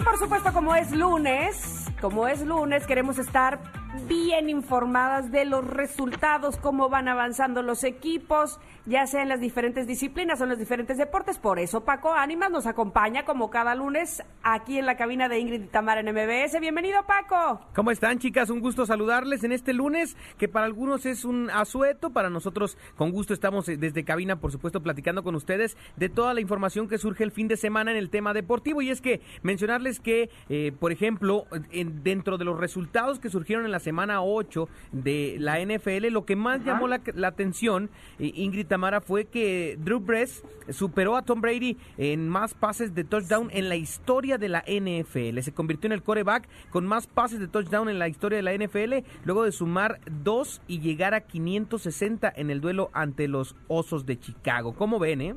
Por 0.04 0.18
supuesto, 0.18 0.54
como 0.54 0.76
es 0.76 0.92
lunes, 0.92 1.86
como 2.02 2.28
es 2.28 2.42
lunes, 2.42 2.86
queremos 2.86 3.20
estar 3.20 3.60
bien 4.08 4.50
informadas 4.50 5.32
de 5.32 5.46
los 5.46 5.66
resultados, 5.66 6.58
cómo 6.58 6.90
van 6.90 7.08
avanzando 7.08 7.64
los 7.64 7.84
equipos, 7.84 8.60
ya 8.86 9.08
sea 9.08 9.24
en 9.24 9.30
las 9.30 9.40
diferentes 9.40 9.88
disciplinas 9.88 10.40
o 10.40 10.44
en 10.44 10.52
los 10.52 10.60
diferentes 10.60 10.98
deportes. 10.98 11.40
Por 11.40 11.58
eso 11.60 11.84
Paco 11.86 12.14
Ánimas 12.14 12.52
nos 12.52 12.68
acompaña 12.68 13.26
como 13.26 13.50
cada 13.50 13.74
lunes 13.76 14.24
aquí 14.44 14.78
en 14.78 14.86
la 14.86 14.96
cabina 14.96 15.28
de 15.28 15.40
Ingrid 15.40 15.64
y 15.64 15.68
Tamara 15.68 16.02
en 16.02 16.08
MBS. 16.14 16.60
Bienvenido, 16.60 17.00
Paco. 17.08 17.62
¿Cómo 17.74 17.90
están, 17.92 18.20
chicas? 18.20 18.50
Un 18.50 18.60
gusto 18.60 18.86
saludarles 18.86 19.44
en 19.44 19.52
este 19.52 19.74
lunes, 19.74 20.16
que 20.38 20.48
para 20.48 20.66
algunos 20.66 21.06
es 21.06 21.26
un 21.26 21.50
asueto, 21.50 22.12
para 22.12 22.30
nosotros 22.30 22.78
con 22.96 23.12
gusto 23.12 23.34
estamos 23.34 23.68
eh, 23.70 23.78
desde 23.78 24.04
cabina, 24.04 24.40
por 24.40 24.52
supuesto, 24.52 24.82
platicando 24.84 25.24
con 25.24 25.34
ustedes 25.36 25.78
de 25.98 26.10
toda 26.10 26.34
la 26.36 26.42
información 26.42 26.88
que 26.88 26.98
surge 27.00 27.24
el 27.24 27.32
fin 27.32 27.48
de 27.48 27.58
semana 27.58 27.92
en 27.92 27.98
el 27.98 28.10
tema 28.12 28.34
deportivo. 28.34 28.82
Y 28.84 28.92
es 28.92 29.02
que 29.02 29.22
mencionarles 29.42 30.00
que, 30.00 30.30
eh, 30.50 30.72
por 30.80 30.92
ejemplo, 30.92 31.46
en- 31.72 32.04
dentro 32.04 32.38
de 32.38 32.46
los 32.46 32.60
resultados 32.60 33.20
que 33.20 33.30
surgieron 33.30 33.66
en 33.66 33.72
la 33.80 33.84
semana 33.84 34.22
8 34.22 34.68
de 34.92 35.38
la 35.40 35.60
NFL, 35.62 36.08
lo 36.12 36.26
que 36.26 36.36
más 36.36 36.64
llamó 36.66 36.88
la, 36.90 37.02
la 37.16 37.30
atención, 37.30 37.90
eh, 38.20 38.32
Ingrid 38.36 38.68
Tamara, 38.68 39.00
fue 39.00 39.26
que 39.26 39.78
Drew 39.80 40.02
Brees 40.02 40.44
superó 40.70 41.16
a 41.16 41.22
Tom 41.22 41.40
Brady 41.40 41.78
en 41.98 42.28
más 42.28 42.54
pases 42.54 42.94
de 42.94 43.06
touchdown 43.06 43.50
en 43.54 43.70
la 43.70 43.78
historia 43.78 44.38
de 44.38 44.50
la 44.50 44.66
NFL. 44.68 45.40
Se 45.40 45.54
convirtió 45.54 45.88
en 45.88 45.94
el 45.94 46.04
coreback 46.04 46.50
con 46.70 46.86
más 46.86 47.08
pases 47.08 47.40
de 47.40 47.48
touchdown 47.48 47.88
en 47.88 48.00
la 48.00 48.10
historia 48.10 48.36
de 48.36 48.44
la 48.44 48.54
NFL, 48.54 49.06
luego 49.24 49.46
de 49.46 49.54
sumar 49.54 50.02
dos 50.24 50.62
y 50.68 50.80
llegar 50.80 51.14
a 51.14 51.22
560 51.22 52.34
en 52.36 52.50
el 52.50 52.60
duelo 52.60 52.90
ante 52.94 53.30
los 53.30 53.56
Osos 53.70 54.06
de 54.06 54.20
Chicago. 54.20 54.74
¿Cómo 54.74 55.00
ven, 55.00 55.22
eh? 55.22 55.36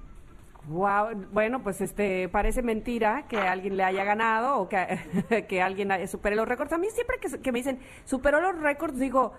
Wow, 0.68 1.26
bueno, 1.32 1.62
pues 1.62 1.80
este 1.80 2.28
parece 2.28 2.62
mentira 2.62 3.26
que 3.28 3.36
alguien 3.36 3.76
le 3.76 3.82
haya 3.82 4.04
ganado 4.04 4.58
o 4.58 4.68
que, 4.68 5.46
que 5.48 5.60
alguien 5.60 5.90
supere 6.08 6.36
los 6.36 6.46
récords. 6.46 6.72
A 6.72 6.78
mí 6.78 6.88
siempre 6.90 7.18
que, 7.18 7.40
que 7.40 7.52
me 7.52 7.58
dicen 7.58 7.80
superó 8.04 8.40
los 8.40 8.56
récords, 8.60 8.98
digo, 8.98 9.32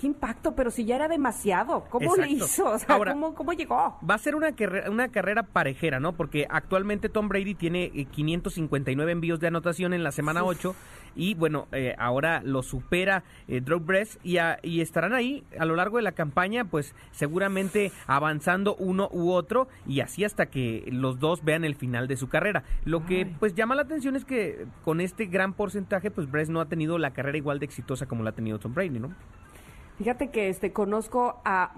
qué 0.00 0.06
impacto, 0.06 0.54
pero 0.54 0.70
si 0.70 0.86
ya 0.86 0.96
era 0.96 1.08
demasiado, 1.08 1.84
¿cómo 1.90 2.16
le 2.16 2.22
Exacto. 2.22 2.44
hizo? 2.46 2.64
O 2.70 2.78
sea, 2.78 2.94
Ahora- 2.94 3.12
¿cómo, 3.12 3.34
¿cómo 3.34 3.52
llegó? 3.52 3.98
Va 4.08 4.14
a 4.14 4.18
ser 4.18 4.34
una, 4.34 4.52
carre- 4.52 4.88
una 4.88 5.08
carrera 5.08 5.42
parejera, 5.42 6.00
¿no? 6.00 6.12
Porque 6.14 6.46
actualmente 6.48 7.10
Tom 7.10 7.28
Brady 7.28 7.54
tiene 7.54 7.92
eh, 7.94 8.06
559 8.06 9.12
envíos 9.12 9.40
de 9.40 9.48
anotación 9.48 9.92
en 9.92 10.02
la 10.02 10.10
semana 10.10 10.42
8 10.42 10.74
y 11.16 11.34
bueno, 11.34 11.66
eh, 11.72 11.94
ahora 11.98 12.40
lo 12.44 12.62
supera 12.62 13.24
eh, 13.48 13.60
Drew 13.60 13.80
Brees 13.80 14.18
y, 14.22 14.38
a- 14.38 14.58
y 14.62 14.80
estarán 14.80 15.12
ahí 15.12 15.44
a 15.58 15.64
lo 15.66 15.76
largo 15.76 15.98
de 15.98 16.02
la 16.02 16.12
campaña, 16.12 16.64
pues 16.64 16.94
seguramente 17.10 17.92
avanzando 18.06 18.76
uno 18.76 19.08
u 19.12 19.32
otro 19.32 19.68
y 19.86 20.00
así 20.00 20.24
hasta 20.24 20.46
que 20.46 20.84
los 20.90 21.18
dos 21.18 21.44
vean 21.44 21.64
el 21.64 21.74
final 21.74 22.08
de 22.08 22.16
su 22.16 22.28
carrera. 22.28 22.62
Lo 22.86 23.04
que 23.04 23.24
Ay. 23.24 23.36
pues 23.38 23.54
llama 23.54 23.74
la 23.74 23.82
atención 23.82 24.16
es 24.16 24.24
que 24.24 24.66
con 24.84 25.00
este 25.02 25.26
gran 25.26 25.52
porcentaje, 25.52 26.10
pues 26.10 26.30
Brees 26.30 26.48
no 26.48 26.60
ha 26.60 26.66
tenido 26.66 26.96
la 26.96 27.10
carrera 27.10 27.36
igual 27.36 27.58
de 27.58 27.66
exitosa 27.66 28.06
como 28.06 28.22
la 28.22 28.30
ha 28.30 28.34
tenido 28.34 28.58
Tom 28.58 28.72
Brady, 28.72 28.98
¿no? 29.00 29.12
Fíjate 30.00 30.28
que 30.30 30.48
este 30.48 30.72
conozco 30.72 31.36
a 31.44 31.72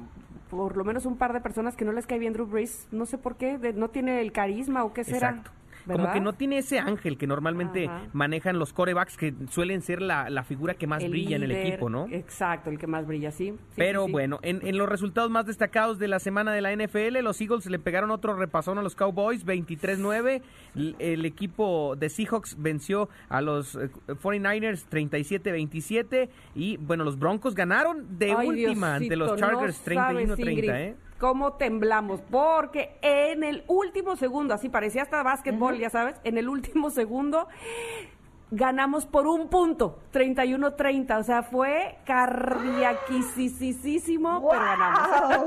por 0.48 0.76
lo 0.76 0.84
menos 0.84 1.06
un 1.06 1.16
par 1.16 1.32
de 1.32 1.40
personas 1.40 1.74
que 1.74 1.84
no 1.84 1.90
les 1.90 2.06
cae 2.06 2.20
bien 2.20 2.32
Drew 2.34 2.46
Brees, 2.46 2.86
no 2.92 3.04
sé 3.04 3.18
por 3.18 3.34
qué, 3.34 3.58
de- 3.58 3.72
no 3.72 3.88
tiene 3.90 4.20
el 4.20 4.30
carisma 4.30 4.84
o 4.84 4.92
qué 4.92 5.02
será. 5.02 5.30
Exacto. 5.30 5.50
Como 5.86 6.12
que 6.12 6.20
no 6.20 6.32
tiene 6.34 6.58
ese 6.58 6.78
ángel 6.78 7.18
que 7.18 7.26
normalmente 7.26 7.86
Ajá. 7.86 8.06
manejan 8.12 8.58
los 8.58 8.72
corebacks, 8.72 9.16
que 9.16 9.34
suelen 9.50 9.82
ser 9.82 10.00
la, 10.02 10.30
la 10.30 10.44
figura 10.44 10.74
que 10.74 10.86
más 10.86 11.02
El 11.02 11.10
brilla 11.10 11.36
en 11.36 11.42
el 11.42 11.52
equipo, 11.52 11.88
¿no? 11.90 12.06
Exacto, 12.10 12.70
el 12.70 12.78
que 12.78 12.86
más 12.86 13.06
brilla, 13.06 13.30
sí. 13.30 13.50
Sí, 13.52 13.74
Pero 13.76 14.02
sí, 14.02 14.06
sí. 14.06 14.12
bueno, 14.12 14.38
en, 14.42 14.66
en 14.66 14.78
los 14.78 14.88
resultados 14.88 15.30
más 15.30 15.46
destacados 15.46 15.98
de 15.98 16.08
la 16.08 16.18
semana 16.20 16.52
de 16.52 16.60
la 16.60 16.72
NFL, 16.74 17.18
los 17.22 17.40
Eagles 17.40 17.66
le 17.66 17.78
pegaron 17.78 18.10
otro 18.10 18.34
repasón 18.34 18.78
a 18.78 18.82
los 18.82 18.94
Cowboys, 18.94 19.44
23-9. 19.46 20.42
L- 20.76 20.94
El 20.98 21.24
equipo 21.24 21.96
de 21.96 22.08
Seahawks 22.08 22.56
venció 22.60 23.08
a 23.28 23.40
los 23.40 23.74
eh, 23.74 23.90
49ers 24.08 24.86
37-27. 24.88 26.28
Y 26.54 26.76
bueno, 26.78 27.04
los 27.04 27.18
Broncos 27.18 27.54
ganaron 27.54 28.18
de 28.18 28.32
Ay, 28.32 28.48
última 28.48 28.94
ante 28.96 29.16
los 29.16 29.30
no 29.32 29.36
Chargers 29.36 29.76
sabes, 29.76 30.38
31-30, 30.38 30.50
Ingrid, 30.50 30.70
¿eh? 30.70 30.96
Cómo 31.22 31.52
temblamos, 31.52 32.20
porque 32.32 32.98
en 33.00 33.44
el 33.44 33.62
último 33.68 34.16
segundo, 34.16 34.54
así 34.54 34.68
parecía 34.68 35.02
hasta 35.02 35.22
básquetbol, 35.22 35.78
ya 35.78 35.88
sabes, 35.88 36.16
en 36.24 36.36
el 36.36 36.48
último 36.48 36.90
segundo 36.90 37.46
ganamos 38.50 39.06
por 39.06 39.28
un 39.28 39.48
punto, 39.48 40.00
31-30, 40.12 41.20
o 41.20 41.22
sea, 41.22 41.44
fue 41.44 41.98
cardiaquisísimo, 42.04 44.48
pero 44.50 44.64
ganamos. 44.64 45.46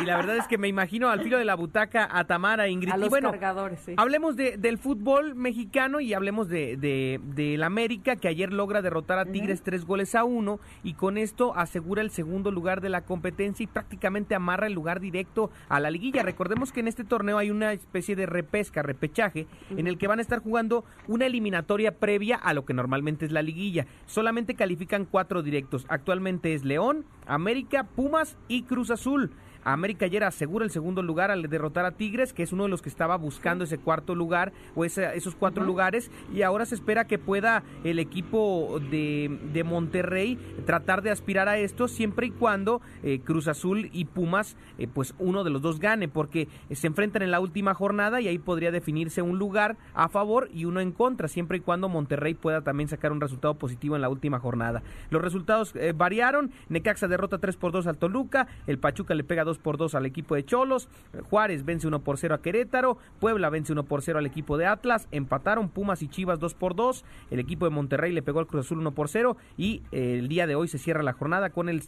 Y 0.00 0.04
la 0.04 0.16
verdad 0.16 0.36
es 0.36 0.46
que 0.46 0.58
me 0.58 0.68
imagino 0.68 1.08
al 1.08 1.22
filo 1.22 1.38
de 1.38 1.44
la 1.44 1.54
butaca 1.54 2.08
a 2.10 2.24
Tamara, 2.24 2.68
Ingrid. 2.68 2.92
A 2.92 2.98
y 2.98 3.08
bueno, 3.08 3.30
cargadores, 3.30 3.80
sí. 3.80 3.94
Hablemos 3.96 4.36
de, 4.36 4.56
del 4.56 4.78
fútbol 4.78 5.34
mexicano 5.34 6.00
y 6.00 6.14
hablemos 6.14 6.48
de, 6.48 6.76
de, 6.76 7.20
del 7.22 7.62
América, 7.62 8.16
que 8.16 8.28
ayer 8.28 8.52
logra 8.52 8.82
derrotar 8.82 9.18
a 9.18 9.26
Tigres 9.26 9.62
tres 9.62 9.84
goles 9.84 10.14
a 10.14 10.24
uno 10.24 10.60
y 10.82 10.94
con 10.94 11.18
esto 11.18 11.56
asegura 11.56 12.02
el 12.02 12.10
segundo 12.10 12.50
lugar 12.50 12.80
de 12.80 12.88
la 12.88 13.02
competencia 13.02 13.64
y 13.64 13.66
prácticamente 13.66 14.34
amarra 14.34 14.66
el 14.66 14.72
lugar 14.72 15.00
directo 15.00 15.50
a 15.68 15.80
la 15.80 15.90
liguilla. 15.90 16.22
Recordemos 16.22 16.72
que 16.72 16.80
en 16.80 16.88
este 16.88 17.04
torneo 17.04 17.38
hay 17.38 17.50
una 17.50 17.72
especie 17.72 18.16
de 18.16 18.26
repesca, 18.26 18.82
repechaje, 18.82 19.46
en 19.70 19.86
el 19.86 19.98
que 19.98 20.06
van 20.06 20.18
a 20.18 20.22
estar 20.22 20.40
jugando 20.40 20.84
una 21.06 21.26
eliminatoria 21.26 21.98
previa 21.98 22.36
a 22.36 22.54
lo 22.54 22.64
que 22.64 22.72
normalmente 22.72 23.26
es 23.26 23.32
la 23.32 23.42
liguilla. 23.42 23.86
Solamente 24.06 24.54
califican 24.54 25.04
cuatro 25.04 25.42
directos. 25.42 25.84
Actualmente 25.88 26.54
es 26.54 26.64
León, 26.64 27.04
América, 27.26 27.84
Pumas 27.84 28.38
y 28.48 28.62
Cruz 28.62 28.90
Azul. 28.90 29.19
full 29.20 29.49
América 29.64 30.06
ayer 30.06 30.24
asegura 30.24 30.64
el 30.64 30.70
segundo 30.70 31.02
lugar 31.02 31.30
al 31.30 31.42
derrotar 31.48 31.84
a 31.84 31.92
Tigres, 31.92 32.32
que 32.32 32.42
es 32.42 32.52
uno 32.52 32.64
de 32.64 32.68
los 32.70 32.82
que 32.82 32.88
estaba 32.88 33.16
buscando 33.16 33.64
ese 33.64 33.78
cuarto 33.78 34.14
lugar 34.14 34.52
o 34.74 34.84
ese- 34.84 35.16
esos 35.16 35.34
cuatro 35.34 35.64
lugares. 35.64 36.10
Y 36.32 36.42
ahora 36.42 36.66
se 36.66 36.74
espera 36.74 37.06
que 37.06 37.18
pueda 37.18 37.62
el 37.84 37.98
equipo 37.98 38.80
de, 38.90 39.38
de 39.52 39.64
Monterrey 39.64 40.38
tratar 40.66 41.02
de 41.02 41.10
aspirar 41.10 41.48
a 41.48 41.58
esto 41.58 41.88
siempre 41.88 42.26
y 42.26 42.30
cuando 42.30 42.80
eh, 43.02 43.20
Cruz 43.24 43.48
Azul 43.48 43.88
y 43.92 44.04
Pumas, 44.06 44.56
eh, 44.78 44.86
pues 44.92 45.14
uno 45.18 45.44
de 45.44 45.50
los 45.50 45.62
dos 45.62 45.78
gane, 45.80 46.08
porque 46.08 46.48
se 46.70 46.86
enfrentan 46.86 47.22
en 47.22 47.30
la 47.30 47.40
última 47.40 47.74
jornada 47.74 48.20
y 48.20 48.28
ahí 48.28 48.38
podría 48.38 48.70
definirse 48.70 49.22
un 49.22 49.38
lugar 49.38 49.76
a 49.94 50.08
favor 50.08 50.48
y 50.52 50.64
uno 50.64 50.80
en 50.80 50.92
contra, 50.92 51.28
siempre 51.28 51.58
y 51.58 51.60
cuando 51.60 51.88
Monterrey 51.88 52.34
pueda 52.34 52.62
también 52.62 52.88
sacar 52.88 53.12
un 53.12 53.20
resultado 53.20 53.54
positivo 53.54 53.96
en 53.96 54.02
la 54.02 54.08
última 54.08 54.38
jornada. 54.38 54.82
Los 55.10 55.22
resultados 55.22 55.74
eh, 55.76 55.92
variaron, 55.96 56.50
Necaxa 56.68 57.08
derrota 57.08 57.38
3 57.38 57.56
por 57.56 57.72
2 57.72 57.86
al 57.86 57.98
Toluca, 57.98 58.46
el 58.66 58.78
Pachuca 58.78 59.14
le 59.14 59.24
pega 59.24 59.44
2 59.44 59.49
por 59.58 59.76
2 59.76 59.94
al 59.94 60.06
equipo 60.06 60.34
de 60.34 60.44
Cholos, 60.44 60.88
Juárez 61.28 61.64
vence 61.64 61.86
1 61.86 62.00
por 62.00 62.18
0 62.18 62.34
a 62.34 62.42
Querétaro, 62.42 62.98
Puebla 63.18 63.50
vence 63.50 63.72
1 63.72 63.84
por 63.84 64.02
0 64.02 64.18
al 64.18 64.26
equipo 64.26 64.56
de 64.56 64.66
Atlas, 64.66 65.08
empataron 65.10 65.68
Pumas 65.68 66.02
y 66.02 66.08
Chivas 66.08 66.38
2 66.38 66.54
por 66.54 66.74
2, 66.74 67.04
el 67.30 67.40
equipo 67.40 67.64
de 67.64 67.70
Monterrey 67.70 68.12
le 68.12 68.22
pegó 68.22 68.40
al 68.40 68.46
Cruz 68.46 68.66
Azul 68.66 68.78
1 68.78 68.92
por 68.92 69.08
0 69.08 69.36
y 69.56 69.82
eh, 69.92 70.18
el 70.18 70.28
día 70.28 70.46
de 70.46 70.54
hoy 70.54 70.68
se 70.68 70.78
cierra 70.78 71.02
la 71.02 71.12
jornada 71.12 71.50
con 71.50 71.68
el, 71.68 71.82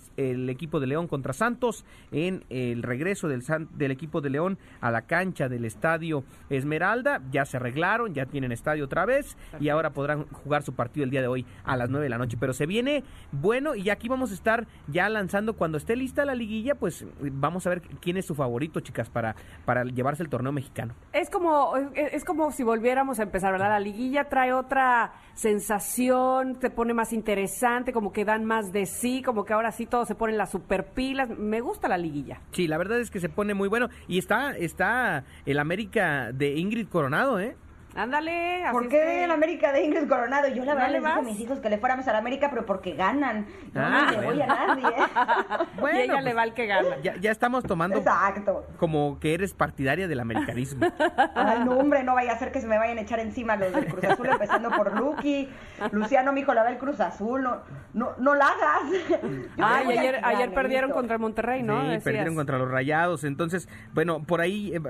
equipo 0.48 0.80
de 0.80 0.86
León 0.86 1.08
contra 1.08 1.32
Santos 1.32 1.84
en 2.10 2.44
el 2.50 2.82
regreso 2.82 3.28
del, 3.28 3.42
del 3.74 3.90
equipo 3.90 4.20
de 4.20 4.30
León 4.30 4.58
a 4.80 4.90
la 4.90 5.02
cancha 5.02 5.48
del 5.48 5.64
estadio 5.64 6.24
Esmeralda, 6.50 7.20
ya 7.30 7.44
se 7.44 7.56
arreglaron, 7.56 8.14
ya 8.14 8.26
tienen 8.26 8.52
estadio 8.52 8.84
otra 8.84 9.06
vez 9.06 9.36
y 9.60 9.68
ahora 9.68 9.90
podrán 9.90 10.26
jugar 10.26 10.62
su 10.62 10.74
partido 10.74 11.04
el 11.04 11.10
día 11.10 11.20
de 11.20 11.28
hoy 11.28 11.46
a 11.64 11.76
las 11.76 11.90
9 11.90 12.04
de 12.04 12.10
la 12.10 12.18
noche, 12.18 12.36
pero 12.38 12.52
se 12.52 12.66
viene 12.66 13.04
bueno 13.30 13.74
y 13.74 13.90
aquí 13.90 14.08
vamos 14.08 14.30
a 14.30 14.34
estar 14.34 14.66
ya 14.88 15.08
lanzando 15.08 15.54
cuando 15.54 15.78
esté 15.78 15.96
lista 15.96 16.24
la 16.24 16.34
liguilla, 16.34 16.74
pues 16.74 17.04
vamos 17.20 17.51
a 17.66 17.70
ver 17.70 17.82
quién 18.00 18.16
es 18.16 18.26
su 18.26 18.34
favorito, 18.34 18.80
chicas, 18.80 19.09
para, 19.09 19.34
para 19.64 19.84
llevarse 19.84 20.22
el 20.22 20.28
torneo 20.28 20.53
mexicano. 20.53 20.94
Es 21.12 21.30
como, 21.30 21.76
es, 21.76 22.14
es 22.14 22.24
como 22.24 22.50
si 22.53 22.62
volviéramos 22.62 23.18
a 23.20 23.24
empezar, 23.24 23.53
¿verdad? 23.53 23.70
La 23.70 23.80
liguilla 23.80 24.28
trae 24.28 24.53
otra 24.53 25.12
sensación, 25.34 26.57
te 26.59 26.70
pone 26.70 26.94
más 26.94 27.12
interesante, 27.12 27.92
como 27.92 28.12
que 28.12 28.24
dan 28.24 28.44
más 28.44 28.72
de 28.72 28.86
sí, 28.86 29.22
como 29.22 29.44
que 29.44 29.53
ahora 29.53 29.72
sí 29.72 29.86
todo 29.86 30.05
se 30.05 30.14
pone 30.14 30.32
en 30.32 30.38
las 30.38 30.50
superpilas. 30.50 31.28
Me 31.30 31.61
gusta 31.61 31.88
la 31.88 31.98
liguilla. 31.98 32.40
Sí, 32.53 32.66
la 32.66 32.78
verdad 32.78 33.00
es 33.00 33.11
que 33.11 33.20
se 33.20 33.28
pone 33.28 33.55
muy 33.55 33.68
bueno 33.68 33.88
y 34.09 34.18
está 34.18 34.57
está 34.57 35.24
el 35.46 35.59
América 35.59 36.32
de 36.32 36.57
Ingrid 36.57 36.88
Coronado, 36.88 37.40
¿eh? 37.40 37.57
Ándale, 37.95 38.64
así 38.64 38.72
¿Por 38.72 38.84
es 38.84 38.88
qué 38.88 38.97
que- 38.99 39.24
el 39.24 39.30
América 39.30 39.72
de 39.72 39.84
Ingrid 39.84 40.09
Coronado? 40.09 40.49
Yo 40.49 40.64
la 40.64 40.72
¿No 40.74 40.80
verdad 40.80 40.86
le 40.93 41.01
les 41.01 41.03
dije 41.09 41.18
a 41.18 41.22
mis 41.22 41.40
hijos 41.40 41.61
que 41.61 41.68
le 41.70 41.78
fuéramos 41.78 42.09
a 42.09 42.12
la 42.12 42.18
América, 42.18 42.49
pero 42.51 42.64
porque 42.64 42.93
ganan. 42.95 43.47
Yo 43.74 43.80
Ah, 43.80 44.07
no 44.07 44.11
le 44.20 44.26
voy 44.26 44.40
a 44.43 44.47
bueno. 44.47 44.66
nadie. 44.66 44.82
Bueno, 45.80 45.99
y 45.99 46.03
ella 46.03 46.12
pues, 46.14 46.24
le 46.24 46.34
va 46.34 46.43
al 46.43 46.55
que 46.55 46.66
gana. 46.66 46.97
Ya, 47.03 47.16
ya 47.16 47.30
estamos 47.30 47.64
tomando 47.64 47.99
Exacto. 47.99 48.66
como 48.78 49.18
que 49.20 49.34
eres 49.34 49.53
partidaria 49.55 50.07
del 50.09 50.20
americanismo. 50.20 50.86
Ay, 51.34 51.64
no, 51.64 51.72
hombre, 51.78 52.03
no 52.05 52.14
vaya 52.14 52.32
a 52.32 52.38
ser 52.38 52.53
que 52.53 52.61
se 52.61 52.66
me 52.66 52.78
vayan 52.78 52.99
a 52.99 53.01
echar 53.03 53.18
encima 53.20 53.57
los 53.57 53.72
del 53.72 53.86
Cruz 53.86 54.05
Azul, 54.05 54.26
empezando 54.28 54.70
por 54.70 54.97
Lucky. 54.99 55.49
Luciano, 55.90 56.32
mijo, 56.32 56.55
la 56.55 56.62
va 56.62 56.70
el 56.70 56.78
Cruz 56.78 57.01
Azul. 57.01 57.43
No, 57.43 57.57
no, 57.95 58.12
no 58.18 58.34
la 58.34 58.47
hagas. 58.47 58.93
Yo 59.57 59.64
Ay, 59.66 59.99
ayer, 59.99 60.20
ayer 60.24 60.55
perdieron 60.55 60.90
contra 60.93 61.14
el 61.16 61.20
Monterrey, 61.20 61.62
¿no? 61.62 61.80
Sí, 61.80 61.86
Decías. 61.88 62.05
perdieron 62.05 62.34
contra 62.36 62.59
los 62.59 62.70
Rayados. 62.70 63.24
Entonces, 63.24 63.68
bueno, 63.93 64.22
por 64.22 64.40
ahí 64.40 64.72
eh, 64.74 64.80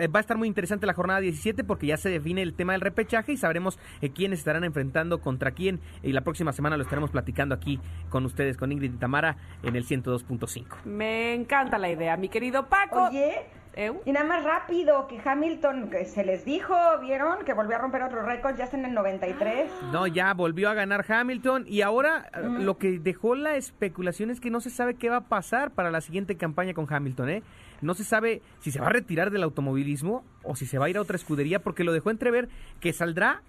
eh, 0.00 0.08
va 0.08 0.18
a 0.18 0.20
estar 0.20 0.36
muy 0.36 0.48
interesante 0.48 0.86
la 0.86 0.94
jornada 0.94 1.20
17 1.20 1.64
porque 1.64 1.86
ya 1.86 1.96
se 1.96 2.08
define 2.10 2.42
el 2.42 2.49
tema 2.54 2.72
del 2.72 2.80
repechaje 2.80 3.32
y 3.32 3.36
sabremos 3.36 3.78
eh, 4.00 4.10
quiénes 4.10 4.40
estarán 4.40 4.64
enfrentando 4.64 5.20
contra 5.20 5.52
quién. 5.52 5.80
Y 6.02 6.12
la 6.12 6.22
próxima 6.22 6.52
semana 6.52 6.76
lo 6.76 6.82
estaremos 6.82 7.10
platicando 7.10 7.54
aquí 7.54 7.80
con 8.08 8.24
ustedes, 8.24 8.56
con 8.56 8.72
Ingrid 8.72 8.94
y 8.94 8.96
Tamara, 8.98 9.36
en 9.62 9.76
el 9.76 9.84
102.5. 9.84 10.84
Me 10.84 11.34
encanta 11.34 11.78
la 11.78 11.90
idea, 11.90 12.16
mi 12.16 12.28
querido 12.28 12.68
Paco. 12.68 13.08
Oye, 13.08 13.46
¿Eu? 13.76 14.02
y 14.04 14.12
nada 14.12 14.26
más 14.26 14.42
rápido, 14.42 15.06
que 15.06 15.20
Hamilton, 15.24 15.90
que 15.90 16.04
se 16.04 16.24
les 16.24 16.44
dijo, 16.44 16.74
¿vieron? 17.00 17.44
Que 17.44 17.54
volvió 17.54 17.76
a 17.76 17.78
romper 17.78 18.02
otro 18.02 18.22
récord, 18.22 18.56
ya 18.56 18.64
está 18.64 18.76
en 18.76 18.84
el 18.84 18.94
93. 18.94 19.70
No, 19.92 20.06
ya 20.08 20.34
volvió 20.34 20.68
a 20.70 20.74
ganar 20.74 21.04
Hamilton 21.08 21.64
y 21.68 21.82
ahora 21.82 22.28
eh, 22.34 22.40
lo 22.42 22.78
que 22.78 22.98
dejó 22.98 23.36
la 23.36 23.54
especulación 23.54 24.30
es 24.30 24.40
que 24.40 24.50
no 24.50 24.60
se 24.60 24.70
sabe 24.70 24.94
qué 24.94 25.08
va 25.08 25.16
a 25.16 25.28
pasar 25.28 25.70
para 25.70 25.90
la 25.90 26.00
siguiente 26.00 26.36
campaña 26.36 26.74
con 26.74 26.92
Hamilton, 26.92 27.30
¿eh? 27.30 27.42
No 27.82 27.94
se 27.94 28.04
sabe 28.04 28.42
si 28.60 28.70
se 28.70 28.80
va 28.80 28.86
a 28.86 28.90
retirar 28.90 29.30
del 29.30 29.42
automovilismo 29.42 30.24
o 30.42 30.56
si 30.56 30.66
se 30.66 30.78
va 30.78 30.86
a 30.86 30.90
ir 30.90 30.96
a 30.96 31.00
otra 31.00 31.16
escudería 31.16 31.60
porque 31.60 31.84
lo 31.84 31.92
dejó 31.92 32.10
entrever 32.10 32.48
que 32.80 32.92
saldrá, 32.92 33.42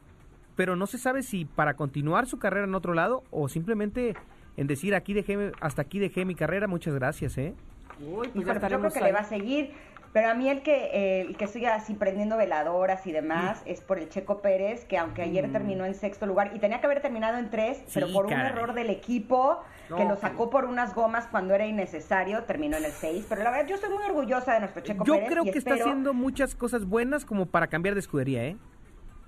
pero 0.55 0.75
no 0.75 0.87
se 0.87 0.97
sabe 0.97 1.23
si 1.23 1.45
para 1.45 1.75
continuar 1.75 2.27
su 2.27 2.39
carrera 2.39 2.65
en 2.65 2.75
otro 2.75 2.93
lado 2.93 3.23
o 3.31 3.49
simplemente 3.49 4.15
en 4.57 4.67
decir 4.67 4.95
aquí 4.95 5.13
dejé 5.13 5.51
hasta 5.59 5.81
aquí 5.81 5.99
dejé 5.99 6.25
mi 6.25 6.35
carrera, 6.35 6.67
muchas 6.67 6.93
gracias, 6.93 7.37
¿eh? 7.37 7.53
Uy, 7.99 8.27
pues 8.33 8.35
Híjole, 8.35 8.59
yo 8.69 8.79
creo 8.79 8.91
que 8.91 8.99
ahí. 8.99 9.05
le 9.05 9.11
va 9.11 9.19
a 9.19 9.23
seguir. 9.23 9.71
Pero 10.13 10.29
a 10.29 10.33
mí 10.33 10.49
el 10.49 10.61
que 10.61 10.89
eh, 10.91 11.21
el 11.21 11.37
que 11.37 11.47
sigue 11.47 11.67
así 11.67 11.93
prendiendo 11.93 12.35
veladoras 12.35 13.07
y 13.07 13.13
demás 13.13 13.61
es 13.65 13.79
por 13.79 13.97
el 13.97 14.09
Checo 14.09 14.41
Pérez, 14.41 14.83
que 14.85 14.97
aunque 14.97 15.21
ayer 15.21 15.49
terminó 15.51 15.85
en 15.85 15.93
sexto 15.95 16.25
lugar 16.25 16.51
y 16.53 16.59
tenía 16.59 16.79
que 16.81 16.85
haber 16.85 17.01
terminado 17.01 17.37
en 17.37 17.49
tres, 17.49 17.81
pero 17.93 18.11
por 18.11 18.25
un 18.25 18.33
error 18.33 18.73
del 18.73 18.89
equipo 18.89 19.59
que 19.87 20.05
lo 20.05 20.15
sacó 20.17 20.49
por 20.49 20.65
unas 20.65 20.93
gomas 20.95 21.27
cuando 21.27 21.53
era 21.53 21.65
innecesario, 21.65 22.43
terminó 22.43 22.77
en 22.77 22.85
el 22.85 22.91
seis. 22.91 23.25
Pero 23.29 23.43
la 23.43 23.51
verdad, 23.51 23.67
yo 23.67 23.75
estoy 23.75 23.89
muy 23.89 24.03
orgullosa 24.03 24.53
de 24.53 24.59
nuestro 24.61 24.81
Checo 24.81 25.05
Yo 25.05 25.15
Pérez. 25.15 25.29
creo 25.29 25.45
y 25.45 25.51
que 25.51 25.57
está 25.59 25.73
haciendo 25.75 26.13
muchas 26.13 26.55
cosas 26.55 26.85
buenas 26.85 27.25
como 27.25 27.45
para 27.45 27.67
cambiar 27.67 27.95
de 27.95 28.01
escudería, 28.01 28.43
¿eh? 28.45 28.57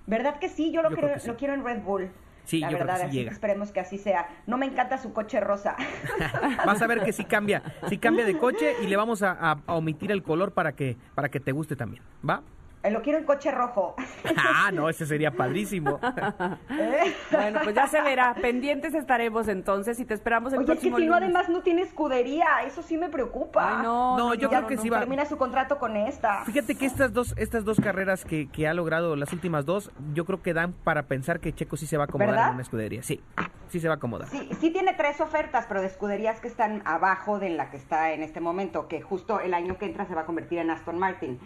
¿Verdad 0.05 0.37
que 0.39 0.49
sí? 0.49 0.71
Yo 0.71 0.81
lo, 0.81 0.89
Yo 0.89 0.95
creo, 0.97 1.07
creo 1.07 1.13
que 1.15 1.21
sí. 1.21 1.27
lo 1.27 1.37
quiero 1.37 1.53
en 1.53 1.63
Red 1.63 1.81
Bull. 1.81 2.11
Sí, 2.45 2.59
la 2.59 2.69
yo 2.71 2.77
creo 2.77 2.79
que 2.79 2.83
verdad, 2.91 2.97
sí 3.01 3.07
así 3.07 3.17
llega. 3.17 3.29
que 3.29 3.33
esperemos 3.33 3.71
que 3.71 3.79
así 3.79 3.97
sea. 3.97 4.27
No 4.47 4.57
me 4.57 4.65
encanta 4.65 4.97
su 4.97 5.13
coche 5.13 5.39
rosa. 5.39 5.75
Vas 6.65 6.81
a 6.81 6.87
ver 6.87 7.01
que 7.03 7.13
sí 7.13 7.23
cambia, 7.25 7.63
sí 7.87 7.97
cambia 7.97 8.25
de 8.25 8.37
coche 8.37 8.75
y 8.83 8.87
le 8.87 8.95
vamos 8.97 9.21
a, 9.23 9.31
a- 9.31 9.57
a 9.65 9.73
omitir 9.75 10.11
el 10.11 10.23
color 10.23 10.51
para 10.53 10.73
que 10.73 10.97
para 11.15 11.29
que 11.29 11.39
te 11.39 11.51
guste 11.51 11.75
también, 11.75 12.03
¿va? 12.27 12.41
Eh, 12.83 12.91
lo 12.91 13.01
quiero 13.01 13.17
en 13.17 13.25
coche 13.25 13.51
rojo. 13.51 13.95
Ah, 14.35 14.71
no, 14.71 14.89
ese 14.89 15.05
sería 15.05 15.31
padrísimo. 15.31 15.99
¿Eh? 16.69 17.13
Bueno, 17.31 17.59
pues 17.63 17.75
ya 17.75 17.87
se 17.87 18.01
verá. 18.01 18.33
Pendientes 18.35 18.93
estaremos 18.93 19.47
entonces 19.47 19.99
y 19.99 20.05
te 20.05 20.13
esperamos 20.13 20.53
el 20.53 20.59
Oye, 20.59 20.73
es 20.73 20.79
que 20.79 20.89
próximo 20.89 20.97
si 20.97 21.05
no, 21.05 21.15
además 21.15 21.49
no 21.49 21.61
tiene 21.61 21.81
escudería. 21.81 22.45
Eso 22.65 22.81
sí 22.81 22.97
me 22.97 23.09
preocupa. 23.09 23.77
Ay, 23.77 23.83
no, 23.83 24.17
No, 24.17 24.33
yo 24.33 24.49
Ya 24.49 24.57
creo 24.59 24.67
que 24.67 24.77
sí 24.77 24.89
va. 24.89 24.99
Termina 24.99 25.25
su 25.25 25.37
contrato 25.37 25.77
con 25.79 25.95
esta. 25.97 26.43
Fíjate 26.45 26.75
que 26.75 26.85
estas 26.85 27.13
dos 27.13 27.33
estas 27.37 27.63
dos 27.63 27.79
carreras 27.79 28.25
que, 28.25 28.49
que 28.49 28.67
ha 28.67 28.73
logrado 28.73 29.15
las 29.15 29.33
últimas 29.33 29.65
dos, 29.65 29.91
yo 30.13 30.25
creo 30.25 30.41
que 30.41 30.53
dan 30.53 30.73
para 30.73 31.03
pensar 31.03 31.39
que 31.39 31.53
Checo 31.53 31.77
sí 31.77 31.85
se 31.85 31.97
va 31.97 32.03
a 32.03 32.05
acomodar 32.05 32.31
¿Verdad? 32.31 32.47
en 32.49 32.53
una 32.55 32.63
escudería. 32.63 33.03
Sí, 33.03 33.21
sí 33.69 33.79
se 33.79 33.87
va 33.87 33.95
a 33.95 33.97
acomodar. 33.97 34.29
Sí, 34.29 34.49
sí 34.59 34.71
tiene 34.71 34.93
tres 34.93 35.21
ofertas, 35.21 35.65
pero 35.67 35.81
de 35.81 35.87
escuderías 35.87 36.39
que 36.39 36.47
están 36.47 36.81
abajo 36.85 37.39
de 37.39 37.49
la 37.49 37.69
que 37.69 37.77
está 37.77 38.13
en 38.13 38.23
este 38.23 38.39
momento, 38.39 38.87
que 38.87 39.01
justo 39.01 39.39
el 39.39 39.53
año 39.53 39.77
que 39.77 39.85
entra 39.85 40.05
se 40.05 40.15
va 40.15 40.21
a 40.21 40.25
convertir 40.25 40.59
en 40.59 40.69
Aston 40.69 40.97
Martin. 40.97 41.39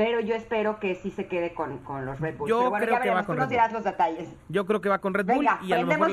Pero 0.00 0.18
yo 0.20 0.34
espero 0.34 0.80
que 0.80 0.94
sí 0.94 1.10
se 1.10 1.26
quede 1.26 1.52
con, 1.52 1.76
con 1.80 2.06
los 2.06 2.18
Red 2.20 2.38
Bull. 2.38 2.48
Yo 2.48 2.58
Pero 2.60 2.70
bueno, 2.70 2.86
creo 2.86 2.96
ya 2.96 3.02
que 3.02 3.10
va 3.10 3.24
con 3.24 3.36
Red 3.36 3.48
dirás 3.48 3.70
los 3.70 3.84
detalles. 3.84 4.30
Yo 4.48 4.64
creo 4.64 4.80
que 4.80 4.88
va 4.88 4.98
con 4.98 5.12
Red 5.12 5.26
Bull 5.26 5.40
Venga, 5.40 5.58
y 5.62 5.72
a 5.72 5.78
lo 5.82 5.86
mejor 5.86 6.10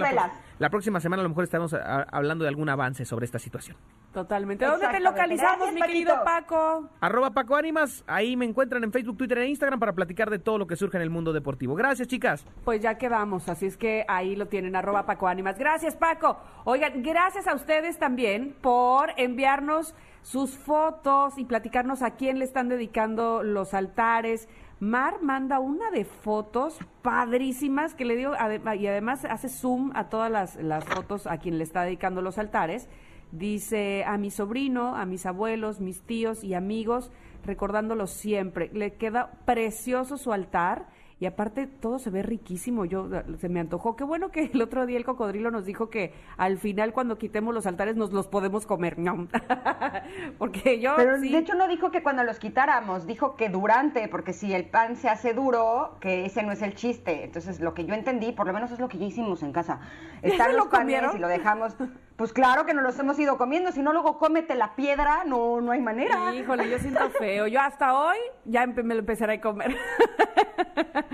la, 0.59 0.69
próxima 0.69 0.99
semana 0.99 1.21
a 1.21 1.23
lo 1.23 1.29
mejor 1.29 1.45
estaremos 1.45 1.73
a- 1.73 2.01
hablando 2.11 2.43
de 2.43 2.49
algún 2.49 2.67
avance 2.67 3.05
sobre 3.05 3.23
esta 3.23 3.39
situación. 3.39 3.77
Totalmente. 4.11 4.65
¿Dónde 4.65 4.89
te 4.89 4.99
localizamos, 4.99 5.57
Gracias, 5.57 5.73
mi 5.73 5.81
querido. 5.81 6.21
Paco? 6.25 6.89
Arroba 6.99 7.31
Paco 7.31 7.55
Ánimas, 7.55 8.03
ahí 8.07 8.35
me 8.35 8.43
encuentran 8.43 8.83
en 8.83 8.91
Facebook, 8.91 9.15
Twitter 9.15 9.37
e 9.37 9.47
Instagram 9.47 9.79
para 9.79 9.93
platicar 9.93 10.29
de 10.29 10.39
todo 10.39 10.57
lo 10.57 10.67
que 10.67 10.75
surge 10.75 10.97
en 10.97 11.03
el 11.03 11.09
mundo 11.09 11.31
deportivo. 11.31 11.73
Gracias, 11.75 12.09
chicas. 12.09 12.45
Pues 12.65 12.81
ya 12.81 12.97
quedamos, 12.97 13.47
así 13.47 13.67
es 13.67 13.77
que 13.77 14.03
ahí 14.09 14.35
lo 14.35 14.47
tienen, 14.47 14.75
arroba 14.75 15.05
Paco 15.05 15.29
Ánimas. 15.29 15.57
Gracias, 15.57 15.95
Paco. 15.95 16.37
Oigan, 16.65 17.03
gracias 17.03 17.47
a 17.47 17.53
ustedes 17.55 17.99
también 17.99 18.53
por 18.59 19.11
enviarnos 19.15 19.95
sus 20.27 20.57
fotos 20.57 21.37
y 21.37 21.45
platicarnos 21.45 22.01
a 22.01 22.11
quién 22.11 22.37
le 22.37 22.43
están 22.43 22.67
dedicando 22.67 23.43
los 23.43 23.73
altares. 23.73 24.49
Mar 24.81 25.21
manda 25.21 25.61
una 25.61 25.89
de 25.89 26.03
fotos 26.03 26.77
padrísimas 27.01 27.95
que 27.95 28.03
le 28.03 28.17
dio, 28.17 28.33
y 28.33 28.87
además 28.87 29.23
hace 29.23 29.47
zoom 29.47 29.91
a 29.95 30.09
todas 30.09 30.29
las, 30.29 30.57
las 30.57 30.83
fotos 30.83 31.27
a 31.27 31.37
quien 31.37 31.57
le 31.57 31.63
está 31.63 31.83
dedicando 31.83 32.21
los 32.21 32.37
altares. 32.37 32.89
Dice 33.31 34.03
a 34.05 34.17
mi 34.17 34.29
sobrino, 34.29 34.97
a 34.97 35.05
mis 35.05 35.25
abuelos, 35.25 35.79
mis 35.79 36.01
tíos 36.01 36.43
y 36.43 36.55
amigos, 36.55 37.09
recordándolos 37.45 38.11
siempre. 38.11 38.69
Le 38.73 38.95
queda 38.95 39.31
precioso 39.45 40.17
su 40.17 40.33
altar 40.33 40.87
y 41.19 41.25
aparte 41.25 41.65
todo 41.67 41.97
se 41.97 42.09
ve 42.11 42.21
riquísimo. 42.21 42.85
Yo 42.85 43.09
se 43.39 43.49
me 43.49 43.59
antojó. 43.59 43.95
Qué 43.95 44.03
bueno 44.03 44.29
que 44.29 44.51
el 44.53 44.61
otro 44.61 44.85
día 44.85 44.97
el 44.97 45.05
cocodrilo 45.05 45.49
nos 45.49 45.65
dijo 45.65 45.89
que 45.89 46.13
al 46.37 46.57
final 46.59 46.93
cuando 46.93 47.17
quitemos 47.17 47.53
los 47.55 47.65
altares 47.65 47.95
nos 47.95 48.13
los 48.13 48.27
podemos 48.27 48.65
comer. 48.67 48.99
No. 48.99 49.27
Porque 50.37 50.79
yo 50.79 50.93
Pero 50.95 51.17
sí. 51.19 51.31
de 51.31 51.39
hecho 51.39 51.55
no 51.55 51.67
dijo 51.67 51.89
que 51.91 52.03
cuando 52.03 52.23
los 52.23 52.39
quitáramos, 52.39 53.07
dijo 53.07 53.35
que 53.35 53.49
durante, 53.49 54.07
porque 54.07 54.33
si 54.33 54.53
el 54.53 54.65
pan 54.65 54.95
se 54.95 55.09
hace 55.09 55.33
duro, 55.33 55.97
que 55.99 56.25
ese 56.25 56.43
no 56.43 56.51
es 56.51 56.61
el 56.61 56.75
chiste. 56.75 57.23
Entonces 57.23 57.59
lo 57.59 57.73
que 57.73 57.85
yo 57.85 57.93
entendí, 57.93 58.31
por 58.31 58.45
lo 58.47 58.53
menos 58.53 58.71
es 58.71 58.79
lo 58.79 58.87
que 58.87 58.97
ya 58.97 59.05
hicimos 59.05 59.41
en 59.43 59.51
casa. 59.53 59.79
Están 60.21 60.51
¿Lo 60.51 60.57
los 60.59 60.67
panes 60.67 60.79
comieron? 60.81 61.17
y 61.17 61.19
lo 61.19 61.27
dejamos. 61.27 61.75
Pues 62.17 62.33
claro 62.33 62.65
que 62.65 62.73
nos 62.73 62.83
los 62.83 62.97
hemos 62.97 63.19
ido 63.19 63.37
comiendo, 63.37 63.71
si 63.71 63.83
no 63.83 63.93
luego 63.93 64.17
cómete 64.17 64.55
la 64.55 64.75
piedra, 64.75 65.23
no, 65.23 65.61
no 65.61 65.71
hay 65.71 65.79
manera. 65.79 66.33
Híjole, 66.33 66.67
yo 66.67 66.79
siento 66.79 67.09
feo. 67.11 67.45
Yo 67.45 67.61
hasta 67.61 67.93
hoy 67.97 68.17
ya 68.43 68.65
me 68.65 68.95
lo 68.95 69.01
empezaré 69.01 69.35
a 69.35 69.41
comer. 69.41 69.77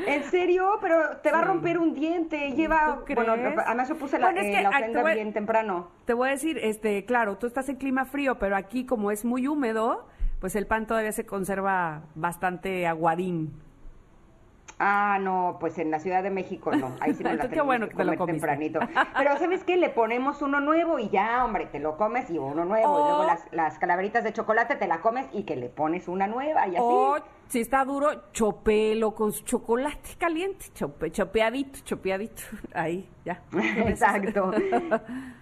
En 0.08 0.24
serio, 0.24 0.78
pero 0.80 1.18
te 1.18 1.30
va 1.32 1.40
a 1.40 1.44
romper 1.44 1.78
un 1.78 1.94
diente, 1.94 2.52
lleva, 2.54 3.02
¿Tú 3.06 3.14
bueno, 3.16 3.34
además 3.34 3.90
yo 3.90 3.96
puse 3.98 4.18
la, 4.18 4.28
Bueno, 4.28 4.40
es 4.40 4.48
eh, 4.48 4.52
que, 4.52 4.62
la 4.62 4.70
ah, 4.70 4.72
te 4.72 4.78
ofrenda 4.78 5.02
voy- 5.02 5.14
bien 5.14 5.34
temprano. 5.34 5.88
Te 6.06 6.14
voy 6.14 6.30
a 6.30 6.32
decir, 6.32 6.58
este, 6.58 7.04
claro, 7.04 7.38
tú 7.38 7.48
estás 7.48 7.68
en 7.68 7.76
clima 7.76 8.06
frío, 8.06 8.40
pero 8.40 8.56
aquí 8.56 8.86
como 8.86 9.12
es 9.12 9.26
muy 9.26 9.46
húmedo, 9.48 10.08
pues 10.40 10.56
el 10.56 10.68
pan 10.68 10.88
todavía 10.88 11.12
se 11.12 11.26
conserva 11.26 12.04
bastante 12.16 12.88
aguadín. 12.88 13.54
Ah, 14.86 15.18
no, 15.22 15.56
pues 15.62 15.78
en 15.80 15.92
la 15.92 16.00
Ciudad 16.00 16.22
de 16.24 16.30
México 16.30 16.76
no. 16.76 16.94
Ahí 17.00 17.14
sí 17.14 17.24
me 17.24 17.34
la 17.38 17.48
Qué 17.48 17.62
bueno 17.62 17.86
que 17.88 17.92
que 17.92 17.98
te 17.98 18.04
lo 18.04 18.18
comiste. 18.18 18.46
tempranito. 18.46 18.80
Pero 19.18 19.38
¿sabes 19.38 19.64
qué? 19.64 19.78
Le 19.78 19.90
ponemos 19.90 20.42
uno 20.42 20.60
nuevo 20.60 21.00
y 21.00 21.08
ya, 21.10 21.46
hombre, 21.46 21.68
te 21.68 21.80
lo 21.80 21.96
comes 21.96 22.30
y 22.30 22.38
uno 22.38 22.66
nuevo. 22.66 23.00
Y 23.00 23.02
O- 23.04 23.06
luego 23.06 23.24
las, 23.24 23.46
las 23.54 23.80
calaveritas 23.80 24.26
de 24.26 24.34
chocolate 24.34 24.76
te 24.76 24.88
la 24.88 25.00
comes 25.00 25.26
y 25.32 25.44
que 25.44 25.56
le 25.56 25.70
pones 25.70 26.10
una 26.10 26.28
nueva 26.28 26.68
y 26.68 26.72
así. 26.76 26.84
O 26.86 27.16
si 27.48 27.62
está 27.62 27.86
duro, 27.86 28.32
chopelo 28.34 29.14
con 29.16 29.32
chocolate 29.32 30.16
caliente, 30.18 30.66
chope, 30.74 31.12
chopeadito, 31.12 31.80
chopeadito. 31.86 32.42
Ahí, 32.74 33.08
ya. 33.24 33.42
Exacto. 33.88 34.52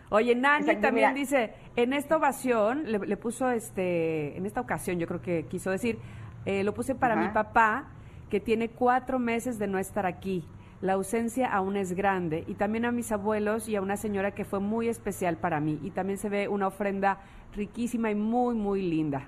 Oye, 0.09 0.35
Nani 0.35 0.65
Exacto, 0.65 0.81
también 0.81 1.13
mira. 1.13 1.19
dice, 1.19 1.53
en 1.75 1.93
esta 1.93 2.17
ovación, 2.17 2.83
le, 2.91 2.99
le 2.99 3.17
puso 3.17 3.49
este, 3.49 4.37
en 4.37 4.45
esta 4.45 4.59
ocasión 4.61 4.99
yo 4.99 5.07
creo 5.07 5.21
que 5.21 5.45
quiso 5.47 5.71
decir, 5.71 5.97
eh, 6.45 6.63
lo 6.63 6.73
puse 6.73 6.95
para 6.95 7.13
Ajá. 7.13 7.23
mi 7.23 7.29
papá, 7.29 7.85
que 8.31 8.39
tiene 8.39 8.69
cuatro 8.69 9.19
meses 9.19 9.59
de 9.59 9.67
no 9.67 9.77
estar 9.77 10.05
aquí. 10.05 10.47
La 10.79 10.93
ausencia 10.93 11.53
aún 11.53 11.75
es 11.75 11.91
grande. 11.91 12.45
Y 12.47 12.55
también 12.55 12.85
a 12.85 12.91
mis 12.91 13.11
abuelos 13.11 13.67
y 13.67 13.75
a 13.75 13.81
una 13.81 13.97
señora 13.97 14.31
que 14.31 14.45
fue 14.45 14.59
muy 14.61 14.87
especial 14.87 15.35
para 15.37 15.59
mí. 15.59 15.79
Y 15.83 15.91
también 15.91 16.17
se 16.17 16.29
ve 16.29 16.47
una 16.47 16.67
ofrenda 16.67 17.19
riquísima 17.53 18.09
y 18.09 18.15
muy, 18.15 18.55
muy 18.55 18.81
linda. 18.81 19.27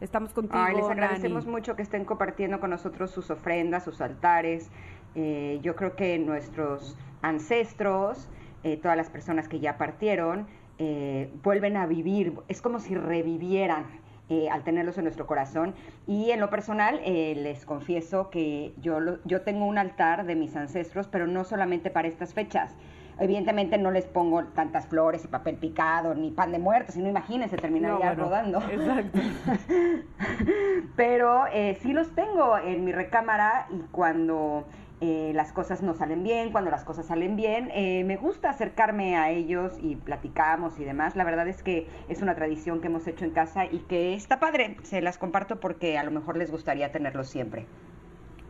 Estamos 0.00 0.32
contigo, 0.34 0.62
Ay, 0.62 0.76
les 0.76 0.82
Nani. 0.82 0.92
agradecemos 0.92 1.46
mucho 1.46 1.76
que 1.76 1.82
estén 1.82 2.04
compartiendo 2.04 2.60
con 2.60 2.70
nosotros 2.70 3.10
sus 3.10 3.30
ofrendas, 3.30 3.84
sus 3.84 4.02
altares. 4.02 4.70
Eh, 5.14 5.58
yo 5.62 5.74
creo 5.74 5.96
que 5.96 6.18
nuestros 6.18 6.96
ancestros, 7.22 8.28
eh, 8.62 8.76
todas 8.76 8.98
las 8.98 9.08
personas 9.08 9.48
que 9.48 9.60
ya 9.60 9.78
partieron, 9.78 10.46
eh, 10.78 11.32
vuelven 11.42 11.76
a 11.78 11.86
vivir. 11.86 12.34
Es 12.48 12.60
como 12.60 12.80
si 12.80 12.94
revivieran 12.94 13.86
eh, 14.30 14.48
al 14.48 14.62
tenerlos 14.62 14.96
en 14.96 15.04
nuestro 15.04 15.26
corazón. 15.26 15.74
Y 16.06 16.30
en 16.30 16.40
lo 16.40 16.48
personal, 16.50 17.00
eh, 17.04 17.34
les 17.36 17.66
confieso 17.66 18.30
que 18.30 18.72
yo, 18.80 19.00
lo- 19.00 19.18
yo 19.24 19.42
tengo 19.42 19.66
un 19.66 19.76
altar 19.76 20.24
de 20.24 20.36
mis 20.36 20.54
ancestros, 20.56 21.08
pero 21.08 21.26
no 21.26 21.44
solamente 21.44 21.90
para 21.90 22.08
estas 22.08 22.32
fechas. 22.32 22.74
Evidentemente 23.18 23.76
no 23.76 23.90
les 23.90 24.06
pongo 24.06 24.44
tantas 24.44 24.86
flores 24.86 25.24
y 25.24 25.28
papel 25.28 25.56
picado 25.56 26.14
ni 26.14 26.30
pan 26.30 26.52
de 26.52 26.58
muertos, 26.58 26.94
sino 26.94 27.06
imagínense, 27.08 27.56
terminaría 27.58 27.96
No, 27.96 28.00
bueno, 28.14 28.22
rodando. 28.24 28.58
Exacto. 28.70 29.18
Pero 30.96 31.44
eh, 31.52 31.76
sí 31.82 31.92
los 31.92 32.14
tengo 32.14 32.56
en 32.58 32.84
mi 32.84 32.92
recámara 32.92 33.66
y 33.70 33.80
cuando 33.90 34.64
eh, 35.00 35.32
las 35.34 35.52
cosas 35.52 35.82
no 35.82 35.94
salen 35.94 36.22
bien, 36.22 36.52
cuando 36.52 36.70
las 36.70 36.84
cosas 36.84 37.06
salen 37.06 37.34
bien, 37.34 37.70
eh, 37.72 38.04
me 38.04 38.16
gusta 38.16 38.50
acercarme 38.50 39.16
a 39.16 39.30
ellos 39.30 39.78
y 39.80 39.96
platicamos 39.96 40.78
y 40.78 40.84
demás. 40.84 41.16
La 41.16 41.24
verdad 41.24 41.48
es 41.48 41.62
que 41.62 41.88
es 42.08 42.20
una 42.20 42.34
tradición 42.34 42.80
que 42.80 42.88
hemos 42.88 43.06
hecho 43.06 43.24
en 43.24 43.30
casa 43.30 43.64
y 43.64 43.78
que 43.80 44.14
está 44.14 44.38
padre. 44.38 44.76
Se 44.82 45.00
las 45.00 45.16
comparto 45.16 45.58
porque 45.58 45.96
a 45.96 46.04
lo 46.04 46.10
mejor 46.10 46.36
les 46.36 46.50
gustaría 46.50 46.92
tenerlos 46.92 47.28
siempre. 47.28 47.66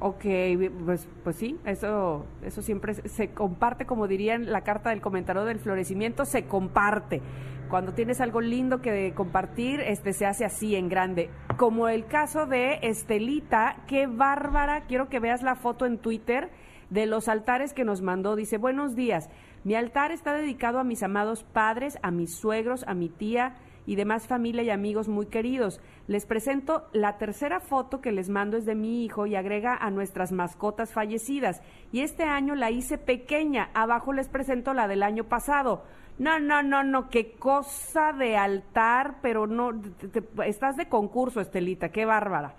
Ok, 0.01 0.25
pues, 0.87 1.07
pues 1.23 1.37
sí, 1.37 1.59
eso, 1.67 2.25
eso 2.43 2.63
siempre 2.63 2.95
se 2.95 3.29
comparte, 3.29 3.85
como 3.85 4.09
dirían 4.09 4.51
la 4.51 4.63
carta 4.63 4.91
del 4.91 5.03
comentario 5.03 5.45
del 5.45 5.59
florecimiento, 5.59 6.25
se 6.25 6.47
comparte. 6.47 7.21
Cuando 7.71 7.93
tienes 7.93 8.21
algo 8.21 8.41
lindo 8.41 8.83
que 8.83 9.15
compartir, 9.15 9.79
este 9.81 10.13
se 10.13 10.27
hace 10.27 10.45
así 10.45 10.75
en 10.75 10.89
grande. 10.89 11.31
Como 11.57 11.87
el 11.89 12.05
caso 12.07 12.47
de 12.47 12.81
Estelita, 12.83 13.77
qué 13.87 14.09
bárbara, 14.09 14.87
quiero 14.89 15.09
que 15.09 15.21
veas 15.21 15.45
la 15.45 15.55
foto 15.55 15.87
en 15.87 15.99
Twitter 15.99 16.51
de 16.91 17.07
los 17.07 17.29
altares 17.29 17.73
que 17.73 17.85
nos 17.85 18.03
mandó. 18.03 18.35
Dice, 18.35 18.59
buenos 18.59 18.97
días, 18.97 19.31
mi 19.63 19.77
altar 19.77 20.11
está 20.11 20.35
dedicado 20.35 20.81
a 20.81 20.85
mis 20.85 21.05
amados 21.05 21.45
padres, 21.45 21.97
a 22.03 22.11
mis 22.11 22.35
suegros, 22.35 22.83
a 22.89 22.95
mi 22.95 23.09
tía 23.09 23.55
y 23.87 23.95
demás 23.95 24.27
familia 24.27 24.65
y 24.65 24.71
amigos 24.71 25.09
muy 25.09 25.27
queridos. 25.27 25.81
Les 26.09 26.27
presento 26.27 26.89
la 26.93 27.19
tercera 27.19 27.61
foto 27.61 28.01
que 28.01 28.11
les 28.11 28.31
mando 28.31 28.57
es 28.57 28.67
de 28.67 28.75
mi 28.75 29.05
hijo 29.05 29.27
y 29.27 29.37
agrega 29.37 29.77
a 29.77 29.93
nuestras 29.93 30.33
mascotas 30.33 30.93
fallecidas. 30.93 31.63
Y 31.93 32.01
este 32.01 32.25
año 32.25 32.57
la 32.57 32.73
hice 32.73 32.99
pequeña. 32.99 33.71
Abajo 33.75 34.13
les 34.13 34.29
presento 34.29 34.75
la 34.75 34.89
del 34.89 35.05
año 35.05 35.25
pasado. 35.25 35.85
No, 36.21 36.39
no, 36.39 36.63
no, 36.63 36.85
no, 36.85 37.09
qué 37.09 37.33
cosa 37.33 38.13
de 38.13 38.37
altar, 38.37 39.21
pero 39.23 39.47
no, 39.47 39.71
estás 40.45 40.77
de 40.77 40.87
concurso, 40.87 41.41
Estelita, 41.41 41.89
qué 41.89 42.05
bárbara. 42.05 42.57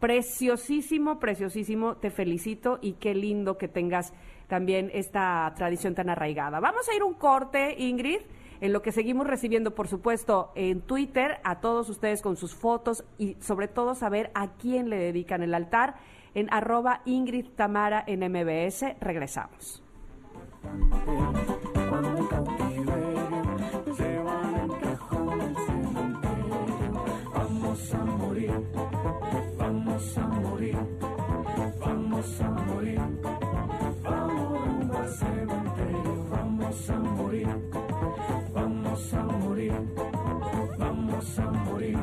Preciosísimo, 0.00 1.18
preciosísimo, 1.18 1.98
te 1.98 2.10
felicito 2.10 2.78
y 2.80 2.94
qué 2.94 3.14
lindo 3.14 3.58
que 3.58 3.68
tengas 3.68 4.14
también 4.48 4.90
esta 4.94 5.52
tradición 5.54 5.94
tan 5.94 6.08
arraigada. 6.08 6.60
Vamos 6.60 6.88
a 6.88 6.96
ir 6.96 7.02
un 7.02 7.12
corte, 7.12 7.74
Ingrid, 7.76 8.20
en 8.62 8.72
lo 8.72 8.80
que 8.80 8.90
seguimos 8.90 9.26
recibiendo, 9.26 9.74
por 9.74 9.86
supuesto, 9.86 10.50
en 10.54 10.80
Twitter 10.80 11.40
a 11.44 11.60
todos 11.60 11.90
ustedes 11.90 12.22
con 12.22 12.38
sus 12.38 12.54
fotos 12.54 13.04
y 13.18 13.34
sobre 13.34 13.68
todo 13.68 13.94
saber 13.94 14.30
a 14.34 14.52
quién 14.52 14.88
le 14.88 14.96
dedican 14.96 15.42
el 15.42 15.52
altar 15.52 15.96
en 16.34 16.50
arroba 16.50 17.02
Ingrid 17.04 17.48
Tamara 17.54 18.02
en 18.06 18.20
MBS. 18.20 18.98
Regresamos. 18.98 19.82
Vamos 27.92 27.94
a 27.94 28.04
morir, 28.04 28.50
vamos 29.58 30.18
a 30.18 30.26
morir, 30.26 30.76
vamos 31.80 32.40
a 32.40 32.50
morir, 32.50 33.00
vamos 34.02 34.64
rumbo 34.64 34.98
al 34.98 35.08
cementerio, 35.08 36.26
vamos 36.30 36.90
a 36.90 36.98
morir, 36.98 37.48
vamos 38.54 39.14
a 39.14 39.22
morir, 39.24 39.72
vamos 40.78 41.38
a 41.38 41.50
morir, 41.50 41.98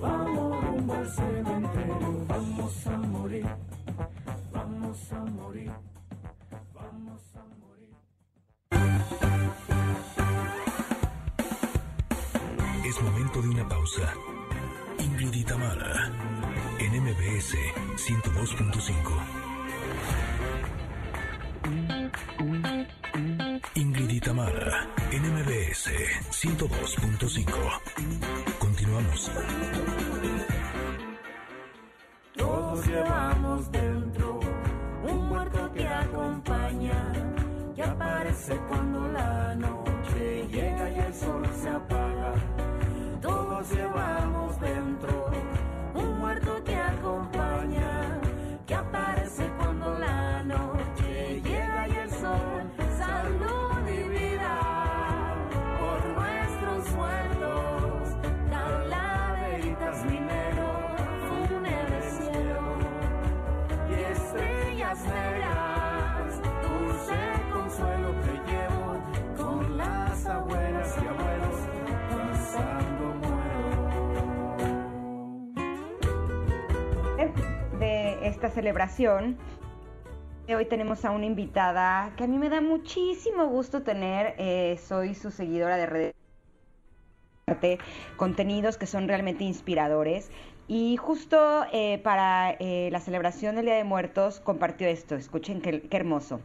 vamos 0.00 0.64
rumbo 0.64 0.94
al 0.94 1.10
cementerio, 1.10 2.26
vamos 2.28 2.86
a 2.86 2.98
morir, 2.98 3.46
vamos 4.52 5.12
a 5.12 5.24
morir, 5.24 5.70
vamos 6.74 7.22
a 7.36 7.44
morir. 7.60 7.94
Es 12.84 13.02
momento 13.02 13.40
de 13.40 13.48
una 13.48 13.68
pausa. 13.68 14.33
Ingrid 14.98 15.34
y 15.34 15.44
Tamara, 15.44 16.10
en 16.78 17.02
MBS 17.02 17.56
102.5. 17.96 19.44
Ingrid 23.74 24.10
y 24.10 24.20
Tamara, 24.20 24.88
en 25.10 25.22
MBS 25.34 25.90
102.5. 26.30 27.44
Continuamos. 28.58 29.30
Todos 32.36 32.86
llevamos 32.86 33.72
dentro 33.72 34.40
un 35.04 35.28
muerto 35.28 35.72
que 35.72 35.86
acompaña, 35.86 37.12
que 37.74 37.82
aparece 37.82 38.56
cuando 38.68 39.08
la 39.08 39.54
noche 39.54 40.46
llega 40.50 40.90
y 40.90 40.98
el 40.98 41.14
sol 41.14 41.46
se 41.60 41.68
apaga. 41.68 42.34
Todos 43.20 43.70
llevamos 43.70 44.23
esta 78.44 78.56
celebración. 78.56 79.38
Hoy 80.54 80.66
tenemos 80.66 81.06
a 81.06 81.12
una 81.12 81.24
invitada 81.24 82.12
que 82.14 82.24
a 82.24 82.26
mí 82.26 82.36
me 82.36 82.50
da 82.50 82.60
muchísimo 82.60 83.46
gusto 83.46 83.82
tener. 83.82 84.34
eh, 84.36 84.78
soy 84.86 85.14
su 85.14 85.30
seguidora 85.30 85.78
de 85.78 85.86
redes 85.86 86.14
contenidos 88.18 88.76
que 88.76 88.84
son 88.84 89.08
realmente 89.08 89.44
inspiradores. 89.44 90.30
Y 90.68 90.98
justo 90.98 91.64
eh, 91.72 92.00
para 92.04 92.50
eh, 92.60 92.90
la 92.92 93.00
celebración 93.00 93.56
del 93.56 93.64
Día 93.64 93.76
de 93.76 93.84
Muertos 93.84 94.40
compartió 94.40 94.88
esto. 94.88 95.14
Escuchen 95.14 95.62
qué, 95.62 95.80
qué 95.80 95.96
hermoso. 95.96 96.40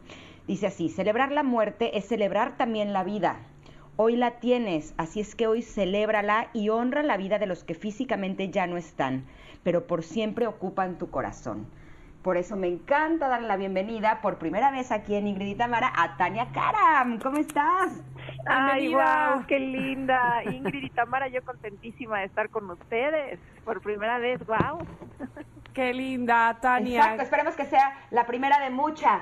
Dice 0.48 0.68
así, 0.68 0.88
celebrar 0.88 1.34
la 1.34 1.44
muerte 1.44 1.98
es 1.98 2.08
celebrar 2.08 2.56
también 2.56 2.94
la 2.94 3.04
vida. 3.04 3.40
Hoy 3.98 4.16
la 4.16 4.40
tienes, 4.40 4.94
así 4.96 5.20
es 5.20 5.36
que 5.36 5.48
hoy 5.48 5.62
celébrala 5.62 6.50
y 6.54 6.70
honra 6.70 7.04
la 7.04 7.18
vida 7.18 7.40
de 7.40 7.48
los 7.48 7.66
que 7.66 7.74
físicamente 7.74 8.50
ya 8.50 8.66
no 8.66 8.78
están, 8.78 9.26
pero 9.64 9.88
por 9.88 10.04
siempre 10.04 10.48
ocupan 10.48 10.98
tu 10.98 11.10
corazón. 11.10 11.68
Por 12.22 12.36
eso 12.36 12.58
me 12.58 12.68
encanta 12.68 13.30
darle 13.30 13.48
la 13.48 13.56
bienvenida 13.56 14.20
por 14.22 14.38
primera 14.38 14.72
vez 14.72 14.92
aquí 14.92 15.16
en 15.16 15.26
Ingrid 15.26 15.48
y 15.48 15.56
Tamara 15.56 15.92
a 15.96 16.18
Tania 16.18 16.48
Karam. 16.52 17.18
¿Cómo 17.20 17.38
estás? 17.38 18.04
Ay, 18.46 18.88
Bienvenida. 18.88 19.36
wow, 19.36 19.46
qué 19.48 19.60
linda. 19.60 20.44
Ingrid 20.44 20.84
y 20.84 20.90
Tamara, 20.90 21.30
yo 21.30 21.42
contentísima 21.46 22.20
de 22.20 22.26
estar 22.26 22.50
con 22.50 22.70
ustedes 22.70 23.40
por 23.64 23.82
primera 23.82 24.18
vez, 24.20 24.46
wow. 24.46 24.86
Qué 25.74 25.94
linda, 25.94 26.58
Tania. 26.60 27.00
Exacto, 27.00 27.24
esperemos 27.24 27.56
que 27.56 27.66
sea 27.66 27.96
la 28.12 28.26
primera 28.26 28.60
de 28.60 28.70
muchas. 28.70 29.22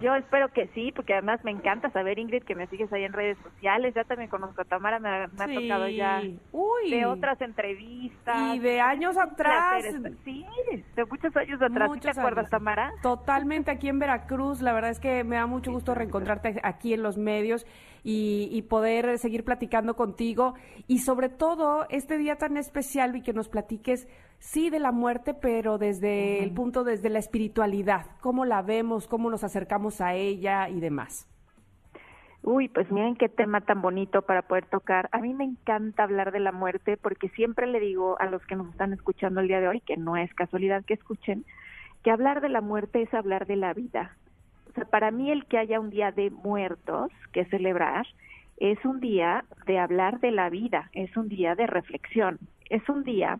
Yo 0.00 0.14
espero 0.14 0.48
que 0.52 0.68
sí, 0.74 0.92
porque 0.94 1.12
además 1.14 1.40
me 1.44 1.50
encanta 1.50 1.90
saber, 1.90 2.18
Ingrid, 2.18 2.42
que 2.44 2.54
me 2.54 2.66
sigues 2.68 2.92
ahí 2.92 3.04
en 3.04 3.12
redes 3.12 3.38
sociales. 3.42 3.94
Ya 3.94 4.04
también 4.04 4.28
conozco 4.30 4.62
a 4.62 4.64
Tamara, 4.64 4.98
me, 4.98 5.08
ha- 5.08 5.28
me 5.28 5.44
ha 5.44 5.46
Sí. 5.48 5.54
tocado 5.54 5.88
ya 5.88 6.22
Uy. 6.52 6.90
de 6.90 7.06
otras 7.06 7.40
entrevistas. 7.40 8.54
Y 8.54 8.58
de 8.58 8.80
años 8.80 9.16
atrás. 9.16 9.84
Sí, 10.24 10.44
de 10.96 11.04
muchos 11.04 11.36
años 11.36 11.60
atrás. 11.62 11.90
¿Sí 11.92 12.00
¿Te 12.00 12.08
Muchos 12.08 12.18
acuerdas, 12.18 12.38
años. 12.44 12.50
Tamara? 12.50 12.92
Totalmente 13.02 13.70
aquí 13.70 13.88
en 13.88 13.98
Veracruz. 13.98 14.60
La 14.60 14.72
verdad 14.72 14.90
es 14.90 15.00
que 15.00 15.24
me 15.24 15.36
da 15.36 15.46
mucho 15.46 15.72
gusto 15.72 15.94
reencontrarte 15.94 16.60
aquí 16.62 16.94
en 16.94 17.02
los 17.02 17.16
medios 17.18 17.66
y, 18.02 18.48
y 18.52 18.62
poder 18.62 19.18
seguir 19.18 19.44
platicando 19.44 19.94
contigo. 19.96 20.54
Y 20.86 20.98
sobre 20.98 21.28
todo, 21.28 21.86
este 21.90 22.18
día 22.18 22.36
tan 22.36 22.56
especial 22.56 23.16
y 23.16 23.22
que 23.22 23.32
nos 23.32 23.48
platiques, 23.48 24.08
sí, 24.44 24.70
de 24.70 24.78
la 24.78 24.92
muerte, 24.92 25.34
pero 25.34 25.78
desde 25.78 26.42
el 26.42 26.52
punto, 26.52 26.84
desde 26.84 27.08
la 27.10 27.18
espiritualidad. 27.18 28.06
¿Cómo 28.20 28.44
la 28.44 28.62
vemos? 28.62 29.08
¿Cómo 29.08 29.30
nos 29.30 29.42
acercamos 29.42 30.00
a 30.00 30.14
ella 30.14 30.68
y 30.68 30.80
demás? 30.80 31.28
Uy, 32.42 32.68
pues 32.68 32.92
miren 32.92 33.16
qué 33.16 33.30
tema 33.30 33.62
tan 33.62 33.80
bonito 33.80 34.20
para 34.22 34.42
poder 34.42 34.66
tocar. 34.66 35.08
A 35.12 35.18
mí 35.18 35.32
me 35.32 35.44
encanta 35.44 36.02
hablar 36.02 36.30
de 36.30 36.40
la 36.40 36.52
muerte 36.52 36.98
porque 36.98 37.30
siempre 37.30 37.66
le 37.66 37.80
digo 37.80 38.20
a 38.20 38.26
los 38.26 38.44
que 38.44 38.54
nos 38.54 38.68
están 38.68 38.92
escuchando 38.92 39.40
el 39.40 39.48
día 39.48 39.60
de 39.60 39.68
hoy, 39.68 39.80
que 39.80 39.96
no 39.96 40.18
es 40.18 40.32
casualidad 40.34 40.84
que 40.84 40.94
escuchen, 40.94 41.46
que 42.02 42.10
hablar 42.10 42.42
de 42.42 42.50
la 42.50 42.60
muerte 42.60 43.00
es 43.00 43.14
hablar 43.14 43.46
de 43.46 43.56
la 43.56 43.72
vida. 43.72 44.14
O 44.68 44.72
sea, 44.74 44.84
para 44.84 45.10
mí 45.10 45.30
el 45.30 45.46
que 45.46 45.56
haya 45.56 45.80
un 45.80 45.88
día 45.88 46.12
de 46.12 46.30
muertos 46.30 47.10
que 47.32 47.46
celebrar 47.46 48.06
es 48.58 48.84
un 48.84 49.00
día 49.00 49.46
de 49.66 49.78
hablar 49.78 50.20
de 50.20 50.30
la 50.30 50.50
vida, 50.50 50.90
es 50.92 51.16
un 51.16 51.28
día 51.28 51.54
de 51.54 51.66
reflexión, 51.66 52.38
es 52.68 52.86
un 52.90 53.04
día, 53.04 53.38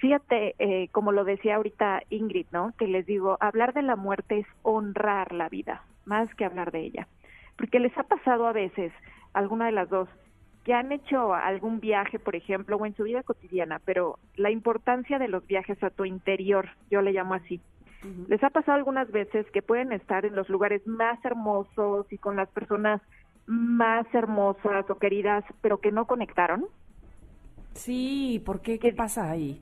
fíjate, 0.00 0.54
eh, 0.58 0.88
como 0.92 1.12
lo 1.12 1.24
decía 1.24 1.56
ahorita 1.56 2.02
Ingrid, 2.10 2.46
¿no? 2.50 2.74
Que 2.76 2.88
les 2.88 3.06
digo, 3.06 3.36
hablar 3.40 3.72
de 3.72 3.82
la 3.82 3.96
muerte 3.96 4.40
es 4.40 4.46
honrar 4.62 5.32
la 5.32 5.48
vida, 5.48 5.84
más 6.04 6.34
que 6.34 6.44
hablar 6.44 6.72
de 6.72 6.80
ella 6.80 7.06
porque 7.60 7.78
les 7.78 7.96
ha 7.98 8.04
pasado 8.04 8.46
a 8.46 8.52
veces, 8.52 8.90
alguna 9.34 9.66
de 9.66 9.72
las 9.72 9.90
dos, 9.90 10.08
que 10.64 10.72
han 10.72 10.92
hecho 10.92 11.34
algún 11.34 11.78
viaje, 11.78 12.18
por 12.18 12.34
ejemplo, 12.34 12.78
o 12.78 12.86
en 12.86 12.96
su 12.96 13.02
vida 13.02 13.22
cotidiana, 13.22 13.82
pero 13.84 14.18
la 14.34 14.50
importancia 14.50 15.18
de 15.18 15.28
los 15.28 15.46
viajes 15.46 15.80
a 15.82 15.90
tu 15.90 16.06
interior, 16.06 16.70
yo 16.90 17.02
le 17.02 17.12
llamo 17.12 17.34
así. 17.34 17.60
Les 18.28 18.42
ha 18.42 18.48
pasado 18.48 18.78
algunas 18.78 19.10
veces 19.10 19.44
que 19.52 19.60
pueden 19.60 19.92
estar 19.92 20.24
en 20.24 20.34
los 20.34 20.48
lugares 20.48 20.86
más 20.86 21.22
hermosos 21.22 22.10
y 22.10 22.16
con 22.16 22.36
las 22.36 22.48
personas 22.48 23.02
más 23.44 24.06
hermosas 24.14 24.88
o 24.88 24.94
queridas, 24.98 25.44
pero 25.60 25.80
que 25.80 25.92
no 25.92 26.06
conectaron. 26.06 26.64
Sí, 27.74 28.42
¿por 28.46 28.62
qué? 28.62 28.78
¿Qué 28.78 28.94
pasa 28.94 29.30
ahí? 29.30 29.60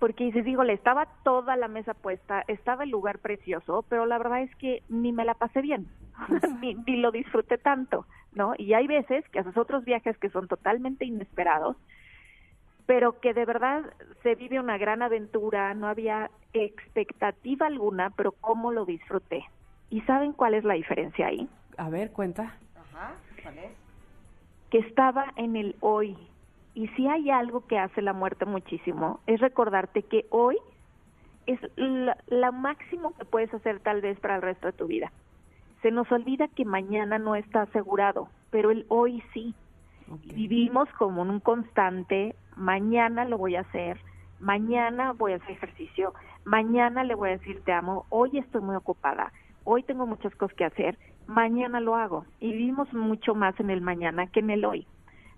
Porque 0.00 0.24
dices, 0.24 0.44
digo, 0.44 0.64
le 0.64 0.72
estaba 0.72 1.06
toda 1.22 1.56
la 1.56 1.68
mesa 1.68 1.94
puesta, 1.94 2.42
estaba 2.48 2.82
el 2.82 2.90
lugar 2.90 3.20
precioso, 3.20 3.84
pero 3.88 4.04
la 4.06 4.18
verdad 4.18 4.42
es 4.42 4.52
que 4.56 4.82
ni 4.88 5.12
me 5.12 5.24
la 5.24 5.34
pasé 5.34 5.62
bien, 5.62 5.88
ni, 6.60 6.74
ni 6.74 6.96
lo 6.96 7.12
disfruté 7.12 7.58
tanto, 7.58 8.06
¿no? 8.32 8.54
Y 8.58 8.74
hay 8.74 8.88
veces 8.88 9.24
que 9.28 9.38
haces 9.38 9.56
otros 9.56 9.84
viajes 9.84 10.18
que 10.18 10.30
son 10.30 10.48
totalmente 10.48 11.04
inesperados, 11.04 11.76
pero 12.86 13.20
que 13.20 13.32
de 13.32 13.44
verdad 13.44 13.84
se 14.24 14.34
vive 14.34 14.58
una 14.58 14.76
gran 14.76 15.02
aventura, 15.02 15.72
no 15.74 15.86
había 15.86 16.28
expectativa 16.52 17.66
alguna, 17.66 18.10
pero 18.10 18.32
cómo 18.32 18.72
lo 18.72 18.84
disfruté. 18.84 19.44
¿Y 19.90 20.00
saben 20.02 20.32
cuál 20.32 20.54
es 20.54 20.64
la 20.64 20.74
diferencia 20.74 21.28
ahí? 21.28 21.48
A 21.76 21.88
ver, 21.88 22.10
cuenta. 22.10 22.56
Ajá, 22.74 23.14
¿cuál 23.42 23.58
es? 23.58 23.70
que 24.70 24.78
estaba 24.78 25.32
en 25.36 25.56
el 25.56 25.76
hoy. 25.80 26.16
Y 26.74 26.88
si 26.88 27.08
hay 27.08 27.30
algo 27.30 27.66
que 27.66 27.78
hace 27.78 28.02
la 28.02 28.12
muerte 28.12 28.44
muchísimo, 28.44 29.20
es 29.26 29.40
recordarte 29.40 30.02
que 30.02 30.26
hoy 30.30 30.56
es 31.46 31.58
la, 31.76 32.16
la 32.28 32.52
máximo 32.52 33.12
que 33.16 33.24
puedes 33.24 33.52
hacer 33.52 33.80
tal 33.80 34.00
vez 34.00 34.18
para 34.20 34.36
el 34.36 34.42
resto 34.42 34.68
de 34.68 34.72
tu 34.72 34.86
vida. 34.86 35.10
Se 35.82 35.90
nos 35.90 36.10
olvida 36.12 36.48
que 36.48 36.64
mañana 36.64 37.18
no 37.18 37.34
está 37.34 37.62
asegurado, 37.62 38.28
pero 38.50 38.70
el 38.70 38.84
hoy 38.88 39.22
sí. 39.32 39.54
Vivimos 40.34 40.88
como 40.98 41.22
en 41.22 41.30
un 41.30 41.40
constante, 41.40 42.34
mañana 42.56 43.24
lo 43.24 43.38
voy 43.38 43.56
a 43.56 43.60
hacer, 43.60 44.00
mañana 44.40 45.12
voy 45.12 45.32
a 45.32 45.36
hacer 45.36 45.52
ejercicio, 45.52 46.14
mañana 46.44 47.04
le 47.04 47.14
voy 47.14 47.28
a 47.30 47.38
decir 47.38 47.62
te 47.64 47.72
amo, 47.72 48.06
hoy 48.08 48.38
estoy 48.38 48.60
muy 48.60 48.74
ocupada, 48.74 49.32
hoy 49.64 49.84
tengo 49.84 50.06
muchas 50.06 50.34
cosas 50.34 50.56
que 50.56 50.64
hacer, 50.64 50.98
mañana 51.26 51.80
lo 51.80 51.94
hago. 51.94 52.24
Y 52.40 52.52
vivimos 52.52 52.92
mucho 52.92 53.34
más 53.34 53.58
en 53.60 53.70
el 53.70 53.80
mañana 53.80 54.26
que 54.26 54.40
en 54.40 54.50
el 54.50 54.64
hoy. 54.64 54.86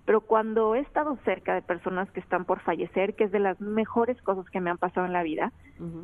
Pero 0.04 0.20
cuando 0.20 0.74
he 0.74 0.80
estado 0.80 1.16
cerca 1.24 1.54
de 1.54 1.62
personas 1.62 2.10
que 2.10 2.20
están 2.20 2.44
por 2.44 2.60
fallecer, 2.60 3.14
que 3.14 3.24
es 3.24 3.32
de 3.32 3.38
las 3.38 3.60
mejores 3.60 4.20
cosas 4.22 4.48
que 4.50 4.60
me 4.60 4.70
han 4.70 4.78
pasado 4.78 5.06
en 5.06 5.12
la 5.12 5.22
vida, 5.22 5.52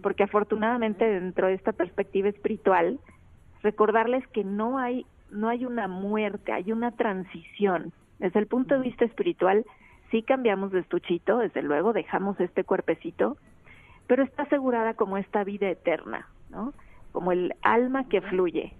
porque 0.02 0.24
afortunadamente 0.24 1.04
dentro 1.04 1.48
de 1.48 1.54
esta 1.54 1.72
perspectiva 1.72 2.28
espiritual, 2.28 3.00
recordarles 3.62 4.26
que 4.28 4.44
no 4.44 4.78
hay 4.78 5.04
no 5.30 5.48
hay 5.48 5.64
una 5.64 5.88
muerte, 5.88 6.52
hay 6.52 6.72
una 6.72 6.92
transición. 6.92 7.92
Desde 8.18 8.40
el 8.40 8.46
punto 8.46 8.74
de 8.74 8.80
vista 8.80 9.04
espiritual, 9.04 9.64
sí 10.10 10.22
cambiamos 10.22 10.72
de 10.72 10.80
estuchito, 10.80 11.38
desde 11.38 11.62
luego 11.62 11.92
dejamos 11.92 12.38
este 12.40 12.64
cuerpecito, 12.64 13.36
pero 14.06 14.22
está 14.22 14.44
asegurada 14.44 14.94
como 14.94 15.18
esta 15.18 15.44
vida 15.44 15.68
eterna, 15.68 16.26
¿no? 16.50 16.72
Como 17.12 17.32
el 17.32 17.54
alma 17.62 18.08
que 18.08 18.20
fluye. 18.22 18.72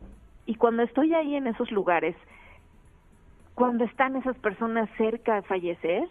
Y 0.47 0.55
cuando 0.55 0.83
estoy 0.83 1.15
ahí 1.15 1.35
en 1.35 1.47
esos 1.47 1.71
lugares, 1.71 2.17
cuando 3.59 3.83
están 3.83 4.15
esas 4.15 4.39
personas 4.39 4.89
cerca 4.97 5.35
de 5.35 5.43
fallecer, 5.43 6.09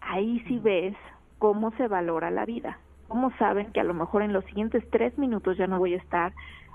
ahí 0.00 0.38
sí 0.46 0.60
ves 0.60 0.94
cómo 1.40 1.72
se 1.72 1.88
valora 1.88 2.30
la 2.30 2.44
vida, 2.44 2.78
cómo 3.08 3.32
saben 3.38 3.72
que 3.72 3.80
a 3.80 3.84
lo 3.84 3.92
mejor 3.92 4.22
en 4.22 4.32
los 4.32 4.44
siguientes 4.44 4.88
tres 4.90 5.18
minutos 5.18 5.58
ya 5.58 5.66
no 5.66 5.80
voy 5.80 5.94
a 5.94 5.96
estar, 5.96 6.32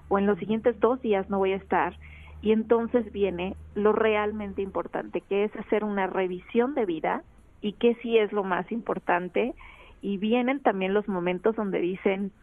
o 0.09 0.19
en 0.19 0.27
los 0.27 0.37
siguientes 0.37 0.77
dos 0.81 1.01
días 1.01 1.29
no 1.29 1.37
voy 1.37 1.53
a 1.53 1.55
estar, 1.55 1.95
y 2.41 2.51
entonces 2.51 3.09
viene 3.13 3.55
lo 3.73 3.93
realmente 3.93 4.61
importante, 4.61 5.21
que 5.21 5.45
es 5.45 5.55
hacer 5.55 5.85
una 5.85 6.07
revisión 6.07 6.75
de 6.75 6.85
vida 6.85 7.23
y 7.61 7.73
qué 7.73 7.95
sí 8.01 8.17
es 8.17 8.33
lo 8.33 8.43
más 8.43 8.69
importante, 8.69 9.53
y 10.01 10.17
vienen 10.17 10.59
también 10.59 10.93
los 10.93 11.07
momentos 11.07 11.55
donde 11.55 11.79
dicen, 11.79 12.33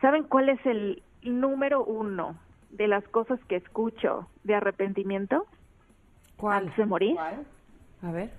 ¿saben 0.00 0.22
cuál 0.22 0.48
es 0.48 0.64
el 0.64 1.02
número 1.22 1.84
uno 1.84 2.34
de 2.70 2.88
las 2.88 3.06
cosas 3.08 3.38
que 3.44 3.56
escucho 3.56 4.26
de 4.44 4.54
arrepentimiento? 4.54 5.44
¿Cuál? 6.42 6.64
Antes 6.64 6.76
de 6.76 6.86
morir. 6.86 7.16
A 7.20 8.10
ver. 8.10 8.32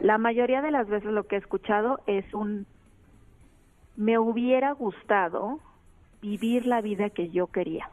La 0.00 0.18
mayoría 0.18 0.60
de 0.60 0.70
las 0.70 0.86
veces 0.86 1.10
lo 1.10 1.26
que 1.26 1.36
he 1.36 1.38
escuchado 1.38 2.00
es 2.06 2.34
un 2.34 2.66
me 3.96 4.18
hubiera 4.18 4.72
gustado 4.72 5.60
vivir 6.20 6.66
la 6.66 6.82
vida 6.82 7.08
que 7.08 7.30
yo 7.30 7.46
quería. 7.46 7.88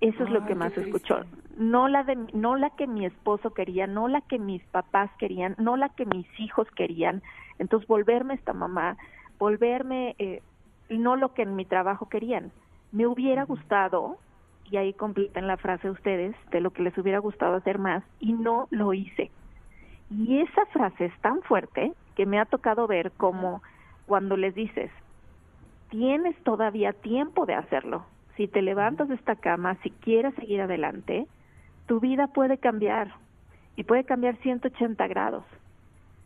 Eso 0.00 0.24
es 0.24 0.30
lo 0.30 0.46
que 0.46 0.54
más 0.54 0.74
escucho. 0.78 1.26
No 1.58 1.88
la 1.88 2.04
de 2.04 2.16
no 2.32 2.56
la 2.56 2.70
que 2.70 2.86
mi 2.86 3.04
esposo 3.04 3.50
quería, 3.50 3.86
no 3.86 4.08
la 4.08 4.22
que 4.22 4.38
mis 4.38 4.62
papás 4.68 5.10
querían, 5.18 5.54
no 5.58 5.76
la 5.76 5.90
que 5.90 6.06
mis 6.06 6.26
hijos 6.40 6.66
querían. 6.70 7.22
Entonces 7.58 7.86
volverme 7.86 8.32
esta 8.32 8.54
mamá, 8.54 8.96
volverme 9.38 10.16
eh, 10.18 10.40
no 10.88 11.16
lo 11.16 11.34
que 11.34 11.42
en 11.42 11.54
mi 11.54 11.66
trabajo 11.66 12.08
querían. 12.08 12.50
Me 12.92 13.06
hubiera 13.06 13.44
gustado 13.44 14.16
y 14.70 14.76
ahí 14.76 14.92
completan 14.92 15.46
la 15.46 15.56
frase 15.56 15.90
ustedes 15.90 16.34
de 16.50 16.60
lo 16.60 16.70
que 16.70 16.82
les 16.82 16.96
hubiera 16.96 17.18
gustado 17.18 17.56
hacer 17.56 17.78
más 17.78 18.04
y 18.20 18.32
no 18.32 18.68
lo 18.70 18.94
hice. 18.94 19.30
Y 20.10 20.40
esa 20.40 20.66
frase 20.66 21.06
es 21.06 21.20
tan 21.20 21.42
fuerte 21.42 21.92
que 22.16 22.26
me 22.26 22.38
ha 22.38 22.44
tocado 22.44 22.86
ver 22.86 23.12
como 23.12 23.62
cuando 24.06 24.36
les 24.36 24.54
dices, 24.54 24.90
tienes 25.90 26.36
todavía 26.42 26.92
tiempo 26.92 27.46
de 27.46 27.54
hacerlo. 27.54 28.04
Si 28.36 28.48
te 28.48 28.62
levantas 28.62 29.08
de 29.08 29.14
esta 29.16 29.36
cama, 29.36 29.76
si 29.82 29.90
quieres 29.90 30.34
seguir 30.34 30.60
adelante, 30.62 31.26
tu 31.86 32.00
vida 32.00 32.28
puede 32.28 32.58
cambiar 32.58 33.12
y 33.76 33.84
puede 33.84 34.04
cambiar 34.04 34.36
180 34.36 35.06
grados. 35.08 35.44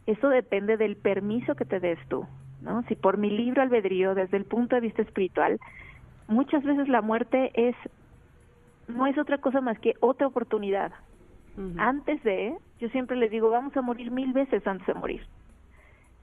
Eso 0.07 0.29
depende 0.29 0.77
del 0.77 0.97
permiso 0.97 1.55
que 1.55 1.65
te 1.65 1.81
des 1.81 1.99
tú, 2.09 2.27
¿no? 2.61 2.83
Si 2.85 2.95
por 2.95 3.17
mi 3.17 3.31
libro 3.31 3.63
albedrío, 3.63 4.15
desde 4.15 4.37
el 4.37 4.45
punto 4.45 4.77
de 4.77 4.83
vista 4.83 5.03
espiritual, 5.03 5.59
muchas 6.29 6.63
veces 6.63 6.89
la 6.89 7.01
muerte 7.01 7.51
es 7.55 7.75
no 8.89 9.07
es 9.07 9.19
otra 9.19 9.39
cosa 9.39 9.61
más 9.61 9.79
que 9.79 9.95
otra 10.01 10.27
oportunidad. 10.27 10.93
Antes 11.79 12.21
de, 12.25 12.57
yo 12.81 12.89
siempre 12.89 13.17
les 13.17 13.31
digo, 13.31 13.49
vamos 13.49 13.77
a 13.77 13.83
morir 13.83 14.11
mil 14.11 14.33
veces 14.33 14.67
antes 14.67 14.87
de 14.89 14.95
morir. 14.95 15.25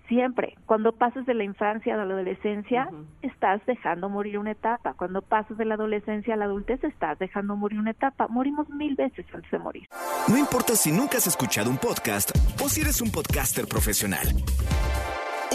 Siempre. 0.10 0.58
Cuando 0.66 0.92
pasas 0.92 1.26
de 1.26 1.34
la 1.34 1.46
infancia 1.46 1.94
a 1.94 1.98
la 1.98 2.04
adolescencia, 2.04 2.90
estás 3.22 3.66
dejando 3.66 4.10
morir 4.10 4.38
una 4.38 4.52
etapa. 4.52 4.94
Cuando 4.94 5.22
pasas 5.22 5.58
de 5.58 5.64
la 5.64 5.76
adolescencia 5.76 6.34
a 6.34 6.38
la 6.38 6.46
adultez, 6.46 6.84
estás 6.84 7.18
dejando 7.18 7.56
morir 7.56 7.80
una 7.80 7.92
etapa. 7.92 8.28
Morimos 8.28 8.68
mil 8.70 8.96
veces 8.96 9.26
antes 9.34 9.50
de 9.52 9.60
morir. 9.60 9.88
No 10.28 10.38
importa 10.38 10.76
si 10.76 10.92
nunca 10.92 11.18
has 11.18 11.28
escuchado 11.28 11.70
un 11.70 11.78
podcast 11.78 12.32
o 12.62 12.68
si 12.68 12.82
eres 12.82 13.00
un 13.00 13.10
podcaster 13.10 13.68
profesional. 13.68 14.28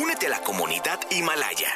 Únete 0.02 0.26
a 0.26 0.30
la 0.30 0.40
comunidad 0.40 1.00
Himalaya. 1.10 1.68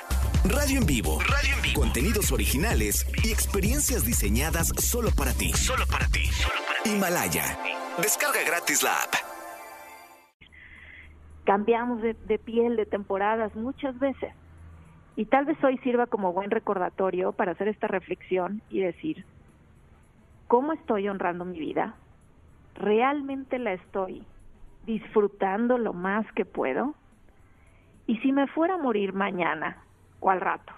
Radio 0.45 0.79
en 0.79 0.87
vivo. 0.87 1.19
Radio 1.21 1.55
en 1.55 1.63
vivo. 1.63 1.81
Contenidos 1.81 2.33
originales 2.33 3.07
y 3.23 3.31
experiencias 3.31 4.07
diseñadas 4.07 4.69
solo 4.79 5.11
para 5.15 5.33
ti. 5.33 5.53
Solo 5.53 5.85
para 5.87 6.07
ti. 6.07 6.31
Himalaya. 6.87 7.59
Descarga 7.99 8.41
gratis 8.47 8.83
la 8.83 8.91
app. 8.91 9.15
Cambiamos 11.45 12.01
de, 12.01 12.15
de 12.15 12.39
piel, 12.39 12.77
de 12.77 12.87
temporadas 12.87 13.55
muchas 13.55 13.99
veces. 13.99 14.33
Y 15.15 15.27
tal 15.27 15.45
vez 15.45 15.63
hoy 15.63 15.77
sirva 15.79 16.07
como 16.07 16.33
buen 16.33 16.51
recordatorio 16.51 17.33
para 17.33 17.53
hacer 17.53 17.69
esta 17.69 17.87
reflexión 17.87 18.63
y 18.71 18.81
decir, 18.81 19.27
¿cómo 20.49 20.73
estoy 20.73 21.07
honrando 21.11 21.45
mi 21.45 21.59
vida? 21.59 21.97
¿Realmente 22.77 23.59
la 23.59 23.75
estoy 23.75 24.25
disfrutando 24.87 25.77
lo 25.77 25.93
más 25.93 26.25
que 26.33 26.47
puedo? 26.47 26.95
Y 28.07 28.17
si 28.21 28.33
me 28.33 28.47
fuera 28.47 28.75
a 28.75 28.79
morir 28.79 29.13
mañana 29.13 29.85
o 30.21 30.31
al 30.31 30.41
rato, 30.41 30.73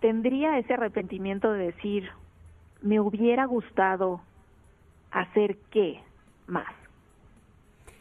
tendría 0.00 0.58
ese 0.58 0.74
arrepentimiento 0.74 1.52
de 1.52 1.66
decir, 1.66 2.10
me 2.80 3.00
hubiera 3.00 3.44
gustado 3.46 4.20
hacer 5.10 5.58
qué 5.70 6.00
más. 6.46 6.72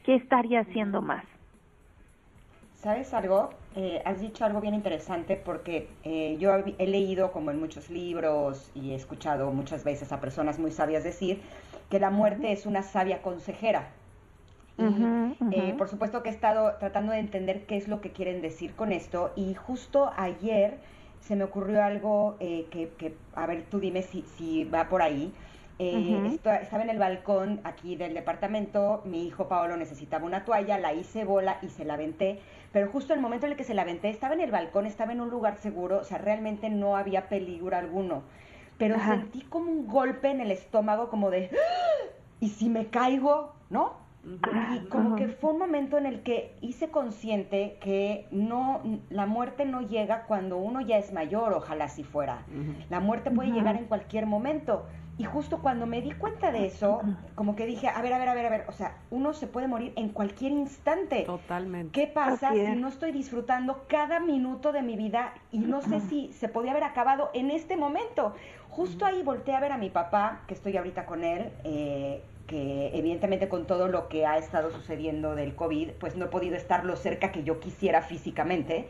¿Qué 0.04 0.16
estaría 0.16 0.62
haciendo 0.62 1.02
más? 1.02 1.26
¿Sabes 2.76 3.14
algo? 3.16 3.50
Eh, 3.76 4.02
has 4.06 4.22
dicho 4.22 4.46
algo 4.46 4.62
bien 4.62 4.76
interesante 4.76 5.36
porque 5.36 5.90
eh, 6.04 6.38
yo 6.40 6.56
he 6.56 6.86
leído, 6.86 7.32
como 7.32 7.50
en 7.50 7.60
muchos 7.60 7.90
libros, 7.90 8.72
y 8.76 8.92
he 8.92 8.96
escuchado 8.96 9.52
muchas 9.52 9.84
veces 9.84 10.12
a 10.12 10.22
personas 10.22 10.60
muy 10.60 10.70
sabias 10.70 11.04
decir 11.04 11.42
que 11.90 12.00
la 12.00 12.12
muerte 12.12 12.52
es 12.52 12.68
una 12.68 12.84
sabia 12.84 13.24
consejera. 13.24 13.88
Y 14.78 14.84
eh, 15.52 15.76
por 15.78 15.88
supuesto 15.88 16.22
que 16.22 16.30
he 16.30 16.34
estado 16.34 16.76
tratando 16.80 17.14
de 17.14 17.20
entender 17.20 17.66
qué 17.66 17.78
es 17.78 17.88
lo 17.88 18.02
que 18.02 18.12
quieren 18.12 18.42
decir 18.42 18.76
con 18.76 18.92
esto 18.92 19.32
y 19.36 19.54
justo 19.54 20.12
ayer 20.18 20.80
se 21.22 21.36
me 21.36 21.46
ocurrió 21.46 21.84
algo 21.84 22.36
que, 22.40 22.92
que, 22.98 23.16
a 23.36 23.48
ver, 23.48 23.64
tú 23.70 23.80
dime 23.80 24.02
si, 24.02 24.24
si 24.38 24.66
va 24.66 24.90
por 24.90 25.02
ahí. 25.02 25.34
Eh, 25.78 26.40
estaba 26.62 26.84
en 26.84 26.90
el 26.90 27.00
balcón 27.00 27.60
aquí 27.66 27.98
del 27.98 28.14
departamento, 28.14 29.02
mi 29.04 29.28
hijo 29.28 29.50
Paolo 29.50 29.76
necesitaba 29.76 30.26
una 30.26 30.46
toalla, 30.46 30.80
la 30.80 30.94
hice 30.94 31.26
bola 31.26 31.58
y 31.62 31.68
se 31.68 31.84
la 31.84 31.96
aventé, 31.96 32.40
pero 32.72 32.90
justo 32.90 33.12
en 33.12 33.20
el 33.20 33.24
momento 33.24 33.46
en 33.46 33.52
el 33.52 33.58
que 33.58 33.66
se 33.66 33.74
la 33.74 33.82
aventé 33.82 34.08
estaba 34.08 34.36
en 34.36 34.40
el 34.40 34.52
balcón, 34.52 34.86
estaba 34.86 35.12
en 35.12 35.20
un 35.20 35.30
lugar 35.30 35.58
seguro, 35.58 36.00
o 36.00 36.04
sea, 36.06 36.18
realmente 36.18 36.70
no 36.70 36.96
había 36.96 37.28
peligro 37.28 37.76
alguno, 37.76 38.24
pero 38.78 38.98
sentí 39.02 39.42
como 39.42 39.70
un 39.70 39.86
golpe 39.88 40.30
en 40.32 40.40
el 40.40 40.52
estómago, 40.52 41.10
como 41.10 41.30
de, 41.30 41.50
¡Ah! 41.52 42.06
¿y 42.40 42.50
si 42.50 42.70
me 42.70 42.88
caigo? 42.88 43.54
¿No? 43.70 44.05
Y 44.26 44.88
como 44.88 45.16
que 45.16 45.28
fue 45.28 45.52
un 45.52 45.60
momento 45.60 45.98
en 45.98 46.06
el 46.06 46.22
que 46.24 46.56
hice 46.62 46.90
consciente 46.90 47.78
que 47.80 48.28
no 48.32 48.82
la 49.10 49.26
muerte 49.26 49.66
no 49.66 49.82
llega 49.82 50.24
cuando 50.24 50.58
uno 50.58 50.82
ya 50.82 50.98
es 50.98 51.14
mayor, 51.14 51.54
ojalá 51.54 51.88
si 51.88 52.04
fuera. 52.04 52.44
La 52.90 53.00
muerte 53.00 53.32
puede 53.32 53.52
llegar 53.52 53.76
en 53.76 53.86
cualquier 53.86 54.26
momento. 54.26 54.86
Y 55.18 55.24
justo 55.24 55.60
cuando 55.60 55.86
me 55.86 56.02
di 56.02 56.12
cuenta 56.12 56.52
de 56.52 56.66
eso, 56.66 57.02
como 57.36 57.56
que 57.56 57.66
dije, 57.66 57.88
a 57.88 58.02
ver, 58.02 58.12
a 58.14 58.18
ver, 58.18 58.28
a 58.28 58.34
ver, 58.34 58.46
a 58.48 58.50
ver, 58.50 58.66
o 58.68 58.74
sea, 58.74 58.98
uno 59.12 59.34
se 59.34 59.48
puede 59.48 59.68
morir 59.68 59.94
en 59.96 60.10
cualquier 60.10 60.52
instante. 60.52 61.22
Totalmente. 61.22 61.92
¿Qué 61.92 62.08
pasa 62.08 62.52
si 62.52 62.76
no 62.76 62.90
estoy 62.90 63.14
disfrutando 63.14 63.86
cada 63.88 64.20
minuto 64.20 64.74
de 64.74 64.82
mi 64.82 64.98
vida 64.98 65.34
y 65.52 65.60
no 65.60 65.82
sé 65.82 66.02
si 66.02 66.34
se 66.34 66.50
podía 66.50 66.72
haber 66.72 66.84
acabado 66.84 67.30
en 67.34 67.50
este 67.50 67.78
momento? 67.78 68.34
Justo 68.70 69.06
ahí 69.06 69.24
volteé 69.24 69.56
a 69.56 69.62
ver 69.62 69.72
a 69.72 69.78
mi 69.78 69.90
papá, 69.90 70.42
que 70.48 70.54
estoy 70.54 70.76
ahorita 70.76 71.06
con 71.06 71.24
él, 71.24 71.50
eh, 71.64 72.22
que 72.48 72.92
evidentemente 72.94 73.50
con 73.50 73.66
todo 73.66 73.88
lo 73.88 74.08
que 74.08 74.26
ha 74.26 74.38
estado 74.38 74.72
sucediendo 74.72 75.36
del 75.36 75.56
COVID, 75.56 75.92
pues 76.00 76.16
no 76.16 76.26
he 76.26 76.28
podido 76.30 76.56
estar 76.56 76.86
lo 76.86 76.96
cerca 76.96 77.32
que 77.32 77.44
yo 77.44 77.60
quisiera 77.60 78.02
físicamente 78.02 78.88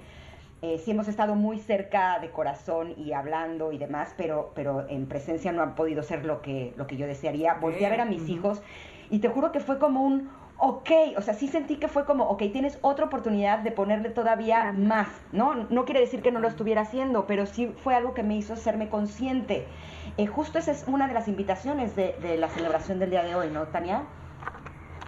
eh, 0.61 0.79
sí 0.83 0.91
hemos 0.91 1.07
estado 1.07 1.35
muy 1.35 1.59
cerca 1.59 2.17
de 2.19 2.31
corazón 2.31 2.95
y 2.97 3.11
hablando 3.11 3.71
y 3.71 3.77
demás, 3.77 4.15
pero, 4.17 4.51
pero 4.55 4.87
en 4.89 5.05
presencia 5.05 5.51
no 5.51 5.61
han 5.61 5.75
podido 5.75 6.01
ser 6.01 6.25
lo 6.25 6.41
que, 6.41 6.73
lo 6.75 6.87
que 6.87 6.97
yo 6.97 7.05
desearía. 7.05 7.55
Volví 7.55 7.83
a 7.83 7.89
ver 7.89 8.01
a 8.01 8.05
mis 8.05 8.27
hijos 8.29 8.61
y 9.09 9.19
te 9.19 9.27
juro 9.27 9.51
que 9.51 9.59
fue 9.59 9.77
como 9.77 10.01
un, 10.01 10.31
ok, 10.57 10.89
o 11.17 11.21
sea, 11.21 11.33
sí 11.33 11.49
sentí 11.49 11.75
que 11.75 11.87
fue 11.87 12.05
como, 12.05 12.29
ok, 12.29 12.43
tienes 12.51 12.79
otra 12.81 13.05
oportunidad 13.05 13.59
de 13.59 13.71
ponerle 13.71 14.09
todavía 14.09 14.71
más, 14.71 15.09
¿no? 15.33 15.53
No 15.69 15.85
quiere 15.85 15.99
decir 15.99 16.21
que 16.21 16.31
no 16.31 16.39
lo 16.39 16.47
estuviera 16.47 16.81
haciendo, 16.81 17.27
pero 17.27 17.45
sí 17.45 17.67
fue 17.83 17.93
algo 17.93 18.13
que 18.13 18.23
me 18.23 18.35
hizo 18.35 18.53
hacerme 18.53 18.89
consciente. 18.89 19.67
Eh, 20.18 20.28
justo 20.28 20.59
esa 20.59 20.72
es 20.72 20.86
una 20.88 21.07
de 21.07 21.13
las 21.13 21.28
invitaciones 21.28 21.95
de, 21.95 22.16
de 22.22 22.38
la 22.38 22.47
celebración 22.49 22.99
del 22.99 23.09
día 23.09 23.24
de 23.24 23.36
hoy, 23.36 23.49
¿no, 23.49 23.66
Tania? 23.68 24.03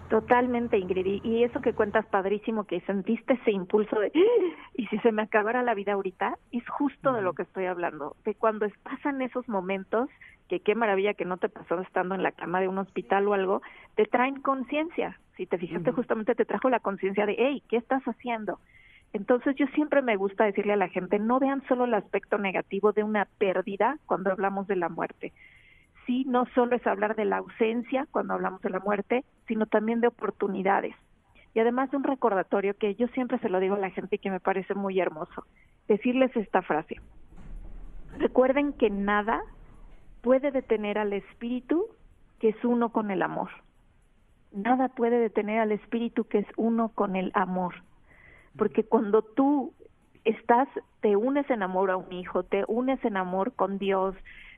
Totalmente, 0.10 0.78
Ingrid. 0.78 1.24
Y 1.24 1.44
eso 1.44 1.60
que 1.60 1.74
cuentas 1.74 2.06
padrísimo, 2.06 2.64
que 2.64 2.80
sentiste 2.82 3.34
ese 3.34 3.52
impulso 3.52 4.00
de, 4.00 4.12
y 4.76 4.88
si 4.88 4.98
se 5.00 5.12
me 5.12 5.22
acabara 5.22 5.64
la 5.64 5.74
vida 5.74 5.94
ahorita, 5.94 6.38
es 6.52 6.68
justo 6.70 7.12
de 7.12 7.22
lo 7.22 7.34
que 7.34 7.44
estoy 7.44 7.66
hablando. 7.66 8.16
De 8.24 8.34
cuando 8.34 8.68
pasan 8.84 9.22
esos 9.22 9.48
momentos, 9.50 10.10
que 10.48 10.62
qué 10.62 10.76
maravilla 10.76 11.14
que 11.14 11.26
no 11.26 11.38
te 11.38 11.50
pasó 11.50 11.80
estando 11.82 12.16
en 12.16 12.24
la 12.24 12.32
cama 12.32 12.62
de 12.62 12.70
un 12.70 12.78
hospital 12.78 13.28
o 13.28 13.34
algo, 13.34 13.62
te 13.96 14.06
traen 14.06 14.42
conciencia. 14.42 15.20
Si 15.36 15.46
te 15.46 15.58
fijaste, 15.58 15.92
justamente 15.92 16.36
te 16.36 16.46
trajo 16.46 16.70
la 16.70 16.80
conciencia 16.80 17.26
de, 17.26 17.36
hey, 17.38 17.64
¿qué 17.68 17.76
estás 17.76 18.02
haciendo? 18.04 18.60
Entonces 19.18 19.56
yo 19.56 19.66
siempre 19.76 20.02
me 20.02 20.16
gusta 20.16 20.46
decirle 20.46 20.74
a 20.74 20.78
la 20.78 20.90
gente, 20.90 21.20
no 21.20 21.40
vean 21.40 21.64
solo 21.68 21.86
el 21.86 21.94
aspecto 21.94 22.38
negativo 22.38 22.94
de 22.94 23.04
una 23.04 23.26
pérdida 23.38 23.98
cuando 24.06 24.32
hablamos 24.32 24.68
de 24.68 24.76
la 24.76 24.90
muerte 24.90 25.34
sí 26.08 26.24
no 26.26 26.46
solo 26.56 26.76
es 26.76 26.88
hablar 26.88 27.16
de 27.16 27.26
la 27.26 27.38
ausencia 27.38 28.08
cuando 28.10 28.34
hablamos 28.34 28.62
de 28.62 28.72
la 28.72 28.80
muerte, 28.80 29.24
sino 29.48 29.68
también 29.68 30.02
de 30.02 30.08
oportunidades. 30.08 30.96
Y 31.54 31.60
además 31.60 31.92
de 31.92 31.98
un 31.98 32.04
recordatorio 32.04 32.76
que 32.76 32.96
yo 32.96 33.08
siempre 33.10 33.38
se 33.40 33.50
lo 33.50 33.60
digo 33.60 33.76
a 33.76 33.80
la 33.80 33.92
gente 33.92 34.16
y 34.16 34.20
que 34.20 34.32
me 34.32 34.40
parece 34.40 34.74
muy 34.74 35.00
hermoso, 35.00 35.46
decirles 35.88 36.36
esta 36.36 36.62
frase. 36.62 36.96
Recuerden 38.18 38.74
que 38.74 38.90
nada 38.90 39.42
puede 40.22 40.52
detener 40.52 40.98
al 40.98 41.14
espíritu 41.14 41.86
que 42.40 42.50
es 42.50 42.66
uno 42.66 42.90
con 42.90 43.12
el 43.12 43.22
amor. 43.22 43.50
Nada 44.52 44.88
puede 44.88 45.20
detener 45.20 45.60
al 45.60 45.72
espíritu 45.72 46.24
que 46.24 46.40
es 46.40 46.48
uno 46.56 46.90
con 46.90 47.16
el 47.16 47.32
amor. 47.34 47.76
Porque 48.58 48.84
cuando 48.84 49.22
tú 49.22 49.74
estás, 50.26 50.68
te 51.02 51.16
unes 51.16 51.50
en 51.50 51.64
amor 51.64 51.92
a 51.92 51.98
un 51.98 52.12
hijo, 52.12 52.44
te 52.44 52.64
unes 52.68 53.04
en 53.06 53.18
amor 53.18 53.54
con 53.54 53.78
Dios, 53.78 54.16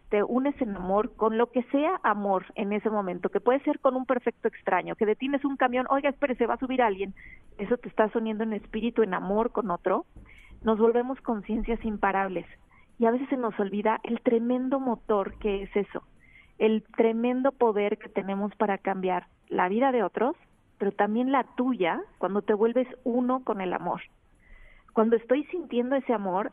te 0.09 0.23
unes 0.23 0.59
en 0.61 0.75
amor 0.75 1.13
con 1.15 1.37
lo 1.37 1.51
que 1.51 1.63
sea 1.63 1.99
amor 2.03 2.45
en 2.55 2.73
ese 2.73 2.89
momento, 2.89 3.29
que 3.29 3.39
puede 3.39 3.59
ser 3.59 3.79
con 3.79 3.95
un 3.95 4.05
perfecto 4.05 4.47
extraño, 4.47 4.95
que 4.95 5.05
detienes 5.05 5.45
un 5.45 5.55
camión, 5.55 5.85
oiga, 5.89 6.09
espere, 6.09 6.35
se 6.35 6.47
va 6.47 6.55
a 6.55 6.59
subir 6.59 6.81
alguien, 6.81 7.13
eso 7.59 7.77
te 7.77 7.89
está 7.89 8.09
uniendo 8.15 8.43
en 8.43 8.53
espíritu, 8.53 9.03
en 9.03 9.13
amor 9.13 9.51
con 9.51 9.69
otro, 9.69 10.05
nos 10.63 10.79
volvemos 10.79 11.21
conciencias 11.21 11.83
imparables. 11.85 12.45
Y 12.97 13.05
a 13.05 13.11
veces 13.11 13.29
se 13.29 13.37
nos 13.37 13.57
olvida 13.59 13.99
el 14.03 14.19
tremendo 14.21 14.79
motor 14.79 15.37
que 15.37 15.63
es 15.63 15.75
eso, 15.75 16.03
el 16.57 16.83
tremendo 16.97 17.51
poder 17.51 17.97
que 17.97 18.09
tenemos 18.09 18.53
para 18.55 18.77
cambiar 18.77 19.27
la 19.47 19.69
vida 19.69 19.91
de 19.91 20.03
otros, 20.03 20.35
pero 20.79 20.91
también 20.93 21.31
la 21.31 21.43
tuya 21.43 22.01
cuando 22.17 22.41
te 22.41 22.53
vuelves 22.53 22.87
uno 23.03 23.43
con 23.43 23.61
el 23.61 23.73
amor. 23.73 24.01
Cuando 24.93 25.17
estoy 25.17 25.43
sintiendo 25.45 25.95
ese 25.95 26.13
amor, 26.13 26.51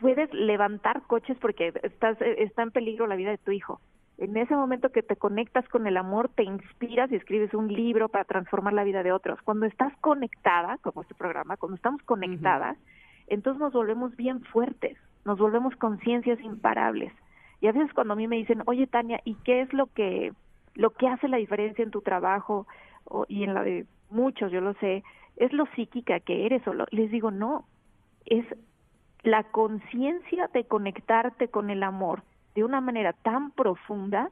puedes 0.00 0.32
levantar 0.34 1.02
coches 1.02 1.38
porque 1.40 1.72
estás, 1.82 2.20
está 2.20 2.62
en 2.62 2.72
peligro 2.72 3.06
la 3.06 3.16
vida 3.16 3.30
de 3.30 3.38
tu 3.38 3.52
hijo. 3.52 3.80
En 4.18 4.36
ese 4.36 4.54
momento 4.54 4.90
que 4.90 5.02
te 5.02 5.16
conectas 5.16 5.66
con 5.68 5.86
el 5.86 5.96
amor, 5.96 6.28
te 6.28 6.42
inspiras 6.42 7.10
y 7.10 7.16
escribes 7.16 7.54
un 7.54 7.72
libro 7.72 8.08
para 8.10 8.24
transformar 8.24 8.74
la 8.74 8.84
vida 8.84 9.02
de 9.02 9.12
otros. 9.12 9.40
Cuando 9.42 9.64
estás 9.64 9.96
conectada, 10.00 10.76
como 10.82 11.02
este 11.02 11.14
programa, 11.14 11.56
cuando 11.56 11.76
estamos 11.76 12.02
conectadas, 12.02 12.76
entonces 13.28 13.60
nos 13.60 13.72
volvemos 13.72 14.14
bien 14.16 14.42
fuertes, 14.42 14.98
nos 15.24 15.38
volvemos 15.38 15.74
conciencias 15.76 16.38
imparables. 16.40 17.12
Y 17.62 17.68
a 17.68 17.72
veces 17.72 17.94
cuando 17.94 18.12
a 18.12 18.16
mí 18.16 18.26
me 18.26 18.36
dicen, 18.36 18.62
oye 18.66 18.86
Tania, 18.86 19.20
¿y 19.24 19.36
qué 19.36 19.62
es 19.62 19.72
lo 19.72 19.86
que, 19.86 20.32
lo 20.74 20.90
que 20.90 21.08
hace 21.08 21.28
la 21.28 21.36
diferencia 21.38 21.82
en 21.82 21.90
tu 21.90 22.02
trabajo 22.02 22.66
o, 23.04 23.24
y 23.28 23.44
en 23.44 23.54
la 23.54 23.62
de 23.62 23.86
muchos, 24.10 24.52
yo 24.52 24.60
lo 24.60 24.74
sé, 24.74 25.02
es 25.36 25.52
lo 25.52 25.66
psíquica 25.74 26.20
que 26.20 26.46
eres 26.46 26.66
o 26.66 26.74
lo, 26.74 26.86
les 26.90 27.10
digo, 27.10 27.30
no, 27.30 27.64
es 28.26 28.44
la 29.22 29.44
conciencia 29.44 30.48
de 30.52 30.64
conectarte 30.64 31.48
con 31.48 31.70
el 31.70 31.82
amor 31.82 32.22
de 32.54 32.64
una 32.64 32.80
manera 32.80 33.12
tan 33.12 33.50
profunda 33.50 34.30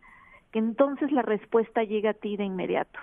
que 0.53 0.59
entonces 0.59 1.13
la 1.13 1.23
respuesta 1.23 1.83
llega 1.83 2.11
a 2.11 2.15
ti 2.15 2.37
de 2.37 2.45
inmediato. 2.45 2.99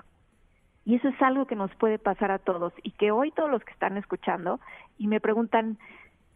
Y 0.84 0.96
eso 0.96 1.08
es 1.08 1.22
algo 1.22 1.48
que 1.48 1.56
nos 1.56 1.74
puede 1.76 1.98
pasar 1.98 2.32
a 2.32 2.40
todos 2.40 2.74
y 2.84 2.92
que 2.92 3.12
hoy 3.12 3.32
todos 3.32 3.50
los 3.50 3.64
que 3.64 3.72
están 3.72 3.98
escuchando 3.98 4.60
y 4.98 5.08
me 5.08 5.20
preguntan, 5.20 5.78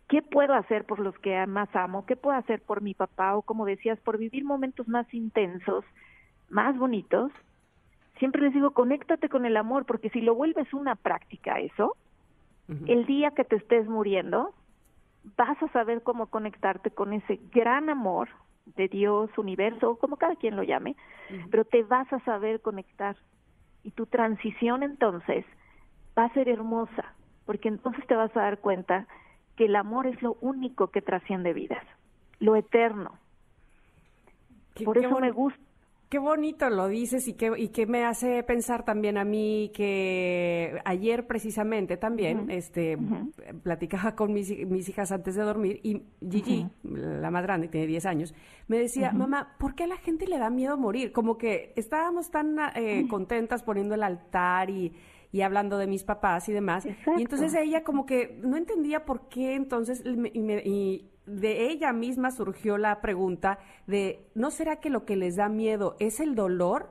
¿qué 0.08 0.24
puedo 0.24 0.54
hacer 0.56 0.86
por 0.86 1.00
los 1.00 1.18
que 1.20 1.46
más 1.46 1.74
amo? 1.76 2.06
¿Qué 2.06 2.16
puedo 2.16 2.36
hacer 2.36 2.62
por 2.62 2.82
mi 2.82 2.96
papá? 2.96 3.36
O 3.36 3.44
como 3.44 3.66
decías, 3.66 4.00
por 4.00 4.18
vivir 4.18 4.44
momentos 4.44 4.88
más 4.88 5.12
intensos, 5.14 5.86
más 6.50 6.76
bonitos. 6.78 7.32
Siempre 8.20 8.42
les 8.42 8.54
digo, 8.54 8.72
conéctate 8.72 9.30
con 9.30 9.46
el 9.46 9.58
amor, 9.58 9.86
porque 9.86 10.10
si 10.10 10.22
lo 10.22 10.36
vuelves 10.36 10.74
una 10.74 10.96
práctica 10.96 11.60
eso, 11.60 11.96
el 12.86 13.08
día 13.08 13.32
que 13.32 13.44
te 13.44 13.56
estés 13.56 13.88
muriendo, 13.88 14.54
vas 15.36 15.62
a 15.64 15.68
saber 15.70 16.04
cómo 16.04 16.28
conectarte 16.28 16.92
con 16.92 17.14
ese 17.14 17.40
gran 17.52 17.90
amor 17.90 18.30
de 18.76 18.88
Dios, 18.88 19.36
universo, 19.38 19.98
como 19.98 20.18
cada 20.18 20.36
quien 20.36 20.56
lo 20.56 20.62
llame, 20.62 20.96
pero 21.50 21.66
te 21.66 21.82
vas 21.82 22.12
a 22.14 22.20
saber 22.20 22.62
conectar. 22.62 23.16
Y 23.84 23.92
tu 23.92 24.06
transición 24.06 24.84
entonces 24.84 25.46
va 26.16 26.26
a 26.26 26.34
ser 26.34 26.48
hermosa, 26.48 27.16
porque 27.46 27.70
entonces 27.70 28.06
te 28.06 28.16
vas 28.16 28.36
a 28.38 28.42
dar 28.42 28.60
cuenta 28.60 29.08
que 29.56 29.66
el 29.66 29.76
amor 29.76 30.06
es 30.06 30.22
lo 30.22 30.38
único 30.42 30.88
que 30.88 31.02
trasciende 31.02 31.54
vidas, 31.54 31.84
lo 32.40 32.56
eterno. 32.56 33.18
Por 34.86 34.98
eso 34.98 35.20
me 35.20 35.32
gusta 35.32 35.60
Qué 36.10 36.18
bonito 36.18 36.68
lo 36.72 36.88
dices 36.88 37.28
y 37.28 37.34
que, 37.34 37.52
y 37.56 37.68
que 37.68 37.86
me 37.86 38.04
hace 38.04 38.42
pensar 38.42 38.84
también 38.84 39.16
a 39.20 39.24
mí 39.24 39.72
que 39.76 40.82
ayer 40.84 41.28
precisamente 41.28 41.98
también 41.98 42.50
este, 42.50 42.98
platicaba 43.62 44.16
con 44.16 44.34
mis, 44.34 44.50
mis, 44.68 44.90
hijas 44.90 45.12
antes 45.12 45.36
de 45.36 45.44
dormir 45.44 45.80
y 45.84 46.02
Gigi, 46.28 46.68
la 46.84 47.30
más 47.30 47.44
grande, 47.44 47.68
tiene 47.68 47.86
10 47.86 48.06
años, 48.08 48.34
me 48.68 48.80
decía, 48.80 49.12
mamá, 49.12 49.56
¿por 49.60 49.76
qué 49.76 49.84
a 49.84 49.88
la 49.88 49.98
gente 49.98 50.26
le 50.26 50.40
da 50.40 50.50
miedo 50.50 50.78
morir? 50.78 51.12
Como 51.12 51.38
que 51.38 51.74
estábamos 51.76 52.32
tan 52.32 52.58
eh, 52.76 53.06
contentas 53.08 53.62
poniendo 53.62 53.94
el 53.94 54.02
altar 54.02 54.72
y, 54.72 54.92
y 55.32 55.42
hablando 55.42 55.78
de 55.78 55.88
mis 55.88 56.04
papás 56.04 56.50
y 56.50 56.54
demás. 56.54 56.86
Y 56.86 57.22
entonces 57.22 57.54
ella 57.54 57.84
como 57.84 58.06
que 58.06 58.40
no 58.42 58.58
entendía 58.58 59.06
por 59.06 59.30
qué 59.30 59.54
entonces 59.54 60.04
y, 60.06 61.06
de 61.30 61.70
ella 61.70 61.94
misma 61.94 62.32
surgió 62.32 62.78
la 62.78 63.02
pregunta 63.02 63.60
de, 63.88 64.28
¿no 64.36 64.52
será 64.52 64.78
que 64.78 64.90
lo 64.90 65.06
que 65.06 65.16
les 65.16 65.36
da 65.36 65.50
miedo 65.50 65.96
es 66.00 66.20
el 66.20 66.36
dolor? 66.36 66.90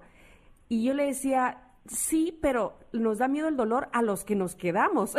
Y 0.68 0.84
yo 0.84 0.95
le 0.95 1.07
decía, 1.07 1.68
sí, 1.86 2.39
pero 2.41 2.78
nos 2.93 3.18
da 3.18 3.28
miedo 3.28 3.49
el 3.49 3.57
dolor 3.57 3.89
a 3.93 4.03
los 4.03 4.24
que 4.24 4.36
nos 4.36 4.55
quedamos. 4.55 5.14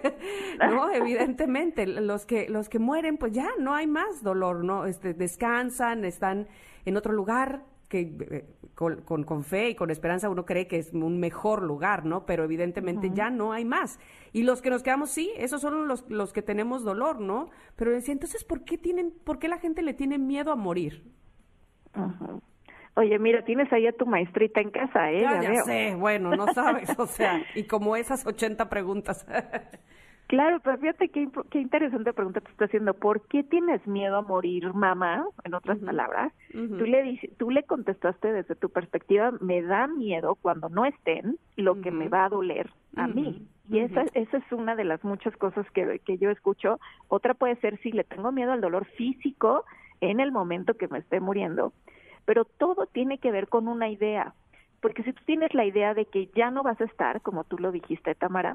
no, 0.60 0.90
evidentemente, 0.92 1.86
los 1.86 2.26
que 2.26 2.48
los 2.48 2.68
que 2.68 2.78
mueren 2.78 3.16
pues 3.16 3.32
ya 3.32 3.48
no 3.58 3.74
hay 3.74 3.86
más 3.86 4.22
dolor, 4.22 4.64
¿no? 4.64 4.86
Este 4.86 5.14
descansan, 5.14 6.04
están 6.04 6.48
en 6.84 6.96
otro 6.96 7.12
lugar, 7.12 7.62
que 7.94 8.12
eh, 8.30 8.44
con, 8.74 9.02
con, 9.02 9.44
fe 9.44 9.70
y 9.70 9.74
con 9.76 9.88
esperanza 9.88 10.28
uno 10.28 10.44
cree 10.44 10.66
que 10.66 10.78
es 10.78 10.92
un 10.92 11.20
mejor 11.20 11.62
lugar, 11.62 12.04
¿no? 12.04 12.26
Pero 12.26 12.42
evidentemente 12.42 13.12
ya 13.14 13.30
no 13.30 13.52
hay 13.52 13.64
más. 13.64 14.00
Y 14.32 14.42
los 14.42 14.62
que 14.62 14.70
nos 14.70 14.82
quedamos, 14.82 15.10
sí, 15.10 15.30
esos 15.36 15.60
son 15.60 15.86
los, 15.86 16.10
los 16.10 16.32
que 16.32 16.42
tenemos 16.42 16.82
dolor, 16.82 17.20
¿no? 17.20 17.50
Pero 17.76 17.92
decía, 17.92 18.12
entonces, 18.12 18.42
¿por 18.42 18.64
qué, 18.64 18.76
tienen, 18.76 19.12
¿por 19.22 19.38
qué 19.38 19.46
la 19.46 19.58
gente 19.58 19.82
le 19.82 19.94
tiene 19.94 20.18
miedo 20.18 20.50
a 20.50 20.56
morir? 20.56 21.04
Oye, 22.96 23.16
mira, 23.20 23.44
tienes 23.44 23.72
ahí 23.72 23.86
a 23.86 23.92
tu 23.92 24.06
maestrita 24.06 24.60
en 24.60 24.70
casa, 24.70 25.12
¿eh? 25.12 25.22
Ya, 25.22 25.40
ya, 25.40 25.62
sé, 25.62 25.94
bueno, 25.94 26.34
no 26.34 26.52
sabes, 26.52 26.98
o 26.98 27.06
sea, 27.06 27.44
y 27.54 27.64
como 27.64 27.94
esas 27.94 28.26
80 28.26 28.68
preguntas. 28.68 29.24
Claro, 30.26 30.58
pero 30.60 30.78
fíjate 30.78 31.10
qué, 31.10 31.28
qué 31.50 31.60
interesante 31.60 32.12
pregunta 32.14 32.40
te 32.40 32.50
está 32.50 32.64
haciendo. 32.64 32.94
¿Por 32.94 33.26
qué 33.28 33.42
tienes 33.42 33.86
miedo 33.86 34.16
a 34.16 34.22
morir, 34.22 34.72
mamá? 34.72 35.26
En 35.44 35.54
otras 35.54 35.78
palabras, 35.78 36.32
tú 36.50 36.86
le 36.86 37.20
tú 37.36 37.50
le 37.50 37.62
contestaste 37.64 38.32
desde 38.32 38.54
tu 38.54 38.70
perspectiva, 38.70 39.32
me 39.40 39.60
da 39.60 39.86
miedo 39.86 40.36
cuando 40.36 40.70
no 40.70 40.86
estén 40.86 41.36
lo 41.56 41.80
que 41.82 41.90
me 41.90 42.08
va 42.08 42.24
a 42.24 42.30
doler 42.30 42.70
a 42.96 43.06
mí. 43.06 43.46
Y 43.68 43.80
esa, 43.80 44.04
esa 44.14 44.38
es 44.38 44.52
una 44.52 44.76
de 44.76 44.84
las 44.84 45.04
muchas 45.04 45.36
cosas 45.36 45.70
que, 45.72 46.00
que 46.04 46.16
yo 46.16 46.30
escucho. 46.30 46.80
Otra 47.08 47.34
puede 47.34 47.56
ser 47.56 47.78
si 47.78 47.92
le 47.92 48.04
tengo 48.04 48.32
miedo 48.32 48.52
al 48.52 48.60
dolor 48.60 48.86
físico 48.96 49.64
en 50.00 50.20
el 50.20 50.32
momento 50.32 50.74
que 50.74 50.88
me 50.88 50.98
esté 50.98 51.20
muriendo. 51.20 51.72
Pero 52.24 52.44
todo 52.44 52.86
tiene 52.86 53.18
que 53.18 53.30
ver 53.30 53.48
con 53.48 53.68
una 53.68 53.88
idea 53.88 54.34
porque 54.84 55.02
si 55.02 55.14
tú 55.14 55.22
tienes 55.24 55.54
la 55.54 55.64
idea 55.64 55.94
de 55.94 56.04
que 56.04 56.28
ya 56.34 56.50
no 56.50 56.62
vas 56.62 56.78
a 56.78 56.84
estar, 56.84 57.22
como 57.22 57.44
tú 57.44 57.56
lo 57.56 57.72
dijiste, 57.72 58.14
Tamara, 58.14 58.54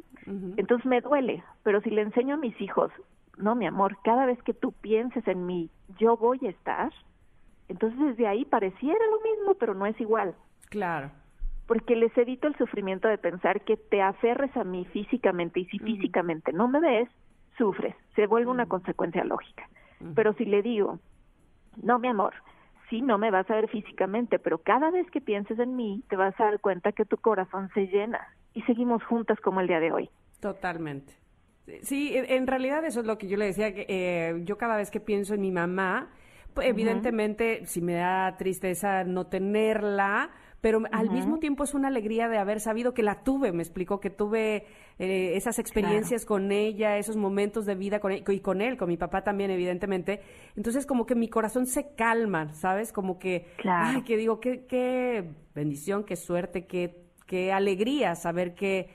entonces 0.57 0.85
me 0.85 1.01
duele, 1.01 1.43
pero 1.63 1.81
si 1.81 1.89
le 1.89 2.03
enseño 2.03 2.35
a 2.35 2.37
mis 2.37 2.61
hijos, 2.61 2.91
no, 3.37 3.55
mi 3.55 3.65
amor, 3.65 3.97
cada 4.03 4.27
vez 4.27 4.37
que 4.43 4.53
tú 4.53 4.71
pienses 4.71 5.27
en 5.27 5.47
mí, 5.47 5.71
yo 5.97 6.17
voy 6.17 6.37
a 6.45 6.49
estar, 6.51 6.93
entonces 7.67 7.99
desde 7.99 8.27
ahí 8.27 8.45
pareciera 8.45 8.99
lo 9.09 9.27
mismo, 9.27 9.55
pero 9.55 9.73
no 9.73 9.87
es 9.87 9.99
igual. 9.99 10.35
Claro. 10.69 11.09
Porque 11.65 11.95
les 11.95 12.15
evito 12.15 12.47
el 12.47 12.55
sufrimiento 12.57 13.07
de 13.07 13.17
pensar 13.17 13.61
que 13.61 13.75
te 13.75 14.03
aferres 14.03 14.55
a 14.55 14.63
mí 14.63 14.85
físicamente 14.93 15.61
y 15.61 15.65
si 15.65 15.79
físicamente 15.79 16.53
no 16.53 16.67
me 16.67 16.79
ves, 16.79 17.09
sufres, 17.57 17.95
se 18.15 18.27
vuelve 18.27 18.51
una 18.51 18.67
consecuencia 18.67 19.23
lógica. 19.23 19.67
Pero 20.13 20.33
si 20.33 20.45
le 20.45 20.61
digo, 20.61 20.99
no, 21.81 21.97
mi 21.97 22.07
amor, 22.07 22.35
sí, 22.89 23.01
no 23.01 23.17
me 23.17 23.31
vas 23.31 23.49
a 23.49 23.55
ver 23.55 23.69
físicamente, 23.69 24.39
pero 24.39 24.59
cada 24.59 24.91
vez 24.91 25.09
que 25.11 25.21
pienses 25.21 25.59
en 25.59 25.75
mí, 25.75 26.03
te 26.09 26.15
vas 26.15 26.39
a 26.39 26.45
dar 26.45 26.59
cuenta 26.59 26.91
que 26.91 27.05
tu 27.05 27.17
corazón 27.17 27.69
se 27.73 27.87
llena 27.87 28.19
y 28.53 28.61
seguimos 28.63 29.03
juntas 29.03 29.39
como 29.41 29.61
el 29.61 29.67
día 29.67 29.79
de 29.79 29.91
hoy. 29.91 30.09
Totalmente. 30.39 31.13
Sí, 31.83 32.11
en 32.15 32.47
realidad 32.47 32.83
eso 32.85 33.01
es 33.01 33.05
lo 33.05 33.17
que 33.17 33.27
yo 33.27 33.37
le 33.37 33.45
decía, 33.45 33.73
que 33.73 33.85
eh, 33.87 34.41
yo 34.43 34.57
cada 34.57 34.75
vez 34.75 34.89
que 34.89 34.99
pienso 34.99 35.35
en 35.35 35.41
mi 35.41 35.51
mamá, 35.51 36.09
pues, 36.53 36.67
evidentemente 36.67 37.65
si 37.65 37.81
me 37.81 37.93
da 37.93 38.35
tristeza 38.37 39.03
no 39.03 39.27
tenerla, 39.27 40.31
pero 40.61 40.83
al 40.91 41.09
mismo 41.09 41.39
tiempo 41.39 41.63
es 41.63 41.73
una 41.73 41.87
alegría 41.87 42.27
de 42.27 42.37
haber 42.37 42.59
sabido 42.59 42.93
que 42.93 43.03
la 43.03 43.23
tuve, 43.23 43.51
me 43.51 43.63
explicó 43.63 43.99
que 43.99 44.09
tuve 44.09 44.65
eh, 44.97 45.35
esas 45.35 45.57
experiencias 45.59 46.25
con 46.25 46.51
ella, 46.51 46.97
esos 46.97 47.15
momentos 47.15 47.65
de 47.65 47.75
vida 47.75 47.99
con 47.99 48.11
él, 48.11 48.23
y 48.27 48.39
con 48.41 48.61
él, 48.61 48.75
con 48.75 48.89
mi 48.89 48.97
papá 48.97 49.23
también, 49.23 49.51
evidentemente. 49.51 50.21
Entonces, 50.57 50.85
como 50.85 51.05
que 51.05 51.15
mi 51.15 51.29
corazón 51.29 51.65
se 51.65 51.95
calma, 51.95 52.53
¿sabes? 52.53 52.91
Como 52.91 53.19
que, 53.19 53.47
ay, 53.63 54.01
que 54.03 54.17
digo, 54.17 54.39
qué, 54.39 54.65
qué 54.65 55.29
bendición, 55.55 56.03
qué 56.03 56.17
suerte, 56.17 56.65
qué, 56.67 57.05
qué 57.25 57.53
alegría 57.53 58.15
saber 58.15 58.53
que, 58.53 58.89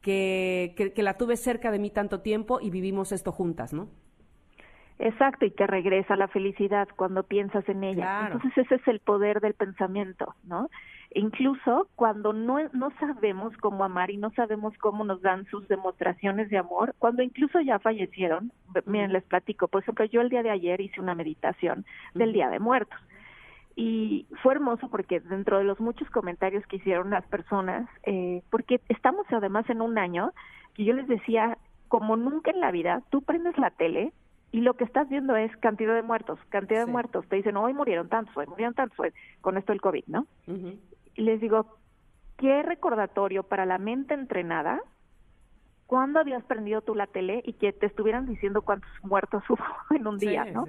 que, 0.00 0.74
que 0.94 1.02
la 1.02 1.16
tuve 1.16 1.36
cerca 1.36 1.70
de 1.70 1.78
mí 1.78 1.90
tanto 1.90 2.20
tiempo 2.20 2.60
y 2.60 2.70
vivimos 2.70 3.12
esto 3.12 3.30
juntas, 3.30 3.72
¿no? 3.72 3.88
Exacto, 4.98 5.44
y 5.44 5.50
que 5.50 5.66
regresa 5.66 6.16
la 6.16 6.28
felicidad 6.28 6.88
cuando 6.96 7.22
piensas 7.22 7.68
en 7.68 7.84
ella. 7.84 8.28
Entonces 8.32 8.56
ese 8.56 8.76
es 8.76 8.88
el 8.88 9.00
poder 9.00 9.40
del 9.40 9.54
pensamiento, 9.54 10.34
¿no? 10.44 10.70
Incluso 11.16 11.88
cuando 11.96 12.32
no, 12.32 12.58
no 12.72 12.92
sabemos 13.00 13.56
cómo 13.58 13.84
amar 13.84 14.10
y 14.10 14.18
no 14.18 14.30
sabemos 14.32 14.76
cómo 14.78 15.02
nos 15.04 15.22
dan 15.22 15.46
sus 15.46 15.66
demostraciones 15.66 16.50
de 16.50 16.58
amor, 16.58 16.94
cuando 16.98 17.22
incluso 17.22 17.60
ya 17.60 17.78
fallecieron, 17.78 18.52
miren, 18.84 19.12
les 19.12 19.24
platico, 19.24 19.66
por 19.68 19.82
ejemplo, 19.82 20.04
yo 20.04 20.20
el 20.20 20.28
día 20.28 20.42
de 20.42 20.50
ayer 20.50 20.80
hice 20.80 21.00
una 21.00 21.14
meditación 21.14 21.86
del 22.14 22.32
Día 22.32 22.50
de 22.50 22.58
Muertos 22.58 22.98
y 23.74 24.26
fue 24.42 24.54
hermoso 24.54 24.88
porque 24.88 25.20
dentro 25.20 25.58
de 25.58 25.64
los 25.64 25.80
muchos 25.80 26.08
comentarios 26.10 26.66
que 26.66 26.76
hicieron 26.76 27.10
las 27.10 27.24
personas, 27.26 27.88
eh, 28.04 28.42
porque 28.50 28.80
estamos 28.88 29.26
además 29.30 29.68
en 29.70 29.80
un 29.80 29.96
año 29.98 30.32
que 30.74 30.84
yo 30.84 30.92
les 30.92 31.08
decía, 31.08 31.56
como 31.88 32.16
nunca 32.16 32.50
en 32.50 32.60
la 32.60 32.70
vida, 32.70 33.02
tú 33.10 33.22
prendes 33.22 33.56
la 33.56 33.70
tele 33.70 34.12
y 34.52 34.60
lo 34.60 34.74
que 34.74 34.84
estás 34.84 35.08
viendo 35.08 35.34
es 35.36 35.54
cantidad 35.58 35.94
de 35.94 36.02
muertos, 36.02 36.38
cantidad 36.50 36.84
de 36.84 36.92
muertos. 36.92 37.26
Te 37.28 37.36
dicen, 37.36 37.56
hoy 37.56 37.74
murieron 37.74 38.08
tantos, 38.08 38.36
hoy 38.36 38.46
murieron 38.46 38.74
tantos, 38.74 38.98
hoy, 38.98 39.12
con 39.40 39.56
esto 39.56 39.72
el 39.72 39.80
COVID, 39.80 40.04
¿no? 40.06 40.26
Y 41.16 41.22
les 41.22 41.40
digo, 41.40 41.78
qué 42.38 42.62
recordatorio 42.62 43.42
para 43.42 43.66
la 43.66 43.78
mente 43.78 44.14
entrenada 44.14 44.80
cuando 45.86 46.18
habías 46.18 46.44
prendido 46.44 46.80
tú 46.82 46.94
la 46.94 47.06
tele 47.06 47.42
y 47.44 47.54
que 47.54 47.72
te 47.72 47.86
estuvieran 47.86 48.26
diciendo 48.26 48.62
cuántos 48.62 48.90
muertos 49.02 49.42
hubo 49.50 49.64
en 49.90 50.06
un 50.06 50.18
día, 50.18 50.44
¿no? 50.44 50.66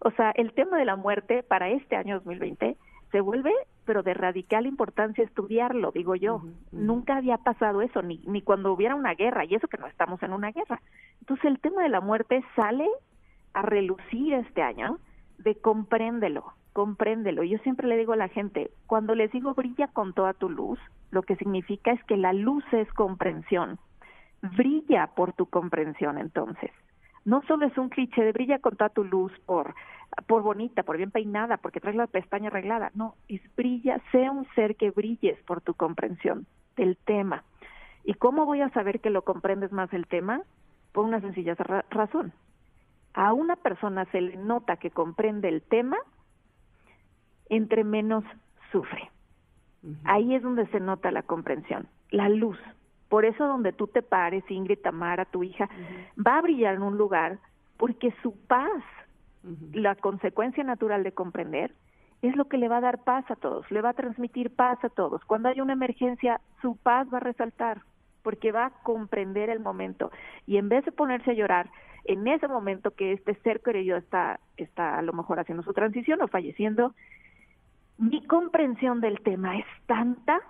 O 0.00 0.10
sea, 0.12 0.30
el 0.32 0.52
tema 0.52 0.78
de 0.78 0.84
la 0.84 0.96
muerte 0.96 1.42
para 1.42 1.68
este 1.70 1.96
año 1.96 2.16
2020 2.16 2.76
se 3.10 3.20
vuelve, 3.20 3.52
pero 3.84 4.02
de 4.02 4.14
radical 4.14 4.66
importancia 4.66 5.24
estudiarlo, 5.24 5.92
digo 5.92 6.14
yo. 6.14 6.42
Nunca 6.72 7.16
había 7.16 7.38
pasado 7.38 7.82
eso, 7.82 8.02
ni, 8.02 8.18
ni 8.26 8.42
cuando 8.42 8.72
hubiera 8.72 8.94
una 8.94 9.14
guerra, 9.14 9.44
y 9.44 9.54
eso 9.54 9.66
que 9.66 9.78
no 9.78 9.86
estamos 9.86 10.22
en 10.22 10.32
una 10.32 10.52
guerra. 10.52 10.80
Entonces 11.20 11.46
el 11.46 11.58
tema 11.58 11.82
de 11.82 11.88
la 11.88 12.00
muerte 12.00 12.44
sale 12.54 12.86
a 13.54 13.62
relucir 13.62 14.34
este 14.34 14.62
año 14.62 14.98
de 15.38 15.56
compréndelo, 15.56 16.52
compréndelo. 16.78 17.42
Yo 17.42 17.58
siempre 17.64 17.88
le 17.88 17.96
digo 17.96 18.12
a 18.12 18.16
la 18.16 18.28
gente, 18.28 18.70
cuando 18.86 19.16
les 19.16 19.32
digo 19.32 19.52
brilla 19.52 19.88
con 19.88 20.12
toda 20.12 20.32
tu 20.32 20.48
luz, 20.48 20.78
lo 21.10 21.24
que 21.24 21.34
significa 21.34 21.90
es 21.90 22.00
que 22.04 22.16
la 22.16 22.32
luz 22.32 22.62
es 22.70 22.88
comprensión. 22.92 23.80
Brilla 24.56 25.08
por 25.16 25.32
tu 25.32 25.46
comprensión 25.46 26.18
entonces. 26.18 26.70
No 27.24 27.42
solo 27.48 27.66
es 27.66 27.76
un 27.76 27.88
cliché 27.88 28.22
de 28.22 28.30
brilla 28.30 28.60
con 28.60 28.76
toda 28.76 28.90
tu 28.90 29.02
luz 29.02 29.32
por 29.44 29.74
por 30.28 30.42
bonita, 30.42 30.84
por 30.84 30.96
bien 30.96 31.10
peinada, 31.10 31.56
porque 31.56 31.80
traes 31.80 31.96
la 31.96 32.06
pestaña 32.06 32.46
arreglada. 32.46 32.92
No, 32.94 33.16
es 33.26 33.40
brilla, 33.56 34.00
sea 34.12 34.30
un 34.30 34.46
ser 34.54 34.76
que 34.76 34.92
brilles 34.92 35.36
por 35.48 35.60
tu 35.60 35.74
comprensión 35.74 36.46
del 36.76 36.96
tema. 36.96 37.42
¿Y 38.04 38.14
cómo 38.14 38.46
voy 38.46 38.60
a 38.60 38.70
saber 38.70 39.00
que 39.00 39.10
lo 39.10 39.22
comprendes 39.22 39.72
más 39.72 39.92
el 39.92 40.06
tema? 40.06 40.42
Por 40.92 41.04
una 41.04 41.20
sencilla 41.20 41.56
razón. 41.90 42.32
A 43.14 43.32
una 43.32 43.56
persona 43.56 44.04
se 44.12 44.20
le 44.20 44.36
nota 44.36 44.76
que 44.76 44.92
comprende 44.92 45.48
el 45.48 45.62
tema 45.62 45.96
entre 47.48 47.84
menos 47.84 48.24
sufre. 48.72 49.10
Ahí 50.04 50.34
es 50.34 50.42
donde 50.42 50.66
se 50.66 50.80
nota 50.80 51.10
la 51.10 51.22
comprensión, 51.22 51.86
la 52.10 52.28
luz. 52.28 52.58
Por 53.08 53.24
eso 53.24 53.46
donde 53.46 53.72
tú 53.72 53.86
te 53.86 54.02
pares, 54.02 54.44
Ingrid, 54.50 54.80
Tamara, 54.80 55.24
tu 55.24 55.42
hija, 55.42 55.68
va 56.18 56.38
a 56.38 56.42
brillar 56.42 56.74
en 56.74 56.82
un 56.82 56.98
lugar 56.98 57.38
porque 57.76 58.12
su 58.22 58.36
paz, 58.46 58.82
la 59.72 59.94
consecuencia 59.94 60.64
natural 60.64 61.04
de 61.04 61.12
comprender, 61.12 61.72
es 62.22 62.34
lo 62.36 62.46
que 62.46 62.58
le 62.58 62.68
va 62.68 62.78
a 62.78 62.82
dar 62.82 63.04
paz 63.04 63.30
a 63.30 63.36
todos, 63.36 63.70
le 63.70 63.80
va 63.80 63.90
a 63.90 63.94
transmitir 63.94 64.50
paz 64.50 64.82
a 64.84 64.88
todos. 64.88 65.24
Cuando 65.24 65.48
hay 65.48 65.60
una 65.60 65.72
emergencia, 65.72 66.40
su 66.60 66.76
paz 66.76 67.06
va 67.12 67.18
a 67.18 67.20
resaltar 67.20 67.82
porque 68.22 68.52
va 68.52 68.66
a 68.66 68.70
comprender 68.82 69.48
el 69.48 69.60
momento 69.60 70.10
y 70.46 70.56
en 70.56 70.68
vez 70.68 70.84
de 70.84 70.92
ponerse 70.92 71.30
a 71.30 71.34
llorar 71.34 71.70
en 72.04 72.26
ese 72.26 72.48
momento 72.48 72.90
que 72.90 73.12
este 73.12 73.34
ser 73.36 73.60
querido 73.60 73.96
está 73.96 74.40
está 74.56 74.98
a 74.98 75.02
lo 75.02 75.12
mejor 75.12 75.38
haciendo 75.38 75.62
su 75.62 75.72
transición 75.72 76.20
o 76.20 76.28
falleciendo, 76.28 76.94
mi 77.98 78.24
comprensión 78.26 79.00
del 79.00 79.20
tema 79.20 79.58
es 79.58 79.66
tanta 79.86 80.40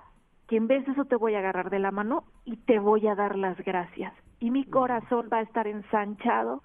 que 0.46 0.56
en 0.56 0.68
vez 0.68 0.84
de 0.86 0.92
eso 0.92 1.06
te 1.06 1.16
voy 1.16 1.34
a 1.34 1.38
agarrar 1.38 1.70
de 1.70 1.78
la 1.78 1.90
mano 1.90 2.24
y 2.44 2.56
te 2.56 2.78
voy 2.78 3.06
a 3.06 3.14
dar 3.14 3.36
las 3.36 3.58
gracias. 3.58 4.14
y 4.40 4.52
mi 4.52 4.64
corazón 4.64 5.28
va 5.32 5.38
a 5.38 5.42
estar 5.42 5.66
ensanchado 5.66 6.62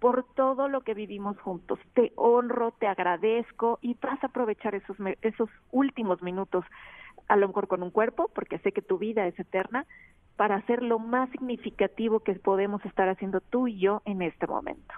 por 0.00 0.24
todo 0.34 0.66
lo 0.66 0.80
que 0.80 0.92
vivimos 0.92 1.38
juntos. 1.38 1.78
Te 1.94 2.12
honro, 2.16 2.72
te 2.72 2.88
agradezco 2.88 3.78
y 3.80 3.96
vas 4.02 4.20
a 4.24 4.26
aprovechar 4.26 4.74
esos, 4.74 4.96
esos 5.20 5.48
últimos 5.70 6.20
minutos, 6.20 6.64
a 7.28 7.36
lo 7.36 7.46
mejor 7.46 7.68
con 7.68 7.84
un 7.84 7.92
cuerpo, 7.92 8.28
porque 8.34 8.58
sé 8.58 8.72
que 8.72 8.82
tu 8.82 8.98
vida 8.98 9.24
es 9.28 9.38
eterna, 9.38 9.86
para 10.34 10.56
hacer 10.56 10.82
lo 10.82 10.98
más 10.98 11.30
significativo 11.30 12.18
que 12.20 12.34
podemos 12.34 12.84
estar 12.84 13.08
haciendo 13.08 13.40
tú 13.40 13.68
y 13.68 13.78
yo 13.78 14.02
en 14.04 14.22
este 14.22 14.48
momento. 14.48 14.92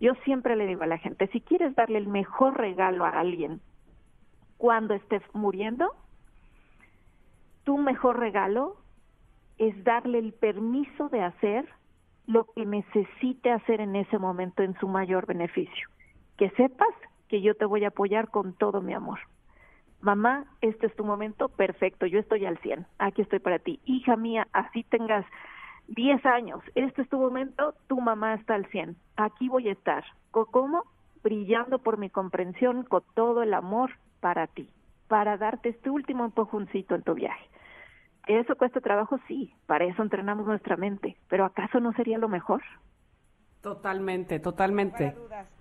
Yo 0.00 0.12
siempre 0.24 0.56
le 0.56 0.66
digo 0.66 0.82
a 0.82 0.86
la 0.86 0.98
gente, 0.98 1.28
si 1.28 1.40
quieres 1.40 1.74
darle 1.74 1.96
el 1.96 2.08
mejor 2.08 2.58
regalo 2.58 3.06
a 3.06 3.18
alguien 3.18 3.62
cuando 4.64 4.94
estés 4.94 5.20
muriendo, 5.34 5.92
tu 7.64 7.76
mejor 7.76 8.18
regalo 8.18 8.76
es 9.58 9.84
darle 9.84 10.18
el 10.18 10.32
permiso 10.32 11.10
de 11.10 11.20
hacer 11.20 11.68
lo 12.26 12.46
que 12.46 12.64
necesite 12.64 13.50
hacer 13.50 13.82
en 13.82 13.94
ese 13.94 14.18
momento 14.18 14.62
en 14.62 14.72
su 14.78 14.88
mayor 14.88 15.26
beneficio. 15.26 15.86
Que 16.38 16.48
sepas 16.52 16.94
que 17.28 17.42
yo 17.42 17.54
te 17.54 17.66
voy 17.66 17.84
a 17.84 17.88
apoyar 17.88 18.30
con 18.30 18.54
todo 18.54 18.80
mi 18.80 18.94
amor. 18.94 19.18
Mamá, 20.00 20.46
este 20.62 20.86
es 20.86 20.96
tu 20.96 21.04
momento, 21.04 21.50
perfecto, 21.50 22.06
yo 22.06 22.18
estoy 22.18 22.46
al 22.46 22.56
100, 22.56 22.86
aquí 22.98 23.20
estoy 23.20 23.40
para 23.40 23.58
ti. 23.58 23.80
Hija 23.84 24.16
mía, 24.16 24.48
así 24.54 24.82
tengas 24.84 25.26
10 25.88 26.24
años, 26.24 26.62
este 26.74 27.02
es 27.02 27.08
tu 27.10 27.18
momento, 27.18 27.74
tu 27.86 28.00
mamá 28.00 28.32
está 28.32 28.54
al 28.54 28.64
100, 28.70 28.96
aquí 29.18 29.50
voy 29.50 29.68
a 29.68 29.72
estar. 29.72 30.04
¿Cómo? 30.30 30.84
Brillando 31.22 31.80
por 31.80 31.98
mi 31.98 32.08
comprensión 32.08 32.84
con 32.84 33.02
todo 33.14 33.42
el 33.42 33.52
amor 33.52 33.90
para 34.24 34.46
ti, 34.46 34.70
para 35.06 35.36
darte 35.36 35.68
este 35.68 35.90
último 35.90 36.24
empujoncito 36.24 36.94
en 36.94 37.02
tu 37.02 37.12
viaje. 37.12 37.46
¿Eso 38.26 38.56
cuesta 38.56 38.80
trabajo? 38.80 39.18
Sí, 39.28 39.52
para 39.66 39.84
eso 39.84 40.02
entrenamos 40.02 40.46
nuestra 40.46 40.78
mente, 40.78 41.18
pero 41.28 41.44
¿acaso 41.44 41.78
no 41.78 41.92
sería 41.92 42.16
lo 42.16 42.30
mejor? 42.30 42.62
Totalmente, 43.60 44.40
totalmente. 44.40 45.14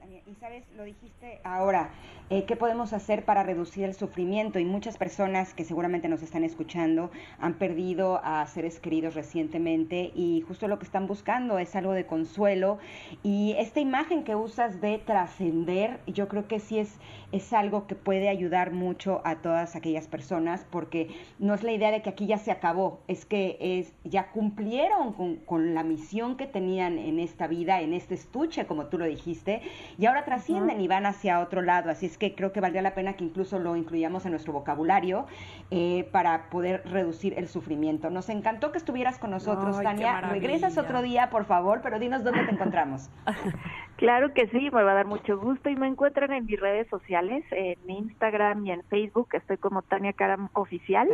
Y 0.06 0.36
sabes, 0.36 0.66
lo 0.76 0.84
dijiste 0.84 1.40
ahora, 1.46 1.90
eh, 2.30 2.44
¿qué 2.46 2.56
podemos 2.58 2.92
hacer 2.92 3.24
para 3.24 3.44
reducir 3.44 3.86
el 3.86 3.94
sufrimiento? 3.94 4.60
Y 4.60 4.66
muchas 4.66 4.98
personas 4.98 5.54
que 5.54 5.64
seguramente 5.64 6.10
nos 6.10 6.22
están 6.22 6.44
escuchando 6.44 7.10
han 7.40 7.54
perdido 7.54 8.20
a 8.24 8.46
seres 8.48 8.80
queridos 8.80 9.16
recientemente 9.16 10.12
y 10.14 10.42
justo 10.42 10.68
lo 10.68 10.78
que 10.78 10.86
están 10.86 11.08
buscando 11.08 11.58
es 11.58 11.76
algo 11.76 11.94
de 11.94 12.06
consuelo. 12.06 12.80
Y 13.24 13.56
esta 13.58 13.80
imagen 13.80 14.24
que 14.24 14.36
usas 14.36 14.82
de 14.82 14.98
trascender, 14.98 16.00
yo 16.08 16.28
creo 16.28 16.48
que 16.48 16.60
sí 16.60 16.80
es, 16.80 16.98
es 17.32 17.54
algo 17.54 17.88
que 17.88 17.96
puede 17.96 18.28
ayudar 18.28 18.72
mucho 18.72 19.22
a 19.24 19.38
todas 19.38 19.76
aquellas 19.76 20.08
personas 20.08 20.66
porque 20.70 21.10
no 21.40 21.54
es 21.54 21.64
la 21.64 21.72
idea 21.72 21.92
de 21.92 22.02
que 22.02 22.10
aquí 22.10 22.28
ya 22.28 22.40
se 22.40 22.52
acabó, 22.52 23.00
es 23.08 23.26
que 23.26 23.58
es, 23.60 23.94
ya 24.04 24.32
cumplieron 24.32 25.14
con, 25.14 25.38
con 25.38 25.74
la 25.74 25.84
misión 25.84 26.36
que 26.36 26.48
tenían 26.48 26.98
en 26.98 27.20
esta 27.20 27.48
vida, 27.48 27.82
en 27.82 27.94
este 27.94 28.16
estuche, 28.16 28.66
como 28.66 28.88
tú 28.88 28.98
lo 28.98 29.06
dijiste, 29.06 29.62
y 29.98 30.06
ahora 30.06 30.26
trascienden 30.26 30.82
y 30.82 30.88
van 30.88 31.06
hacia 31.06 31.40
otro 31.40 31.62
lado. 31.62 31.90
Así 31.90 32.06
es 32.06 32.18
que 32.18 32.36
creo 32.36 32.52
que 32.52 32.62
valdría 32.62 32.82
la 32.82 32.94
pena 32.96 33.14
que 33.14 33.24
incluso 33.24 33.60
lo 33.60 33.76
incluyamos 33.76 34.26
en 34.26 34.32
nuestro 34.32 34.54
vocabulario 34.54 35.26
eh, 35.72 36.08
para 36.12 36.50
poder 36.50 36.84
reducir 36.86 37.34
el 37.38 37.48
sufrimiento. 37.48 38.10
Nos 38.10 38.30
encantó 38.30 38.72
que 38.72 38.78
estuvieras 38.78 39.20
con 39.20 39.32
nosotros, 39.32 39.82
Tania. 39.82 40.22
Regresas 40.22 40.78
otro 40.78 41.02
día, 41.02 41.30
por 41.30 41.46
favor, 41.46 41.82
pero 41.82 42.00
dinos 42.00 42.24
dónde 42.24 42.44
te 42.46 42.52
encontramos. 42.52 43.10
Claro 43.96 44.34
que 44.34 44.48
sí, 44.48 44.70
me 44.72 44.84
va 44.84 44.92
a 44.92 44.96
dar 44.96 45.06
mucho 45.06 45.40
gusto 45.40 45.70
y 45.70 45.76
me 45.76 45.88
encuentran 45.88 46.34
en 46.34 46.46
mis 46.46 46.60
redes 46.60 46.88
sociales, 46.90 47.46
en 47.52 47.78
Instagram 47.88 48.66
y 48.66 48.72
en 48.72 48.84
Facebook, 48.86 49.30
estoy 49.34 49.58
como 49.58 49.82
Tania 49.84 50.12
Karam 50.14 50.50
Oficial, 50.54 51.08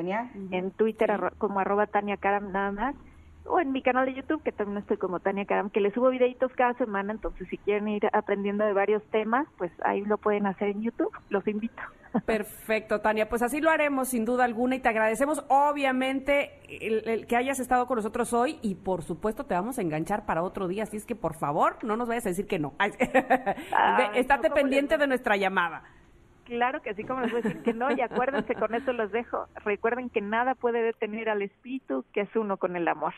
en 0.49 0.71
Twitter 0.71 1.33
como 1.37 1.59
arroba 1.59 1.87
Tania 1.87 2.17
Karam 2.17 2.51
nada 2.51 2.71
más 2.71 2.95
o 3.45 3.59
en 3.59 3.71
mi 3.71 3.81
canal 3.81 4.05
de 4.05 4.13
YouTube, 4.13 4.43
que 4.43 4.51
también 4.51 4.77
estoy 4.79 4.97
como 4.97 5.19
Tania 5.19 5.45
Karam, 5.45 5.69
que 5.69 5.81
le 5.81 5.91
subo 5.91 6.09
videitos 6.09 6.51
cada 6.53 6.73
semana, 6.73 7.13
entonces 7.13 7.47
si 7.49 7.57
quieren 7.57 7.87
ir 7.87 8.07
aprendiendo 8.13 8.65
de 8.65 8.73
varios 8.73 9.03
temas, 9.11 9.47
pues 9.57 9.71
ahí 9.83 10.01
lo 10.01 10.17
pueden 10.17 10.45
hacer 10.45 10.69
en 10.69 10.81
YouTube, 10.81 11.11
los 11.29 11.47
invito. 11.47 11.81
Perfecto, 12.25 13.01
Tania, 13.01 13.29
pues 13.29 13.41
así 13.41 13.61
lo 13.61 13.69
haremos 13.69 14.09
sin 14.09 14.25
duda 14.25 14.43
alguna 14.43 14.75
y 14.75 14.79
te 14.79 14.89
agradecemos 14.89 15.43
obviamente 15.47 16.59
el, 16.67 17.27
que 17.27 17.35
hayas 17.35 17.59
estado 17.59 17.85
con 17.85 17.97
nosotros 17.97 18.33
hoy 18.33 18.59
y 18.61 18.75
por 18.75 19.03
supuesto 19.03 19.45
te 19.45 19.53
vamos 19.53 19.77
a 19.77 19.81
enganchar 19.81 20.25
para 20.25 20.41
otro 20.41 20.67
día, 20.67 20.83
así 20.83 20.97
es 20.97 21.05
que 21.05 21.15
por 21.15 21.35
favor 21.35 21.77
no 21.83 21.95
nos 21.95 22.07
vayas 22.07 22.25
a 22.25 22.29
decir 22.29 22.47
que 22.47 22.59
no. 22.59 22.73
Estate 24.15 24.49
pendiente 24.49 24.97
de 24.97 25.07
nuestra 25.07 25.37
llamada. 25.37 25.83
Claro 26.49 26.81
que 26.81 26.95
sí, 26.95 27.03
como 27.03 27.21
les 27.21 27.31
voy 27.31 27.41
a 27.41 27.43
decir 27.43 27.61
que 27.61 27.73
no, 27.73 27.91
y 27.91 28.01
acuérdense, 28.01 28.55
con 28.55 28.73
eso 28.73 28.91
los 28.91 29.11
dejo. 29.11 29.45
Recuerden 29.63 30.09
que 30.09 30.19
nada 30.19 30.55
puede 30.55 30.81
detener 30.81 31.29
al 31.29 31.43
espíritu, 31.43 32.03
que 32.11 32.21
es 32.21 32.35
uno 32.35 32.57
con 32.57 32.75
el 32.75 32.87
amor. 32.87 33.13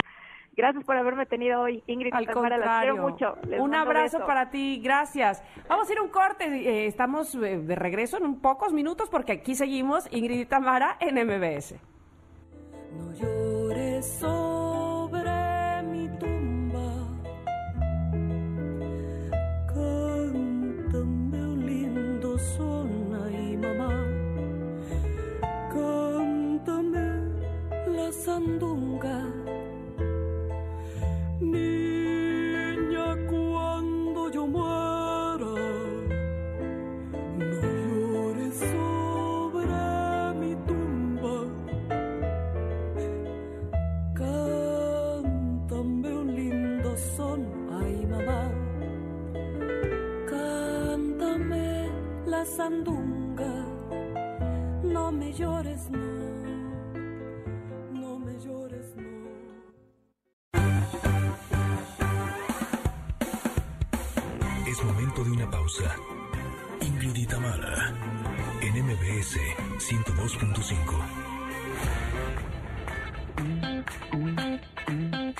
Gracias 0.54 0.84
por 0.84 0.98
haberme 0.98 1.26
tenido 1.26 1.62
hoy, 1.62 1.82
Ingrid. 1.88 2.14
Al 2.14 2.28
contrario. 2.30 2.98
mucho. 2.98 3.38
un 3.58 3.74
abrazo 3.74 4.26
para 4.26 4.50
ti, 4.50 4.82
gracias. 4.84 5.42
Vamos 5.70 5.90
a 5.90 5.94
ir 5.94 6.00
a 6.00 6.02
un 6.02 6.10
corte, 6.10 6.44
eh, 6.44 6.88
estamos 6.88 7.34
eh, 7.36 7.58
de 7.58 7.76
regreso 7.76 8.18
en 8.18 8.26
un 8.26 8.42
pocos 8.42 8.74
minutos 8.74 9.10
porque 9.10 9.32
aquí 9.32 9.56
seguimos 9.56 10.12
Ingrid 10.12 10.42
y 10.42 10.46
Tamara 10.46 10.98
en 11.00 11.16
MBS. 11.16 11.76
No 12.98 13.14
llores 13.14 14.22
sandunga. 28.26 29.18
Niña, 31.40 33.08
cuando 33.32 34.30
yo 34.32 34.46
muera, 34.46 35.54
no 37.50 37.62
llores 37.62 38.56
sobre 38.74 39.82
mi 40.40 40.52
tumba. 40.68 41.38
Cántame 44.22 46.10
un 46.22 46.28
lindo 46.36 46.90
son, 47.18 47.40
ay 47.82 48.06
mamá. 48.14 48.44
Cántame 50.30 51.90
la 52.28 52.46
sandunga, 52.46 53.54
no 54.84 55.12
me 55.12 55.34
llores, 55.34 55.90
no. 55.90 56.11
De 65.24 65.32
una 65.32 65.50
pausa. 65.50 65.96
Ingrid 66.82 67.16
y 67.16 67.26
Tamara, 67.26 67.94
en 68.62 68.86
MBS 68.86 69.38
102.5. 69.78 70.76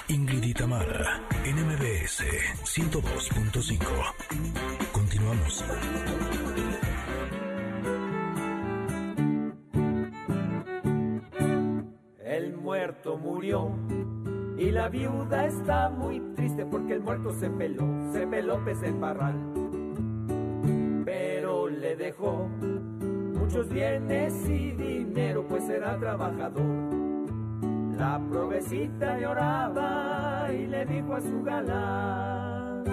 Ingrid 0.08 0.44
y 0.44 0.54
Tamara, 0.54 1.22
en 1.46 1.56
MBS 1.66 2.24
102.5. 2.64 3.86
Continuamos. 4.92 5.66
El 12.24 12.56
muerto 12.58 13.18
murió 13.18 13.72
y 14.58 14.70
la 14.70 14.90
viuda 14.90 15.48
está 15.48 15.90
muy 15.90 16.20
triste 16.36 16.66
porque 16.68 16.94
el 16.94 17.02
muerto 17.02 17.34
se 17.34 17.50
peló, 17.50 17.84
se 18.14 18.28
peló 18.28 18.64
pez 18.64 18.84
el 18.84 18.94
parral. 18.96 19.51
Muchos 22.20 23.70
bienes 23.70 24.34
y 24.48 24.72
dinero, 24.72 25.46
pues 25.48 25.68
era 25.70 25.98
trabajador. 25.98 26.66
La 27.98 28.20
provecita 28.30 29.18
lloraba 29.18 30.48
y 30.52 30.68
le 30.68 30.86
dijo 30.86 31.14
a 31.14 31.22
su 31.22 31.44
galán. 31.44 32.84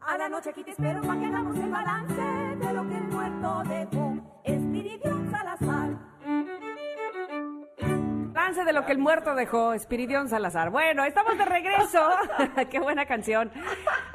A 0.00 0.18
la 0.18 0.28
noche 0.28 0.50
aquí 0.50 0.62
te 0.62 0.70
espero 0.70 1.00
para 1.02 1.18
que 1.18 1.26
hagamos 1.26 1.56
el 1.58 1.70
balance 1.70 2.14
de 2.14 2.72
lo 2.72 2.88
que 2.88 2.96
el 2.96 3.04
muerto 3.04 3.62
dejó. 3.68 4.16
Espiridión 4.44 4.63
de 8.62 8.72
lo 8.72 8.86
que 8.86 8.92
el 8.92 8.98
muerto 8.98 9.34
dejó, 9.34 9.72
Espiridión 9.72 10.28
Salazar. 10.28 10.70
Bueno, 10.70 11.04
estamos 11.04 11.36
de 11.36 11.44
regreso. 11.44 12.08
Qué 12.70 12.78
buena 12.78 13.04
canción. 13.04 13.50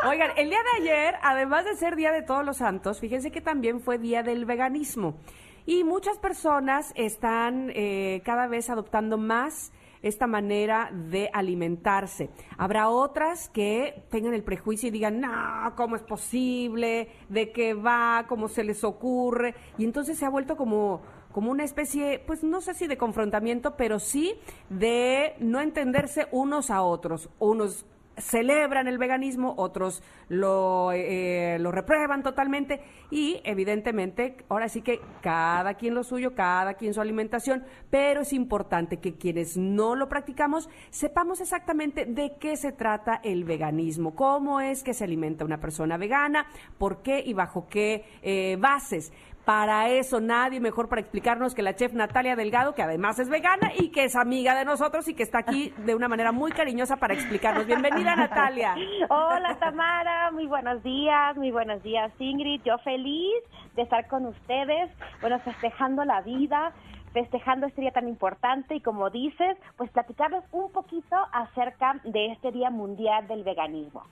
Oigan, 0.07 0.31
el 0.37 0.49
día 0.49 0.59
de 0.59 0.81
ayer, 0.81 1.15
además 1.21 1.65
de 1.65 1.75
ser 1.75 1.97
Día 1.97 2.13
de 2.13 2.21
Todos 2.21 2.45
los 2.45 2.57
Santos, 2.57 3.01
fíjense 3.01 3.31
que 3.31 3.41
también 3.41 3.81
fue 3.81 3.97
Día 3.97 4.23
del 4.23 4.45
Veganismo. 4.45 5.17
Y 5.65 5.83
muchas 5.83 6.17
personas 6.19 6.93
están 6.95 7.71
eh, 7.75 8.21
cada 8.23 8.47
vez 8.47 8.69
adoptando 8.69 9.17
más 9.17 9.73
esta 10.01 10.25
manera 10.25 10.89
de 10.93 11.29
alimentarse. 11.33 12.29
Habrá 12.57 12.87
otras 12.87 13.49
que 13.49 14.05
tengan 14.09 14.33
el 14.33 14.43
prejuicio 14.43 14.87
y 14.87 14.91
digan, 14.91 15.19
no, 15.19 15.73
¿cómo 15.75 15.97
es 15.97 16.03
posible? 16.03 17.09
¿De 17.27 17.51
qué 17.51 17.73
va? 17.73 18.25
¿Cómo 18.29 18.47
se 18.47 18.63
les 18.63 18.85
ocurre? 18.85 19.53
Y 19.77 19.83
entonces 19.83 20.17
se 20.17 20.25
ha 20.25 20.29
vuelto 20.29 20.55
como 20.55 21.01
como 21.31 21.51
una 21.51 21.63
especie, 21.63 22.21
pues 22.25 22.43
no 22.43 22.61
sé 22.61 22.73
si 22.73 22.87
de 22.87 22.97
confrontamiento, 22.97 23.75
pero 23.75 23.99
sí 23.99 24.35
de 24.69 25.35
no 25.39 25.61
entenderse 25.61 26.27
unos 26.31 26.71
a 26.71 26.81
otros. 26.81 27.29
Unos 27.39 27.85
celebran 28.19 28.87
el 28.87 28.97
veganismo, 28.97 29.53
otros 29.57 30.03
lo, 30.27 30.91
eh, 30.91 31.57
lo 31.59 31.71
reprueban 31.71 32.23
totalmente 32.23 32.81
y 33.09 33.41
evidentemente 33.43 34.37
ahora 34.49 34.69
sí 34.69 34.81
que 34.81 34.99
cada 35.21 35.75
quien 35.75 35.95
lo 35.95 36.03
suyo, 36.03 36.35
cada 36.35 36.75
quien 36.75 36.93
su 36.93 37.01
alimentación, 37.01 37.63
pero 37.89 38.21
es 38.21 38.33
importante 38.33 38.97
que 38.97 39.15
quienes 39.15 39.57
no 39.57 39.95
lo 39.95 40.09
practicamos 40.09 40.69
sepamos 40.89 41.41
exactamente 41.41 42.05
de 42.05 42.35
qué 42.39 42.57
se 42.57 42.71
trata 42.71 43.19
el 43.23 43.43
veganismo, 43.43 44.15
cómo 44.15 44.59
es 44.61 44.83
que 44.83 44.93
se 44.93 45.03
alimenta 45.03 45.45
una 45.45 45.59
persona 45.59 45.97
vegana, 45.97 46.47
por 46.77 47.01
qué 47.01 47.23
y 47.25 47.33
bajo 47.33 47.67
qué 47.67 48.05
eh, 48.21 48.57
bases. 48.59 49.11
Para 49.49 49.89
eso 49.89 50.21
nadie 50.21 50.59
mejor 50.59 50.89
para 50.89 51.01
explicarnos 51.01 51.55
que 51.55 51.63
la 51.63 51.75
chef 51.75 51.91
Natalia 51.93 52.35
Delgado, 52.35 52.75
que 52.75 52.83
además 52.83 53.17
es 53.17 53.29
vegana 53.29 53.71
y 53.75 53.89
que 53.89 54.03
es 54.03 54.15
amiga 54.15 54.53
de 54.53 54.63
nosotros 54.63 55.07
y 55.07 55.15
que 55.15 55.23
está 55.23 55.39
aquí 55.39 55.73
de 55.87 55.95
una 55.95 56.07
manera 56.07 56.31
muy 56.31 56.51
cariñosa 56.51 56.97
para 56.97 57.15
explicarnos. 57.15 57.65
Bienvenida 57.65 58.15
Natalia. 58.15 58.75
Hola 59.09 59.57
Tamara, 59.59 60.29
muy 60.29 60.45
buenos 60.45 60.83
días, 60.83 61.35
muy 61.35 61.49
buenos 61.49 61.81
días 61.81 62.11
Ingrid. 62.19 62.61
Yo 62.63 62.77
feliz 62.83 63.43
de 63.75 63.81
estar 63.81 64.07
con 64.07 64.27
ustedes, 64.27 64.91
bueno, 65.19 65.39
festejando 65.39 66.05
la 66.05 66.21
vida, 66.21 66.71
festejando 67.13 67.65
este 67.65 67.81
día 67.81 67.91
tan 67.91 68.07
importante 68.07 68.75
y 68.75 68.81
como 68.81 69.09
dices, 69.09 69.57
pues 69.77 69.89
platicarles 69.89 70.43
un 70.51 70.71
poquito 70.71 71.15
acerca 71.33 71.99
de 72.03 72.33
este 72.33 72.51
Día 72.51 72.69
Mundial 72.69 73.27
del 73.27 73.43
Veganismo. 73.43 74.03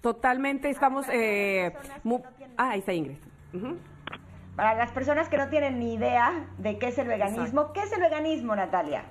Totalmente, 0.00 0.68
estamos... 0.68 1.08
Eh, 1.12 1.72
ah, 2.56 2.70
ahí 2.70 2.80
está 2.80 2.92
Ingrid. 2.92 3.18
Ujú. 3.54 3.78
Para 4.56 4.74
las 4.74 4.90
personas 4.92 5.28
que 5.28 5.36
no 5.38 5.48
tienen 5.48 5.78
ni 5.78 5.94
idea 5.94 6.46
de 6.58 6.78
qué 6.78 6.88
es 6.88 6.98
el 6.98 7.08
veganismo, 7.08 7.72
¿qué 7.72 7.80
es 7.80 7.92
el 7.92 8.00
veganismo, 8.00 8.54
Natalia? 8.54 9.04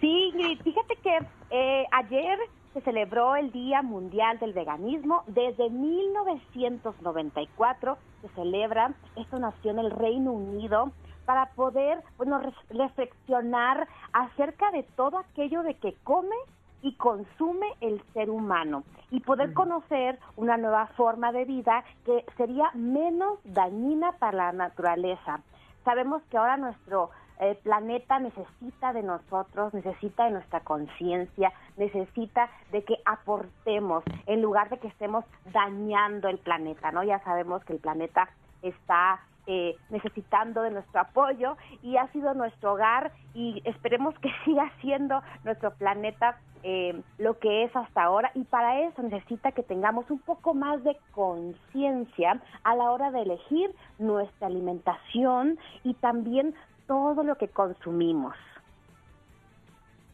Sí, 0.00 0.30
Ingrid, 0.34 0.60
fíjate 0.62 0.96
que 0.96 1.18
eh, 1.50 1.86
ayer 1.92 2.38
se 2.74 2.80
celebró 2.82 3.36
el 3.36 3.52
Día 3.52 3.80
Mundial 3.82 4.38
del 4.38 4.52
Veganismo. 4.54 5.22
Desde 5.28 5.68
1994 5.70 7.96
se 8.22 8.28
celebra, 8.30 8.92
esto 9.16 9.38
nació 9.38 9.70
en 9.72 9.78
el 9.78 9.90
Reino 9.90 10.32
Unido, 10.32 10.90
para 11.26 11.46
poder 11.52 12.02
bueno, 12.16 12.38
re- 12.40 12.52
reflexionar 12.70 13.86
acerca 14.12 14.70
de 14.72 14.82
todo 14.82 15.18
aquello 15.18 15.62
de 15.62 15.74
que 15.74 15.94
come 16.02 16.34
y 16.82 16.94
consume 16.96 17.66
el 17.80 18.02
ser 18.12 18.28
humano 18.28 18.84
y 19.10 19.20
poder 19.20 19.52
conocer 19.54 20.18
una 20.36 20.56
nueva 20.56 20.88
forma 20.88 21.32
de 21.32 21.44
vida 21.44 21.84
que 22.04 22.24
sería 22.36 22.70
menos 22.74 23.38
dañina 23.44 24.12
para 24.18 24.36
la 24.36 24.52
naturaleza. 24.52 25.40
Sabemos 25.84 26.22
que 26.30 26.36
ahora 26.36 26.56
nuestro 26.56 27.10
eh, 27.40 27.58
planeta 27.62 28.18
necesita 28.18 28.92
de 28.92 29.02
nosotros, 29.02 29.74
necesita 29.74 30.24
de 30.24 30.30
nuestra 30.30 30.60
conciencia, 30.60 31.52
necesita 31.76 32.48
de 32.70 32.84
que 32.84 32.96
aportemos 33.04 34.04
en 34.26 34.42
lugar 34.42 34.68
de 34.70 34.78
que 34.78 34.88
estemos 34.88 35.24
dañando 35.52 36.28
el 36.28 36.38
planeta, 36.38 36.92
¿no? 36.92 37.02
Ya 37.02 37.18
sabemos 37.24 37.64
que 37.64 37.72
el 37.72 37.80
planeta 37.80 38.28
está 38.62 39.20
eh, 39.46 39.76
necesitando 39.90 40.62
de 40.62 40.70
nuestro 40.70 41.00
apoyo 41.00 41.56
y 41.82 41.96
ha 41.96 42.06
sido 42.12 42.32
nuestro 42.34 42.74
hogar 42.74 43.12
y 43.34 43.60
esperemos 43.64 44.16
que 44.20 44.30
siga 44.44 44.70
siendo 44.80 45.20
nuestro 45.44 45.72
planeta 45.74 46.38
eh, 46.62 47.02
lo 47.18 47.38
que 47.40 47.64
es 47.64 47.74
hasta 47.74 48.04
ahora 48.04 48.30
y 48.34 48.44
para 48.44 48.82
eso 48.82 49.02
necesita 49.02 49.50
que 49.50 49.64
tengamos 49.64 50.08
un 50.10 50.20
poco 50.20 50.54
más 50.54 50.84
de 50.84 50.96
conciencia 51.10 52.40
a 52.62 52.76
la 52.76 52.90
hora 52.92 53.10
de 53.10 53.22
elegir 53.22 53.74
nuestra 53.98 54.46
alimentación 54.46 55.58
y 55.82 55.94
también 55.94 56.54
todo 56.86 57.24
lo 57.24 57.36
que 57.36 57.48
consumimos. 57.48 58.36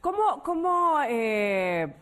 ¿Cómo, 0.00 0.42
cómo, 0.42 1.00
eh, 1.06 1.92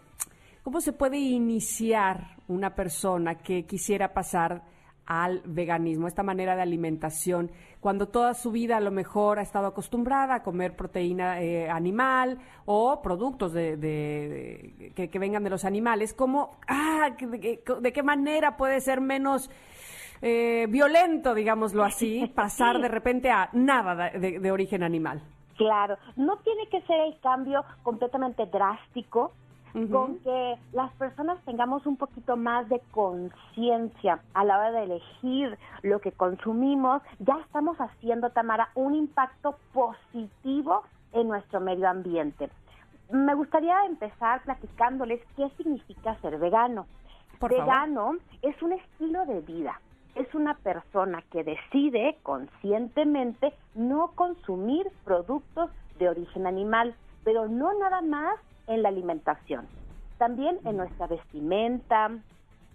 ¿Cómo 0.62 0.80
se 0.80 0.92
puede 0.92 1.16
iniciar 1.16 2.36
una 2.46 2.74
persona 2.74 3.36
que 3.36 3.64
quisiera 3.64 4.12
pasar 4.12 4.62
al 5.06 5.40
veganismo, 5.44 6.08
esta 6.08 6.22
manera 6.22 6.56
de 6.56 6.62
alimentación, 6.62 7.50
cuando 7.80 8.08
toda 8.08 8.34
su 8.34 8.50
vida 8.50 8.76
a 8.76 8.80
lo 8.80 8.90
mejor 8.90 9.38
ha 9.38 9.42
estado 9.42 9.66
acostumbrada 9.68 10.34
a 10.36 10.42
comer 10.42 10.74
proteína 10.74 11.40
eh, 11.40 11.70
animal 11.70 12.38
o 12.64 13.00
productos 13.02 13.52
de, 13.52 13.76
de- 13.76 14.74
de- 14.78 14.92
que, 14.94 15.08
que 15.08 15.18
vengan 15.18 15.44
de 15.44 15.50
los 15.50 15.64
animales? 15.64 16.12
¿Cómo, 16.12 16.56
ah, 16.68 17.10
de, 17.18 17.62
de 17.80 17.92
qué 17.92 18.02
manera 18.02 18.56
puede 18.56 18.80
ser 18.80 19.00
menos 19.00 19.48
eh, 20.22 20.66
violento, 20.68 21.34
digámoslo 21.34 21.84
así, 21.84 22.26
pasar 22.34 22.80
de 22.80 22.88
repente 22.88 23.30
a 23.30 23.48
nada 23.52 24.10
de- 24.10 24.18
de- 24.18 24.38
de 24.40 24.50
origen 24.50 24.82
animal? 24.82 25.22
Claro, 25.56 25.96
no 26.16 26.36
tiene 26.38 26.66
que 26.68 26.82
ser 26.82 27.00
el 27.00 27.18
cambio 27.20 27.64
completamente 27.82 28.44
drástico, 28.46 29.32
con 29.90 30.18
que 30.20 30.56
las 30.72 30.90
personas 30.94 31.38
tengamos 31.44 31.84
un 31.86 31.96
poquito 31.96 32.36
más 32.36 32.68
de 32.68 32.80
conciencia 32.92 34.20
a 34.32 34.44
la 34.44 34.58
hora 34.58 34.72
de 34.72 34.84
elegir 34.84 35.58
lo 35.82 36.00
que 36.00 36.12
consumimos, 36.12 37.02
ya 37.18 37.38
estamos 37.44 37.76
haciendo, 37.78 38.30
Tamara, 38.30 38.70
un 38.74 38.94
impacto 38.94 39.58
positivo 39.74 40.82
en 41.12 41.28
nuestro 41.28 41.60
medio 41.60 41.88
ambiente. 41.88 42.48
Me 43.10 43.34
gustaría 43.34 43.84
empezar 43.84 44.42
platicándoles 44.44 45.20
qué 45.36 45.50
significa 45.56 46.16
ser 46.20 46.38
vegano. 46.38 46.86
Por 47.38 47.50
favor. 47.50 47.66
vegano 47.66 48.12
es 48.40 48.60
un 48.62 48.72
estilo 48.72 49.26
de 49.26 49.42
vida, 49.42 49.78
es 50.14 50.34
una 50.34 50.54
persona 50.54 51.22
que 51.30 51.44
decide 51.44 52.16
conscientemente 52.22 53.52
no 53.74 54.12
consumir 54.14 54.86
productos 55.04 55.70
de 55.98 56.08
origen 56.08 56.46
animal, 56.46 56.94
pero 57.24 57.46
no 57.46 57.78
nada 57.78 58.00
más 58.00 58.40
en 58.66 58.82
la 58.82 58.88
alimentación, 58.88 59.66
también 60.18 60.58
en 60.64 60.76
nuestra 60.76 61.06
vestimenta. 61.06 62.10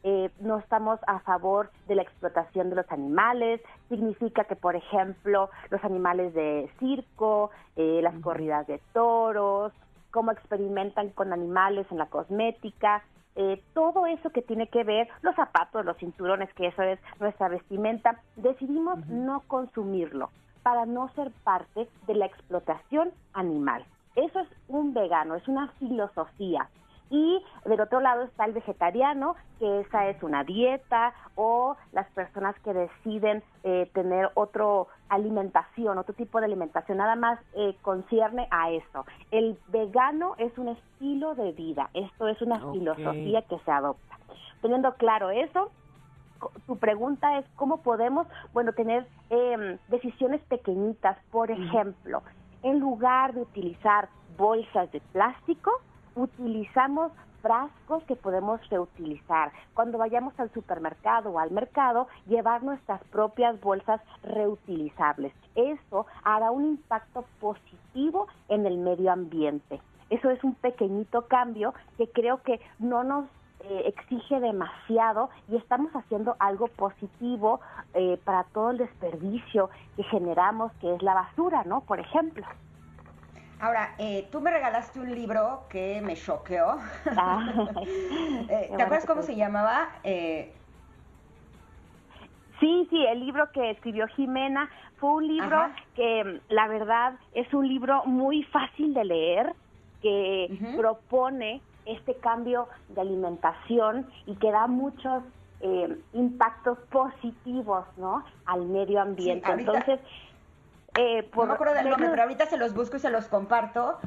eh, 0.03 0.31
no 0.39 0.57
estamos 0.57 0.99
a 1.05 1.19
favor 1.19 1.69
de 1.87 1.93
la 1.93 2.01
explotación 2.01 2.71
de 2.71 2.75
los 2.75 2.91
animales. 2.91 3.61
Significa 3.87 4.45
que, 4.45 4.55
por 4.55 4.75
ejemplo, 4.75 5.51
los 5.69 5.83
animales 5.83 6.33
de 6.33 6.71
circo, 6.79 7.51
eh, 7.75 7.99
las 8.01 8.15
corridas 8.21 8.65
de 8.65 8.79
toros, 8.93 9.71
cómo 10.09 10.31
experimentan 10.31 11.09
con 11.09 11.33
animales 11.33 11.85
en 11.91 11.99
la 11.99 12.07
cosmética, 12.07 13.03
eh, 13.35 13.61
todo 13.73 14.05
eso 14.07 14.29
que 14.31 14.41
tiene 14.41 14.67
que 14.67 14.83
ver, 14.83 15.07
los 15.21 15.35
zapatos, 15.35 15.85
los 15.85 15.97
cinturones, 15.97 16.53
que 16.53 16.67
eso 16.67 16.81
es 16.81 16.99
nuestra 17.19 17.47
vestimenta, 17.47 18.19
decidimos 18.35 19.05
no 19.07 19.41
consumirlo 19.47 20.31
para 20.63 20.85
no 20.85 21.09
ser 21.15 21.31
parte 21.43 21.87
de 22.07 22.15
la 22.15 22.25
explotación 22.25 23.11
animal. 23.33 23.85
Eso 24.15 24.39
es 24.39 24.47
un 24.67 24.93
vegano, 24.93 25.35
es 25.35 25.47
una 25.47 25.67
filosofía. 25.79 26.69
Y 27.09 27.43
del 27.65 27.81
otro 27.81 27.99
lado 27.99 28.23
está 28.23 28.45
el 28.45 28.53
vegetariano, 28.53 29.35
que 29.59 29.81
esa 29.81 30.07
es 30.07 30.23
una 30.23 30.45
dieta, 30.45 31.13
o 31.35 31.75
las 31.91 32.09
personas 32.11 32.57
que 32.61 32.73
deciden 32.73 33.43
eh, 33.63 33.89
tener 33.93 34.29
otra 34.33 34.85
alimentación, 35.09 35.97
otro 35.97 36.13
tipo 36.13 36.39
de 36.39 36.45
alimentación, 36.45 36.99
nada 36.99 37.17
más 37.17 37.37
eh, 37.53 37.75
concierne 37.81 38.47
a 38.49 38.71
eso. 38.71 39.05
El 39.29 39.59
vegano 39.67 40.35
es 40.37 40.57
un 40.57 40.69
estilo 40.69 41.35
de 41.35 41.51
vida, 41.51 41.89
esto 41.93 42.29
es 42.29 42.41
una 42.41 42.59
filosofía 42.71 43.41
que 43.41 43.59
se 43.59 43.71
adopta. 43.71 44.17
Teniendo 44.61 44.93
claro 44.93 45.31
eso, 45.31 45.69
tu 46.65 46.77
pregunta 46.77 47.39
es 47.39 47.45
cómo 47.55 47.81
podemos, 47.81 48.25
bueno, 48.53 48.71
tener 48.73 49.05
em, 49.29 49.77
decisiones 49.89 50.41
pequeñitas. 50.43 51.17
Por 51.29 51.51
ejemplo, 51.51 52.23
en 52.63 52.79
lugar 52.79 53.33
de 53.33 53.41
utilizar 53.41 54.09
bolsas 54.37 54.91
de 54.91 55.01
plástico, 55.11 55.71
utilizamos 56.15 57.11
frascos 57.41 58.03
que 58.03 58.15
podemos 58.15 58.61
reutilizar. 58.69 59.51
Cuando 59.73 59.97
vayamos 59.97 60.39
al 60.39 60.51
supermercado 60.51 61.31
o 61.31 61.39
al 61.39 61.51
mercado, 61.51 62.07
llevar 62.27 62.63
nuestras 62.63 63.03
propias 63.05 63.59
bolsas 63.59 64.01
reutilizables. 64.23 65.33
Eso 65.55 66.05
hará 66.23 66.51
un 66.51 66.65
impacto 66.65 67.25
positivo 67.39 68.27
en 68.47 68.65
el 68.65 68.77
medio 68.77 69.11
ambiente. 69.11 69.81
Eso 70.09 70.29
es 70.29 70.43
un 70.43 70.55
pequeñito 70.55 71.27
cambio 71.27 71.73
que 71.97 72.07
creo 72.09 72.41
que 72.43 72.59
no 72.79 73.03
nos 73.03 73.25
eh, 73.63 73.83
exige 73.87 74.39
demasiado 74.39 75.29
y 75.47 75.57
estamos 75.57 75.91
haciendo 75.93 76.35
algo 76.39 76.67
positivo 76.67 77.61
eh, 77.93 78.19
para 78.23 78.43
todo 78.45 78.71
el 78.71 78.77
desperdicio 78.77 79.69
que 79.95 80.03
generamos, 80.03 80.71
que 80.73 80.93
es 80.95 81.01
la 81.01 81.13
basura, 81.13 81.63
¿no? 81.65 81.81
Por 81.81 81.99
ejemplo. 81.99 82.45
Ahora, 83.59 83.93
eh, 83.99 84.27
tú 84.31 84.41
me 84.41 84.49
regalaste 84.49 84.99
un 84.99 85.13
libro 85.13 85.65
que 85.69 86.01
me 86.01 86.15
choqueó. 86.15 86.77
Ah. 87.15 87.47
Eh, 88.49 88.63
¿Te 88.63 88.67
bueno 88.69 88.83
acuerdas 88.83 89.05
cómo 89.05 89.21
se 89.21 89.35
llamaba? 89.35 89.89
Eh, 90.03 90.53
Sí, 92.59 92.87
sí, 92.91 93.05
el 93.07 93.21
libro 93.21 93.51
que 93.51 93.71
escribió 93.71 94.07
Jimena 94.09 94.69
fue 94.97 95.09
un 95.13 95.27
libro 95.27 95.57
Ajá. 95.57 95.75
que 95.95 96.41
la 96.49 96.67
verdad 96.67 97.15
es 97.33 97.51
un 97.55 97.67
libro 97.67 98.03
muy 98.05 98.43
fácil 98.43 98.93
de 98.93 99.03
leer, 99.03 99.53
que 100.01 100.75
propone 100.77 101.61
este 101.85 102.15
cambio 102.15 102.67
de 102.89 103.01
alimentación 103.01 104.07
y 104.25 104.35
que 104.35 104.51
da 104.51 104.67
muchos 104.67 105.23
eh, 105.61 105.97
impactos 106.13 106.77
positivos, 106.91 107.85
¿no? 107.97 108.23
Al 108.45 108.65
medio 108.65 109.01
ambiente. 109.01 109.45
Sí, 109.45 109.51
ahorita- 109.51 109.71
Entonces, 109.77 109.99
eh, 110.97 111.23
por 111.23 111.45
no 111.45 111.49
me 111.49 111.53
acuerdo 111.55 111.73
del 111.75 111.89
nombre, 111.89 112.09
pero 112.09 112.23
ahorita 112.23 112.45
se 112.47 112.57
los 112.57 112.73
busco 112.73 112.97
y 112.97 112.99
se 112.99 113.09
los 113.11 113.25
comparto. 113.27 113.97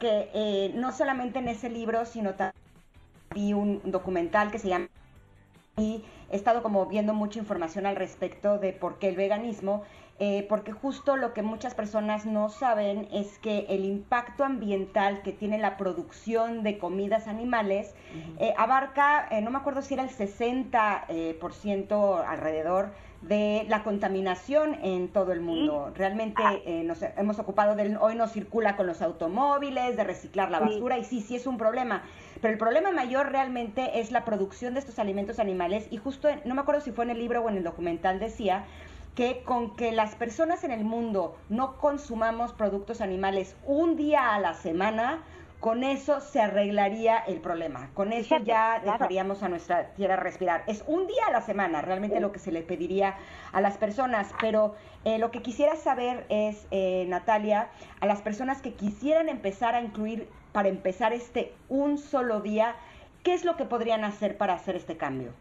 Que 0.00 0.30
eh, 0.34 0.72
no 0.74 0.90
solamente 0.90 1.38
en 1.38 1.46
ese 1.48 1.70
libro, 1.70 2.04
sino 2.04 2.30
también 2.34 2.54
vi 3.34 3.52
un 3.52 3.80
documental 3.84 4.50
que 4.50 4.58
se 4.58 4.68
llama 4.68 4.88
y 5.78 6.04
he 6.30 6.36
estado 6.36 6.62
como 6.62 6.84
viendo 6.86 7.14
mucha 7.14 7.38
información 7.38 7.86
al 7.86 7.96
respecto 7.96 8.58
de 8.58 8.72
por 8.72 8.98
qué 8.98 9.08
el 9.08 9.16
veganismo, 9.16 9.84
eh, 10.18 10.46
porque 10.48 10.72
justo 10.72 11.16
lo 11.16 11.32
que 11.32 11.42
muchas 11.42 11.74
personas 11.74 12.26
no 12.26 12.48
saben 12.48 13.08
es 13.12 13.38
que 13.38 13.66
el 13.70 13.84
impacto 13.84 14.44
ambiental 14.44 15.22
que 15.22 15.32
tiene 15.32 15.58
la 15.58 15.76
producción 15.76 16.62
de 16.62 16.78
comidas 16.78 17.26
animales 17.26 17.94
eh, 18.38 18.54
abarca, 18.56 19.26
eh, 19.30 19.40
no 19.40 19.50
me 19.50 19.58
acuerdo 19.58 19.82
si 19.82 19.94
era 19.94 20.02
el 20.04 20.10
60% 20.10 21.38
por 21.38 21.54
ciento 21.54 22.18
alrededor 22.18 22.90
de 23.22 23.64
la 23.68 23.84
contaminación 23.84 24.74
en 24.82 25.08
todo 25.08 25.32
el 25.32 25.40
mundo. 25.40 25.92
Realmente 25.94 26.42
Ah. 26.44 26.58
nos 26.84 27.02
hemos 27.02 27.38
ocupado 27.38 27.76
del 27.76 27.96
hoy 27.96 28.16
no 28.16 28.26
circula 28.26 28.76
con 28.76 28.86
los 28.88 29.00
automóviles, 29.00 29.96
de 29.96 30.02
reciclar 30.04 30.50
la 30.50 30.58
Sí. 30.58 30.64
basura 30.64 30.98
y 30.98 31.04
sí, 31.04 31.20
sí 31.20 31.36
es 31.36 31.46
un 31.46 31.56
problema. 31.56 32.02
Pero 32.40 32.52
el 32.52 32.58
problema 32.58 32.90
mayor 32.90 33.30
realmente 33.30 34.00
es 34.00 34.10
la 34.10 34.24
producción 34.24 34.74
de 34.74 34.80
estos 34.80 34.98
alimentos 34.98 35.38
animales 35.38 35.86
y 35.90 35.98
justo, 35.98 36.28
en- 36.28 36.40
no 36.44 36.54
me 36.56 36.62
acuerdo 36.62 36.80
si 36.80 36.90
fue 36.90 37.04
en 37.04 37.10
el 37.10 37.18
libro 37.18 37.42
o 37.42 37.48
en 37.48 37.56
el 37.56 37.62
documental, 37.64 38.18
decía 38.18 38.64
que 39.14 39.42
con 39.44 39.76
que 39.76 39.92
las 39.92 40.14
personas 40.14 40.64
en 40.64 40.70
el 40.70 40.84
mundo 40.84 41.36
no 41.48 41.76
consumamos 41.78 42.52
productos 42.52 43.00
animales 43.00 43.56
un 43.66 43.96
día 43.96 44.34
a 44.34 44.40
la 44.40 44.54
semana, 44.54 45.22
con 45.62 45.84
eso 45.84 46.20
se 46.20 46.40
arreglaría 46.40 47.18
el 47.18 47.38
problema. 47.40 47.90
Con 47.94 48.12
eso 48.12 48.36
ya 48.38 48.80
dejaríamos 48.84 49.44
a 49.44 49.48
nuestra 49.48 49.94
tierra 49.94 50.16
respirar. 50.16 50.64
Es 50.66 50.82
un 50.88 51.06
día 51.06 51.26
a 51.28 51.30
la 51.30 51.40
semana 51.40 51.82
realmente 51.82 52.18
lo 52.18 52.32
que 52.32 52.40
se 52.40 52.50
le 52.50 52.62
pediría 52.62 53.14
a 53.52 53.60
las 53.60 53.78
personas, 53.78 54.34
pero 54.40 54.74
eh, 55.04 55.18
lo 55.18 55.30
que 55.30 55.40
quisiera 55.40 55.76
saber 55.76 56.26
es, 56.30 56.66
eh, 56.72 57.04
Natalia, 57.06 57.68
a 58.00 58.06
las 58.06 58.22
personas 58.22 58.60
que 58.60 58.74
quisieran 58.74 59.28
empezar 59.28 59.76
a 59.76 59.82
incluir, 59.82 60.28
para 60.50 60.68
empezar 60.68 61.12
este 61.12 61.54
un 61.68 61.96
solo 61.96 62.40
día, 62.40 62.74
¿qué 63.22 63.32
es 63.32 63.44
lo 63.44 63.56
que 63.56 63.64
podrían 63.64 64.02
hacer 64.02 64.36
para 64.36 64.54
hacer 64.54 64.74
este 64.74 64.96
cambio? 64.96 65.32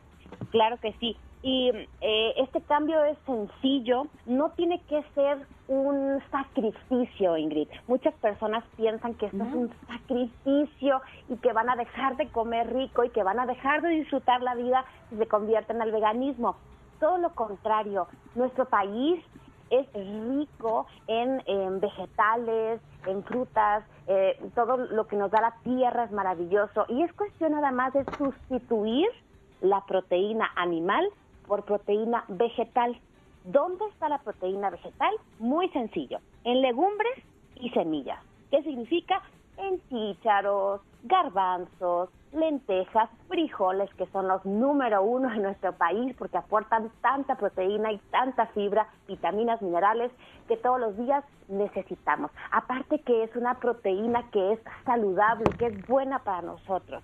Claro 0.52 0.78
que 0.78 0.94
sí. 1.00 1.18
Y 1.44 1.72
eh, 2.02 2.34
este 2.38 2.62
cambio 2.62 3.04
es 3.04 3.18
sencillo, 3.26 4.04
no 4.28 4.52
tiene 4.52 4.80
que 4.88 5.04
ser 5.16 5.40
un 5.68 6.22
sacrificio, 6.30 7.36
Ingrid. 7.36 7.68
Muchas 7.88 8.14
personas 8.16 8.64
piensan 8.78 9.16
que 9.16 9.26
esto 9.26 9.44
es 9.44 9.54
un 9.54 9.72
sacrificio 9.88 11.02
y 11.30 11.38
que 11.38 11.52
van 11.54 11.70
a 11.70 11.76
dejar 11.76 12.16
de 12.18 12.28
comer 12.30 12.72
rico 12.72 13.04
y 13.04 13.10
que 13.10 13.24
van 13.24 13.40
a 13.40 13.48
dejar 13.48 13.82
de 13.82 13.90
disfrutar 13.90 14.44
la 14.44 14.54
vida 14.54 14.86
si 15.10 15.18
se 15.18 15.28
convierten 15.28 15.82
al 15.82 15.92
veganismo. 15.92 16.58
Todo 17.00 17.18
lo 17.18 17.34
contrario, 17.34 18.08
nuestro 18.36 18.66
país 18.66 19.24
es 19.72 19.88
rico 19.94 20.86
en, 21.08 21.42
en 21.48 21.80
vegetales, 21.80 22.82
en 23.08 23.24
frutas, 23.24 23.84
eh, 24.08 24.38
todo 24.54 24.78
lo 24.78 25.08
que 25.08 25.16
nos 25.16 25.32
da 25.32 25.42
la 25.42 25.56
tierra 25.64 26.04
es 26.04 26.12
maravilloso 26.12 26.86
y 26.90 27.02
es 27.02 27.12
cuestión 27.14 27.54
nada 27.54 27.72
más 27.72 27.94
de 27.94 28.06
sustituir 28.18 29.08
la 29.62 29.82
proteína 29.86 30.52
animal 30.56 31.08
por 31.52 31.66
proteína 31.66 32.24
vegetal. 32.30 32.98
¿Dónde 33.44 33.84
está 33.88 34.08
la 34.08 34.20
proteína 34.20 34.70
vegetal? 34.70 35.14
Muy 35.38 35.68
sencillo, 35.72 36.20
en 36.46 36.62
legumbres 36.62 37.12
y 37.56 37.70
semillas. 37.72 38.24
¿Qué 38.50 38.64
significa? 38.64 39.22
En 39.58 39.82
chícharos, 39.90 40.80
garbanzos, 41.04 42.10
lentejas, 42.32 43.10
frijoles, 43.28 43.94
que 43.96 44.06
son 44.14 44.30
los 44.30 44.46
número 44.46 45.04
uno 45.04 45.30
en 45.30 45.42
nuestro 45.42 45.74
país 45.74 46.16
porque 46.18 46.38
aportan 46.38 46.90
tanta 47.02 47.36
proteína 47.36 47.92
y 47.92 47.98
tanta 48.12 48.46
fibra, 48.46 48.88
vitaminas, 49.10 49.62
minerales 49.62 50.10
que 50.48 50.56
todos 50.56 50.80
los 50.80 50.96
días 50.96 51.26
necesitamos. 51.50 52.32
Aparte 52.54 53.00
que 53.00 53.24
es 53.26 53.36
una 53.36 53.56
proteína 53.56 54.24
que 54.32 54.54
es 54.54 54.60
saludable, 54.86 55.44
que 55.60 55.66
es 55.66 55.86
buena 55.86 56.20
para 56.20 56.44
nosotros. 56.44 57.04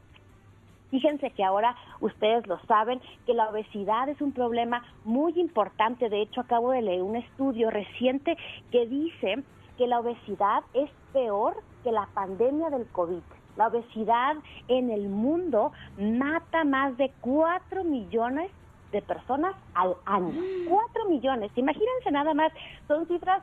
Fíjense 0.89 1.31
que 1.31 1.43
ahora 1.43 1.75
ustedes 1.99 2.47
lo 2.47 2.59
saben, 2.61 3.01
que 3.25 3.33
la 3.33 3.49
obesidad 3.49 4.09
es 4.09 4.21
un 4.21 4.31
problema 4.31 4.83
muy 5.03 5.33
importante. 5.39 6.09
De 6.09 6.21
hecho, 6.21 6.41
acabo 6.41 6.71
de 6.71 6.81
leer 6.81 7.03
un 7.03 7.15
estudio 7.15 7.69
reciente 7.69 8.37
que 8.71 8.87
dice 8.87 9.43
que 9.77 9.87
la 9.87 9.99
obesidad 9.99 10.63
es 10.73 10.89
peor 11.13 11.61
que 11.83 11.91
la 11.91 12.07
pandemia 12.13 12.69
del 12.69 12.87
COVID. 12.87 13.21
La 13.57 13.67
obesidad 13.67 14.35
en 14.67 14.91
el 14.91 15.09
mundo 15.09 15.71
mata 15.97 16.63
más 16.63 16.95
de 16.97 17.11
4 17.21 17.83
millones 17.83 18.51
de 18.91 19.01
personas 19.01 19.55
al 19.73 19.95
año. 20.05 20.41
4 20.69 21.09
millones. 21.09 21.51
Imagínense 21.55 22.11
nada 22.11 22.33
más, 22.33 22.51
son 22.87 23.07
cifras 23.07 23.41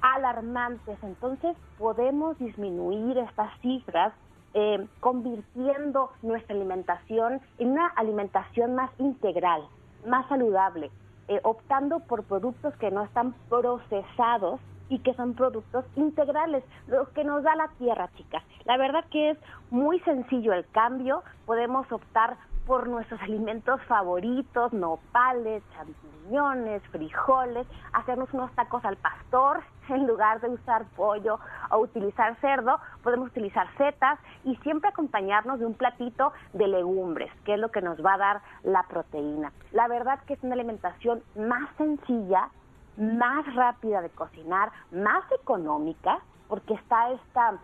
alarmantes. 0.00 0.98
Entonces 1.02 1.56
podemos 1.78 2.38
disminuir 2.38 3.18
estas 3.18 3.58
cifras 3.60 4.12
eh, 4.54 4.86
convirtiendo 5.00 6.10
nuestra 6.22 6.54
alimentación 6.54 7.40
en 7.58 7.72
una 7.72 7.88
alimentación 7.88 8.74
más 8.74 8.90
integral, 8.98 9.62
más 10.06 10.26
saludable, 10.28 10.90
eh, 11.28 11.40
optando 11.42 12.00
por 12.00 12.24
productos 12.24 12.74
que 12.76 12.90
no 12.90 13.02
están 13.02 13.34
procesados 13.48 14.60
y 14.88 14.98
que 15.00 15.14
son 15.14 15.34
productos 15.34 15.84
integrales, 15.96 16.62
lo 16.86 17.10
que 17.12 17.24
nos 17.24 17.42
da 17.42 17.56
la 17.56 17.68
tierra, 17.78 18.10
chicas. 18.16 18.42
La 18.64 18.76
verdad 18.76 19.04
que 19.10 19.30
es 19.30 19.38
muy 19.70 19.98
sencillo 20.00 20.52
el 20.52 20.66
cambio, 20.70 21.22
podemos 21.46 21.90
optar 21.90 22.36
por 22.66 22.88
nuestros 22.88 23.20
alimentos 23.22 23.80
favoritos, 23.88 24.72
nopales, 24.72 25.62
champiñones, 25.74 26.82
frijoles, 26.92 27.66
hacernos 27.92 28.32
unos 28.32 28.52
tacos 28.52 28.84
al 28.84 28.96
pastor 28.96 29.62
en 29.88 30.06
lugar 30.06 30.40
de 30.40 30.48
usar 30.48 30.84
pollo 30.96 31.38
o 31.70 31.78
utilizar 31.78 32.36
cerdo, 32.40 32.78
podemos 33.02 33.28
utilizar 33.28 33.66
setas 33.76 34.18
y 34.44 34.56
siempre 34.56 34.90
acompañarnos 34.90 35.58
de 35.58 35.66
un 35.66 35.74
platito 35.74 36.32
de 36.52 36.68
legumbres, 36.68 37.30
que 37.44 37.54
es 37.54 37.60
lo 37.60 37.70
que 37.70 37.82
nos 37.82 38.04
va 38.04 38.14
a 38.14 38.18
dar 38.18 38.40
la 38.62 38.82
proteína. 38.84 39.52
La 39.72 39.88
verdad 39.88 40.20
que 40.26 40.34
es 40.34 40.42
una 40.42 40.54
alimentación 40.54 41.22
más 41.36 41.68
sencilla, 41.76 42.48
más 42.96 43.54
rápida 43.54 44.00
de 44.00 44.10
cocinar, 44.10 44.70
más 44.92 45.24
económica, 45.32 46.20
porque 46.48 46.74
está 46.74 47.10
esta 47.10 47.58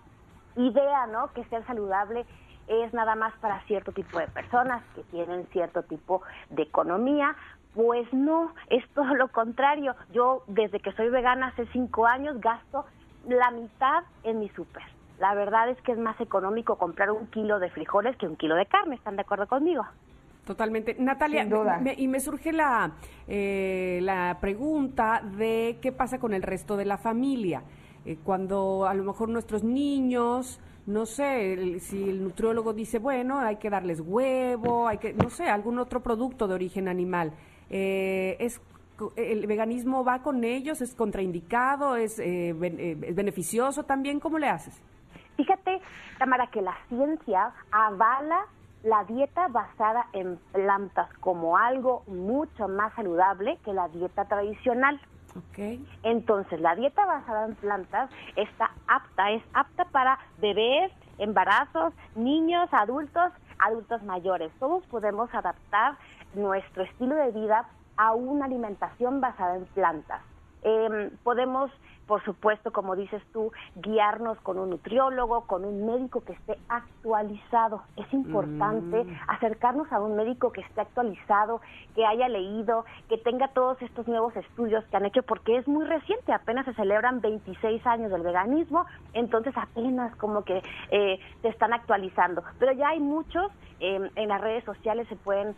idea, 0.56 1.06
¿no? 1.06 1.32
Que 1.32 1.44
ser 1.44 1.64
saludable 1.66 2.26
es 2.66 2.92
nada 2.94 3.16
más 3.16 3.32
para 3.40 3.60
cierto 3.62 3.92
tipo 3.92 4.18
de 4.18 4.28
personas 4.28 4.82
que 4.94 5.02
tienen 5.04 5.46
cierto 5.48 5.82
tipo 5.82 6.22
de 6.50 6.62
economía. 6.62 7.34
Pues 7.74 8.12
no, 8.12 8.52
es 8.68 8.84
todo 8.94 9.14
lo 9.14 9.28
contrario. 9.28 9.94
Yo 10.12 10.42
desde 10.48 10.80
que 10.80 10.92
soy 10.92 11.08
vegana 11.08 11.48
hace 11.48 11.66
cinco 11.72 12.06
años 12.06 12.40
gasto 12.40 12.84
la 13.28 13.50
mitad 13.50 14.02
en 14.24 14.40
mi 14.40 14.48
súper. 14.50 14.82
La 15.18 15.34
verdad 15.34 15.68
es 15.68 15.80
que 15.82 15.92
es 15.92 15.98
más 15.98 16.18
económico 16.20 16.76
comprar 16.78 17.10
un 17.10 17.26
kilo 17.26 17.58
de 17.58 17.70
frijoles 17.70 18.16
que 18.16 18.26
un 18.26 18.36
kilo 18.36 18.54
de 18.56 18.66
carne. 18.66 18.94
¿Están 18.96 19.16
de 19.16 19.22
acuerdo 19.22 19.46
conmigo? 19.46 19.84
Totalmente. 20.46 20.96
Natalia, 20.98 21.44
me- 21.80 21.94
y 21.96 22.08
me 22.08 22.18
surge 22.18 22.52
la, 22.52 22.92
eh, 23.28 24.00
la 24.02 24.38
pregunta 24.40 25.22
de 25.36 25.78
qué 25.82 25.92
pasa 25.92 26.18
con 26.18 26.32
el 26.32 26.42
resto 26.42 26.76
de 26.76 26.86
la 26.86 26.96
familia. 26.96 27.62
Eh, 28.06 28.16
cuando 28.24 28.86
a 28.86 28.94
lo 28.94 29.04
mejor 29.04 29.28
nuestros 29.28 29.62
niños, 29.62 30.58
no 30.86 31.04
sé, 31.04 31.52
el- 31.52 31.80
si 31.80 32.08
el 32.08 32.24
nutriólogo 32.24 32.72
dice, 32.72 32.98
bueno, 32.98 33.38
hay 33.38 33.56
que 33.56 33.68
darles 33.68 34.00
huevo, 34.00 34.88
hay 34.88 34.96
que, 34.98 35.12
no 35.12 35.28
sé, 35.28 35.48
algún 35.50 35.78
otro 35.78 36.00
producto 36.02 36.48
de 36.48 36.54
origen 36.54 36.88
animal. 36.88 37.32
Eh, 37.70 38.36
es 38.40 38.60
¿El 39.16 39.46
veganismo 39.46 40.04
va 40.04 40.20
con 40.22 40.44
ellos? 40.44 40.82
¿Es 40.82 40.94
contraindicado? 40.94 41.96
¿Es, 41.96 42.18
eh, 42.18 42.52
ben- 42.54 42.78
eh, 42.78 42.98
¿Es 43.00 43.14
beneficioso 43.14 43.84
también? 43.84 44.20
¿Cómo 44.20 44.38
le 44.38 44.48
haces? 44.50 44.78
Fíjate, 45.38 45.80
Tamara, 46.18 46.48
que 46.48 46.60
la 46.60 46.76
ciencia 46.90 47.50
avala 47.70 48.40
la 48.82 49.04
dieta 49.04 49.48
basada 49.48 50.06
en 50.12 50.38
plantas 50.52 51.10
como 51.20 51.56
algo 51.56 52.02
mucho 52.06 52.68
más 52.68 52.92
saludable 52.94 53.58
que 53.64 53.72
la 53.72 53.88
dieta 53.88 54.26
tradicional. 54.26 55.00
Ok. 55.30 55.78
Entonces, 56.02 56.60
la 56.60 56.74
dieta 56.74 57.06
basada 57.06 57.46
en 57.46 57.54
plantas 57.54 58.10
está 58.36 58.70
apta, 58.86 59.30
es 59.30 59.42
apta 59.54 59.86
para 59.86 60.18
bebés, 60.42 60.92
embarazos, 61.16 61.94
niños, 62.16 62.68
adultos, 62.72 63.32
adultos 63.58 64.02
mayores. 64.02 64.52
Todos 64.58 64.84
podemos 64.88 65.32
adaptar 65.34 65.96
nuestro 66.34 66.84
estilo 66.84 67.14
de 67.14 67.30
vida 67.32 67.66
a 67.96 68.12
una 68.12 68.46
alimentación 68.46 69.20
basada 69.20 69.56
en 69.56 69.66
plantas. 69.66 70.22
Em, 70.62 71.10
podemos, 71.22 71.70
por 72.06 72.22
supuesto, 72.24 72.72
como 72.72 72.96
dices 72.96 73.22
tú, 73.32 73.52
guiarnos 73.76 74.38
con 74.40 74.58
un 74.58 74.70
nutriólogo, 74.70 75.46
con 75.46 75.64
un 75.64 75.86
médico 75.86 76.22
que 76.22 76.32
esté 76.34 76.58
actualizado. 76.68 77.82
Es 77.96 78.12
importante 78.12 79.04
Mm. 79.04 79.08
acercarnos 79.28 79.90
a 79.92 80.00
un 80.00 80.16
médico 80.16 80.52
que 80.52 80.60
esté 80.60 80.80
actualizado, 80.82 81.60
que 81.94 82.04
haya 82.04 82.28
leído, 82.28 82.84
que 83.08 83.18
tenga 83.18 83.48
todos 83.48 83.80
estos 83.82 84.06
nuevos 84.06 84.34
estudios 84.36 84.84
que 84.86 84.96
han 84.96 85.06
hecho, 85.06 85.22
porque 85.22 85.56
es 85.56 85.66
muy 85.66 85.84
reciente, 85.86 86.32
apenas 86.32 86.64
se 86.66 86.74
celebran 86.74 87.20
26 87.20 87.86
años 87.86 88.10
del 88.10 88.22
veganismo, 88.22 88.84
entonces 89.12 89.54
apenas 89.56 90.14
como 90.16 90.44
que 90.44 90.62
eh, 90.90 91.18
se 91.42 91.48
están 91.48 91.72
actualizando. 91.72 92.42
Pero 92.58 92.72
ya 92.72 92.88
hay 92.88 93.00
muchos, 93.00 93.50
eh, 93.78 94.10
en 94.14 94.28
las 94.28 94.40
redes 94.40 94.64
sociales 94.64 95.08
se 95.08 95.16
pueden... 95.16 95.56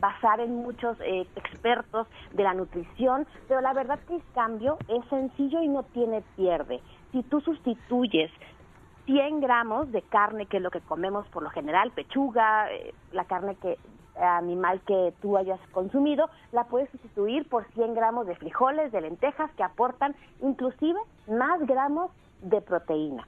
basar 0.00 0.40
en 0.40 0.56
muchos 0.56 0.98
eh, 1.00 1.26
expertos 1.36 2.06
de 2.32 2.42
la 2.42 2.54
nutrición, 2.54 3.26
pero 3.46 3.60
la 3.60 3.72
verdad 3.72 3.98
que 4.08 4.16
el 4.16 4.22
cambio 4.34 4.78
es 4.88 5.04
sencillo 5.08 5.62
y 5.62 5.68
no 5.68 5.82
tiene 5.84 6.22
pierde. 6.36 6.80
Si 7.12 7.22
tú 7.24 7.40
sustituyes 7.40 8.30
100 9.06 9.40
gramos 9.40 9.92
de 9.92 10.02
carne, 10.02 10.46
que 10.46 10.58
es 10.58 10.62
lo 10.62 10.70
que 10.70 10.80
comemos 10.80 11.26
por 11.28 11.42
lo 11.42 11.50
general, 11.50 11.90
pechuga, 11.92 12.70
eh, 12.72 12.94
la 13.12 13.24
carne 13.24 13.56
que 13.56 13.78
animal 14.20 14.80
que 14.86 15.14
tú 15.22 15.36
hayas 15.36 15.60
consumido, 15.72 16.28
la 16.52 16.64
puedes 16.64 16.90
sustituir 16.90 17.48
por 17.48 17.64
100 17.72 17.94
gramos 17.94 18.26
de 18.26 18.36
frijoles, 18.36 18.92
de 18.92 19.00
lentejas, 19.00 19.50
que 19.52 19.62
aportan 19.62 20.14
inclusive 20.42 20.98
más 21.26 21.60
gramos 21.66 22.10
de 22.42 22.60
proteína. 22.60 23.26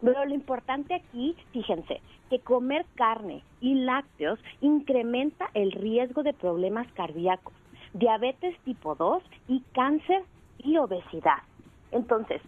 Pero 0.00 0.24
lo 0.24 0.34
importante 0.34 0.94
aquí, 0.94 1.36
fíjense, 1.52 2.00
que 2.28 2.40
comer 2.40 2.84
carne 2.94 3.42
y 3.60 3.74
lácteos 3.74 4.38
incrementa 4.60 5.48
el 5.54 5.72
riesgo 5.72 6.22
de 6.22 6.34
problemas 6.34 6.86
cardíacos, 6.92 7.54
diabetes 7.94 8.58
tipo 8.60 8.94
2 8.94 9.22
y 9.48 9.62
cáncer 9.74 10.22
y 10.58 10.76
obesidad. 10.76 11.42
Entonces, 11.92 12.42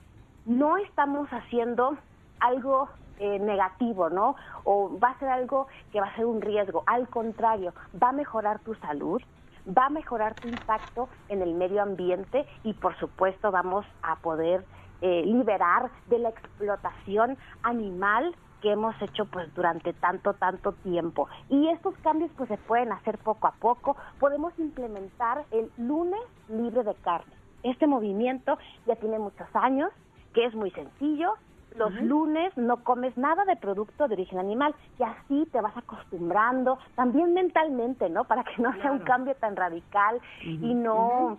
no 0.45 0.77
estamos 0.79 1.29
haciendo 1.31 1.97
algo 2.41 2.89
eh, 3.19 3.39
negativo, 3.39 4.11
¿no? 4.11 4.37
O 4.65 4.99
va 4.99 5.11
a 5.11 5.19
ser 5.19 5.29
algo 5.29 5.67
que 5.93 6.01
va 6.01 6.07
a 6.07 6.17
ser 6.17 6.27
un 6.27 6.41
riesgo. 6.41 6.85
Al 6.87 7.09
contrario, 7.09 7.73
va 8.01 8.11
a 8.11 8.13
mejorar 8.13 8.61
tu 8.61 8.75
salud, 8.77 9.21
va 9.67 9.87
a 9.87 9.91
mejorar 9.91 10.35
tu 10.35 10.49
impacto 10.49 11.09
en 11.29 11.43
el 11.43 11.55
medio 11.55 11.83
ambiente 11.83 12.47
y 12.63 12.75
por 12.75 12.97
supuesto 12.99 13.51
vamos 13.51 13.85
a 14.03 14.17
poder 14.17 14.65
eh, 15.01 15.23
liberar 15.25 15.91
de 16.09 16.19
la 16.19 16.31
explotación 16.31 17.37
animal 17.63 18.35
que 18.61 18.73
hemos 18.73 19.01
hecho 19.01 19.25
pues 19.27 19.53
durante 19.55 19.93
tanto 19.93 20.35
tanto 20.35 20.73
tiempo. 20.73 21.29
Y 21.49 21.69
estos 21.69 21.95
cambios 21.99 22.31
pues 22.37 22.49
se 22.49 22.57
pueden 22.57 22.93
hacer 22.93 23.19
poco 23.19 23.47
a 23.47 23.53
poco. 23.53 23.97
Podemos 24.19 24.53
implementar 24.59 25.45
el 25.51 25.71
lunes 25.77 26.21
libre 26.49 26.83
de 26.83 26.95
carne. 26.97 27.33
Este 27.63 27.87
movimiento 27.87 28.59
ya 28.87 28.97
tiene 28.97 29.19
muchos 29.19 29.49
años 29.55 29.91
que 30.35 30.45
es 30.45 30.55
muy 30.55 30.71
sencillo 30.73 31.35
los 31.77 31.93
lunes 32.03 32.57
no 32.57 32.83
comes 32.83 33.17
nada 33.17 33.45
de 33.45 33.57
producto 33.57 34.09
de 34.09 34.15
origen 34.15 34.39
animal 34.39 34.75
y 34.99 35.03
así 35.03 35.49
te 35.53 35.61
vas 35.61 35.77
acostumbrando, 35.77 36.79
también 36.95 37.35
mentalmente, 37.35 38.09
¿no? 38.09 38.25
Para 38.25 38.45
que 38.45 38.61
no 38.61 38.73
sea 38.81 38.93
un 38.93 39.01
cambio 39.01 39.35
tan 39.37 39.57
radical 39.57 40.21
y 40.43 40.75
no, 40.75 41.39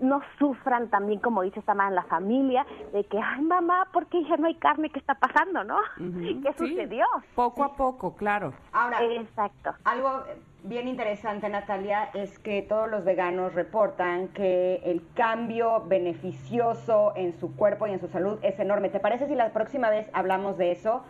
no 0.00 0.22
sufran 0.38 0.88
también, 0.88 1.20
como 1.20 1.42
dice 1.42 1.60
esta 1.60 1.72
en 1.72 1.94
la 1.94 2.04
familia, 2.04 2.66
de 2.92 3.04
que, 3.04 3.18
ay 3.18 3.42
mamá, 3.42 3.88
¿por 3.92 4.06
qué 4.06 4.22
ya 4.24 4.36
no 4.36 4.46
hay 4.46 4.54
carne? 4.56 4.90
¿Qué 4.90 4.98
está 4.98 5.14
pasando, 5.14 5.64
no? 5.64 5.78
¿Qué 5.96 6.54
sucedió? 6.58 7.06
Poco 7.34 7.64
a 7.64 7.76
poco, 7.76 8.14
claro. 8.16 8.52
Ahora, 8.72 9.02
Exacto. 9.02 9.74
algo 9.84 10.24
bien 10.64 10.88
interesante, 10.88 11.48
Natalia, 11.48 12.10
es 12.14 12.38
que 12.38 12.62
todos 12.62 12.88
los 12.90 13.04
veganos 13.04 13.54
reportan 13.54 14.28
que 14.28 14.80
el 14.84 15.02
cambio 15.14 15.84
beneficioso 15.86 17.12
en 17.16 17.32
su 17.38 17.54
cuerpo 17.56 17.86
y 17.86 17.92
en 17.92 18.00
su 18.00 18.08
salud 18.08 18.38
es 18.42 18.58
enorme. 18.58 18.88
¿Te 18.88 19.00
parece 19.00 19.26
si 19.26 19.34
la 19.34 19.52
próxima 19.52 19.90
vez 19.90 20.08
hablamos 20.12 20.58
de 20.58 20.72
eso? 20.72 21.02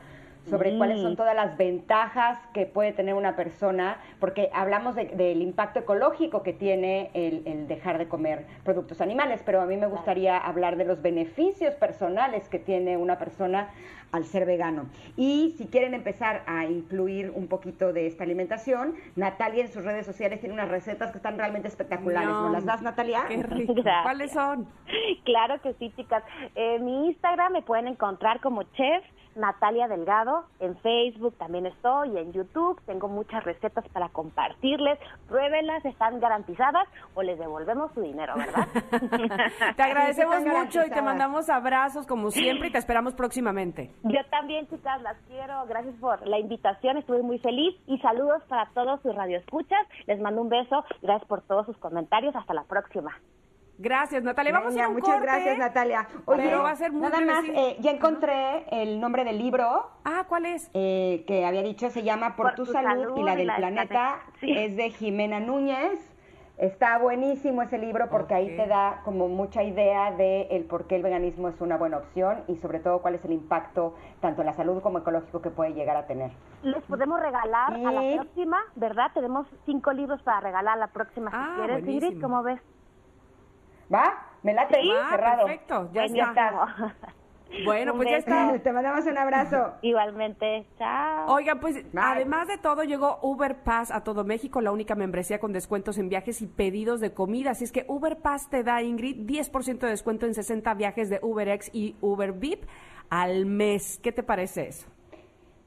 sobre 0.51 0.77
cuáles 0.77 1.01
son 1.01 1.15
todas 1.15 1.37
las 1.37 1.57
ventajas 1.57 2.37
que 2.53 2.67
puede 2.67 2.91
tener 2.93 3.15
una 3.15 3.37
persona, 3.37 3.99
porque 4.19 4.51
hablamos 4.53 4.97
de- 4.97 5.05
del 5.05 5.41
impacto 5.41 5.79
ecológico 5.79 6.43
que 6.43 6.53
tiene 6.53 7.13
el, 7.15 7.45
el 7.47 7.69
dejar 7.69 7.97
de 7.97 8.09
comer 8.09 8.45
productos 8.65 9.01
animales, 9.01 9.41
pero 9.47 9.61
a 9.61 9.67
mí 9.67 9.77
me 9.77 9.87
gustaría 9.87 10.37
hablar 10.37 10.75
de 10.77 10.85
los 10.85 11.01
beneficios 11.01 11.77
personales 11.77 12.49
que 12.49 12.59
tiene 12.59 12.97
una 12.97 13.19
persona 13.21 13.69
al 14.13 14.25
ser 14.25 14.47
vegano. 14.47 14.87
Y 15.17 15.55
si 15.59 15.67
quieren 15.67 15.95
empezar 15.95 16.43
a 16.47 16.67
incluir 16.67 17.33
un 17.35 17.49
poquito 17.49 17.93
de 17.93 18.07
esta 18.07 18.25
alimentación, 18.25 18.95
Natalia 19.17 19.65
en 19.65 19.73
sus 19.73 19.85
redes 19.85 20.07
sociales 20.07 20.41
tiene 20.41 20.55
unas 20.55 20.69
recetas 20.69 21.11
que 21.11 21.17
están 21.17 21.39
realmente 21.39 21.69
espectaculares. 21.69 22.29
¿No 22.29 22.51
las 22.51 22.65
das, 22.65 22.83
Natalia? 22.83 23.25
Qué 23.29 23.43
rico. 23.43 23.75
¿Cuáles 24.03 24.33
son? 24.33 24.67
Claro 25.25 25.61
que 25.61 25.75
sí, 25.75 25.93
chicas. 25.97 26.23
En 26.55 26.85
mi 26.85 27.09
Instagram 27.09 27.53
me 27.53 27.63
pueden 27.63 27.89
encontrar 27.89 28.41
como 28.41 28.63
chef 28.63 29.05
Natalia 29.37 29.89
Delgado. 29.89 30.45
En 30.61 30.77
Facebook 30.79 31.35
también 31.39 31.67
estoy, 31.67 32.11
y 32.11 32.19
en 32.19 32.33
YouTube 32.33 32.81
tengo 32.87 33.09
muchas 33.09 33.43
recetas 33.45 33.87
para 33.89 34.09
compartirles. 34.09 34.99
Pruébenlas, 35.29 35.85
están 35.85 36.21
garantizadas 36.21 36.87
o 37.15 37.23
les 37.23 37.39
devolvemos 37.39 37.93
su 37.93 38.03
dinero, 38.03 38.35
¿verdad? 38.37 38.69
Te 39.77 39.83
agradecemos 39.83 40.45
mucho 40.45 40.85
y 40.87 40.91
te 40.91 41.03
mandamos 41.03 41.49
abrazos 41.49 42.07
como 42.07 42.31
siempre 42.31 42.69
y 42.69 42.73
te 42.73 42.79
esperamos 42.79 43.15
próximamente. 43.15 43.91
Yo 44.05 44.25
también, 44.31 44.67
chicas, 44.69 45.01
las 45.03 45.17
quiero. 45.29 45.65
Gracias 45.67 45.95
por 46.01 46.27
la 46.27 46.39
invitación, 46.39 46.97
estuve 46.97 47.23
muy 47.23 47.39
feliz. 47.39 47.75
Y 47.87 47.99
saludos 47.99 48.43
para 48.49 48.67
todos 48.75 49.01
sus 49.03 49.15
radioescuchas. 49.15 49.87
Les 50.07 50.21
mando 50.21 50.43
un 50.43 50.49
beso. 50.49 50.85
Gracias 51.03 51.27
por 51.29 51.43
todos 51.43 51.67
sus 51.67 51.77
comentarios. 51.79 52.35
Hasta 52.35 52.55
la 52.55 52.65
próxima. 52.65 53.13
Gracias, 53.79 54.23
Natalia. 54.23 54.53
Vamos 54.53 54.69
a 54.69 54.71
ir 54.73 54.75
Venga, 54.77 54.85
a 54.87 54.89
un 54.89 54.95
muchas 54.95 55.15
corte. 55.15 55.27
gracias, 55.27 55.59
Natalia. 55.59 56.07
Oye, 56.27 56.43
Pero 56.45 56.63
va 56.63 56.71
a 56.71 56.77
ser 56.77 56.93
muy 56.93 57.03
nada 57.03 57.21
más, 57.21 57.45
eh, 57.49 57.77
ya 57.81 57.91
encontré 57.91 58.67
el 58.71 59.01
nombre 59.01 59.25
del 59.25 59.39
libro. 59.39 59.89
Ah, 60.05 60.25
¿cuál 60.29 60.47
es? 60.47 60.71
Eh, 60.75 61.25
que 61.27 61.45
había 61.45 61.63
dicho, 61.63 61.91
se 61.91 62.03
llama 62.03 62.37
Por, 62.37 62.49
Por 62.49 62.55
tu, 62.55 62.65
tu 62.67 62.73
salud, 62.73 63.03
salud 63.05 63.17
y 63.19 63.23
la 63.25 63.35
y 63.35 63.37
del 63.39 63.47
la 63.47 63.55
del 63.55 63.61
planeta. 63.63 63.89
planeta. 63.89 64.23
Sí. 64.41 64.53
Es 64.57 64.77
de 64.77 64.91
Jimena 64.91 65.41
Núñez. 65.41 66.12
Está 66.63 66.97
buenísimo 66.99 67.61
ese 67.63 67.77
libro 67.77 68.09
porque 68.09 68.35
ahí 68.35 68.57
te 68.57 68.69
da 68.69 69.01
como 69.05 69.27
mucha 69.27 69.65
idea 69.65 70.13
de 70.13 70.43
el 70.43 70.65
por 70.65 70.87
qué 70.87 70.95
el 70.95 71.03
veganismo 71.03 71.49
es 71.49 71.61
una 71.61 71.77
buena 71.77 71.97
opción 71.97 72.45
y 72.47 72.55
sobre 72.59 72.79
todo 72.79 73.03
cuál 73.03 73.17
es 73.17 73.25
el 73.25 73.33
impacto 73.33 73.97
tanto 74.21 74.43
en 74.43 74.47
la 74.47 74.53
salud 74.53 74.81
como 74.81 74.99
ecológico 74.99 75.43
que 75.43 75.51
puede 75.51 75.75
llegar 75.75 75.97
a 75.97 76.07
tener. 76.07 76.31
Les 76.63 76.85
podemos 76.85 77.19
regalar 77.19 77.73
a 77.73 77.77
Sí. 77.77 77.83
la 77.83 78.23
próxima, 78.23 78.59
¿verdad? 78.77 79.11
Tenemos 79.13 79.49
cinco 79.67 79.93
libros 79.93 80.23
para 80.23 80.39
regalar 80.39 80.75
a 80.75 80.81
la 80.83 80.87
próxima 80.87 81.33
si 81.33 81.37
Ah, 81.37 81.53
quieres. 81.57 81.79
Ingrid, 81.81 81.99
buenísimo. 82.01 82.23
¿cómo 82.29 82.43
ves? 82.45 82.61
¿Va? 83.93 84.15
¿Me 84.45 84.55
late? 84.55 84.79
Ah, 84.89 85.07
Cerrado. 85.11 85.39
perfecto, 85.47 85.91
ya 85.93 86.07
Ya 86.07 86.25
está. 86.29 86.67
Bueno, 87.65 87.93
Un 87.93 87.99
pues 87.99 88.11
ya 88.11 88.17
está. 88.17 88.59
Te 88.63 88.73
mandamos 88.73 89.07
un 89.07 89.19
abrazo. 89.19 89.75
Igualmente, 89.83 90.67
chao. 90.79 91.27
Oigan, 91.29 91.61
pues 91.61 91.77
Bye. 91.93 92.03
además 92.03 92.49
de 92.49 92.59
todo, 92.59 92.83
llegó 92.85 93.19
Uber 93.23 93.57
Pass 93.63 93.91
a 93.91 94.03
todo 94.03 94.25
México, 94.25 94.61
la 94.61 94.73
única 94.73 94.95
membresía 94.95 95.39
con 95.39 95.53
descuentos 95.53 95.99
en 95.99 96.09
viajes 96.09 96.43
y 96.43 96.47
pedidos 96.47 97.01
de 97.01 97.13
comida. 97.13 97.51
Así 97.51 97.65
es 97.65 97.73
que 97.73 97.85
Uber 97.89 98.17
Pass 98.19 98.49
te 98.49 98.63
da, 98.63 98.83
Ingrid, 98.83 99.27
10% 99.27 99.79
de 99.79 99.89
descuento 99.89 100.27
en 100.27 100.35
60 100.35 100.75
viajes 100.75 101.11
de 101.11 101.21
UberX 101.23 101.71
y 101.75 101.97
Uber 102.01 102.33
VIP 102.33 102.65
al 103.11 103.47
mes. 103.47 104.01
¿Qué 104.03 104.13
te 104.13 104.23
parece 104.23 104.69
eso? 104.69 104.89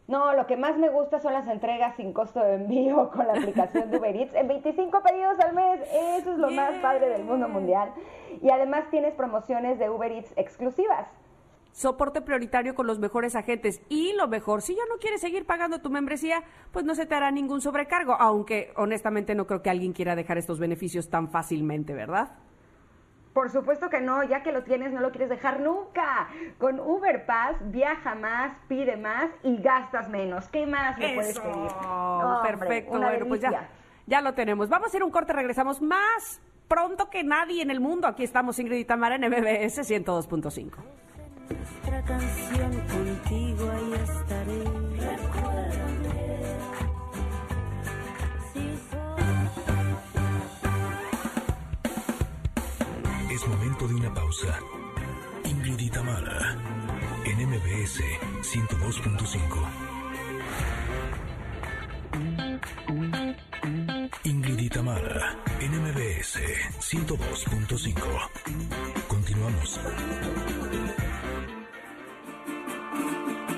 No, 0.08 0.34
lo 0.34 0.46
que 0.46 0.56
más 0.56 0.78
me 0.78 0.90
gusta 0.90 1.20
son 1.20 1.34
las 1.34 1.48
entregas 1.48 1.96
sin 1.96 2.14
costo 2.14 2.40
de 2.40 2.56
envío 2.56 3.10
con 3.16 3.26
la 3.26 3.34
aplicación 3.34 3.90
de 3.90 3.98
Uber 3.98 4.16
Eats 4.16 4.36
en 4.36 4.48
25 4.48 5.02
pedidos 5.02 5.40
al 5.40 5.54
mes. 5.54 5.80
Eso 6.20 6.34
es 6.34 6.38
lo 6.38 6.52
más 6.52 6.74
padre 6.82 7.10
del 7.10 7.24
mundo 7.24 7.48
mundial. 7.48 7.92
Y 8.42 8.50
además 8.50 8.86
tienes 8.92 9.16
promociones 9.16 9.80
de 9.80 9.90
Uber 9.90 10.12
Eats 10.12 10.32
exclusivas. 10.36 11.08
Soporte 11.76 12.22
prioritario 12.22 12.74
con 12.74 12.88
los 12.88 13.00
mejores 13.00 13.36
agentes. 13.36 13.82
Y 13.90 14.14
lo 14.14 14.30
mejor, 14.30 14.62
si 14.62 14.76
ya 14.76 14.84
no 14.88 14.96
quieres 14.96 15.20
seguir 15.20 15.46
pagando 15.46 15.82
tu 15.82 15.90
membresía, 15.90 16.42
pues 16.72 16.86
no 16.86 16.96
se 16.96 17.06
te 17.06 17.16
hará 17.16 17.32
ningún 17.32 17.60
sobrecargo. 17.60 18.14
Aunque 18.14 18.72
honestamente 18.78 19.36
no 19.36 19.46
creo 19.46 19.62
que 19.62 19.70
alguien 19.70 19.92
quiera 19.92 20.16
dejar 20.16 20.38
estos 20.38 20.58
beneficios 20.58 21.10
tan 21.10 21.28
fácilmente, 21.28 21.94
¿verdad? 21.94 22.30
Por 23.34 23.50
supuesto 23.50 23.90
que 23.90 24.00
no, 24.00 24.24
ya 24.24 24.42
que 24.42 24.54
lo 24.54 24.64
tienes 24.64 24.94
no 24.94 25.02
lo 25.02 25.12
quieres 25.12 25.28
dejar 25.28 25.60
nunca. 25.60 26.30
Con 26.60 26.80
Uber 26.80 27.26
Pass 27.26 27.58
viaja 27.64 28.16
más, 28.16 28.56
pide 28.70 28.96
más 28.96 29.30
y 29.44 29.58
gastas 29.58 30.08
menos. 30.08 30.48
¿Qué 30.48 30.66
más 30.66 30.98
le 30.98 31.14
puedes 31.16 31.38
pedir? 31.38 31.54
No, 31.84 32.38
hombre, 32.38 32.58
Perfecto. 32.58 32.98
bueno, 32.98 33.26
pues 33.28 33.42
ya, 33.42 33.70
ya 34.08 34.22
lo 34.22 34.34
tenemos. 34.34 34.70
Vamos 34.70 34.96
a 34.96 34.98
a 34.98 35.04
un 35.04 35.12
corte, 35.12 35.34
regresamos 35.34 35.82
más 35.82 36.42
pronto 36.70 37.10
que 37.10 37.26
nadie 37.26 37.62
en 37.62 37.70
el 37.70 37.82
mundo. 37.82 38.08
Aquí 38.08 38.24
estamos 38.24 38.60
Ingrid 38.60 38.78
y 38.78 38.86
Tamara 38.86 39.16
en 39.16 39.24
MBS 39.30 39.80
102.5. 39.80 40.72
Nuestra 41.50 42.02
canción 42.04 42.72
contigo 42.88 43.72
ahí 43.72 43.94
estaré. 43.94 44.64
Es 53.32 53.48
momento 53.48 53.88
de 53.88 53.96
una 53.96 54.14
pausa. 54.14 54.60
Ingrid 55.44 55.80
y 55.80 55.90
en 57.26 57.50
MBS 57.50 58.02
102.5. 58.42 59.96
Ingrid 64.24 64.60
y 64.60 64.70
en 65.60 65.72
MBS 65.82 66.40
102.5. 66.80 68.30
Continuamos. 69.08 69.80
Thank 72.96 73.50
you. 73.50 73.55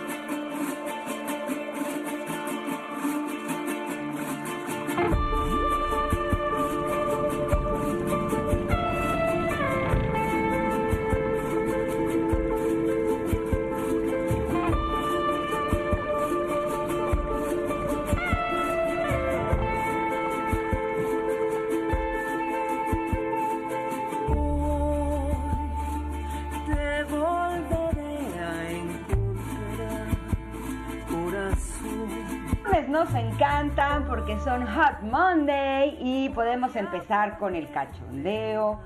Porque 34.27 34.43
son 34.43 34.65
Hot 34.67 35.01
Monday 35.03 35.97
y 36.01 36.29
podemos 36.29 36.75
empezar 36.75 37.37
con 37.39 37.55
el 37.55 37.71
cachondeo. 37.71 38.77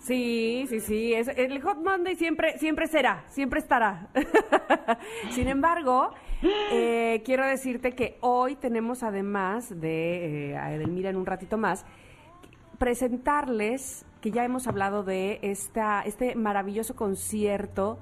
Sí, 0.00 0.66
sí, 0.68 0.80
sí. 0.80 1.14
Es, 1.14 1.28
el 1.28 1.62
Hot 1.62 1.76
Monday 1.76 2.16
siempre, 2.16 2.58
siempre 2.58 2.88
será, 2.88 3.22
siempre 3.28 3.60
estará. 3.60 4.08
Sin 5.30 5.46
embargo, 5.46 6.10
eh, 6.72 7.22
quiero 7.24 7.46
decirte 7.46 7.92
que 7.92 8.18
hoy 8.22 8.56
tenemos, 8.56 9.04
además 9.04 9.80
de 9.80 10.50
eh, 10.50 10.56
a 10.56 10.74
Edelmira 10.74 11.10
en 11.10 11.16
un 11.16 11.26
ratito 11.26 11.56
más, 11.56 11.84
presentarles 12.78 14.04
que 14.20 14.32
ya 14.32 14.44
hemos 14.44 14.66
hablado 14.66 15.04
de 15.04 15.38
esta, 15.42 16.02
este 16.02 16.34
maravilloso 16.34 16.96
concierto 16.96 18.00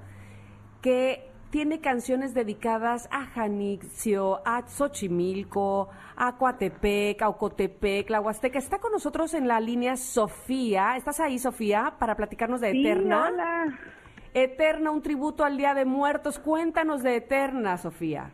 que 0.80 1.29
tiene 1.50 1.80
canciones 1.80 2.32
dedicadas 2.34 3.08
a 3.10 3.26
Janixio, 3.26 4.40
a 4.46 4.62
Xochimilco, 4.66 5.88
a 6.16 6.36
Coatepec, 6.36 7.20
a 7.22 7.28
Ocotepec, 7.28 8.08
la 8.10 8.20
Huasteca. 8.20 8.58
Está 8.58 8.78
con 8.78 8.92
nosotros 8.92 9.34
en 9.34 9.48
la 9.48 9.58
línea 9.60 9.96
Sofía. 9.96 10.96
¿Estás 10.96 11.18
ahí, 11.20 11.38
Sofía, 11.38 11.94
para 11.98 12.14
platicarnos 12.14 12.60
de 12.60 12.72
Sí, 12.72 12.86
Eterna? 12.86 13.28
hola. 13.28 13.78
Eterna, 14.32 14.92
un 14.92 15.02
tributo 15.02 15.44
al 15.44 15.56
Día 15.56 15.74
de 15.74 15.84
Muertos. 15.84 16.38
Cuéntanos 16.38 17.02
de 17.02 17.16
Eterna, 17.16 17.76
Sofía. 17.78 18.30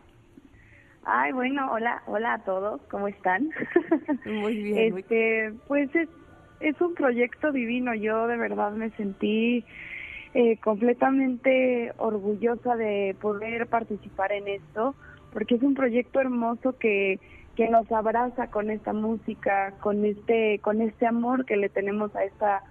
Ay, 1.03 1.31
bueno, 1.31 1.71
hola, 1.71 2.03
hola 2.05 2.33
a 2.33 2.43
todos, 2.43 2.81
¿cómo 2.91 3.07
están? 3.07 3.49
Muy 4.25 4.57
bien. 4.61 4.91
muy- 4.91 5.01
Este, 5.01 5.53
pues 5.67 5.89
es, 5.95 6.09
es 6.59 6.79
un 6.81 6.93
proyecto 6.93 7.51
divino. 7.51 7.95
Yo 7.95 8.27
de 8.27 8.37
verdad 8.37 8.71
me 8.73 8.89
sentí 8.91 9.63
eh, 10.33 10.57
completamente 10.57 11.93
orgullosa 11.97 12.75
de 12.75 13.15
poder 13.21 13.67
participar 13.67 14.31
en 14.31 14.47
esto, 14.47 14.95
porque 15.33 15.55
es 15.55 15.63
un 15.63 15.73
proyecto 15.73 16.19
hermoso 16.19 16.77
que 16.77 17.19
que 17.55 17.67
nos 17.69 17.91
abraza 17.91 18.51
con 18.51 18.69
esta 18.69 18.93
música, 18.93 19.73
con 19.79 20.05
este 20.05 20.59
con 20.59 20.79
este 20.79 21.07
amor 21.07 21.43
que 21.45 21.57
le 21.57 21.69
tenemos 21.69 22.15
a 22.15 22.23
esta 22.23 22.61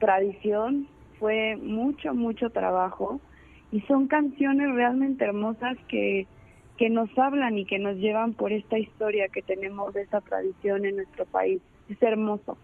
tradición. 0.00 0.88
Fue 1.20 1.56
mucho 1.56 2.12
mucho 2.12 2.50
trabajo 2.50 3.20
y 3.70 3.80
son 3.82 4.08
canciones 4.08 4.74
realmente 4.74 5.24
hermosas 5.24 5.78
que 5.86 6.26
que 6.76 6.90
nos 6.90 7.16
hablan 7.16 7.56
y 7.56 7.66
que 7.66 7.78
nos 7.78 7.96
llevan 7.98 8.34
por 8.34 8.52
esta 8.52 8.78
historia 8.78 9.28
que 9.28 9.42
tenemos 9.42 9.94
de 9.94 10.02
esta 10.02 10.20
tradición 10.20 10.84
en 10.86 10.96
nuestro 10.96 11.24
país. 11.26 11.62
Es 11.88 12.02
hermoso. 12.02 12.58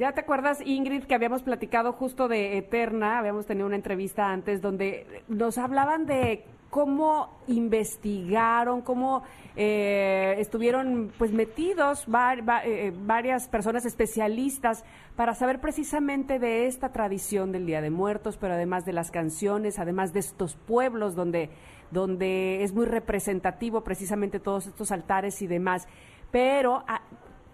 ¿Ya 0.00 0.12
te 0.12 0.22
acuerdas, 0.22 0.62
Ingrid, 0.64 1.04
que 1.04 1.14
habíamos 1.14 1.42
platicado 1.42 1.92
justo 1.92 2.26
de 2.26 2.56
Eterna? 2.56 3.18
Habíamos 3.18 3.44
tenido 3.44 3.66
una 3.66 3.76
entrevista 3.76 4.30
antes 4.32 4.62
donde 4.62 5.22
nos 5.28 5.58
hablaban 5.58 6.06
de 6.06 6.46
cómo 6.70 7.38
investigaron, 7.48 8.80
cómo 8.80 9.22
eh, 9.56 10.36
estuvieron 10.38 11.12
pues 11.18 11.32
metidos 11.32 12.06
va- 12.06 12.64
eh, 12.64 12.94
varias 12.96 13.46
personas 13.48 13.84
especialistas 13.84 14.86
para 15.16 15.34
saber 15.34 15.60
precisamente 15.60 16.38
de 16.38 16.66
esta 16.66 16.92
tradición 16.92 17.52
del 17.52 17.66
Día 17.66 17.82
de 17.82 17.90
Muertos, 17.90 18.38
pero 18.38 18.54
además 18.54 18.86
de 18.86 18.94
las 18.94 19.10
canciones, 19.10 19.78
además 19.78 20.14
de 20.14 20.20
estos 20.20 20.56
pueblos 20.56 21.14
donde, 21.14 21.50
donde 21.90 22.64
es 22.64 22.72
muy 22.72 22.86
representativo 22.86 23.84
precisamente 23.84 24.40
todos 24.40 24.66
estos 24.66 24.92
altares 24.92 25.42
y 25.42 25.46
demás. 25.46 25.86
Pero 26.30 26.84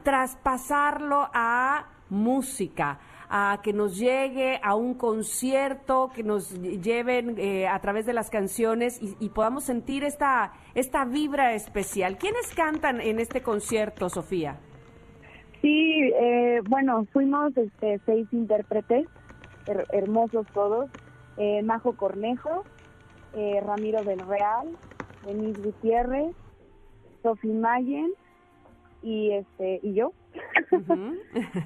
traspasarlo 0.04 1.28
a 1.34 1.86
música, 2.10 2.98
a 3.28 3.60
que 3.62 3.72
nos 3.72 3.98
llegue 3.98 4.60
a 4.62 4.74
un 4.76 4.94
concierto, 4.94 6.10
que 6.14 6.22
nos 6.22 6.52
lleven 6.60 7.34
eh, 7.38 7.66
a 7.66 7.80
través 7.80 8.06
de 8.06 8.12
las 8.12 8.30
canciones 8.30 9.00
y, 9.00 9.28
podamos 9.30 9.64
sentir 9.64 10.04
esta, 10.04 10.52
esta 10.74 11.04
vibra 11.04 11.54
especial. 11.54 12.18
¿Quiénes 12.18 12.54
cantan 12.54 13.00
en 13.00 13.18
este 13.18 13.42
concierto, 13.42 14.08
Sofía? 14.08 14.60
Sí, 15.60 16.12
eh, 16.20 16.60
bueno, 16.68 17.06
fuimos 17.12 17.56
este, 17.56 18.00
seis 18.06 18.28
intérpretes, 18.32 19.06
her- 19.66 19.86
hermosos 19.92 20.46
todos. 20.54 20.88
Eh, 21.38 21.62
Majo 21.62 21.96
Cornejo, 21.96 22.64
eh, 23.34 23.60
Ramiro 23.60 24.02
del 24.04 24.20
Real, 24.20 24.68
Denise 25.26 25.60
Gutiérrez, 25.60 26.34
Sofi 27.22 27.48
Mayen 27.48 28.10
y 29.02 29.32
este 29.32 29.80
y 29.82 29.92
yo. 29.94 30.12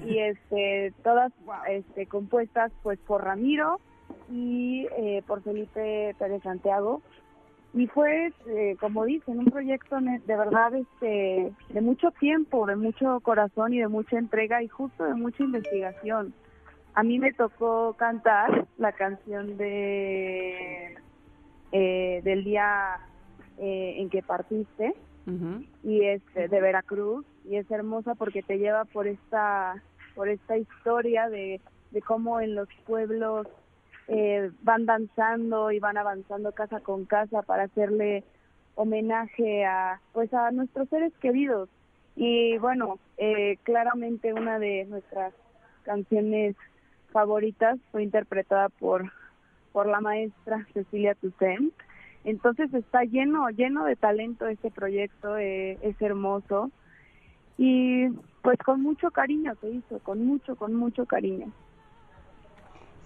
Y 0.05 0.17
este 0.19 0.93
todas 1.03 1.31
este 1.69 2.07
compuestas 2.07 2.71
pues 2.83 2.99
por 2.99 3.23
Ramiro 3.23 3.79
y 4.29 4.87
eh, 4.97 5.23
por 5.27 5.41
Felipe 5.43 6.15
Pérez 6.17 6.43
Santiago. 6.43 7.01
Y 7.73 7.87
fue 7.87 8.33
eh, 8.47 8.75
como 8.81 9.05
dicen 9.05 9.39
un 9.39 9.45
proyecto 9.45 9.97
de 10.01 10.35
verdad 10.35 10.73
este 10.75 11.53
de 11.69 11.81
mucho 11.81 12.11
tiempo 12.11 12.65
de 12.65 12.75
mucho 12.75 13.21
corazón 13.21 13.73
y 13.73 13.79
de 13.79 13.87
mucha 13.87 14.17
entrega 14.17 14.61
y 14.61 14.67
justo 14.67 15.05
de 15.05 15.13
mucha 15.13 15.43
investigación. 15.43 16.33
A 16.93 17.03
mí 17.03 17.19
me 17.19 17.31
tocó 17.31 17.93
cantar 17.93 18.67
la 18.77 18.91
canción 18.91 19.55
de 19.57 20.97
eh, 21.71 22.21
del 22.25 22.43
día 22.43 22.99
eh, 23.57 23.95
en 23.97 24.09
que 24.09 24.21
partiste 24.21 24.93
y 25.83 26.05
este 26.05 26.47
de 26.47 26.61
Veracruz 26.61 27.25
y 27.45 27.57
es 27.57 27.69
hermosa 27.69 28.15
porque 28.15 28.41
te 28.41 28.57
lleva 28.57 28.85
por 28.85 29.07
esta 29.07 29.81
por 30.15 30.27
esta 30.27 30.57
historia 30.57 31.29
de, 31.29 31.61
de 31.91 32.01
cómo 32.01 32.41
en 32.41 32.55
los 32.55 32.67
pueblos 32.85 33.47
eh, 34.07 34.51
van 34.63 34.85
danzando 34.85 35.71
y 35.71 35.79
van 35.79 35.97
avanzando 35.97 36.51
casa 36.51 36.79
con 36.79 37.05
casa 37.05 37.43
para 37.43 37.63
hacerle 37.63 38.23
homenaje 38.75 39.65
a 39.65 40.01
pues 40.11 40.33
a 40.33 40.51
nuestros 40.51 40.89
seres 40.89 41.13
queridos. 41.21 41.69
Y 42.15 42.57
bueno 42.57 42.99
eh, 43.17 43.57
claramente 43.63 44.33
una 44.33 44.59
de 44.59 44.85
nuestras 44.85 45.33
canciones 45.83 46.55
favoritas 47.11 47.79
fue 47.91 48.03
interpretada 48.03 48.69
por 48.69 49.11
por 49.71 49.87
la 49.87 50.01
maestra 50.01 50.67
Cecilia 50.73 51.15
Toussaint 51.15 51.73
entonces 52.23 52.73
está 52.73 53.03
lleno 53.03 53.49
lleno 53.49 53.85
de 53.85 53.95
talento 53.95 54.47
este 54.47 54.71
proyecto 54.71 55.37
eh, 55.37 55.77
es 55.81 56.01
hermoso 56.01 56.71
y 57.57 58.09
pues 58.41 58.57
con 58.59 58.81
mucho 58.81 59.11
cariño 59.11 59.53
se 59.61 59.69
hizo 59.69 59.99
con 59.99 60.25
mucho 60.25 60.55
con 60.55 60.73
mucho 60.73 61.05
cariño 61.05 61.51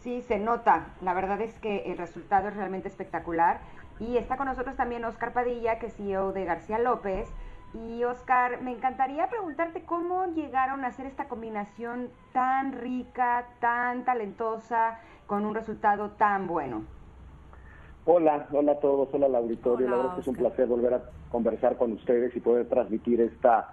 Sí, 0.05 0.21
se 0.21 0.37
nota. 0.37 0.89
La 1.01 1.15
verdad 1.15 1.41
es 1.41 1.57
que 1.57 1.91
el 1.91 1.97
resultado 1.97 2.49
es 2.49 2.55
realmente 2.55 2.87
espectacular. 2.87 3.59
Y 3.99 4.17
está 4.17 4.37
con 4.37 4.45
nosotros 4.45 4.75
también 4.75 5.03
Oscar 5.03 5.33
Padilla, 5.33 5.79
que 5.79 5.87
es 5.87 5.95
CEO 5.95 6.31
de 6.31 6.45
García 6.45 6.77
López. 6.77 7.27
Y 7.73 8.03
Oscar, 8.03 8.61
me 8.61 8.71
encantaría 8.71 9.27
preguntarte 9.31 9.81
cómo 9.81 10.27
llegaron 10.27 10.85
a 10.85 10.89
hacer 10.89 11.07
esta 11.07 11.27
combinación 11.27 12.11
tan 12.33 12.73
rica, 12.73 13.47
tan 13.59 14.05
talentosa, 14.05 14.99
con 15.25 15.43
un 15.43 15.55
resultado 15.55 16.11
tan 16.11 16.45
bueno. 16.45 16.83
Hola, 18.07 18.47
hola 18.51 18.73
a 18.73 18.79
todos, 18.79 19.09
hola 19.13 19.25
al 19.25 19.35
auditorio. 19.35 19.89
la 19.89 19.97
verdad 19.97 20.11
es 20.11 20.15
que 20.15 20.21
es 20.21 20.27
un 20.27 20.35
placer 20.35 20.67
volver 20.67 20.93
a 20.93 21.01
conversar 21.31 21.75
con 21.75 21.93
ustedes 21.93 22.35
y 22.35 22.39
poder 22.39 22.67
transmitir 22.69 23.19
esta 23.19 23.71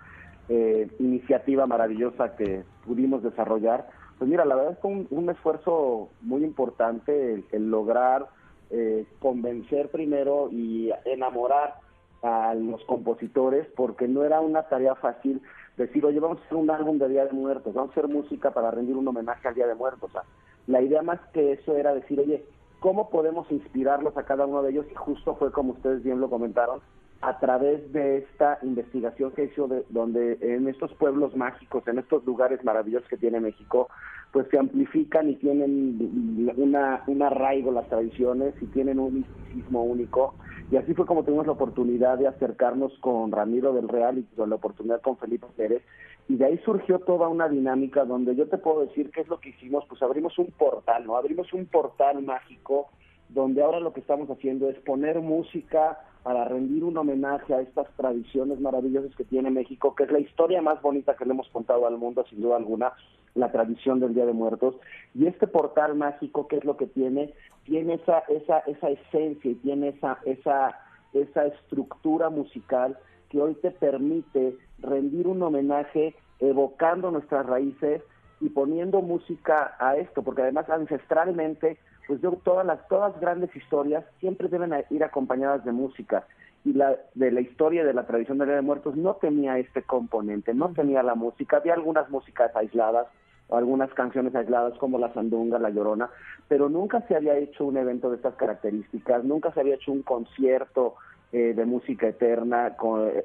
eh, 0.48 0.90
iniciativa 1.00 1.66
maravillosa 1.66 2.34
que 2.34 2.64
pudimos 2.86 3.22
desarrollar. 3.22 3.90
Pues 4.16 4.30
mira, 4.30 4.46
la 4.46 4.54
verdad 4.54 4.72
es 4.72 4.78
que 4.78 4.86
un, 4.86 5.06
un 5.10 5.28
esfuerzo 5.28 6.09
muy 6.22 6.44
importante 6.44 7.34
el, 7.34 7.44
el 7.52 7.70
lograr 7.70 8.26
eh, 8.70 9.04
convencer 9.18 9.90
primero 9.90 10.48
y 10.50 10.90
enamorar 11.04 11.74
a 12.22 12.54
los 12.54 12.82
compositores, 12.86 13.66
porque 13.76 14.09
no 14.09 14.24
era 14.24 14.40
una 14.40 14.62
tarea 14.62 14.94
fácil 14.94 15.42
decir, 15.76 16.06
oye, 16.06 16.20
vamos 16.20 16.38
a 16.40 16.44
hacer 16.46 16.56
un 16.56 16.70
álbum 16.70 16.96
de 16.96 17.10
Día 17.10 17.26
de 17.26 17.32
Muertos, 17.32 17.74
vamos 17.74 17.90
a 17.90 18.00
hacer 18.00 18.09
música 18.09 18.50
para 18.50 18.70
rendir 18.70 18.96
un 18.96 19.06
homenaje 19.06 19.46
al 19.46 19.54
Día 19.54 19.66
de 19.66 19.74
Muertos. 19.74 20.09
O 20.09 20.12
sea, 20.12 20.22
la 20.68 20.80
idea 20.80 21.02
más 21.02 21.20
que 21.34 21.52
eso 21.52 21.76
era 21.76 21.92
decir, 21.92 22.18
oye, 22.18 22.46
¿cómo 22.82 23.09
podemos 23.09 23.50
inspirarlos 23.50 24.14
a 24.18 24.24
cada 24.24 24.44
uno 24.44 24.62
de 24.62 24.72
ellos? 24.72 24.86
Y 24.90 24.94
justo 24.94 25.36
fue 25.36 25.50
como 25.52 25.72
ustedes 25.72 26.02
bien 26.02 26.20
lo 26.20 26.28
comentaron, 26.28 26.80
a 27.23 27.39
través 27.39 27.93
de 27.93 28.19
esta 28.19 28.59
investigación 28.62 29.31
que 29.31 29.44
hizo, 29.44 29.69
de, 29.69 29.85
donde 29.90 30.39
en 30.40 30.66
estos 30.66 30.93
pueblos 30.94 31.36
mágicos, 31.36 31.86
en 31.86 32.01
estos 32.01 32.24
lugares 32.24 32.62
maravillosos 32.65 33.09
que 33.09 33.16
tiene 33.16 33.39
México, 33.39 33.89
pues 34.32 34.49
se 34.51 34.59
amplifican 34.59 35.31
y 35.31 35.36
tienen 35.36 36.53
una, 36.57 37.05
un 37.07 37.23
arraigo 37.23 37.70
las 37.70 37.89
tradiciones 37.89 38.55
y 38.61 38.66
tienen 38.66 38.99
un 38.99 39.15
misticismo 39.15 39.85
único. 39.85 40.35
Y 40.73 40.77
así 40.77 40.94
fue 40.94 41.07
como 41.07 41.23
tuvimos 41.23 41.47
la 41.47 41.53
oportunidad 41.53 42.19
de 42.19 42.27
acercarnos 42.27 42.93
con 42.99 43.31
Ramiro 43.31 43.73
del 43.73 43.89
Real 43.89 44.19
y 44.19 44.24
con 44.35 44.51
la 44.51 44.57
oportunidad 44.57 45.01
con 45.01 45.16
Felipe 45.16 45.47
Pérez. 45.57 45.82
Y 46.28 46.36
de 46.36 46.47
ahí 46.47 46.59
surgió 46.65 46.99
toda 47.01 47.28
una 47.28 47.49
dinámica 47.49 48.05
donde 48.05 48.35
yo 48.35 48.49
te 48.49 48.59
puedo 48.59 48.81
decir 48.86 49.11
qué 49.12 49.20
es 49.20 49.28
lo 49.28 49.39
que 49.39 49.51
hicimos, 49.51 49.85
pues 49.89 50.03
abrimos 50.03 50.36
un 50.39 50.51
portal, 50.51 51.07
¿no? 51.07 51.16
Abrimos 51.16 51.53
un 51.53 51.66
portal 51.66 52.23
mágico 52.23 52.89
donde 53.28 53.62
ahora 53.62 53.81
lo 53.81 53.93
que 53.93 54.01
estamos 54.01 54.28
haciendo 54.28 54.69
es 54.69 54.78
poner 54.81 55.20
música 55.20 55.99
para 56.23 56.44
rendir 56.44 56.85
un 56.85 56.97
homenaje 56.97 57.55
a 57.55 57.61
estas 57.61 57.89
tradiciones 57.97 58.61
maravillosas 58.61 59.15
que 59.16 59.24
tiene 59.24 59.51
México, 59.51 59.94
que 59.94 60.05
es 60.05 60.12
la 60.12 60.20
historia 60.20 60.62
más 60.62 60.81
bonita 60.81 61.16
que 61.16 61.24
le 61.24 61.32
hemos 61.32 61.49
contado 61.49 61.86
al 61.86 61.99
mundo, 61.99 62.24
sin 62.31 62.40
duda 62.40 62.57
alguna, 62.57 62.93
la 63.35 63.51
tradición 63.51 63.99
del 63.99 64.15
Día 64.15 64.27
de 64.27 64.32
Muertos. 64.32 64.77
Y 65.15 65.27
este 65.27 65.47
portal 65.47 65.97
mágico, 65.97 66.47
¿qué 66.47 66.57
es 66.57 66.65
lo 66.65 66.77
que 66.77 66.86
tiene? 66.86 67.35
Tiene 67.65 67.94
esa, 67.94 68.20
esa, 68.28 68.59
esa 68.61 68.90
esencia 68.90 69.51
y 69.51 69.55
tiene 69.57 69.89
esa, 69.89 70.19
esa, 70.24 70.78
esa 71.12 71.47
estructura 71.47 72.31
musical 72.31 72.97
que 73.28 73.40
hoy 73.40 73.55
te 73.55 73.70
permite 73.70 74.57
rendir 74.78 75.27
un 75.27 75.43
homenaje 75.43 76.15
evocando 76.39 77.11
nuestras 77.11 77.47
raíces 77.47 78.03
y 78.40 78.49
poniendo 78.49 79.01
música 79.01 79.74
a 79.78 79.97
esto, 79.97 80.23
porque 80.23 80.43
además 80.43 80.69
ancestralmente, 80.69 81.78
pues 82.12 82.20
yo 82.20 82.32
todas 82.44 82.66
las 82.66 82.86
todas 82.89 83.18
grandes 83.20 83.56
historias 83.56 84.05
siempre 84.20 84.48
deben 84.48 84.74
ir 84.90 85.02
acompañadas 85.02 85.64
de 85.64 85.72
música. 85.72 86.26
Y 86.62 86.74
la 86.74 86.98
de 87.14 87.30
la 87.30 87.40
historia 87.40 87.86
de 87.86 87.94
la 87.94 88.06
tradición 88.06 88.36
del 88.36 88.48
Día 88.48 88.56
de 88.56 88.62
Muertos 88.62 88.97
no 88.97 89.14
tenía 89.14 89.56
este 89.56 89.82
componente, 89.82 90.52
no 90.52 90.74
tenía 90.74 91.02
la 91.02 91.14
música, 91.14 91.56
había 91.56 91.72
algunas 91.72 92.10
músicas 92.10 92.55
aisladas, 92.55 93.06
o 93.48 93.56
algunas 93.56 93.94
canciones 93.94 94.34
aisladas 94.34 94.76
como 94.76 94.98
la 94.98 95.10
sandunga, 95.14 95.59
la 95.59 95.70
llorona, 95.70 96.10
pero 96.48 96.68
nunca 96.68 97.01
se 97.09 97.16
había 97.16 97.39
hecho 97.39 97.64
un 97.64 97.78
evento 97.78 98.10
de 98.10 98.16
estas 98.16 98.34
características, 98.34 99.24
nunca 99.24 99.51
se 99.52 99.60
había 99.60 99.76
hecho 99.76 99.90
un 99.90 100.02
concierto 100.02 100.97
eh, 101.32 101.55
de 101.56 101.64
música 101.64 102.09
eterna 102.09 102.76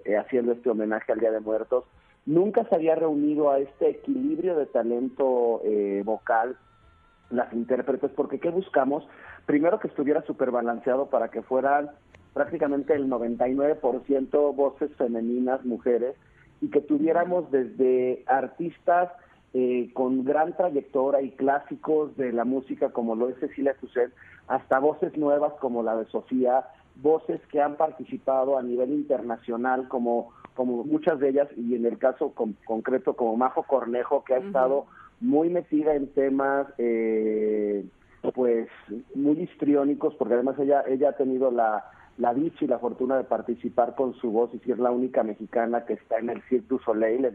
eh, 0.06 0.16
haciendo 0.16 0.54
este 0.54 0.70
homenaje 0.70 1.12
al 1.12 1.20
Día 1.20 1.32
de 1.32 1.42
Muertos, 1.42 1.84
nunca 2.26 2.64
se 2.70 2.76
había 2.76 2.96
reunido 2.96 3.52
a 3.52 3.60
este 3.60 3.90
equilibrio 3.90 4.56
de 4.56 4.66
talento 4.66 5.60
eh, 5.66 6.04
vocal 6.06 6.56
las 7.30 7.52
intérpretes, 7.54 8.12
porque 8.12 8.40
¿qué 8.40 8.50
buscamos? 8.50 9.08
Primero 9.46 9.80
que 9.80 9.88
estuviera 9.88 10.22
súper 10.24 10.52
balanceado 10.52 11.08
para 11.08 11.30
que 11.30 11.42
fueran 11.42 11.92
prácticamente 12.34 12.94
el 12.94 13.10
99% 13.10 14.56
voces 14.56 14.92
femeninas, 14.96 15.66
mujeres, 15.66 16.16
y 16.62 16.70
que 16.70 16.82
tuviéramos 16.82 17.50
desde 17.52 18.24
artistas 18.28 19.10
eh, 19.54 19.90
con 19.94 20.24
gran 20.24 20.56
trayectoria 20.56 21.22
y 21.22 21.32
clásicos 21.32 22.16
de 22.18 22.32
la 22.32 22.46
música 22.46 22.90
como 22.90 23.16
lo 23.16 23.30
es 23.30 23.40
Cecilia 23.40 23.76
Toussaint, 23.80 24.14
hasta 24.48 24.80
voces 24.80 25.18
nuevas 25.18 25.54
como 25.60 25.84
la 25.84 25.96
de 25.96 26.06
Sofía, 26.06 26.66
voces 27.02 27.40
que 27.52 27.62
han 27.62 27.76
participado 27.76 28.58
a 28.58 28.64
nivel 28.64 28.92
internacional 28.92 29.88
como, 29.88 30.32
como 30.56 30.84
muchas 30.84 31.20
de 31.20 31.30
ellas 31.30 31.48
y 31.56 31.76
en 31.76 31.86
el 31.86 31.98
caso 31.98 32.34
concreto 32.66 33.16
como 33.16 33.38
Majo 33.38 33.64
Cornejo 33.64 34.24
que 34.24 34.36
ha 34.36 34.40
estado 34.40 34.86
muy 35.20 35.50
metida 35.50 35.96
en 35.96 36.08
temas 36.08 36.68
eh, 36.78 37.86
pues 38.34 38.68
muy 39.16 39.40
histriónicos 39.42 40.16
porque 40.16 40.36
además 40.36 40.58
ella 40.60 40.84
ella 40.88 41.10
ha 41.10 41.18
tenido 41.18 41.52
la 41.52 41.86
la 42.18 42.34
dicha 42.34 42.66
y 42.66 42.68
la 42.68 42.80
fortuna 42.80 43.16
de 43.16 43.24
participar 43.24 43.96
con 43.96 44.16
su 44.16 44.32
voz 44.32 44.50
y 44.54 44.60
ser 44.60 44.80
la 44.80 44.92
única 44.92 45.24
mexicana 45.24 45.86
que 45.86 45.94
está 45.94 46.18
en 46.18 46.32
el 46.32 46.42
Cirque 46.44 46.68
du 46.68 46.80
Soleil 46.80 47.30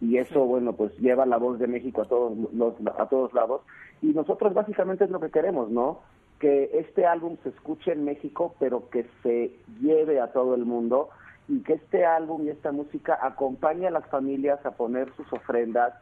y 0.00 0.18
eso 0.18 0.44
bueno 0.44 0.74
pues 0.74 0.96
lleva 0.98 1.26
la 1.26 1.38
voz 1.38 1.58
de 1.58 1.66
México 1.66 2.02
a 2.02 2.04
todos 2.04 2.36
los 2.52 2.74
a 2.98 3.06
todos 3.06 3.32
lados. 3.32 3.62
Y 4.00 4.08
nosotros 4.08 4.54
básicamente 4.54 5.04
es 5.04 5.10
lo 5.10 5.20
que 5.20 5.30
queremos 5.30 5.70
no 5.70 6.00
que 6.38 6.70
este 6.74 7.04
álbum 7.04 7.36
se 7.42 7.48
escuche 7.48 7.92
en 7.92 8.04
México 8.04 8.54
pero 8.60 8.88
que 8.90 9.06
se 9.22 9.52
lleve 9.80 10.20
a 10.20 10.32
todo 10.32 10.54
el 10.54 10.64
mundo 10.64 11.08
y 11.48 11.60
que 11.60 11.74
este 11.74 12.04
álbum 12.04 12.44
y 12.44 12.50
esta 12.50 12.70
música 12.70 13.18
acompañe 13.20 13.86
a 13.86 13.90
las 13.90 14.06
familias 14.06 14.64
a 14.66 14.72
poner 14.72 15.10
sus 15.16 15.32
ofrendas 15.32 15.94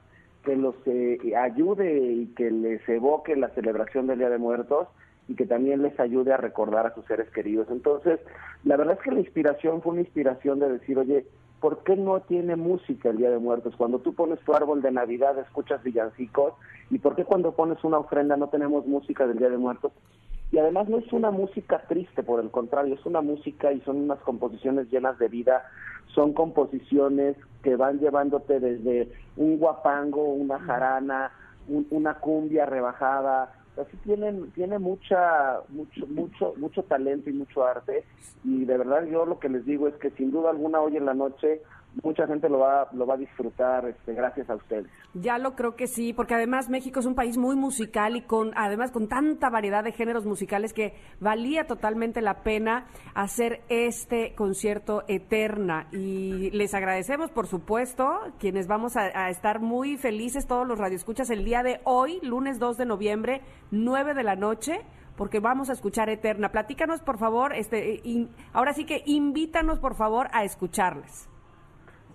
que 0.46 0.56
los 0.56 0.76
eh, 0.86 1.18
ayude 1.36 1.98
y 1.98 2.26
que 2.36 2.52
les 2.52 2.88
evoque 2.88 3.34
la 3.34 3.48
celebración 3.50 4.06
del 4.06 4.20
Día 4.20 4.30
de 4.30 4.38
Muertos 4.38 4.86
y 5.26 5.34
que 5.34 5.44
también 5.44 5.82
les 5.82 5.98
ayude 5.98 6.32
a 6.32 6.36
recordar 6.36 6.86
a 6.86 6.94
sus 6.94 7.04
seres 7.06 7.28
queridos. 7.30 7.66
Entonces, 7.68 8.20
la 8.62 8.76
verdad 8.76 8.94
es 8.96 9.02
que 9.02 9.10
la 9.10 9.18
inspiración 9.18 9.82
fue 9.82 9.92
una 9.92 10.02
inspiración 10.02 10.60
de 10.60 10.70
decir, 10.70 10.96
oye, 10.98 11.26
¿por 11.60 11.82
qué 11.82 11.96
no 11.96 12.20
tiene 12.20 12.54
música 12.54 13.10
el 13.10 13.16
Día 13.16 13.30
de 13.30 13.40
Muertos? 13.40 13.74
Cuando 13.76 13.98
tú 13.98 14.14
pones 14.14 14.38
tu 14.40 14.54
árbol 14.54 14.82
de 14.82 14.92
Navidad 14.92 15.36
escuchas 15.40 15.82
villancicos, 15.82 16.54
¿y 16.90 16.98
por 16.98 17.16
qué 17.16 17.24
cuando 17.24 17.56
pones 17.56 17.82
una 17.82 17.98
ofrenda 17.98 18.36
no 18.36 18.48
tenemos 18.48 18.86
música 18.86 19.26
del 19.26 19.38
Día 19.38 19.50
de 19.50 19.58
Muertos? 19.58 19.90
Y 20.56 20.58
además 20.58 20.88
no 20.88 20.96
es 20.96 21.12
una 21.12 21.30
música 21.30 21.82
triste, 21.86 22.22
por 22.22 22.40
el 22.40 22.50
contrario, 22.50 22.94
es 22.94 23.04
una 23.04 23.20
música 23.20 23.74
y 23.74 23.82
son 23.82 23.98
unas 23.98 24.18
composiciones 24.20 24.90
llenas 24.90 25.18
de 25.18 25.28
vida, 25.28 25.70
son 26.14 26.32
composiciones 26.32 27.36
que 27.62 27.76
van 27.76 27.98
llevándote 27.98 28.58
desde 28.58 29.12
un 29.36 29.58
guapango, 29.58 30.24
una 30.24 30.58
jarana, 30.58 31.30
una 31.90 32.14
cumbia 32.14 32.64
rebajada, 32.64 33.52
así 33.76 33.98
tienen 33.98 34.50
tiene 34.52 34.78
mucha 34.78 35.60
mucho 35.68 36.06
mucho 36.06 36.54
mucho 36.56 36.82
talento 36.84 37.28
y 37.28 37.34
mucho 37.34 37.62
arte 37.62 38.04
y 38.42 38.64
de 38.64 38.78
verdad 38.78 39.04
yo 39.04 39.26
lo 39.26 39.38
que 39.38 39.50
les 39.50 39.66
digo 39.66 39.88
es 39.88 39.94
que 39.96 40.10
sin 40.12 40.30
duda 40.30 40.48
alguna 40.48 40.80
hoy 40.80 40.96
en 40.96 41.04
la 41.04 41.12
noche 41.12 41.60
mucha 42.02 42.26
gente 42.26 42.48
lo 42.48 42.58
va, 42.58 42.88
lo 42.92 43.06
va 43.06 43.14
a 43.14 43.16
disfrutar 43.16 43.86
este, 43.86 44.14
gracias 44.14 44.48
a 44.50 44.54
ustedes. 44.54 44.86
Ya 45.14 45.38
lo 45.38 45.54
creo 45.54 45.76
que 45.76 45.86
sí, 45.86 46.12
porque 46.12 46.34
además 46.34 46.68
México 46.68 47.00
es 47.00 47.06
un 47.06 47.14
país 47.14 47.38
muy 47.38 47.56
musical 47.56 48.16
y 48.16 48.22
con 48.22 48.52
además 48.56 48.90
con 48.90 49.08
tanta 49.08 49.50
variedad 49.50 49.84
de 49.84 49.92
géneros 49.92 50.26
musicales 50.26 50.72
que 50.72 50.94
valía 51.20 51.66
totalmente 51.66 52.20
la 52.20 52.42
pena 52.42 52.86
hacer 53.14 53.62
este 53.68 54.34
concierto 54.34 55.04
eterna. 55.08 55.88
Y 55.92 56.50
les 56.50 56.74
agradecemos, 56.74 57.30
por 57.30 57.46
supuesto, 57.46 58.20
quienes 58.38 58.66
vamos 58.66 58.96
a, 58.96 59.30
estar 59.30 59.60
muy 59.60 59.96
felices, 59.96 60.46
todos 60.46 60.66
los 60.66 60.78
radioescuchas, 60.78 61.30
el 61.30 61.44
día 61.44 61.62
de 61.62 61.80
hoy, 61.84 62.20
lunes 62.22 62.58
2 62.58 62.76
de 62.76 62.86
noviembre, 62.86 63.40
9 63.70 64.14
de 64.14 64.22
la 64.22 64.36
noche 64.36 64.80
porque 65.16 65.40
vamos 65.40 65.70
a 65.70 65.72
escuchar 65.72 66.10
Eterna. 66.10 66.50
Platícanos, 66.50 67.00
por 67.00 67.16
favor, 67.16 67.54
este, 67.54 68.02
ahora 68.52 68.74
sí 68.74 68.84
que 68.84 69.02
invítanos, 69.06 69.78
por 69.78 69.94
favor, 69.94 70.28
a 70.32 70.44
escucharles. 70.44 71.26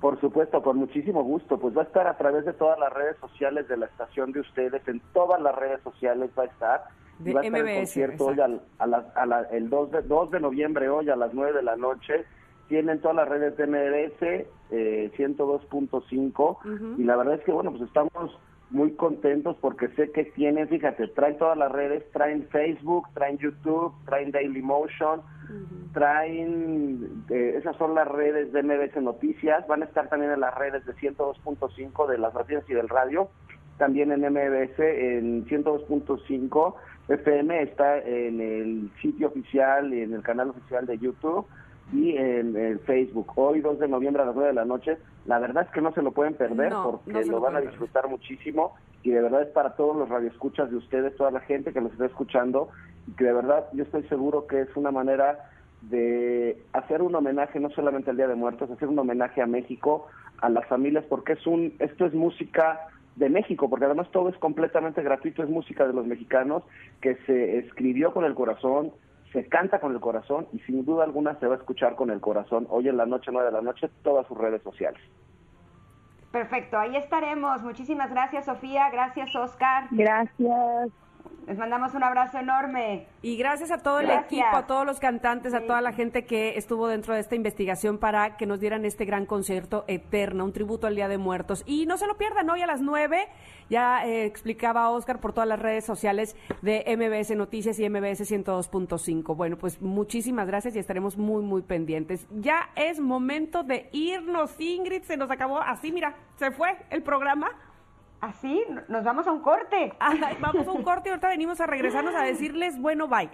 Por 0.02 0.20
supuesto, 0.20 0.64
con 0.64 0.78
muchísimo 0.78 1.24
gusto. 1.24 1.60
Pues 1.60 1.78
va 1.78 1.84
a 1.84 1.86
estar 1.86 2.08
a 2.08 2.18
través 2.18 2.44
de 2.44 2.54
todas 2.54 2.78
las 2.80 2.92
redes 2.92 3.16
sociales 3.18 3.68
de 3.68 3.78
la 3.78 3.86
estación 3.86 4.32
de 4.32 4.40
ustedes, 4.40 4.86
en 4.88 5.00
todas 5.14 5.40
las 5.40 5.56
redes 5.56 5.80
sociales 5.84 6.32
va 6.38 6.44
a 6.44 6.48
estar. 6.48 6.84
De 7.20 7.34
va 7.34 7.42
a 7.42 7.44
estar 7.44 7.68
el 7.68 7.78
concierto 7.78 8.26
hoy 8.26 8.40
a 8.40 9.48
el 9.52 9.70
2 9.70 9.92
de, 9.92 10.02
2 10.02 10.32
de 10.32 10.40
noviembre, 10.40 10.90
hoy 10.90 11.10
a 11.12 11.16
las 11.16 11.34
9 11.36 11.54
de 11.54 11.62
la 11.62 11.76
noche. 11.76 12.26
Tienen 12.68 13.00
todas 13.00 13.18
las 13.18 13.30
redes 13.30 13.56
de 13.58 13.68
MBS, 13.68 14.48
eh, 14.72 15.12
102.5. 15.16 16.98
Y 16.98 17.04
la 17.04 17.16
verdad 17.16 17.36
es 17.36 17.44
que, 17.44 17.52
bueno, 17.52 17.70
pues 17.70 17.84
estamos 17.84 18.40
muy 18.72 18.94
contentos 18.94 19.58
porque 19.60 19.90
sé 19.90 20.12
que 20.12 20.26
tienen, 20.26 20.68
fíjate, 20.68 21.08
traen 21.10 21.38
todas 21.38 21.58
las 21.58 21.72
redes, 21.72 22.10
traen 22.12 22.48
Facebook, 22.50 23.08
traen 23.14 23.38
YouTube, 23.38 23.94
traen 24.06 24.32
Dailymotion, 24.32 25.22
traen, 25.94 27.24
eh, 27.30 27.56
esas 27.58 27.76
son 27.76 27.96
las 27.96 28.08
redes 28.08 28.52
de 28.54 28.64
MBS 28.64 29.02
Noticias, 29.02 29.68
van 29.68 29.82
a 29.82 29.86
estar 29.86 30.08
también 30.10 30.32
en 30.32 30.40
las 30.40 30.56
redes 30.56 30.86
de 30.86 30.94
102.5 30.96 32.08
de 32.08 32.18
las 32.18 32.34
noticias 32.34 32.64
y 32.70 32.74
del 32.74 32.88
radio, 32.88 33.30
también 33.78 34.12
en 34.12 34.22
MBS 34.22 34.80
en 34.80 35.46
102.5 35.46 36.76
FM, 37.10 37.62
está 37.64 37.98
en 37.98 38.40
el 38.40 38.92
sitio 39.02 39.28
oficial 39.28 39.94
y 39.94 40.04
en 40.04 40.14
el 40.14 40.22
canal 40.22 40.52
oficial 40.52 40.86
de 40.86 40.98
YouTube 40.98 41.46
y 41.94 42.16
en, 42.18 42.56
el 42.56 42.80
Facebook. 42.80 43.32
Hoy, 43.36 43.62
2 43.62 43.80
de 43.80 43.88
noviembre 43.88 44.24
a 44.24 44.26
las 44.26 44.36
9 44.36 44.50
de 44.50 44.56
la 44.56 44.66
noche, 44.66 44.98
la 45.26 45.40
verdad 45.40 45.66
es 45.66 45.72
que 45.72 45.82
no 45.82 45.94
se 45.94 46.02
lo 46.02 46.12
pueden 46.12 46.34
perder 46.34 46.74
porque 46.84 47.26
lo, 47.26 47.40
van 47.40 47.56
a 47.56 47.62
disfrutar 47.62 48.08
muchísimo. 48.10 48.76
Y 49.04 49.12
de 49.12 49.22
verdad 49.22 49.44
es 49.44 49.50
para 49.50 49.76
todos 49.76 49.96
los 49.96 50.10
radioescuchas 50.10 50.70
de 50.70 50.78
ustedes, 50.78 51.16
toda 51.16 51.32
la 51.32 51.42
gente 51.42 51.74
que 51.74 51.82
nos 51.82 51.92
está 51.92 52.06
escuchando. 52.06 52.70
Y 53.08 53.12
que 53.14 53.26
de 53.26 53.34
verdad 53.34 53.68
yo 53.74 53.84
estoy 53.84 54.04
seguro 54.04 54.48
que 54.48 54.62
es 54.62 54.76
una 54.76 54.92
manera 54.92 55.50
de 55.82 56.62
hacer 56.74 57.02
un 57.02 57.16
homenaje 57.16 57.60
no 57.60 57.70
solamente 57.72 58.12
al 58.12 58.18
Día 58.18 58.28
de 58.28 58.36
Muertos, 58.36 58.70
hacer 58.70 58.88
un 58.88 59.00
homenaje 59.00 59.42
a 59.42 59.48
México, 59.48 60.08
a 60.40 60.50
las 60.50 60.66
familias, 60.68 61.04
porque 61.10 61.34
es 61.34 61.48
un, 61.48 61.74
esto 61.80 62.06
es 62.06 62.14
música 62.14 62.80
de 63.16 63.30
México, 63.30 63.70
porque 63.70 63.86
además 63.86 64.10
todo 64.12 64.30
es 64.30 64.38
completamente 64.38 65.02
gratuito, 65.02 65.44
es 65.44 65.50
música 65.50 65.86
de 65.86 65.94
los 65.94 66.06
mexicanos 66.06 66.64
que 67.02 67.16
se 67.26 67.58
escribió 67.58 68.14
con 68.14 68.26
el 68.26 68.36
corazón, 68.36 68.92
se 69.32 69.48
canta 69.48 69.80
con 69.80 69.94
el 69.94 70.00
corazón 70.00 70.48
y 70.52 70.60
sin 70.60 70.86
duda 70.86 71.04
alguna 71.04 71.40
se 71.40 71.48
va 71.48 71.56
a 71.56 71.58
escuchar 71.58 71.96
con 71.96 72.10
el 72.10 72.20
corazón 72.20 72.68
hoy 72.70 72.90
en 72.90 72.98
la 72.98 73.06
noche, 73.06 73.32
nueve 73.32 73.50
de 73.50 73.56
la 73.56 73.62
noche, 73.62 73.90
todas 74.04 74.28
sus 74.28 74.38
redes 74.38 74.62
sociales. 74.62 75.02
Perfecto, 76.32 76.78
ahí 76.78 76.96
estaremos. 76.96 77.62
Muchísimas 77.62 78.10
gracias, 78.10 78.46
Sofía. 78.46 78.90
Gracias, 78.90 79.36
Oscar. 79.36 79.88
Gracias. 79.92 80.92
Les 81.48 81.58
mandamos 81.58 81.94
un 81.96 82.04
abrazo 82.04 82.38
enorme. 82.38 83.08
Y 83.22 83.36
gracias 83.36 83.72
a 83.72 83.80
todo 83.80 84.00
el 84.00 84.10
equipo, 84.10 84.56
a 84.56 84.68
todos 84.68 84.86
los 84.86 85.00
cantantes, 85.00 85.54
a 85.54 85.62
toda 85.62 85.82
la 85.82 85.92
gente 85.92 86.26
que 86.26 86.58
estuvo 86.58 86.88
dentro 86.88 87.14
de 87.14 87.20
esta 87.20 87.36
investigación 87.36 87.98
para 87.98 88.38
que 88.38 88.46
nos 88.46 88.60
dieran 88.60 88.86
este 88.86 89.06
gran 89.06 89.26
concierto 89.26 89.84
eterno, 89.88 90.46
un 90.46 90.54
tributo 90.54 90.88
al 90.88 90.96
Día 90.96 91.08
de 91.08 91.18
Muertos. 91.18 91.64
Y 91.66 91.88
no 91.88 91.98
se 91.98 92.08
lo 92.08 92.18
pierdan 92.18 92.50
hoy 92.50 92.62
a 92.62 92.68
las 92.68 92.82
nueve. 92.82 93.28
Ya 93.70 94.06
eh, 94.06 94.26
explicaba 94.26 94.90
Oscar 94.90 95.20
por 95.20 95.34
todas 95.34 95.48
las 95.48 95.60
redes 95.60 95.86
sociales 95.86 96.36
de 96.62 96.84
MBS 96.96 97.36
Noticias 97.36 97.80
y 97.80 97.90
MBS 97.90 98.30
102.5. 98.30 99.36
Bueno, 99.36 99.58
pues 99.58 99.82
muchísimas 99.82 100.46
gracias 100.46 100.76
y 100.76 100.80
estaremos 100.80 101.18
muy, 101.18 101.42
muy 101.42 101.64
pendientes. 101.64 102.28
Ya 102.32 102.70
es 102.76 103.00
momento 103.00 103.64
de 103.64 103.90
irnos, 103.92 104.60
Ingrid. 104.60 105.04
Se 105.04 105.18
nos 105.18 105.32
acabó 105.32 105.60
así, 105.60 105.92
mira, 105.92 106.16
se 106.38 106.52
fue 106.52 106.78
el 106.90 107.02
programa. 107.02 107.50
Así, 108.22 108.64
nos 108.88 109.04
vamos 109.04 109.26
a 109.26 109.32
un 109.32 109.42
corte. 109.42 109.94
vamos 110.40 110.68
a 110.68 110.72
un 110.72 110.84
corte 110.84 111.10
y 111.10 111.12
ahorita 111.12 111.28
venimos 111.28 111.60
a 111.60 111.66
regresarnos 111.66 112.14
a 112.14 112.22
decirles 112.22 112.80
bueno 112.80 113.08
bye. 113.08 113.32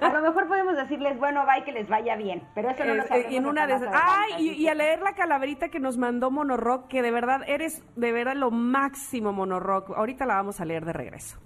a 0.00 0.08
lo 0.08 0.22
mejor 0.22 0.48
podemos 0.48 0.74
decirles 0.76 1.18
bueno 1.18 1.44
bye 1.44 1.64
que 1.64 1.72
les 1.72 1.86
vaya 1.90 2.16
bien, 2.16 2.42
pero 2.54 2.70
eso 2.70 2.82
no 2.84 2.94
lo 2.94 3.02
eh, 3.02 3.26
y 3.28 3.36
en 3.36 3.44
una 3.44 3.66
de 3.66 3.74
Ay, 3.92 4.48
y, 4.58 4.68
a 4.68 4.74
leer 4.74 5.02
la 5.02 5.12
calaverita 5.12 5.68
que 5.68 5.80
nos 5.80 5.98
mandó 5.98 6.30
Monorock, 6.30 6.88
que 6.88 7.02
de 7.02 7.10
verdad 7.10 7.42
eres 7.46 7.84
de 7.94 8.10
verdad 8.10 8.36
lo 8.36 8.50
máximo 8.50 9.34
Monorock. 9.34 9.90
Ahorita 9.90 10.24
la 10.24 10.36
vamos 10.36 10.58
a 10.62 10.64
leer 10.64 10.86
de 10.86 10.94
regreso. 10.94 11.38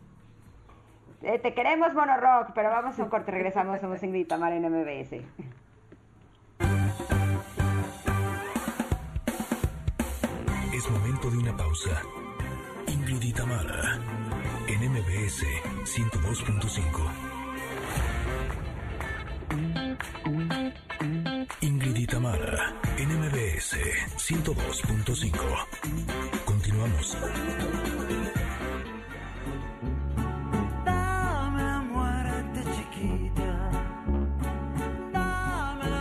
Eh, 1.23 1.40
te 1.40 1.55
queremos 1.55 1.93
Monorock, 1.93 2.53
pero 2.55 2.70
vamos 2.70 3.01
a 3.01 3.03
un 3.03 3.09
corte, 3.09 3.32
regresamos, 3.32 3.81
somos 3.81 4.01
Ingrid 4.01 4.28
Tamara 4.28 4.55
en 4.55 4.62
MBS. 4.62 5.24
Es 10.86 10.92
momento 10.92 11.28
de 11.30 11.38
una 11.38 11.56
pausa. 11.56 12.00
Ingrid 12.86 13.20
y 13.20 13.32
Tamara, 13.32 13.98
en 14.68 14.92
MBS 14.92 15.42
102.5. 15.82 16.86
Ingrid 21.62 21.96
y 21.96 22.06
Tamara, 22.06 22.72
en 22.98 23.08
MBS 23.18 23.76
102.5. 24.16 25.32
Continuamos. 26.44 27.16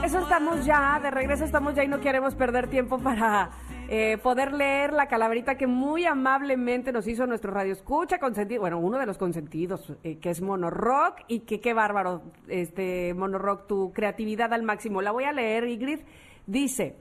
Eso 0.03 0.19
estamos 0.19 0.63
ya, 0.63 0.99
de 1.01 1.09
regreso 1.09 1.43
estamos 1.43 1.73
ya 1.73 1.83
y 1.83 1.87
no 1.87 1.99
queremos 1.99 2.35
perder 2.35 2.67
tiempo 2.67 2.99
para 2.99 3.49
eh, 3.89 4.17
poder 4.21 4.53
leer 4.53 4.93
la 4.93 5.07
calaverita 5.07 5.55
que 5.55 5.67
muy 5.67 6.05
amablemente 6.05 6.91
nos 6.91 7.07
hizo 7.07 7.25
nuestro 7.27 7.51
radio 7.51 7.73
escucha 7.73 8.19
consentido, 8.19 8.61
bueno, 8.61 8.79
uno 8.79 8.97
de 8.97 9.05
los 9.05 9.17
consentidos, 9.17 9.93
eh, 10.03 10.17
que 10.17 10.29
es 10.29 10.41
Monorock, 10.41 11.21
y 11.27 11.41
que 11.41 11.61
qué 11.61 11.73
bárbaro, 11.73 12.21
este 12.47 13.13
Monorock, 13.13 13.67
tu 13.67 13.91
creatividad 13.93 14.53
al 14.53 14.63
máximo. 14.63 15.01
La 15.01 15.11
voy 15.11 15.25
a 15.25 15.31
leer, 15.31 15.67
Ingrid. 15.67 15.99
Dice, 16.47 16.97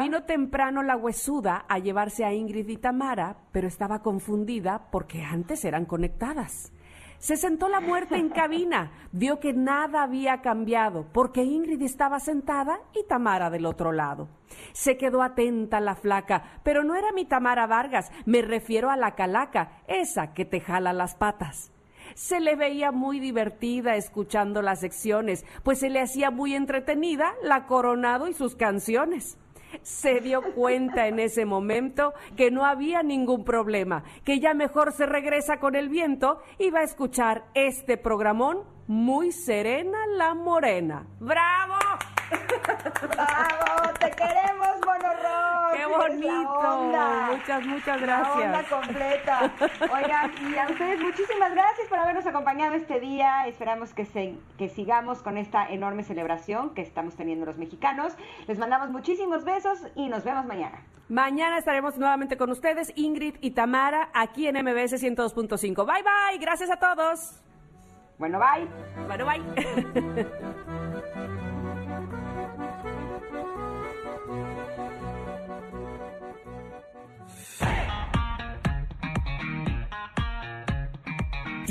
vino 0.00 0.24
temprano 0.24 0.82
la 0.82 0.96
huesuda 0.96 1.64
a 1.68 1.78
llevarse 1.78 2.24
a 2.24 2.32
Ingrid 2.32 2.68
y 2.68 2.76
Tamara, 2.76 3.36
pero 3.52 3.66
estaba 3.66 4.00
confundida 4.00 4.88
porque 4.90 5.22
antes 5.22 5.64
eran 5.64 5.84
conectadas. 5.84 6.72
Se 7.18 7.36
sentó 7.36 7.68
la 7.68 7.80
muerte 7.80 8.16
en 8.16 8.28
cabina, 8.28 8.92
vio 9.12 9.40
que 9.40 9.52
nada 9.52 10.02
había 10.02 10.42
cambiado, 10.42 11.06
porque 11.12 11.42
Ingrid 11.42 11.82
estaba 11.82 12.20
sentada 12.20 12.78
y 12.94 13.06
Tamara 13.06 13.50
del 13.50 13.66
otro 13.66 13.92
lado. 13.92 14.28
Se 14.72 14.96
quedó 14.96 15.22
atenta 15.22 15.80
la 15.80 15.94
flaca, 15.94 16.60
pero 16.62 16.84
no 16.84 16.94
era 16.94 17.12
mi 17.12 17.24
Tamara 17.24 17.66
Vargas, 17.66 18.10
me 18.26 18.42
refiero 18.42 18.90
a 18.90 18.96
la 18.96 19.14
calaca, 19.14 19.82
esa 19.88 20.34
que 20.34 20.44
te 20.44 20.60
jala 20.60 20.92
las 20.92 21.14
patas. 21.14 21.72
Se 22.14 22.38
le 22.38 22.54
veía 22.54 22.92
muy 22.92 23.18
divertida 23.18 23.96
escuchando 23.96 24.62
las 24.62 24.80
secciones, 24.80 25.44
pues 25.64 25.80
se 25.80 25.90
le 25.90 26.00
hacía 26.00 26.30
muy 26.30 26.54
entretenida 26.54 27.34
la 27.42 27.66
Coronado 27.66 28.28
y 28.28 28.34
sus 28.34 28.54
canciones 28.54 29.38
se 29.82 30.20
dio 30.20 30.42
cuenta 30.54 31.06
en 31.06 31.18
ese 31.18 31.44
momento 31.44 32.12
que 32.36 32.50
no 32.50 32.64
había 32.64 33.02
ningún 33.02 33.44
problema, 33.44 34.04
que 34.24 34.40
ya 34.40 34.54
mejor 34.54 34.92
se 34.92 35.06
regresa 35.06 35.58
con 35.58 35.74
el 35.74 35.88
viento 35.88 36.40
y 36.58 36.70
va 36.70 36.80
a 36.80 36.84
escuchar 36.84 37.44
este 37.54 37.96
programón 37.96 38.64
muy 38.86 39.32
serena 39.32 39.98
la 40.16 40.34
morena. 40.34 41.06
¡Bravo! 41.20 41.74
¡Bravo! 43.08 43.92
¡Te 43.98 44.10
queremos, 44.10 44.76
Monorrock! 44.84 45.74
¡Qué 45.74 45.86
bonito! 45.86 46.56
Muchas, 47.32 47.66
muchas 47.66 48.00
gracias. 48.00 48.36
La 48.38 48.44
onda 48.44 48.64
completa. 48.68 49.52
Oigan, 49.80 50.32
y 50.50 50.56
a 50.56 50.66
ustedes 50.66 51.00
muchísimas 51.00 51.52
gracias 51.52 51.88
por 51.88 51.98
habernos 51.98 52.26
acompañado 52.26 52.74
este 52.74 53.00
día. 53.00 53.46
Esperamos 53.46 53.92
que, 53.94 54.04
se, 54.04 54.34
que 54.58 54.68
sigamos 54.68 55.22
con 55.22 55.36
esta 55.36 55.68
enorme 55.68 56.02
celebración 56.02 56.74
que 56.74 56.82
estamos 56.82 57.16
teniendo 57.16 57.46
los 57.46 57.58
mexicanos. 57.58 58.14
Les 58.46 58.58
mandamos 58.58 58.90
muchísimos 58.90 59.44
besos 59.44 59.86
y 59.94 60.08
nos 60.08 60.24
vemos 60.24 60.46
mañana. 60.46 60.82
Mañana 61.08 61.58
estaremos 61.58 61.96
nuevamente 61.98 62.36
con 62.36 62.50
ustedes, 62.50 62.92
Ingrid 62.96 63.36
y 63.40 63.52
Tamara, 63.52 64.08
aquí 64.12 64.48
en 64.48 64.56
MBS 64.56 65.00
102.5. 65.00 65.86
Bye, 65.86 66.02
bye. 66.02 66.38
Gracias 66.40 66.70
a 66.70 66.76
todos. 66.76 67.40
Bueno, 68.18 68.40
bye. 68.40 68.66
Bueno, 69.06 69.26
bye. 69.26 70.76